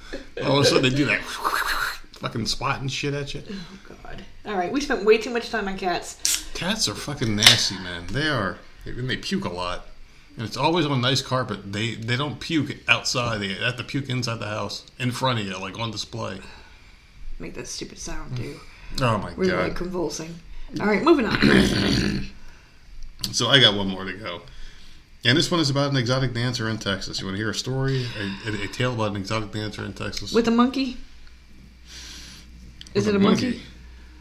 All 0.43 0.59
of 0.59 0.63
a 0.63 0.65
sudden 0.65 0.83
they 0.83 0.91
do 0.91 1.05
that 1.05 1.23
fucking 2.15 2.47
swatting 2.47 2.89
shit 2.89 3.15
at 3.15 3.33
you. 3.33 3.45
Oh 3.49 3.95
God! 4.03 4.25
All 4.45 4.57
right, 4.57 4.73
we 4.73 4.81
spent 4.81 5.05
way 5.05 5.19
too 5.19 5.31
much 5.31 5.51
time 5.51 5.69
on 5.69 5.79
cats. 5.79 6.49
Cats 6.55 6.89
are 6.89 6.97
fucking 6.97 7.37
nasty, 7.37 7.77
man. 7.77 8.09
They 8.09 8.29
are, 8.29 8.59
and 8.87 9.09
they 9.11 9.17
puke 9.17 9.45
a 9.45 9.51
lot. 9.51 9.87
And 10.37 10.47
it's 10.47 10.57
always 10.57 10.85
on 10.85 10.93
a 10.93 11.01
nice 11.01 11.23
carpet. 11.23 11.73
They 11.73 11.95
they 11.95 12.17
don't 12.17 12.39
puke 12.41 12.77
outside. 12.89 13.39
They 13.41 13.55
have 13.55 13.77
to 13.77 13.85
puke 13.85 14.09
inside 14.09 14.39
the 14.39 14.49
house, 14.49 14.85
in 14.99 15.11
front 15.11 15.41
of 15.41 15.47
you, 15.47 15.59
like 15.59 15.79
on 15.79 15.91
display. 15.91 16.41
Make 17.39 17.55
that 17.55 17.69
stupid 17.69 17.99
sound 17.99 18.37
too. 18.37 18.61
Oh 19.01 19.19
my 19.19 19.33
We're 19.35 19.51
god! 19.51 19.69
like 19.69 19.77
convulsing. 19.77 20.35
All 20.81 20.87
right, 20.87 21.03
moving 21.03 21.27
on. 21.27 22.27
So 23.33 23.49
I 23.49 23.61
got 23.61 23.75
one 23.75 23.89
more 23.89 24.05
to 24.05 24.13
go. 24.13 24.43
And 25.25 25.37
this 25.37 25.51
one 25.51 25.59
is 25.59 25.71
about 25.71 25.91
an 25.91 25.97
exotic 25.97 26.33
dancer 26.35 26.69
in 26.69 26.79
Texas. 26.79 27.19
You 27.21 27.27
want 27.27 27.35
to 27.37 27.39
hear 27.39 27.51
a 27.51 27.55
story, 27.55 28.07
a, 28.19 28.51
a, 28.51 28.65
a 28.65 28.69
tale 28.69 28.93
about 28.95 29.11
an 29.11 29.17
exotic 29.17 29.53
dancer 29.53 29.85
in 29.85 29.93
Texas? 29.95 30.33
With 30.33 30.47
a 30.47 30.53
monkey? 30.53 30.99
Is 32.95 33.07
With 33.07 33.09
it 33.09 33.17
a 33.17 33.19
monkey? 33.19 33.63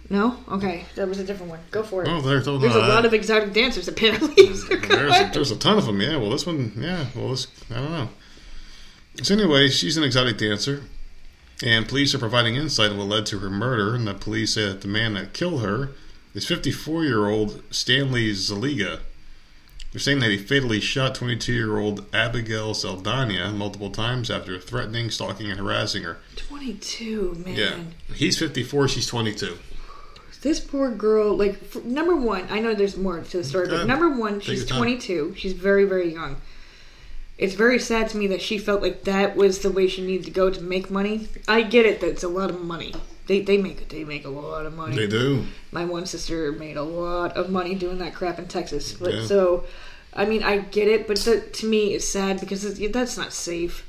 No? 0.10 0.38
Okay, 0.52 0.86
that 0.96 1.08
was 1.08 1.20
a 1.20 1.24
different 1.24 1.50
one. 1.50 1.60
Go 1.72 1.82
for 1.82 2.04
it. 2.04 2.08
Oh, 2.08 2.22
there's, 2.22 2.48
uh, 2.48 2.58
There's 2.58 2.76
a 2.76 2.80
lot 2.80 3.06
of 3.06 3.14
exotic 3.14 3.54
dancers, 3.54 3.88
apparently. 3.88 4.36
there's, 4.46 5.20
a, 5.20 5.32
there's 5.34 5.52
a 5.52 5.58
ton 5.58 5.78
of 5.78 5.86
them. 5.86 6.00
Yeah. 6.00 6.18
Well, 6.18 6.30
this 6.30 6.46
one, 6.46 6.74
yeah. 6.78 7.08
Well, 7.16 7.30
this 7.30 7.48
I 7.72 7.76
don't 7.76 7.92
know. 7.92 8.10
So 9.24 9.34
anyway, 9.34 9.70
she's 9.70 9.98
an 9.98 10.04
exotic 10.04 10.38
dancer, 10.38 10.84
And 11.64 11.88
police 11.88 12.14
are 12.14 12.20
providing 12.20 12.56
insight 12.56 12.92
on 12.92 12.98
what 12.98 13.08
led 13.08 13.26
to 13.28 13.40
her 13.40 13.50
murder. 13.50 13.96
And 13.96 14.08
the 14.08 14.14
police 14.14 14.54
say 14.54 14.68
that 14.68 14.82
the 14.82 14.88
man 14.88 15.14
that 15.14 15.34
killed 15.34 15.62
her 15.62 15.92
is 16.36 16.46
54 16.46 17.04
year 17.06 17.28
old 17.28 17.64
Stanley 17.72 18.32
Zaliga. 18.32 19.00
They're 19.92 20.02
saying 20.02 20.20
that 20.20 20.30
he 20.30 20.38
fatally 20.38 20.82
shot 20.82 21.16
22 21.16 21.54
year 21.54 21.80
old 21.80 22.06
Abigail 22.14 22.74
Saldana 22.74 23.52
multiple 23.54 23.90
times 23.90 24.30
after 24.30 24.60
threatening, 24.60 25.10
stalking, 25.10 25.50
and 25.50 25.58
harassing 25.58 26.04
her. 26.04 26.18
22, 26.36 27.44
man. 27.46 27.56
Yeah. 27.56 28.14
He's 28.14 28.38
54, 28.38 28.90
she's 28.90 29.08
22. 29.08 29.58
This 30.46 30.60
poor 30.60 30.92
girl, 30.92 31.36
like, 31.36 31.56
f 31.64 31.84
number 31.84 32.16
one, 32.16 32.46
I 32.52 32.60
know 32.60 32.76
there's 32.76 32.96
more 32.96 33.20
to 33.20 33.38
the 33.38 33.44
story, 33.44 33.68
but 33.68 33.88
number 33.88 34.12
one, 34.12 34.40
she's 34.40 34.64
22. 34.64 35.34
She's 35.36 35.54
very, 35.54 35.86
very 35.86 36.14
young. 36.14 36.36
It's 37.40 37.56
very 37.56 37.80
sad 37.80 38.10
to 38.10 38.18
me 38.18 38.28
that 38.28 38.44
she 38.44 38.60
felt 38.60 38.80
like 38.84 39.06
that 39.06 39.36
was 39.36 39.58
the 39.58 39.72
way 39.72 39.88
she 39.88 40.06
needed 40.06 40.26
to 40.28 40.32
go 40.32 40.52
to 40.52 40.62
make 40.62 40.92
money. 40.92 41.30
I 41.48 41.64
get 41.64 41.88
it 41.88 42.00
that 42.02 42.10
it's 42.10 42.22
a 42.24 42.28
lot 42.28 42.52
of 42.52 42.62
money. 42.62 42.94
They, 43.26 43.42
they 43.42 43.58
make 43.58 43.90
they 43.90 44.04
make 44.04 44.24
a 44.24 44.30
lot 44.30 44.68
of 44.68 44.76
money. 44.76 44.96
They 44.96 45.08
do. 45.08 45.48
My 45.72 45.84
one 45.84 46.06
sister 46.06 46.52
made 46.52 46.78
a 46.78 46.84
lot 46.84 47.36
of 47.36 47.50
money 47.50 47.74
doing 47.74 47.98
that 47.98 48.14
crap 48.14 48.38
in 48.38 48.48
Texas. 48.48 48.94
But 48.94 49.16
Yeah. 49.16 49.26
so, 49.26 49.66
I 50.14 50.26
mean, 50.26 50.44
I 50.44 50.60
get 50.60 50.88
it, 50.88 51.08
but 51.08 51.18
that 51.22 51.56
to 51.56 51.66
me 51.66 51.96
it's 51.96 52.08
sad 52.08 52.40
because 52.40 52.64
it's, 52.64 52.80
that's 52.94 53.18
not 53.18 53.34
safe. 53.34 53.84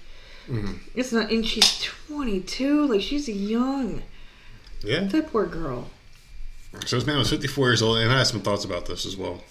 Mm-hmm. 0.48 0.72
It's 0.94 1.12
not, 1.12 1.30
and 1.30 1.44
she's 1.44 1.82
22. 1.82 2.86
Like 2.86 3.02
she's 3.02 3.28
young. 3.28 4.04
Yeah. 4.82 5.00
That 5.00 5.30
poor 5.30 5.44
girl. 5.44 5.90
So 6.84 6.96
this 6.96 7.06
man 7.06 7.18
was 7.18 7.30
54 7.30 7.68
years 7.68 7.82
old, 7.82 7.98
and 7.98 8.12
I 8.12 8.18
had 8.18 8.26
some 8.26 8.40
thoughts 8.40 8.64
about 8.64 8.86
this 8.86 9.06
as 9.06 9.16
well. 9.16 9.42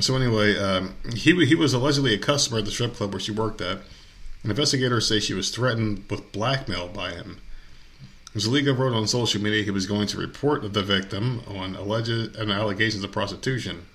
So 0.00 0.16
anyway, 0.16 0.56
um, 0.56 0.94
he 1.14 1.44
he 1.44 1.54
was 1.54 1.74
allegedly 1.74 2.14
a 2.14 2.18
customer 2.18 2.58
at 2.58 2.64
the 2.64 2.70
strip 2.70 2.94
club 2.94 3.12
where 3.12 3.20
she 3.20 3.32
worked 3.32 3.60
at. 3.60 3.78
And 4.42 4.50
investigators 4.50 5.08
say 5.08 5.18
she 5.18 5.34
was 5.34 5.50
threatened 5.50 6.04
with 6.08 6.30
blackmail 6.32 6.88
by 6.88 7.10
him. 7.10 7.40
Zaliga 8.36 8.76
wrote 8.76 8.92
on 8.92 9.08
social 9.08 9.42
media 9.42 9.64
he 9.64 9.70
was 9.70 9.86
going 9.86 10.06
to 10.08 10.18
report 10.18 10.72
the 10.72 10.82
victim 10.82 11.42
on 11.48 11.74
alleged 11.74 12.36
and 12.36 12.52
allegations 12.52 13.02
of 13.02 13.10
prostitution. 13.10 13.86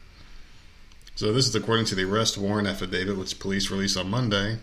So 1.16 1.32
this 1.32 1.48
is 1.48 1.56
according 1.56 1.86
to 1.86 1.96
the 1.96 2.04
arrest 2.04 2.38
warrant 2.38 2.68
affidavit, 2.68 3.18
which 3.18 3.40
police 3.40 3.70
released 3.70 3.96
on 3.96 4.10
Monday. 4.10 4.58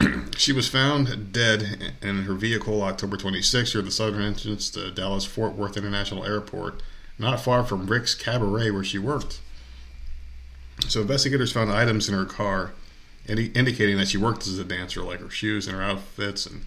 she 0.36 0.52
was 0.52 0.68
found 0.68 1.32
dead 1.32 1.94
in 2.02 2.24
her 2.24 2.34
vehicle 2.34 2.82
October 2.82 3.16
26th 3.16 3.74
near 3.74 3.82
the 3.82 3.90
southern 3.90 4.22
entrance 4.22 4.70
to 4.70 4.90
Dallas 4.90 5.24
Fort 5.24 5.54
Worth 5.54 5.76
International 5.76 6.24
Airport, 6.24 6.82
not 7.18 7.40
far 7.40 7.64
from 7.64 7.86
Rick's 7.86 8.14
Cabaret 8.14 8.70
where 8.70 8.84
she 8.84 8.98
worked. 8.98 9.40
So 10.88 11.02
investigators 11.02 11.52
found 11.52 11.70
items 11.70 12.08
in 12.08 12.14
her 12.14 12.24
car 12.24 12.72
indi- 13.28 13.52
indicating 13.54 13.96
that 13.98 14.08
she 14.08 14.18
worked 14.18 14.46
as 14.46 14.58
a 14.58 14.64
dancer, 14.64 15.02
like 15.02 15.20
her 15.20 15.30
shoes 15.30 15.66
and 15.66 15.76
her 15.76 15.82
outfits. 15.82 16.46
And 16.46 16.64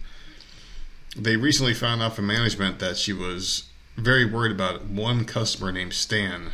they 1.16 1.36
recently 1.36 1.74
found 1.74 2.02
out 2.02 2.16
from 2.16 2.26
management 2.26 2.78
that 2.78 2.96
she 2.96 3.12
was 3.12 3.64
very 3.96 4.24
worried 4.24 4.52
about 4.52 4.84
one 4.84 5.24
customer 5.24 5.72
named 5.72 5.92
Stan, 5.92 6.52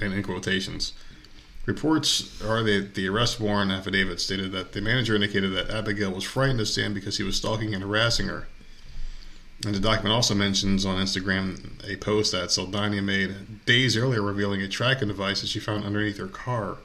and 0.00 0.12
in 0.12 0.22
quotations. 0.22 0.92
Reports 1.66 2.40
are 2.42 2.62
that 2.62 2.94
the 2.94 3.08
arrest 3.08 3.40
warrant 3.40 3.72
affidavit 3.72 4.20
stated 4.20 4.52
that 4.52 4.72
the 4.72 4.80
manager 4.80 5.16
indicated 5.16 5.52
that 5.52 5.68
Abigail 5.68 6.12
was 6.12 6.22
frightened 6.22 6.60
of 6.60 6.68
Stan 6.68 6.94
because 6.94 7.16
he 7.16 7.24
was 7.24 7.36
stalking 7.36 7.74
and 7.74 7.82
harassing 7.82 8.28
her. 8.28 8.46
And 9.64 9.74
the 9.74 9.80
document 9.80 10.14
also 10.14 10.34
mentions 10.34 10.86
on 10.86 11.02
Instagram 11.02 11.82
a 11.90 11.96
post 11.96 12.30
that 12.30 12.52
Saldana 12.52 13.02
made 13.02 13.64
days 13.66 13.96
earlier 13.96 14.22
revealing 14.22 14.62
a 14.62 14.68
tracking 14.68 15.08
device 15.08 15.40
that 15.40 15.48
she 15.48 15.58
found 15.58 15.84
underneath 15.84 16.18
her 16.18 16.28
car. 16.28 16.78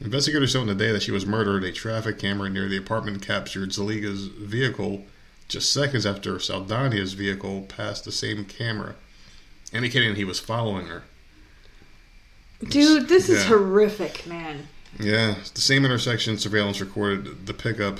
Investigators 0.00 0.54
found 0.54 0.68
the 0.68 0.74
day 0.74 0.90
that 0.90 1.02
she 1.02 1.12
was 1.12 1.24
murdered, 1.24 1.62
a 1.62 1.70
traffic 1.70 2.18
camera 2.18 2.50
near 2.50 2.68
the 2.68 2.76
apartment 2.76 3.22
captured 3.22 3.70
Zaliga's 3.70 4.26
vehicle 4.26 5.04
just 5.46 5.72
seconds 5.72 6.04
after 6.04 6.40
Saldana's 6.40 7.12
vehicle 7.12 7.62
passed 7.68 8.04
the 8.04 8.10
same 8.10 8.44
camera, 8.44 8.96
indicating 9.72 10.16
he 10.16 10.24
was 10.24 10.40
following 10.40 10.86
her. 10.86 11.04
Dude, 12.68 13.08
this 13.08 13.28
is 13.28 13.44
horrific, 13.44 14.26
man. 14.26 14.68
Yeah, 15.00 15.34
the 15.54 15.60
same 15.60 15.84
intersection 15.84 16.38
surveillance 16.38 16.80
recorded 16.80 17.46
the 17.46 17.54
pickup 17.54 17.98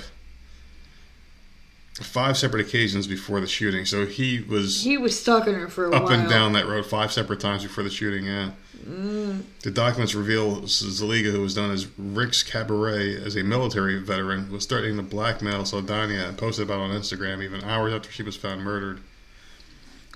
five 1.95 2.37
separate 2.37 2.65
occasions 2.65 3.05
before 3.07 3.39
the 3.39 3.47
shooting. 3.47 3.85
So 3.85 4.05
he 4.05 4.39
was 4.41 4.83
He 4.83 4.97
was 4.97 5.19
stalking 5.19 5.53
her 5.53 5.67
for 5.67 5.87
a 5.89 5.95
up 5.95 6.03
while. 6.03 6.13
and 6.13 6.29
down 6.29 6.53
that 6.53 6.67
road 6.67 6.85
five 6.85 7.11
separate 7.11 7.39
times 7.39 7.63
before 7.63 7.83
the 7.83 7.89
shooting. 7.89 8.25
Yeah. 8.25 8.51
Mm. 8.87 9.43
The 9.61 9.71
documents 9.71 10.13
reveal 10.13 10.61
Zaliga, 10.63 11.31
who 11.31 11.41
was 11.41 11.55
known 11.55 11.71
as 11.71 11.87
Rick's 11.97 12.43
Cabaret 12.43 13.15
as 13.23 13.35
a 13.35 13.43
military 13.43 13.97
veteran, 13.99 14.51
was 14.51 14.65
threatening 14.65 14.97
to 14.97 15.03
blackmail 15.03 15.65
Saldana 15.65 16.13
and 16.27 16.37
posted 16.37 16.65
about 16.65 16.79
on 16.81 16.89
Instagram 16.89 17.41
even 17.43 17.63
hours 17.63 17.93
after 17.93 18.11
she 18.11 18.23
was 18.23 18.35
found 18.35 18.61
murdered. 18.63 18.99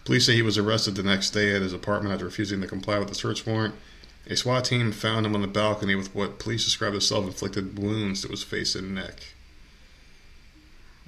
Police 0.03 0.25
say 0.25 0.33
he 0.35 0.41
was 0.41 0.57
arrested 0.57 0.95
the 0.95 1.03
next 1.03 1.31
day 1.31 1.55
at 1.55 1.61
his 1.61 1.73
apartment 1.73 2.13
after 2.13 2.25
refusing 2.25 2.59
to 2.61 2.67
comply 2.67 2.97
with 2.99 3.07
the 3.09 3.15
search 3.15 3.45
warrant. 3.45 3.75
A 4.29 4.35
SWAT 4.35 4.65
team 4.65 4.91
found 4.91 5.25
him 5.25 5.35
on 5.35 5.41
the 5.41 5.47
balcony 5.47 5.95
with 5.95 6.13
what 6.13 6.37
police 6.39 6.65
described 6.65 6.95
as 6.95 7.07
self-inflicted 7.07 7.79
wounds 7.79 8.21
to 8.23 8.27
his 8.27 8.43
face 8.43 8.75
and 8.75 8.93
neck. 8.93 9.21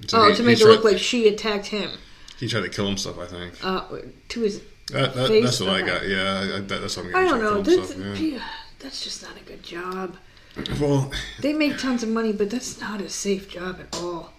So 0.08 0.18
Oh, 0.22 0.30
he- 0.30 0.36
to 0.36 0.42
make 0.42 0.58
it 0.58 0.62
tried- 0.62 0.70
look 0.72 0.84
like 0.84 0.98
she 0.98 1.28
attacked 1.28 1.66
him. 1.66 1.90
he 2.38 2.48
tried 2.48 2.62
to 2.62 2.68
kill 2.70 2.86
himself. 2.86 3.18
I 3.18 3.26
think 3.26 3.52
Uh, 3.62 3.84
to 4.30 4.40
his. 4.40 4.60
that, 4.92 5.14
that, 5.14 5.28
Face 5.28 5.44
that's 5.44 5.60
what 5.60 5.68
I 5.70 5.82
got. 5.82 6.08
Yeah, 6.08 6.40
I, 6.40 6.60
that, 6.60 6.68
that's 6.80 6.96
what 6.96 7.06
I'm 7.06 7.16
I 7.16 7.22
don't 7.24 7.42
know. 7.42 7.62
He 7.62 7.64
tried 7.64 7.64
to 7.64 7.76
That's 7.80 7.92
himself, 7.92 8.18
yeah. 8.20 8.42
that's 8.78 9.04
just 9.04 9.22
not 9.22 9.32
a 9.36 9.44
good 9.44 9.62
job. 9.62 10.16
Well, 10.80 11.12
They 11.40 11.52
make 11.52 11.78
tons 11.78 12.02
of 12.02 12.08
money, 12.08 12.32
but 12.32 12.50
that's 12.50 12.80
not 12.80 13.00
a 13.00 13.08
safe 13.10 13.48
job 13.48 13.78
at 13.80 13.94
all. 14.00 14.32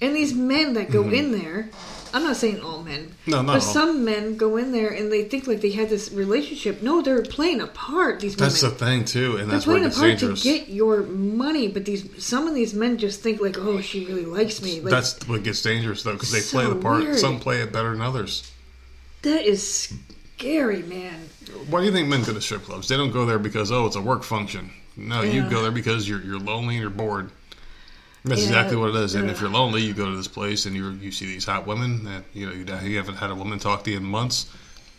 And 0.00 0.16
these 0.16 0.34
men 0.34 0.72
that 0.74 0.90
go 0.90 1.08
in 1.08 1.30
there, 1.32 1.70
I'm 2.14 2.22
not 2.22 2.36
saying 2.36 2.60
all 2.60 2.82
men, 2.82 3.12
no, 3.26 3.38
not 3.42 3.46
but 3.46 3.54
all. 3.54 3.60
some 3.60 4.04
men 4.04 4.36
go 4.36 4.56
in 4.56 4.72
there 4.72 4.88
and 4.90 5.10
they 5.12 5.24
think 5.24 5.46
like 5.46 5.60
they 5.60 5.70
had 5.72 5.88
this 5.88 6.10
relationship. 6.12 6.82
No, 6.82 7.02
they're 7.02 7.22
playing 7.22 7.60
a 7.60 7.66
part. 7.66 8.20
These 8.20 8.36
That's 8.36 8.60
the 8.60 8.70
thing 8.70 9.04
too, 9.04 9.36
and 9.36 9.48
They're 9.50 9.56
that's 9.58 9.66
where 9.66 9.76
it 9.76 9.80
playing 9.80 9.84
a 9.84 9.88
gets 9.88 9.98
part 9.98 10.10
dangerous. 10.18 10.42
to 10.42 10.48
get 10.48 10.68
your 10.68 11.02
money, 11.02 11.68
but 11.68 11.84
these 11.84 12.24
some 12.24 12.46
of 12.48 12.54
these 12.54 12.74
men 12.74 12.98
just 12.98 13.20
think 13.22 13.40
like, 13.40 13.56
oh, 13.58 13.80
she 13.80 14.06
really 14.06 14.24
likes 14.26 14.62
me. 14.62 14.80
Like 14.80 14.90
that's 14.90 15.26
what 15.28 15.42
gets 15.42 15.62
dangerous 15.62 16.02
though, 16.02 16.12
because 16.14 16.32
they 16.32 16.40
play 16.40 16.64
So 16.64 16.74
the 16.74 16.80
part. 16.80 17.02
weird. 17.02 17.18
Some 17.18 17.40
play 17.40 17.60
it 17.60 17.72
better 17.72 17.92
than 17.92 18.00
others. 18.02 18.50
that 19.22 19.44
is 19.44 19.92
scary, 20.36 20.82
man. 20.82 21.28
Why 21.70 21.80
do 21.80 21.86
you 21.86 21.92
think 21.92 22.08
men 22.08 22.22
go 22.22 22.32
to 22.34 22.40
strip 22.40 22.62
clubs? 22.64 22.88
They 22.88 22.96
don't 22.96 23.12
go 23.12 23.24
there 23.26 23.38
because 23.38 23.70
oh, 23.72 23.86
it's 23.86 23.96
a 23.96 24.00
work 24.00 24.22
function. 24.22 24.70
No, 24.96 25.22
you 25.22 25.42
Yeah. 25.42 25.50
go 25.50 25.62
there 25.62 25.70
because 25.70 26.08
you're 26.08 26.20
you're 26.22 26.38
lonely 26.38 26.74
and 26.74 26.80
you're 26.82 26.90
bored. 26.90 27.30
That's 28.26 28.42
Yeah, 28.42 28.48
exactly 28.48 28.76
what 28.76 28.90
it 28.90 28.96
is. 28.96 29.14
And 29.14 29.30
if 29.30 29.40
you're 29.40 29.50
lonely, 29.50 29.82
you 29.82 29.94
go 29.94 30.10
to 30.10 30.16
this 30.16 30.28
place 30.28 30.66
and 30.66 30.74
you 30.74 30.90
you 30.90 31.12
see 31.12 31.26
these 31.26 31.44
hot 31.44 31.66
women 31.66 32.04
that 32.04 32.24
you 32.34 32.46
know 32.46 32.52
you, 32.52 32.88
you 32.88 32.96
haven't 32.96 33.16
had 33.16 33.30
a 33.30 33.34
woman 33.34 33.58
talk 33.58 33.84
to 33.84 33.90
you 33.90 33.98
in 33.98 34.04
months, 34.04 34.50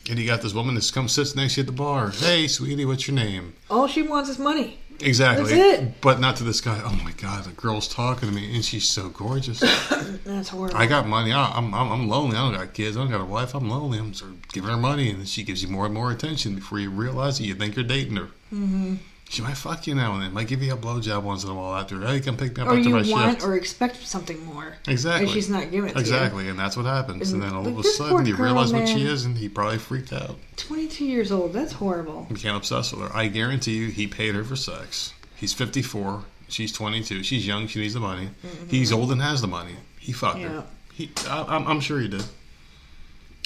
and 0.10 0.18
you 0.18 0.26
got 0.26 0.42
this 0.42 0.54
woman 0.54 0.76
that's 0.76 0.92
come 0.92 1.10
sits 1.10 1.36
next 1.36 1.56
to 1.56 1.62
you 1.62 1.64
at 1.64 1.68
the 1.68 1.74
bar. 1.74 2.12
Hey, 2.12 2.48
sweetie, 2.48 2.86
what's 2.86 3.08
your 3.08 3.16
name? 3.16 3.54
All 3.70 3.88
she 3.88 4.02
wants 4.02 4.30
is 4.30 4.40
money. 4.40 4.80
Exactly. 5.00 5.54
That's 5.54 5.82
it. 5.82 6.02
But 6.02 6.20
not 6.20 6.38
to 6.38 6.44
this 6.44 6.60
guy. 6.62 6.82
Oh 6.84 7.00
my 7.04 7.12
God, 7.12 7.44
the 7.44 7.52
girl's 7.52 7.88
talking 7.88 8.30
to 8.30 8.34
me 8.34 8.56
and 8.56 8.66
she's 8.66 8.90
so 8.90 9.10
gorgeous. 9.10 9.60
That's 10.26 10.50
horrible. 10.50 10.76
I 10.78 10.88
got 10.88 11.06
money. 11.08 11.32
I, 11.32 11.52
I'm, 11.52 11.74
I'm 11.74 11.92
I'm 11.92 12.08
lonely. 12.08 12.36
I 12.36 12.50
don't 12.50 12.58
got 12.58 12.74
kids. 12.74 12.98
I 12.98 13.02
don't 13.02 13.12
got 13.12 13.22
a 13.22 13.26
wife. 13.26 13.54
I'm 13.54 13.70
lonely. 13.70 14.00
I'm 14.00 14.14
sort 14.14 14.32
of 14.32 14.48
giving 14.50 14.70
her 14.70 14.78
money, 14.78 15.10
and 15.10 15.20
then 15.20 15.26
she 15.28 15.44
gives 15.44 15.62
you 15.62 15.70
more 15.70 15.86
and 15.86 15.94
more 15.94 16.12
attention 16.12 16.56
before 16.56 16.80
you 16.80 16.90
realize 16.90 17.40
it. 17.40 17.44
You 17.44 17.54
think 17.54 17.76
you're 17.76 17.86
dating 17.86 18.16
her. 18.16 18.30
Mm-hmm. 18.52 18.96
She 19.30 19.42
might 19.42 19.58
fuck 19.58 19.86
you 19.88 19.94
now 19.94 20.14
and 20.14 20.24
then. 20.24 20.34
Might 20.34 20.48
give 20.48 20.64
you 20.64 20.74
a 20.74 20.78
blowjob 20.78 21.22
once 21.22 21.44
in 21.44 21.50
a 21.50 21.54
while 21.54 21.76
after. 21.76 22.00
Hey, 22.00 22.22
come 22.22 22.38
pick 22.38 22.56
me 22.56 22.64
up 22.64 22.70
or 22.70 22.78
after 22.78 22.90
you 22.90 22.96
my 22.96 23.02
want 23.10 23.36
shift. 23.40 23.44
or 23.46 23.56
expect 23.58 24.08
something 24.08 24.44
more. 24.46 24.76
exactly. 24.88 25.26
And 25.26 25.34
she's 25.34 25.50
not 25.50 25.70
giving 25.70 25.90
it 25.90 25.94
to 25.94 26.00
you. 26.00 26.02
exactly, 26.02 26.48
and 26.48 26.58
that's 26.58 26.78
what 26.78 26.86
happens. 26.86 27.34
And 27.34 27.44
then 27.44 27.54
all 27.54 27.68
of 27.68 27.78
a 27.78 27.84
sudden, 27.84 28.26
you 28.26 28.36
realize 28.38 28.72
what 28.72 28.88
she 28.88 29.06
is, 29.06 29.26
and 29.26 29.38
he 29.38 29.50
probably 29.50 29.80
freaked 29.80 30.14
out. 30.14 30.38
22 30.56 31.04
years 31.06 31.32
old. 31.32 31.52
That's 31.54 31.74
horrible. 31.74 32.26
You 32.30 32.38
can't 32.38 32.56
obsess 32.56 32.94
with 32.94 33.02
her. 33.12 33.16
I 33.16 33.28
guarantee 33.28 33.76
you, 33.76 33.88
he 33.90 34.08
paid 34.08 34.34
her 34.34 34.44
for 34.46 34.56
sex. 34.56 35.14
He's 35.36 35.54
54. 35.54 36.24
She's 36.48 36.72
22. 36.72 37.24
She's 37.24 37.46
young. 37.46 37.68
She 37.68 37.80
needs 37.82 37.94
the 37.96 38.00
money. 38.00 38.30
He's 38.70 38.94
old 38.94 39.12
and 39.12 39.22
has 39.22 39.42
the 39.42 39.48
money. 39.48 39.76
He 40.00 40.14
fucked 40.14 40.38
Mm-hmm. 40.38 40.54
Yeah. 40.56 40.62
her. 40.62 40.68
He, 40.94 41.12
I, 41.28 41.44
I'm, 41.58 41.68
I'm 41.68 41.80
sure 41.82 42.00
he 42.00 42.08
did. 42.08 42.24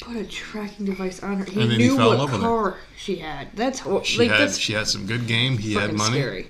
Put 0.02 0.16
a 0.16 0.24
tracking 0.24 0.86
device 0.86 1.22
on 1.22 1.36
her. 1.38 1.44
He 1.44 1.60
And 1.60 1.70
then 1.70 1.80
he 1.80 1.86
knew 1.88 1.96
fell 1.96 2.12
in 2.12 2.18
what 2.18 2.24
love 2.24 2.32
with 2.32 2.40
her. 2.42 2.46
car 2.48 2.76
she 2.96 3.16
had. 3.16 3.48
That's 3.54 3.78
hor- 3.80 4.04
She 4.04 4.18
like 4.18 4.30
had 4.30 4.40
that's 4.40 4.58
she 4.58 4.72
had 4.72 4.88
some 4.88 5.06
good 5.06 5.26
game. 5.26 5.58
He 5.58 5.74
had 5.74 5.92
money. 5.94 6.18
scary. 6.18 6.46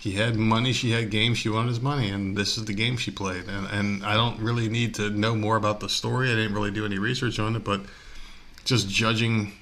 He 0.00 0.12
had 0.12 0.36
money. 0.36 0.72
She 0.72 0.90
had 0.90 1.10
game. 1.10 1.34
She 1.34 1.48
wanted 1.48 1.68
his 1.70 1.80
money, 1.80 2.10
and 2.10 2.36
this 2.36 2.58
is 2.58 2.66
the 2.66 2.74
game 2.74 2.96
she 2.96 3.10
played. 3.10 3.48
And 3.48 3.66
and 3.66 4.04
I 4.04 4.14
don't 4.14 4.38
really 4.38 4.68
need 4.68 4.94
to 4.96 5.10
know 5.10 5.34
more 5.34 5.56
about 5.56 5.80
the 5.80 5.88
story. 5.88 6.30
I 6.30 6.34
didn't 6.34 6.54
really 6.54 6.70
do 6.70 6.84
any 6.84 6.98
research 6.98 7.38
on 7.38 7.56
it, 7.56 7.64
but 7.64 7.80
just 8.64 8.88
judging, 8.88 9.52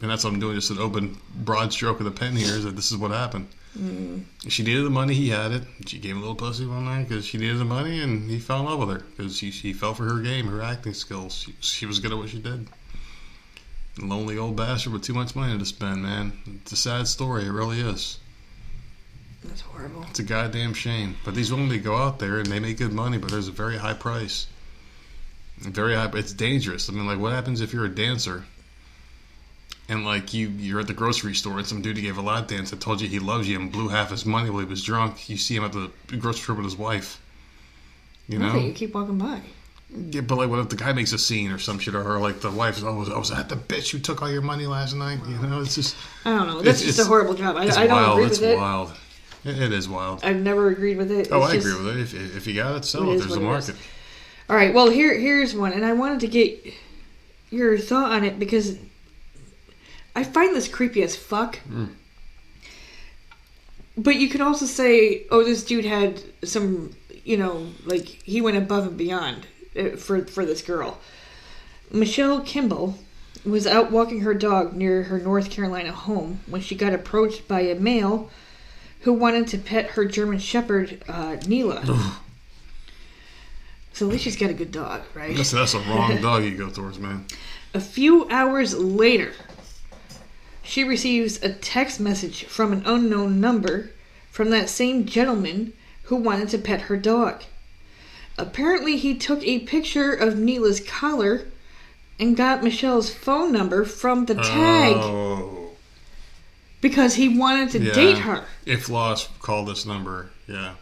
and 0.00 0.10
that's 0.10 0.24
what 0.24 0.32
I'm 0.32 0.40
doing. 0.40 0.54
Just 0.56 0.70
an 0.70 0.78
open, 0.78 1.18
broad 1.34 1.72
stroke 1.72 1.98
of 2.00 2.06
the 2.06 2.10
pen 2.10 2.34
here 2.36 2.54
is 2.56 2.64
that 2.64 2.74
this 2.76 2.90
is 2.90 2.96
what 2.96 3.10
happened. 3.10 3.48
Mm. 3.78 4.24
She 4.48 4.62
needed 4.62 4.84
the 4.84 4.90
money. 4.90 5.14
He 5.14 5.30
had 5.30 5.52
it. 5.52 5.62
She 5.86 5.98
gave 5.98 6.12
him 6.12 6.18
a 6.18 6.20
little 6.20 6.36
pussy 6.36 6.66
one 6.66 6.84
night 6.84 7.08
because 7.08 7.24
she 7.24 7.38
needed 7.38 7.58
the 7.58 7.64
money, 7.64 8.00
and 8.00 8.30
he 8.30 8.38
fell 8.38 8.60
in 8.60 8.66
love 8.66 8.80
with 8.80 8.90
her 8.90 9.04
because 9.16 9.36
she, 9.36 9.50
she 9.50 9.72
fell 9.72 9.94
for 9.94 10.04
her 10.04 10.20
game, 10.20 10.46
her 10.48 10.62
acting 10.62 10.94
skills. 10.94 11.34
She, 11.34 11.54
she 11.60 11.86
was 11.86 11.98
good 11.98 12.12
at 12.12 12.18
what 12.18 12.28
she 12.28 12.38
did. 12.38 12.68
Lonely 13.98 14.38
old 14.38 14.56
bastard 14.56 14.92
with 14.92 15.02
too 15.02 15.14
much 15.14 15.34
money 15.34 15.58
to 15.58 15.64
spend, 15.64 16.02
man. 16.02 16.32
It's 16.62 16.72
a 16.72 16.76
sad 16.76 17.08
story. 17.08 17.44
It 17.44 17.50
really 17.50 17.80
is. 17.80 18.18
That's 19.44 19.62
horrible. 19.62 20.04
It's 20.08 20.18
a 20.18 20.22
goddamn 20.22 20.74
shame. 20.74 21.16
But 21.24 21.34
these 21.34 21.50
women, 21.50 21.68
they 21.68 21.78
go 21.78 21.96
out 21.96 22.18
there 22.18 22.38
and 22.38 22.46
they 22.46 22.60
make 22.60 22.78
good 22.78 22.92
money, 22.92 23.18
but 23.18 23.30
there's 23.30 23.48
a 23.48 23.52
very 23.52 23.76
high 23.76 23.94
price. 23.94 24.46
Very 25.58 25.94
high. 25.94 26.10
It's 26.14 26.32
dangerous. 26.32 26.88
I 26.88 26.92
mean, 26.92 27.06
like, 27.06 27.18
what 27.18 27.32
happens 27.32 27.60
if 27.60 27.72
you're 27.72 27.84
a 27.84 27.94
dancer 27.94 28.44
and 29.88 30.04
like 30.04 30.32
you 30.32 30.48
you're 30.48 30.80
at 30.80 30.86
the 30.86 30.94
grocery 30.94 31.34
store 31.34 31.58
and 31.58 31.66
some 31.66 31.82
dude 31.82 31.96
who 31.96 32.02
gave 32.02 32.16
a 32.16 32.22
lap 32.22 32.48
dance 32.48 32.70
that 32.70 32.80
told 32.80 33.00
you 33.00 33.08
he 33.08 33.18
loves 33.18 33.48
you 33.48 33.58
and 33.60 33.70
blew 33.72 33.88
half 33.88 34.10
his 34.10 34.24
money 34.24 34.48
while 34.50 34.60
he 34.60 34.66
was 34.66 34.82
drunk? 34.82 35.28
You 35.28 35.36
see 35.36 35.56
him 35.56 35.64
at 35.64 35.72
the 35.72 35.90
grocery 36.18 36.42
store 36.42 36.56
with 36.56 36.64
his 36.64 36.76
wife. 36.76 37.20
You 38.28 38.38
know, 38.38 38.48
Okay, 38.50 38.66
you 38.68 38.72
keep 38.72 38.94
walking 38.94 39.18
by. 39.18 39.40
yeah, 39.90 40.20
but 40.22 40.38
like, 40.38 40.48
what 40.48 40.60
if 40.60 40.68
the 40.68 40.76
guy 40.76 40.92
makes 40.92 41.12
a 41.12 41.18
scene 41.18 41.50
or 41.50 41.58
some 41.58 41.78
shit, 41.78 41.94
or 41.94 42.02
her, 42.04 42.18
like 42.20 42.40
the 42.40 42.50
wife's, 42.50 42.82
oh, 42.82 42.94
was, 42.94 43.10
oh, 43.10 43.18
was 43.18 43.30
that 43.30 43.48
the 43.48 43.56
bitch 43.56 43.90
who 43.90 43.98
took 43.98 44.22
all 44.22 44.30
your 44.30 44.40
money 44.42 44.64
last 44.66 44.94
night? 44.94 45.18
You 45.28 45.36
know, 45.38 45.60
it's 45.60 45.74
just, 45.74 45.96
I 46.24 46.30
don't 46.36 46.46
know. 46.46 46.62
That's 46.62 46.80
It's- 46.80 46.96
just 46.96 47.00
a 47.06 47.08
horrible 47.10 47.34
job. 47.34 47.56
I, 47.56 47.66
it's 47.66 47.76
I 47.76 47.86
don't 47.88 47.96
wild. 47.96 48.18
agree 48.18 48.26
It's 48.30 48.40
with 48.40 48.50
it. 48.50 48.56
wild. 48.56 48.92
It, 49.44 49.60
it 49.60 49.72
is 49.72 49.88
wild. 49.88 50.24
I've 50.24 50.36
never 50.40 50.68
agreed 50.68 50.96
with 50.98 51.10
it. 51.10 51.28
Oh, 51.32 51.42
I 51.42 51.54
just- 51.56 51.66
agree 51.66 51.84
with 51.84 51.96
it. 51.96 52.00
If, 52.00 52.36
if 52.36 52.46
you 52.46 52.54
got 52.54 52.76
it, 52.76 52.84
sell 52.84 53.10
It 53.10 53.16
it. 53.16 53.18
There's 53.18 53.34
a 53.36 53.40
what 53.40 53.54
it 53.54 53.58
is. 53.58 53.68
market. 53.68 53.82
All 54.48 54.56
right. 54.56 54.72
Well, 54.72 54.88
here 54.88 55.18
here's 55.18 55.54
one, 55.54 55.72
and 55.72 55.84
I 55.84 55.92
wanted 55.92 56.20
to 56.20 56.28
get 56.28 56.72
your 57.50 57.76
thought 57.76 58.12
on 58.12 58.24
it 58.24 58.38
because 58.38 58.76
I 60.14 60.24
find 60.24 60.54
this 60.54 60.68
creepy 60.68 61.02
as 61.02 61.16
fuck. 61.16 61.58
Mm. 61.68 61.94
But 63.96 64.16
you 64.16 64.28
could 64.28 64.40
also 64.40 64.66
say, 64.66 65.26
oh, 65.30 65.44
this 65.44 65.64
dude 65.64 65.84
had 65.84 66.22
some, 66.44 66.94
you 67.24 67.36
know, 67.36 67.68
like 67.84 68.06
he 68.06 68.40
went 68.40 68.56
above 68.56 68.86
and 68.86 68.96
beyond 68.96 69.46
uh, 69.76 69.90
for 69.96 70.24
for 70.24 70.44
this 70.46 70.62
girl. 70.62 70.98
Michelle 71.90 72.40
Kimball 72.40 72.98
was 73.44 73.66
out 73.66 73.90
walking 73.90 74.20
her 74.20 74.34
dog 74.34 74.74
near 74.74 75.04
her 75.04 75.18
North 75.18 75.50
Carolina 75.50 75.92
home 75.92 76.40
when 76.46 76.60
she 76.60 76.74
got 76.74 76.94
approached 76.94 77.48
by 77.48 77.60
a 77.60 77.74
male 77.74 78.30
who 79.00 79.12
wanted 79.12 79.48
to 79.48 79.58
pet 79.58 79.90
her 79.90 80.04
German 80.04 80.38
Shepherd, 80.38 81.02
uh, 81.08 81.36
Neela. 81.46 81.84
so 83.92 84.06
at 84.06 84.12
least 84.12 84.24
she's 84.24 84.36
got 84.36 84.50
a 84.50 84.54
good 84.54 84.70
dog, 84.70 85.02
right? 85.12 85.36
That's, 85.36 85.50
that's 85.50 85.74
a 85.74 85.80
wrong 85.80 86.20
dog 86.22 86.44
you 86.44 86.56
go 86.56 86.70
towards, 86.70 86.98
man. 86.98 87.26
A 87.74 87.80
few 87.80 88.28
hours 88.30 88.76
later, 88.76 89.32
she 90.62 90.84
receives 90.84 91.42
a 91.42 91.52
text 91.52 91.98
message 92.00 92.44
from 92.44 92.72
an 92.72 92.82
unknown 92.86 93.40
number 93.40 93.90
from 94.30 94.50
that 94.50 94.68
same 94.68 95.04
gentleman 95.04 95.72
who 96.04 96.16
wanted 96.16 96.48
to 96.50 96.58
pet 96.58 96.82
her 96.82 96.96
dog. 96.96 97.42
Apparently, 98.38 98.96
he 98.96 99.14
took 99.14 99.42
a 99.42 99.60
picture 99.60 100.12
of 100.12 100.34
Neela's 100.34 100.80
collar 100.80 101.46
and 102.18 102.36
got 102.36 102.62
Michelle's 102.62 103.12
phone 103.12 103.52
number 103.52 103.84
from 103.84 104.24
the 104.26 104.34
tag 104.34 104.94
Oh, 104.96 105.70
because 106.80 107.14
he 107.16 107.28
wanted 107.28 107.70
to 107.72 107.80
yeah. 107.80 107.92
date 107.92 108.18
her. 108.18 108.44
If 108.64 108.88
lost, 108.88 109.28
call 109.40 109.64
this 109.64 109.84
number. 109.84 110.30
Yeah. 110.46 110.74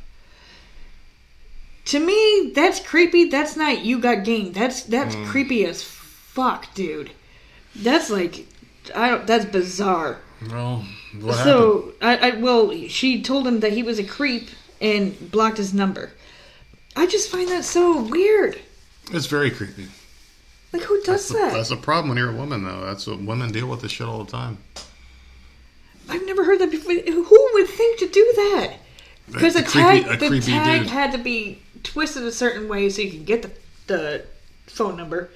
To 1.87 1.99
me, 1.99 2.53
that's 2.55 2.79
creepy. 2.81 3.25
That's 3.29 3.57
not 3.57 3.85
you 3.85 3.99
got 3.99 4.25
game. 4.25 4.53
That's 4.53 4.83
that's 4.83 5.17
Mm. 5.17 5.27
creepy 5.27 5.65
as 5.67 5.83
fuck, 5.83 6.73
dude. 6.75 7.11
That's 7.75 8.11
like 8.11 8.47
I 8.95 9.11
don't. 9.11 9.27
That's 9.27 9.45
bizarre. 9.45 10.19
Well, 10.51 10.85
what 11.21 11.37
happened? 11.37 11.45
so 11.45 11.93
I, 12.01 12.17
I 12.17 12.31
well, 12.37 12.73
she 12.89 13.23
told 13.23 13.47
him 13.47 13.61
that 13.61 13.73
he 13.73 13.83
was 13.83 13.99
a 13.99 14.05
creep 14.05 14.49
and 14.81 15.31
blocked 15.31 15.59
his 15.59 15.75
number. 15.75 16.13
I 16.97 17.07
just 17.07 17.31
find 17.31 17.49
that 17.51 17.65
so 17.65 18.03
weird. 18.03 18.59
It's 19.13 19.27
very 19.27 19.51
creepy. 19.51 19.89
Like 20.73 20.83
who 20.83 20.97
does 21.03 21.07
That's 21.07 21.29
the, 21.29 21.35
that? 21.35 21.53
that's 21.53 21.69
the 21.71 21.77
problem 21.77 22.09
when 22.11 22.19
you're 22.19 22.31
a 22.31 22.37
woman, 22.37 22.65
though. 22.65 22.85
That's 22.87 23.07
what 23.07 23.21
women 23.21 23.51
deal 23.53 23.67
with 23.67 23.83
this 23.83 23.91
shit 23.93 24.07
all 24.07 24.23
the 24.25 24.31
time. 24.31 24.59
I've 26.09 26.25
never 26.27 26.45
heard 26.45 26.59
that 26.61 26.71
before. 26.71 26.93
Who 26.95 27.49
would 27.55 27.69
think 27.69 27.99
to 28.01 28.09
do 28.09 28.33
that? 28.37 28.75
Because 29.31 29.55
the 29.55 29.61
A 29.61 29.63
creepy- 29.63 30.05
tag, 30.05 30.23
a 30.23 30.29
the 30.29 30.41
tag 30.41 30.81
dude. 30.83 30.91
had 30.91 31.13
to 31.13 31.19
be 31.19 31.61
twisted 31.83 32.23
a 32.25 32.33
certain 32.33 32.69
way 32.69 32.89
so 32.89 33.03
you 33.03 33.11
can 33.11 33.25
get 33.25 33.43
the 33.43 33.51
the 33.87 34.25
phone 34.67 34.97
number. 34.97 35.31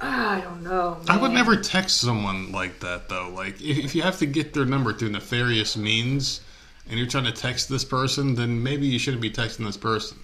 I 0.00 0.40
don't 0.40 0.62
know. 0.62 0.98
I 1.08 1.16
would 1.16 1.32
never 1.32 1.56
text 1.56 1.98
someone 1.98 2.52
like 2.52 2.80
that, 2.80 3.08
though. 3.08 3.30
Like, 3.30 3.60
if, 3.62 3.78
if 3.78 3.94
you 3.94 4.02
have 4.02 4.18
to 4.18 4.26
get 4.26 4.52
their 4.52 4.66
number 4.66 4.92
through 4.92 5.10
nefarious 5.10 5.76
means, 5.76 6.40
and 6.88 6.98
you're 6.98 7.08
trying 7.08 7.24
to 7.24 7.32
text 7.32 7.68
this 7.68 7.84
person, 7.84 8.34
then 8.34 8.62
maybe 8.62 8.86
you 8.86 8.98
shouldn't 8.98 9.22
be 9.22 9.30
texting 9.30 9.64
this 9.64 9.76
person. 9.76 10.18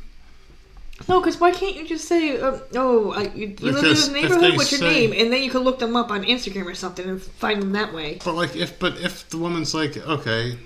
No, 1.09 1.21
because 1.21 1.41
why 1.41 1.51
can't 1.51 1.75
you 1.75 1.87
just 1.87 2.07
say, 2.07 2.39
uh, 2.39 2.59
"Oh, 2.77 3.13
I, 3.13 3.23
you, 3.35 3.49
you 3.49 3.57
live 3.61 3.77
in 3.77 3.83
this 3.83 4.09
neighborhood. 4.09 4.57
What's 4.57 4.71
your 4.71 4.81
say- 4.81 5.07
name?" 5.07 5.13
And 5.17 5.33
then 5.33 5.43
you 5.43 5.51
can 5.51 5.63
look 5.63 5.79
them 5.79 5.97
up 5.97 6.11
on 6.11 6.23
Instagram 6.25 6.67
or 6.67 6.75
something 6.75 7.09
and 7.09 7.21
find 7.21 7.61
them 7.61 7.73
that 7.73 7.93
way. 7.93 8.21
But 8.25 8.35
like, 8.35 8.55
if 8.55 8.79
but 8.79 8.99
if 9.01 9.29
the 9.31 9.39
woman's 9.39 9.75
like, 9.75 9.97
okay, 9.97 10.59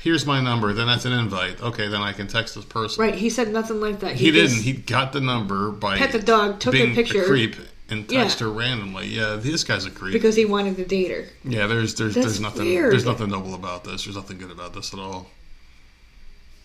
here's 0.00 0.26
my 0.26 0.40
number, 0.40 0.72
then 0.72 0.86
that's 0.86 1.04
an 1.04 1.12
invite. 1.12 1.60
Okay, 1.60 1.88
then 1.88 2.00
I 2.00 2.12
can 2.12 2.28
text 2.28 2.54
this 2.54 2.64
person. 2.64 3.02
Right? 3.02 3.14
He 3.14 3.30
said 3.30 3.48
nothing 3.52 3.80
like 3.80 4.00
that. 4.00 4.14
He, 4.14 4.30
just 4.30 4.54
didn't. 4.54 4.64
He 4.64 4.72
got 4.74 5.12
the 5.12 5.20
number 5.20 5.72
by 5.72 5.98
pet 5.98 6.12
the 6.12 6.20
dog, 6.20 6.60
took 6.60 6.72
being 6.72 6.92
a 6.92 6.94
picture 6.94 7.24
creep, 7.24 7.56
and 7.92 8.10
Yeah. 8.10 8.22
text 8.22 8.40
her 8.40 8.50
randomly. 8.50 9.06
Yeah, 9.06 9.36
this 9.36 9.62
guy's 9.64 9.84
a 9.86 9.90
creep. 9.90 10.12
because 10.12 10.34
he 10.34 10.44
wanted 10.44 10.76
to 10.76 10.84
date 10.84 11.10
her. 11.10 11.24
yeah, 11.44 11.66
there's 11.66 11.94
there's 11.94 12.14
That's 12.14 12.26
there's 12.26 12.40
nothing 12.40 12.64
weird. 12.66 12.92
there's 12.92 13.04
nothing 13.04 13.28
noble 13.30 13.54
about 13.54 13.84
this. 13.84 14.04
There's 14.04 14.16
nothing 14.16 14.38
good 14.38 14.50
about 14.50 14.74
this 14.74 14.92
at 14.92 14.98
all. 14.98 15.30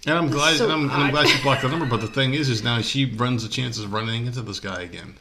And 0.06 0.18
I'm 0.18 0.30
glad 0.30 0.56
so 0.58 0.64
and 0.66 0.74
I'm, 0.74 0.84
and 0.84 0.92
I'm 0.92 1.12
glad 1.12 1.28
she 1.28 1.42
blocked 1.44 1.64
the 1.64 1.70
number. 1.70 1.86
But 1.86 2.02
the 2.02 2.08
thing 2.08 2.34
is, 2.34 2.50
is 2.50 2.64
now 2.64 2.82
she 2.82 3.06
runs 3.06 3.44
the 3.44 3.50
chances 3.50 3.84
of 3.84 3.92
running 3.94 4.26
into 4.26 4.42
this 4.42 4.60
guy 4.60 4.82
again. 4.84 5.16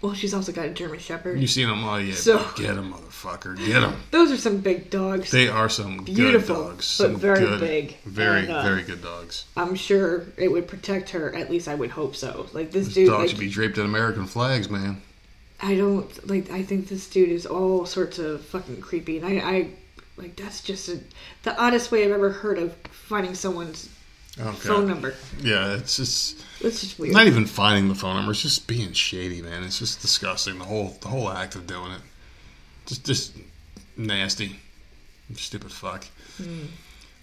Well, 0.00 0.14
she's 0.14 0.34
also 0.34 0.50
got 0.50 0.66
a 0.66 0.70
German 0.70 0.98
Shepherd. 0.98 1.38
You 1.40 1.46
seen 1.46 1.68
him? 1.68 1.84
Oh 1.84 1.96
yeah, 1.96 2.14
So- 2.14 2.44
get 2.56 2.70
him, 2.76 2.92
motherfucker, 2.92 3.56
get 3.56 3.82
him. 3.84 3.94
Those 4.10 4.32
are 4.32 4.36
some 4.36 4.56
big 4.58 4.90
dogs. 4.90 5.30
They 5.30 5.46
are 5.48 5.68
some 5.68 5.98
Beautiful, 6.02 6.56
good 6.56 6.62
dogs, 6.70 6.98
but 6.98 7.04
some 7.06 7.16
very 7.20 7.38
good, 7.38 7.60
big. 7.60 7.96
very 8.04 8.40
And, 8.40 8.50
uh, 8.50 8.62
very 8.62 8.82
good 8.82 9.00
dogs. 9.00 9.44
I'm 9.56 9.76
sure 9.76 10.24
it 10.36 10.50
would 10.50 10.66
protect 10.66 11.10
her. 11.10 11.32
At 11.36 11.50
least 11.50 11.68
I 11.68 11.76
would 11.76 11.90
hope 11.90 12.16
so. 12.16 12.48
Like 12.52 12.72
this, 12.72 12.86
This 12.86 12.94
dude, 12.94 13.10
dog 13.10 13.20
like, 13.20 13.28
should 13.30 13.38
be 13.38 13.48
draped 13.48 13.78
in 13.78 13.84
American 13.84 14.26
flags, 14.26 14.68
man. 14.68 15.02
I 15.62 15.76
don't 15.76 16.28
like. 16.28 16.50
I 16.50 16.62
think 16.62 16.88
this 16.88 17.08
dude 17.08 17.28
is 17.30 17.46
all 17.46 17.86
sorts 17.86 18.18
of 18.18 18.44
fucking 18.46 18.80
creepy, 18.80 19.18
and 19.18 19.26
I, 19.26 19.48
I 19.48 19.70
like 20.16 20.36
that's 20.36 20.62
just 20.62 20.88
a, 20.88 20.98
the 21.44 21.56
oddest 21.60 21.92
way 21.92 22.04
I've 22.04 22.10
ever 22.10 22.30
heard 22.30 22.58
of 22.58 22.74
finding 22.90 23.34
someone's 23.34 23.88
Okay. 24.40 24.50
phone 24.50 24.88
number. 24.88 25.14
Yeah, 25.42 25.74
it's 25.74 25.96
just 25.96 26.42
It's 26.60 26.80
just 26.80 26.98
weird. 26.98 27.12
not 27.12 27.26
even 27.26 27.44
finding 27.46 27.88
the 27.88 27.94
phone 27.94 28.16
number. 28.16 28.32
It's 28.32 28.40
just 28.42 28.66
being 28.66 28.92
shady, 28.94 29.42
man. 29.42 29.62
It's 29.62 29.78
just 29.78 30.00
disgusting. 30.00 30.58
The 30.58 30.64
whole 30.64 30.96
the 31.00 31.08
whole 31.08 31.28
act 31.30 31.54
of 31.54 31.66
doing 31.66 31.92
it, 31.92 32.00
just 32.86 33.04
just 33.04 33.36
nasty, 33.96 34.56
stupid 35.34 35.70
fuck. 35.70 36.06
Hmm. 36.38 36.64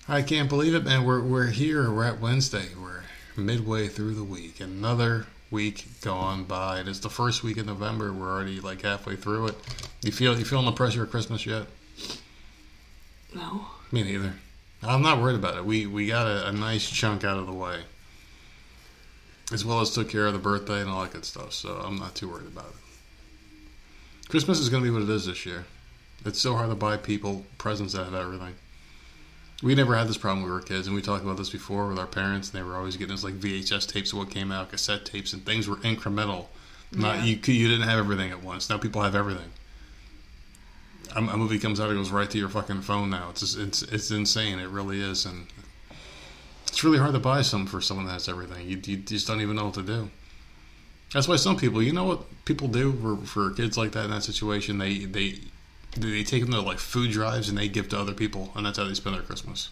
I 0.07 0.22
can't 0.22 0.48
believe 0.49 0.76
it, 0.76 0.86
man. 0.86 1.03
We're 1.03 1.22
we're 1.22 1.48
here. 1.48 1.91
We're 1.91 2.06
at 2.06 2.20
Wednesday. 2.22 2.68
We're 2.80 3.03
midway 3.36 3.88
through 3.88 4.14
the 4.14 4.24
week. 4.24 4.60
Another 4.60 5.26
week 5.51 5.85
gone 6.01 6.43
by. 6.43 6.80
It's 6.80 6.99
the 6.99 7.09
first 7.09 7.43
week 7.43 7.57
in 7.57 7.65
November. 7.65 8.13
We're 8.13 8.31
already 8.31 8.59
like 8.59 8.81
halfway 8.81 9.15
through 9.15 9.47
it. 9.47 9.55
You 10.01 10.11
feel 10.11 10.38
you 10.38 10.45
feeling 10.45 10.65
the 10.65 10.71
pressure 10.71 11.03
of 11.03 11.11
Christmas 11.11 11.45
yet? 11.45 11.67
no. 13.34 13.65
Me 13.91 14.03
neither. 14.03 14.34
I'm 14.84 15.01
not 15.01 15.19
worried 15.21 15.35
about 15.35 15.57
it. 15.57 15.65
We 15.65 15.85
we 15.88 16.07
got 16.07 16.27
a, 16.27 16.47
a 16.47 16.51
nice 16.51 16.89
chunk 16.89 17.23
out 17.23 17.38
of 17.38 17.47
the 17.47 17.53
way, 17.53 17.81
as 19.51 19.65
well 19.65 19.81
as 19.81 19.91
took 19.91 20.09
care 20.09 20.26
of 20.27 20.34
the 20.34 20.39
birthday 20.39 20.81
and 20.81 20.89
all 20.89 21.01
that 21.01 21.11
good 21.11 21.26
stuff. 21.26 21.53
So 21.53 21.81
I'm 21.84 21.97
not 21.97 22.15
too 22.15 22.30
worried 22.30 22.47
about 22.47 22.67
it. 22.67 24.30
Christmas 24.30 24.59
is 24.59 24.69
going 24.69 24.84
to 24.84 24.89
be 24.89 24.93
what 24.93 25.01
it 25.01 25.09
is 25.09 25.26
this 25.26 25.45
year. 25.45 25.65
It's 26.23 26.39
so 26.39 26.55
hard 26.55 26.69
to 26.69 26.76
buy 26.76 26.97
people 26.97 27.45
presents 27.57 27.93
that 27.93 28.03
have 28.03 28.13
everything. 28.13 28.53
We 29.61 29.76
never 29.76 29.95
had 29.95 30.07
this 30.07 30.18
problem 30.18 30.44
when 30.44 30.52
we 30.52 30.56
were 30.56 30.61
kids, 30.64 30.88
and 30.88 30.95
we 30.95 31.02
talked 31.02 31.23
about 31.23 31.36
this 31.38 31.49
before 31.49 31.88
with 31.90 31.99
our 31.99 32.07
parents. 32.07 32.49
And 32.52 32.60
they 32.60 32.64
were 32.68 32.77
always 32.77 32.95
getting 32.95 33.14
us 33.14 33.23
like 33.23 33.34
VHS 33.34 33.88
tapes 33.91 34.14
of 34.14 34.19
what 34.19 34.30
came 34.30 34.52
out, 34.52 34.69
cassette 34.69 35.06
tapes, 35.06 35.34
and 35.34 35.45
things 35.45 35.68
were 35.68 35.76
incremental. 35.77 36.45
Not 36.91 37.18
Yeah. 37.19 37.23
you. 37.26 37.53
You 37.53 37.68
didn't 37.68 37.88
have 37.88 37.99
everything 37.99 38.31
at 38.31 38.41
once. 38.41 38.69
Now 38.69 38.77
people 38.77 39.02
have 39.02 39.15
everything. 39.15 39.49
A, 41.15 41.19
a 41.19 41.38
movie 41.38 41.60
comes 41.60 41.80
out, 41.80 41.90
it 41.91 41.95
goes 41.95 42.11
right 42.11 42.30
to 42.30 42.38
your 42.38 42.49
fucking 42.49 42.81
phone 42.81 43.10
now. 43.10 43.30
It's 43.31 43.41
just, 43.41 43.57
it's 43.57 43.81
it's 43.84 44.11
insane. 44.11 44.60
It 44.60 44.69
really 44.69 45.02
is, 45.02 45.26
and 45.26 45.48
it's 46.68 46.84
really 46.84 46.99
hard 46.99 47.14
to 47.14 47.19
buy 47.19 47.41
something 47.41 47.68
for 47.68 47.81
someone 47.81 48.06
that 48.06 48.14
has 48.14 48.30
everything. 48.30 48.68
You, 48.68 48.80
you 48.86 48.98
just 48.98 49.27
don't 49.27 49.41
even 49.41 49.56
know 49.56 49.65
what 49.65 49.73
to 49.76 49.81
do. 49.84 50.10
That's 51.14 51.27
why 51.27 51.36
some 51.38 51.57
people, 51.57 51.81
you 51.81 51.91
know, 51.94 52.06
what 52.06 52.45
people 52.45 52.68
do 52.68 52.94
for, 52.94 53.18
for 53.26 53.52
kids 53.56 53.77
like 53.77 53.91
that 53.94 54.06
in 54.06 54.11
that 54.11 54.23
situation, 54.23 54.77
they 54.77 54.99
they 55.06 55.40
they 55.98 56.24
take 56.24 56.44
them 56.44 56.52
to 56.52 56.61
like 56.61 56.80
food 56.80 57.11
drives 57.11 57.49
and 57.49 57.57
they 57.57 57.68
give 57.68 57.90
to 57.90 57.99
other 57.99 58.14
people, 58.14 58.52
and 58.56 58.66
that's 58.66 58.78
how 58.78 58.86
they 58.86 58.94
spend 58.94 59.16
their 59.16 59.24
Christmas. 59.24 59.70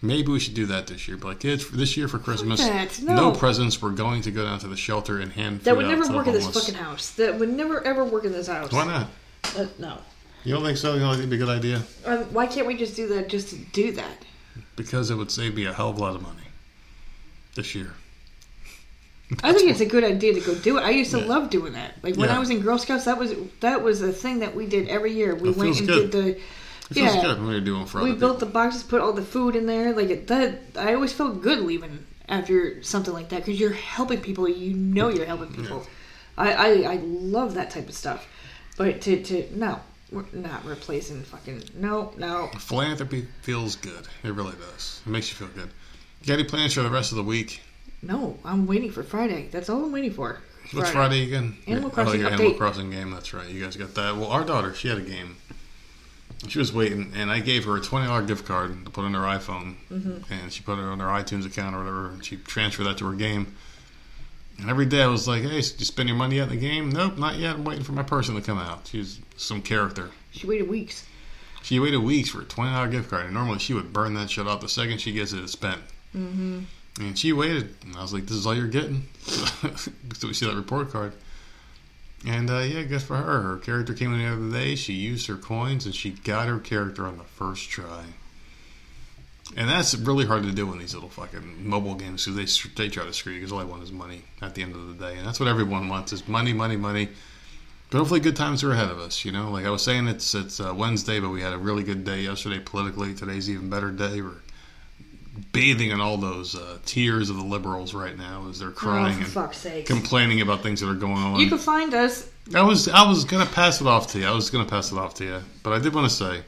Maybe 0.00 0.30
we 0.30 0.38
should 0.38 0.54
do 0.54 0.66
that 0.66 0.86
this 0.86 1.08
year. 1.08 1.16
But 1.16 1.28
like 1.28 1.40
kids, 1.40 1.70
this 1.70 1.96
year 1.96 2.06
for 2.06 2.18
Christmas, 2.18 2.60
that. 2.60 3.00
no. 3.02 3.14
No. 3.14 3.32
presents. 3.32 3.82
We're 3.82 3.90
going 3.90 4.22
to 4.22 4.30
go 4.30 4.44
down 4.44 4.60
to 4.60 4.68
the 4.68 4.76
shelter 4.76 5.18
and 5.18 5.32
hand. 5.32 5.62
That 5.62 5.76
would 5.76 5.86
never 5.86 6.12
work 6.12 6.28
in 6.28 6.34
this 6.34 6.46
fucking 6.46 6.74
house. 6.74 7.10
That 7.12 7.38
would 7.38 7.48
never 7.48 7.84
ever 7.84 8.04
work 8.04 8.24
in 8.24 8.32
this 8.32 8.46
house. 8.46 8.72
Why 8.72 8.84
not? 8.84 9.08
Uh, 9.56 9.66
no. 9.78 9.98
You 10.44 10.54
don't 10.54 10.62
think 10.62 10.78
so? 10.78 10.94
You 10.94 11.00
don't 11.00 11.16
think 11.16 11.26
it'd 11.26 11.30
be 11.30 11.36
a 11.36 11.38
good 11.38 11.48
idea? 11.48 11.82
Um, 12.04 12.18
why 12.32 12.46
can't 12.46 12.66
we 12.66 12.76
just 12.76 12.94
do 12.94 13.08
that 13.08 13.28
just 13.28 13.48
to 13.50 13.56
do 13.56 13.92
that? 13.92 14.24
Because 14.76 15.10
it 15.10 15.16
would 15.16 15.32
save 15.32 15.56
me 15.56 15.64
a 15.66 15.72
hell 15.72 15.90
of 15.90 15.98
a 15.98 16.00
lot 16.00 16.14
of 16.14 16.22
money 16.22 16.36
this 17.56 17.74
year. 17.74 17.92
I 19.42 19.52
think 19.52 19.70
it's 19.70 19.80
a 19.80 19.86
good 19.86 20.04
idea 20.04 20.34
to 20.34 20.40
go 20.40 20.54
do 20.54 20.78
it. 20.78 20.82
I 20.82 20.90
used 20.90 21.10
to 21.10 21.18
Yeah. 21.18 21.26
love 21.26 21.50
doing 21.50 21.74
that. 21.74 21.94
Like 22.02 22.16
when 22.16 22.28
Yeah. 22.28 22.36
I 22.36 22.38
was 22.38 22.50
in 22.50 22.60
Girl 22.60 22.78
Scouts, 22.78 23.04
that 23.04 23.18
was 23.18 23.34
that 23.60 23.82
was 23.82 24.00
a 24.02 24.12
thing 24.12 24.38
that 24.40 24.54
we 24.54 24.66
did 24.66 24.88
every 24.88 25.12
year. 25.12 25.34
We 25.34 25.50
went 25.50 25.78
and 25.78 25.86
good. 25.88 26.10
did 26.10 26.12
the 26.12 26.28
It 26.90 26.96
yeah. 26.96 27.20
good 27.20 27.38
when 27.40 27.50
you're 27.50 27.60
doing 27.60 27.84
for 27.86 28.02
We 28.02 28.12
built 28.12 28.40
the 28.40 28.46
boxes, 28.46 28.82
put 28.82 29.00
all 29.02 29.12
the 29.12 29.22
food 29.22 29.54
in 29.54 29.66
there. 29.66 29.92
Like 29.94 30.08
it, 30.10 30.26
that, 30.28 30.60
I 30.76 30.94
always 30.94 31.12
felt 31.12 31.42
good 31.42 31.60
leaving 31.60 32.06
after 32.28 32.82
something 32.82 33.12
like 33.12 33.28
that 33.28 33.44
because 33.44 33.60
you're 33.60 33.72
helping 33.72 34.20
people. 34.20 34.48
You 34.48 34.74
know 34.74 35.08
you're 35.08 35.26
helping 35.26 35.52
people. 35.52 35.86
I, 36.38 36.52
I, 36.52 36.68
I 36.92 36.96
love 37.02 37.54
that 37.54 37.70
type 37.70 37.88
of 37.88 37.94
stuff. 37.94 38.26
But 38.78 39.00
to, 39.02 39.22
to 39.24 39.48
no, 39.54 39.80
we're 40.10 40.24
not 40.32 40.64
replacing 40.64 41.22
fucking 41.24 41.64
no, 41.74 42.12
no. 42.16 42.46
Philanthropy 42.58 43.26
feels 43.42 43.76
good. 43.76 44.06
It 44.24 44.32
really 44.32 44.54
does. 44.56 45.02
It 45.04 45.10
makes 45.10 45.28
you 45.28 45.36
feel 45.36 45.48
good. 45.48 45.68
You 46.22 46.26
got 46.28 46.34
any 46.34 46.44
plans 46.44 46.72
for 46.72 46.82
the 46.82 46.90
rest 46.90 47.12
of 47.12 47.16
the 47.16 47.24
week? 47.24 47.60
No, 48.02 48.38
I'm 48.44 48.66
waiting 48.66 48.90
for 48.90 49.02
Friday. 49.02 49.48
That's 49.50 49.68
all 49.68 49.84
I'm 49.84 49.92
waiting 49.92 50.12
for. 50.12 50.40
What's 50.72 50.90
Friday 50.90 51.24
again? 51.24 51.56
Animal 51.66 51.90
Crossing 51.90 52.20
oh, 52.20 52.28
your 52.28 52.30
update. 52.30 52.34
Animal 52.40 52.54
Crossing 52.54 52.90
game. 52.90 53.10
That's 53.10 53.32
right. 53.32 53.48
You 53.48 53.64
guys 53.64 53.76
got 53.76 53.94
that. 53.94 54.16
Well, 54.16 54.26
our 54.28 54.44
daughter, 54.44 54.74
she 54.74 54.88
had 54.88 54.98
a 54.98 55.02
game. 55.02 55.36
She 56.46 56.58
was 56.58 56.72
waiting, 56.72 57.12
and 57.16 57.30
I 57.30 57.40
gave 57.40 57.64
her 57.64 57.76
a 57.76 57.80
twenty 57.80 58.06
dollar 58.06 58.22
gift 58.22 58.44
card 58.46 58.84
to 58.84 58.90
put 58.90 59.04
on 59.04 59.14
her 59.14 59.20
iPhone, 59.22 59.74
Mm-hmm. 59.90 60.32
and 60.32 60.52
she 60.52 60.62
put 60.62 60.78
it 60.78 60.82
on 60.84 61.00
her 61.00 61.06
iTunes 61.06 61.44
account 61.46 61.74
or 61.74 61.78
whatever, 61.78 62.10
and 62.10 62.24
she 62.24 62.36
transferred 62.36 62.84
that 62.84 62.98
to 62.98 63.06
her 63.06 63.16
game. 63.16 63.56
And 64.60 64.68
every 64.70 64.86
day 64.86 65.02
I 65.02 65.06
was 65.08 65.26
like, 65.26 65.42
"Hey, 65.42 65.48
did 65.60 65.74
you 65.80 65.84
spend 65.84 66.08
your 66.08 66.18
money 66.18 66.36
yet 66.36 66.44
in 66.44 66.50
the 66.50 66.56
game?" 66.56 66.90
Nope, 66.90 67.18
not 67.18 67.38
yet. 67.38 67.56
I'm 67.56 67.64
waiting 67.64 67.82
for 67.82 67.92
my 67.92 68.02
person 68.04 68.34
to 68.36 68.40
come 68.40 68.58
out. 68.58 68.86
She's 68.86 69.20
some 69.36 69.62
character. 69.62 70.10
She 70.30 70.46
waited 70.46 70.68
weeks. 70.68 71.06
She 71.62 71.80
waited 71.80 71.98
weeks 71.98 72.28
for 72.28 72.42
a 72.42 72.44
twenty 72.44 72.70
dollar 72.72 72.88
gift 72.88 73.10
card, 73.10 73.24
and 73.24 73.34
normally 73.34 73.58
she 73.58 73.74
would 73.74 73.92
burn 73.92 74.14
that 74.14 74.30
shit 74.30 74.46
off 74.46 74.60
the 74.60 74.68
second 74.68 75.00
she 75.00 75.12
gets 75.12 75.32
it 75.32 75.48
spent. 75.48 75.80
Mm-hmm. 76.14 76.60
And 76.98 77.16
she 77.16 77.32
waited, 77.32 77.74
and 77.84 77.96
I 77.96 78.02
was 78.02 78.12
like, 78.12 78.26
"This 78.26 78.36
is 78.36 78.46
all 78.46 78.54
you're 78.54 78.66
getting." 78.66 79.04
so 79.22 80.26
we 80.26 80.34
see 80.34 80.46
that 80.46 80.56
report 80.56 80.90
card, 80.90 81.12
and 82.26 82.50
uh, 82.50 82.58
yeah, 82.58 82.82
good 82.82 83.02
for 83.02 83.16
her. 83.16 83.42
Her 83.42 83.56
character 83.58 83.94
came 83.94 84.12
in 84.12 84.18
the 84.18 84.26
other 84.26 84.50
day. 84.50 84.74
She 84.74 84.94
used 84.94 85.28
her 85.28 85.36
coins, 85.36 85.86
and 85.86 85.94
she 85.94 86.10
got 86.10 86.48
her 86.48 86.58
character 86.58 87.06
on 87.06 87.18
the 87.18 87.24
first 87.24 87.70
try. 87.70 88.04
And 89.56 89.68
that's 89.68 89.94
really 89.94 90.26
hard 90.26 90.42
to 90.42 90.52
do 90.52 90.70
in 90.72 90.78
these 90.78 90.94
little 90.94 91.08
fucking 91.08 91.66
mobile 91.66 91.94
games 91.94 92.26
because 92.26 92.64
they 92.74 92.84
they 92.84 92.90
try 92.90 93.04
to 93.04 93.12
screw 93.12 93.32
you 93.32 93.38
because 93.38 93.52
all 93.52 93.60
they 93.60 93.64
want 93.64 93.82
is 93.82 93.92
money 93.92 94.22
at 94.42 94.54
the 94.54 94.62
end 94.62 94.74
of 94.74 94.88
the 94.88 95.06
day, 95.06 95.16
and 95.16 95.26
that's 95.26 95.40
what 95.40 95.48
everyone 95.48 95.88
wants 95.88 96.12
is 96.12 96.26
money, 96.26 96.52
money, 96.52 96.76
money. 96.76 97.08
But 97.90 97.98
hopefully, 97.98 98.20
good 98.20 98.36
times 98.36 98.62
are 98.62 98.72
ahead 98.72 98.90
of 98.90 98.98
us. 98.98 99.24
You 99.24 99.32
know, 99.32 99.50
like 99.50 99.64
I 99.64 99.70
was 99.70 99.82
saying, 99.82 100.08
it's 100.08 100.34
it's 100.34 100.60
uh, 100.60 100.74
Wednesday, 100.76 101.20
but 101.20 101.30
we 101.30 101.40
had 101.40 101.54
a 101.54 101.58
really 101.58 101.84
good 101.84 102.04
day 102.04 102.22
yesterday 102.22 102.58
politically. 102.58 103.14
Today's 103.14 103.48
even 103.48 103.70
better 103.70 103.90
day. 103.90 104.20
We're 104.20 104.42
bathing 105.52 105.90
in 105.90 106.00
all 106.00 106.16
those 106.16 106.54
uh, 106.54 106.78
tears 106.84 107.30
of 107.30 107.36
the 107.36 107.42
liberals 107.44 107.94
right 107.94 108.16
now 108.16 108.46
as 108.48 108.58
they're 108.58 108.68
Oh, 108.68 108.72
crying 108.72 109.22
for 109.24 109.50
and 109.66 109.86
complaining 109.86 110.40
about 110.40 110.62
things 110.62 110.80
that 110.80 110.88
are 110.90 110.94
going 110.94 111.12
on. 111.12 111.40
You 111.40 111.48
can 111.48 111.58
find 111.58 111.92
us. 111.94 112.28
I 112.54 112.62
was 112.62 112.88
I 112.88 113.06
was 113.08 113.24
gonna 113.24 113.46
pass 113.46 113.80
it 113.80 113.86
off 113.86 114.08
to 114.12 114.18
you. 114.20 114.26
I 114.26 114.30
was 114.32 114.50
gonna 114.50 114.68
pass 114.68 114.90
it 114.92 114.98
off 114.98 115.14
to 115.14 115.24
you, 115.24 115.40
but 115.62 115.72
I 115.72 115.78
did 115.78 115.94
want 115.94 116.08
to 116.08 116.14
say 116.14 116.42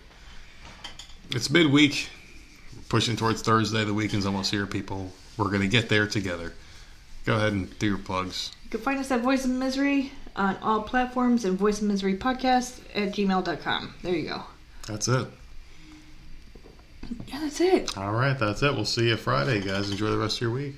it's 1.30 1.50
midweek, 1.50 2.08
pushing 2.88 3.16
towards 3.16 3.42
Thursday. 3.42 3.84
The 3.84 3.94
weekend's 3.94 4.26
almost 4.26 4.50
here, 4.50 4.66
people. 4.66 5.12
We're 5.36 5.50
gonna 5.50 5.68
get 5.68 5.88
there 5.88 6.06
together. 6.06 6.52
Go 7.26 7.36
ahead 7.36 7.52
and 7.52 7.78
do 7.78 7.86
your 7.86 7.98
plugs. 7.98 8.50
You 8.64 8.70
can 8.70 8.80
find 8.80 8.98
us 8.98 9.10
at 9.10 9.20
Voice 9.20 9.44
of 9.44 9.50
Misery 9.50 10.12
on 10.36 10.56
all 10.62 10.82
platforms 10.82 11.44
and 11.44 11.58
Voice 11.58 11.80
of 11.82 11.86
Misery 11.88 12.16
Podcast 12.16 12.80
at 12.94 13.12
gmail.com. 13.12 13.94
There 14.02 14.14
you 14.14 14.28
go. 14.28 14.42
That's 14.86 15.06
it. 15.08 15.26
Yeah, 17.26 17.40
that's 17.40 17.60
it. 17.60 17.96
All 17.96 18.12
right, 18.12 18.38
that's 18.38 18.62
it. 18.62 18.74
We'll 18.74 18.84
see 18.84 19.08
you 19.08 19.16
Friday, 19.16 19.60
guys. 19.60 19.90
Enjoy 19.90 20.10
the 20.10 20.18
rest 20.18 20.36
of 20.36 20.42
your 20.42 20.50
week. 20.50 20.74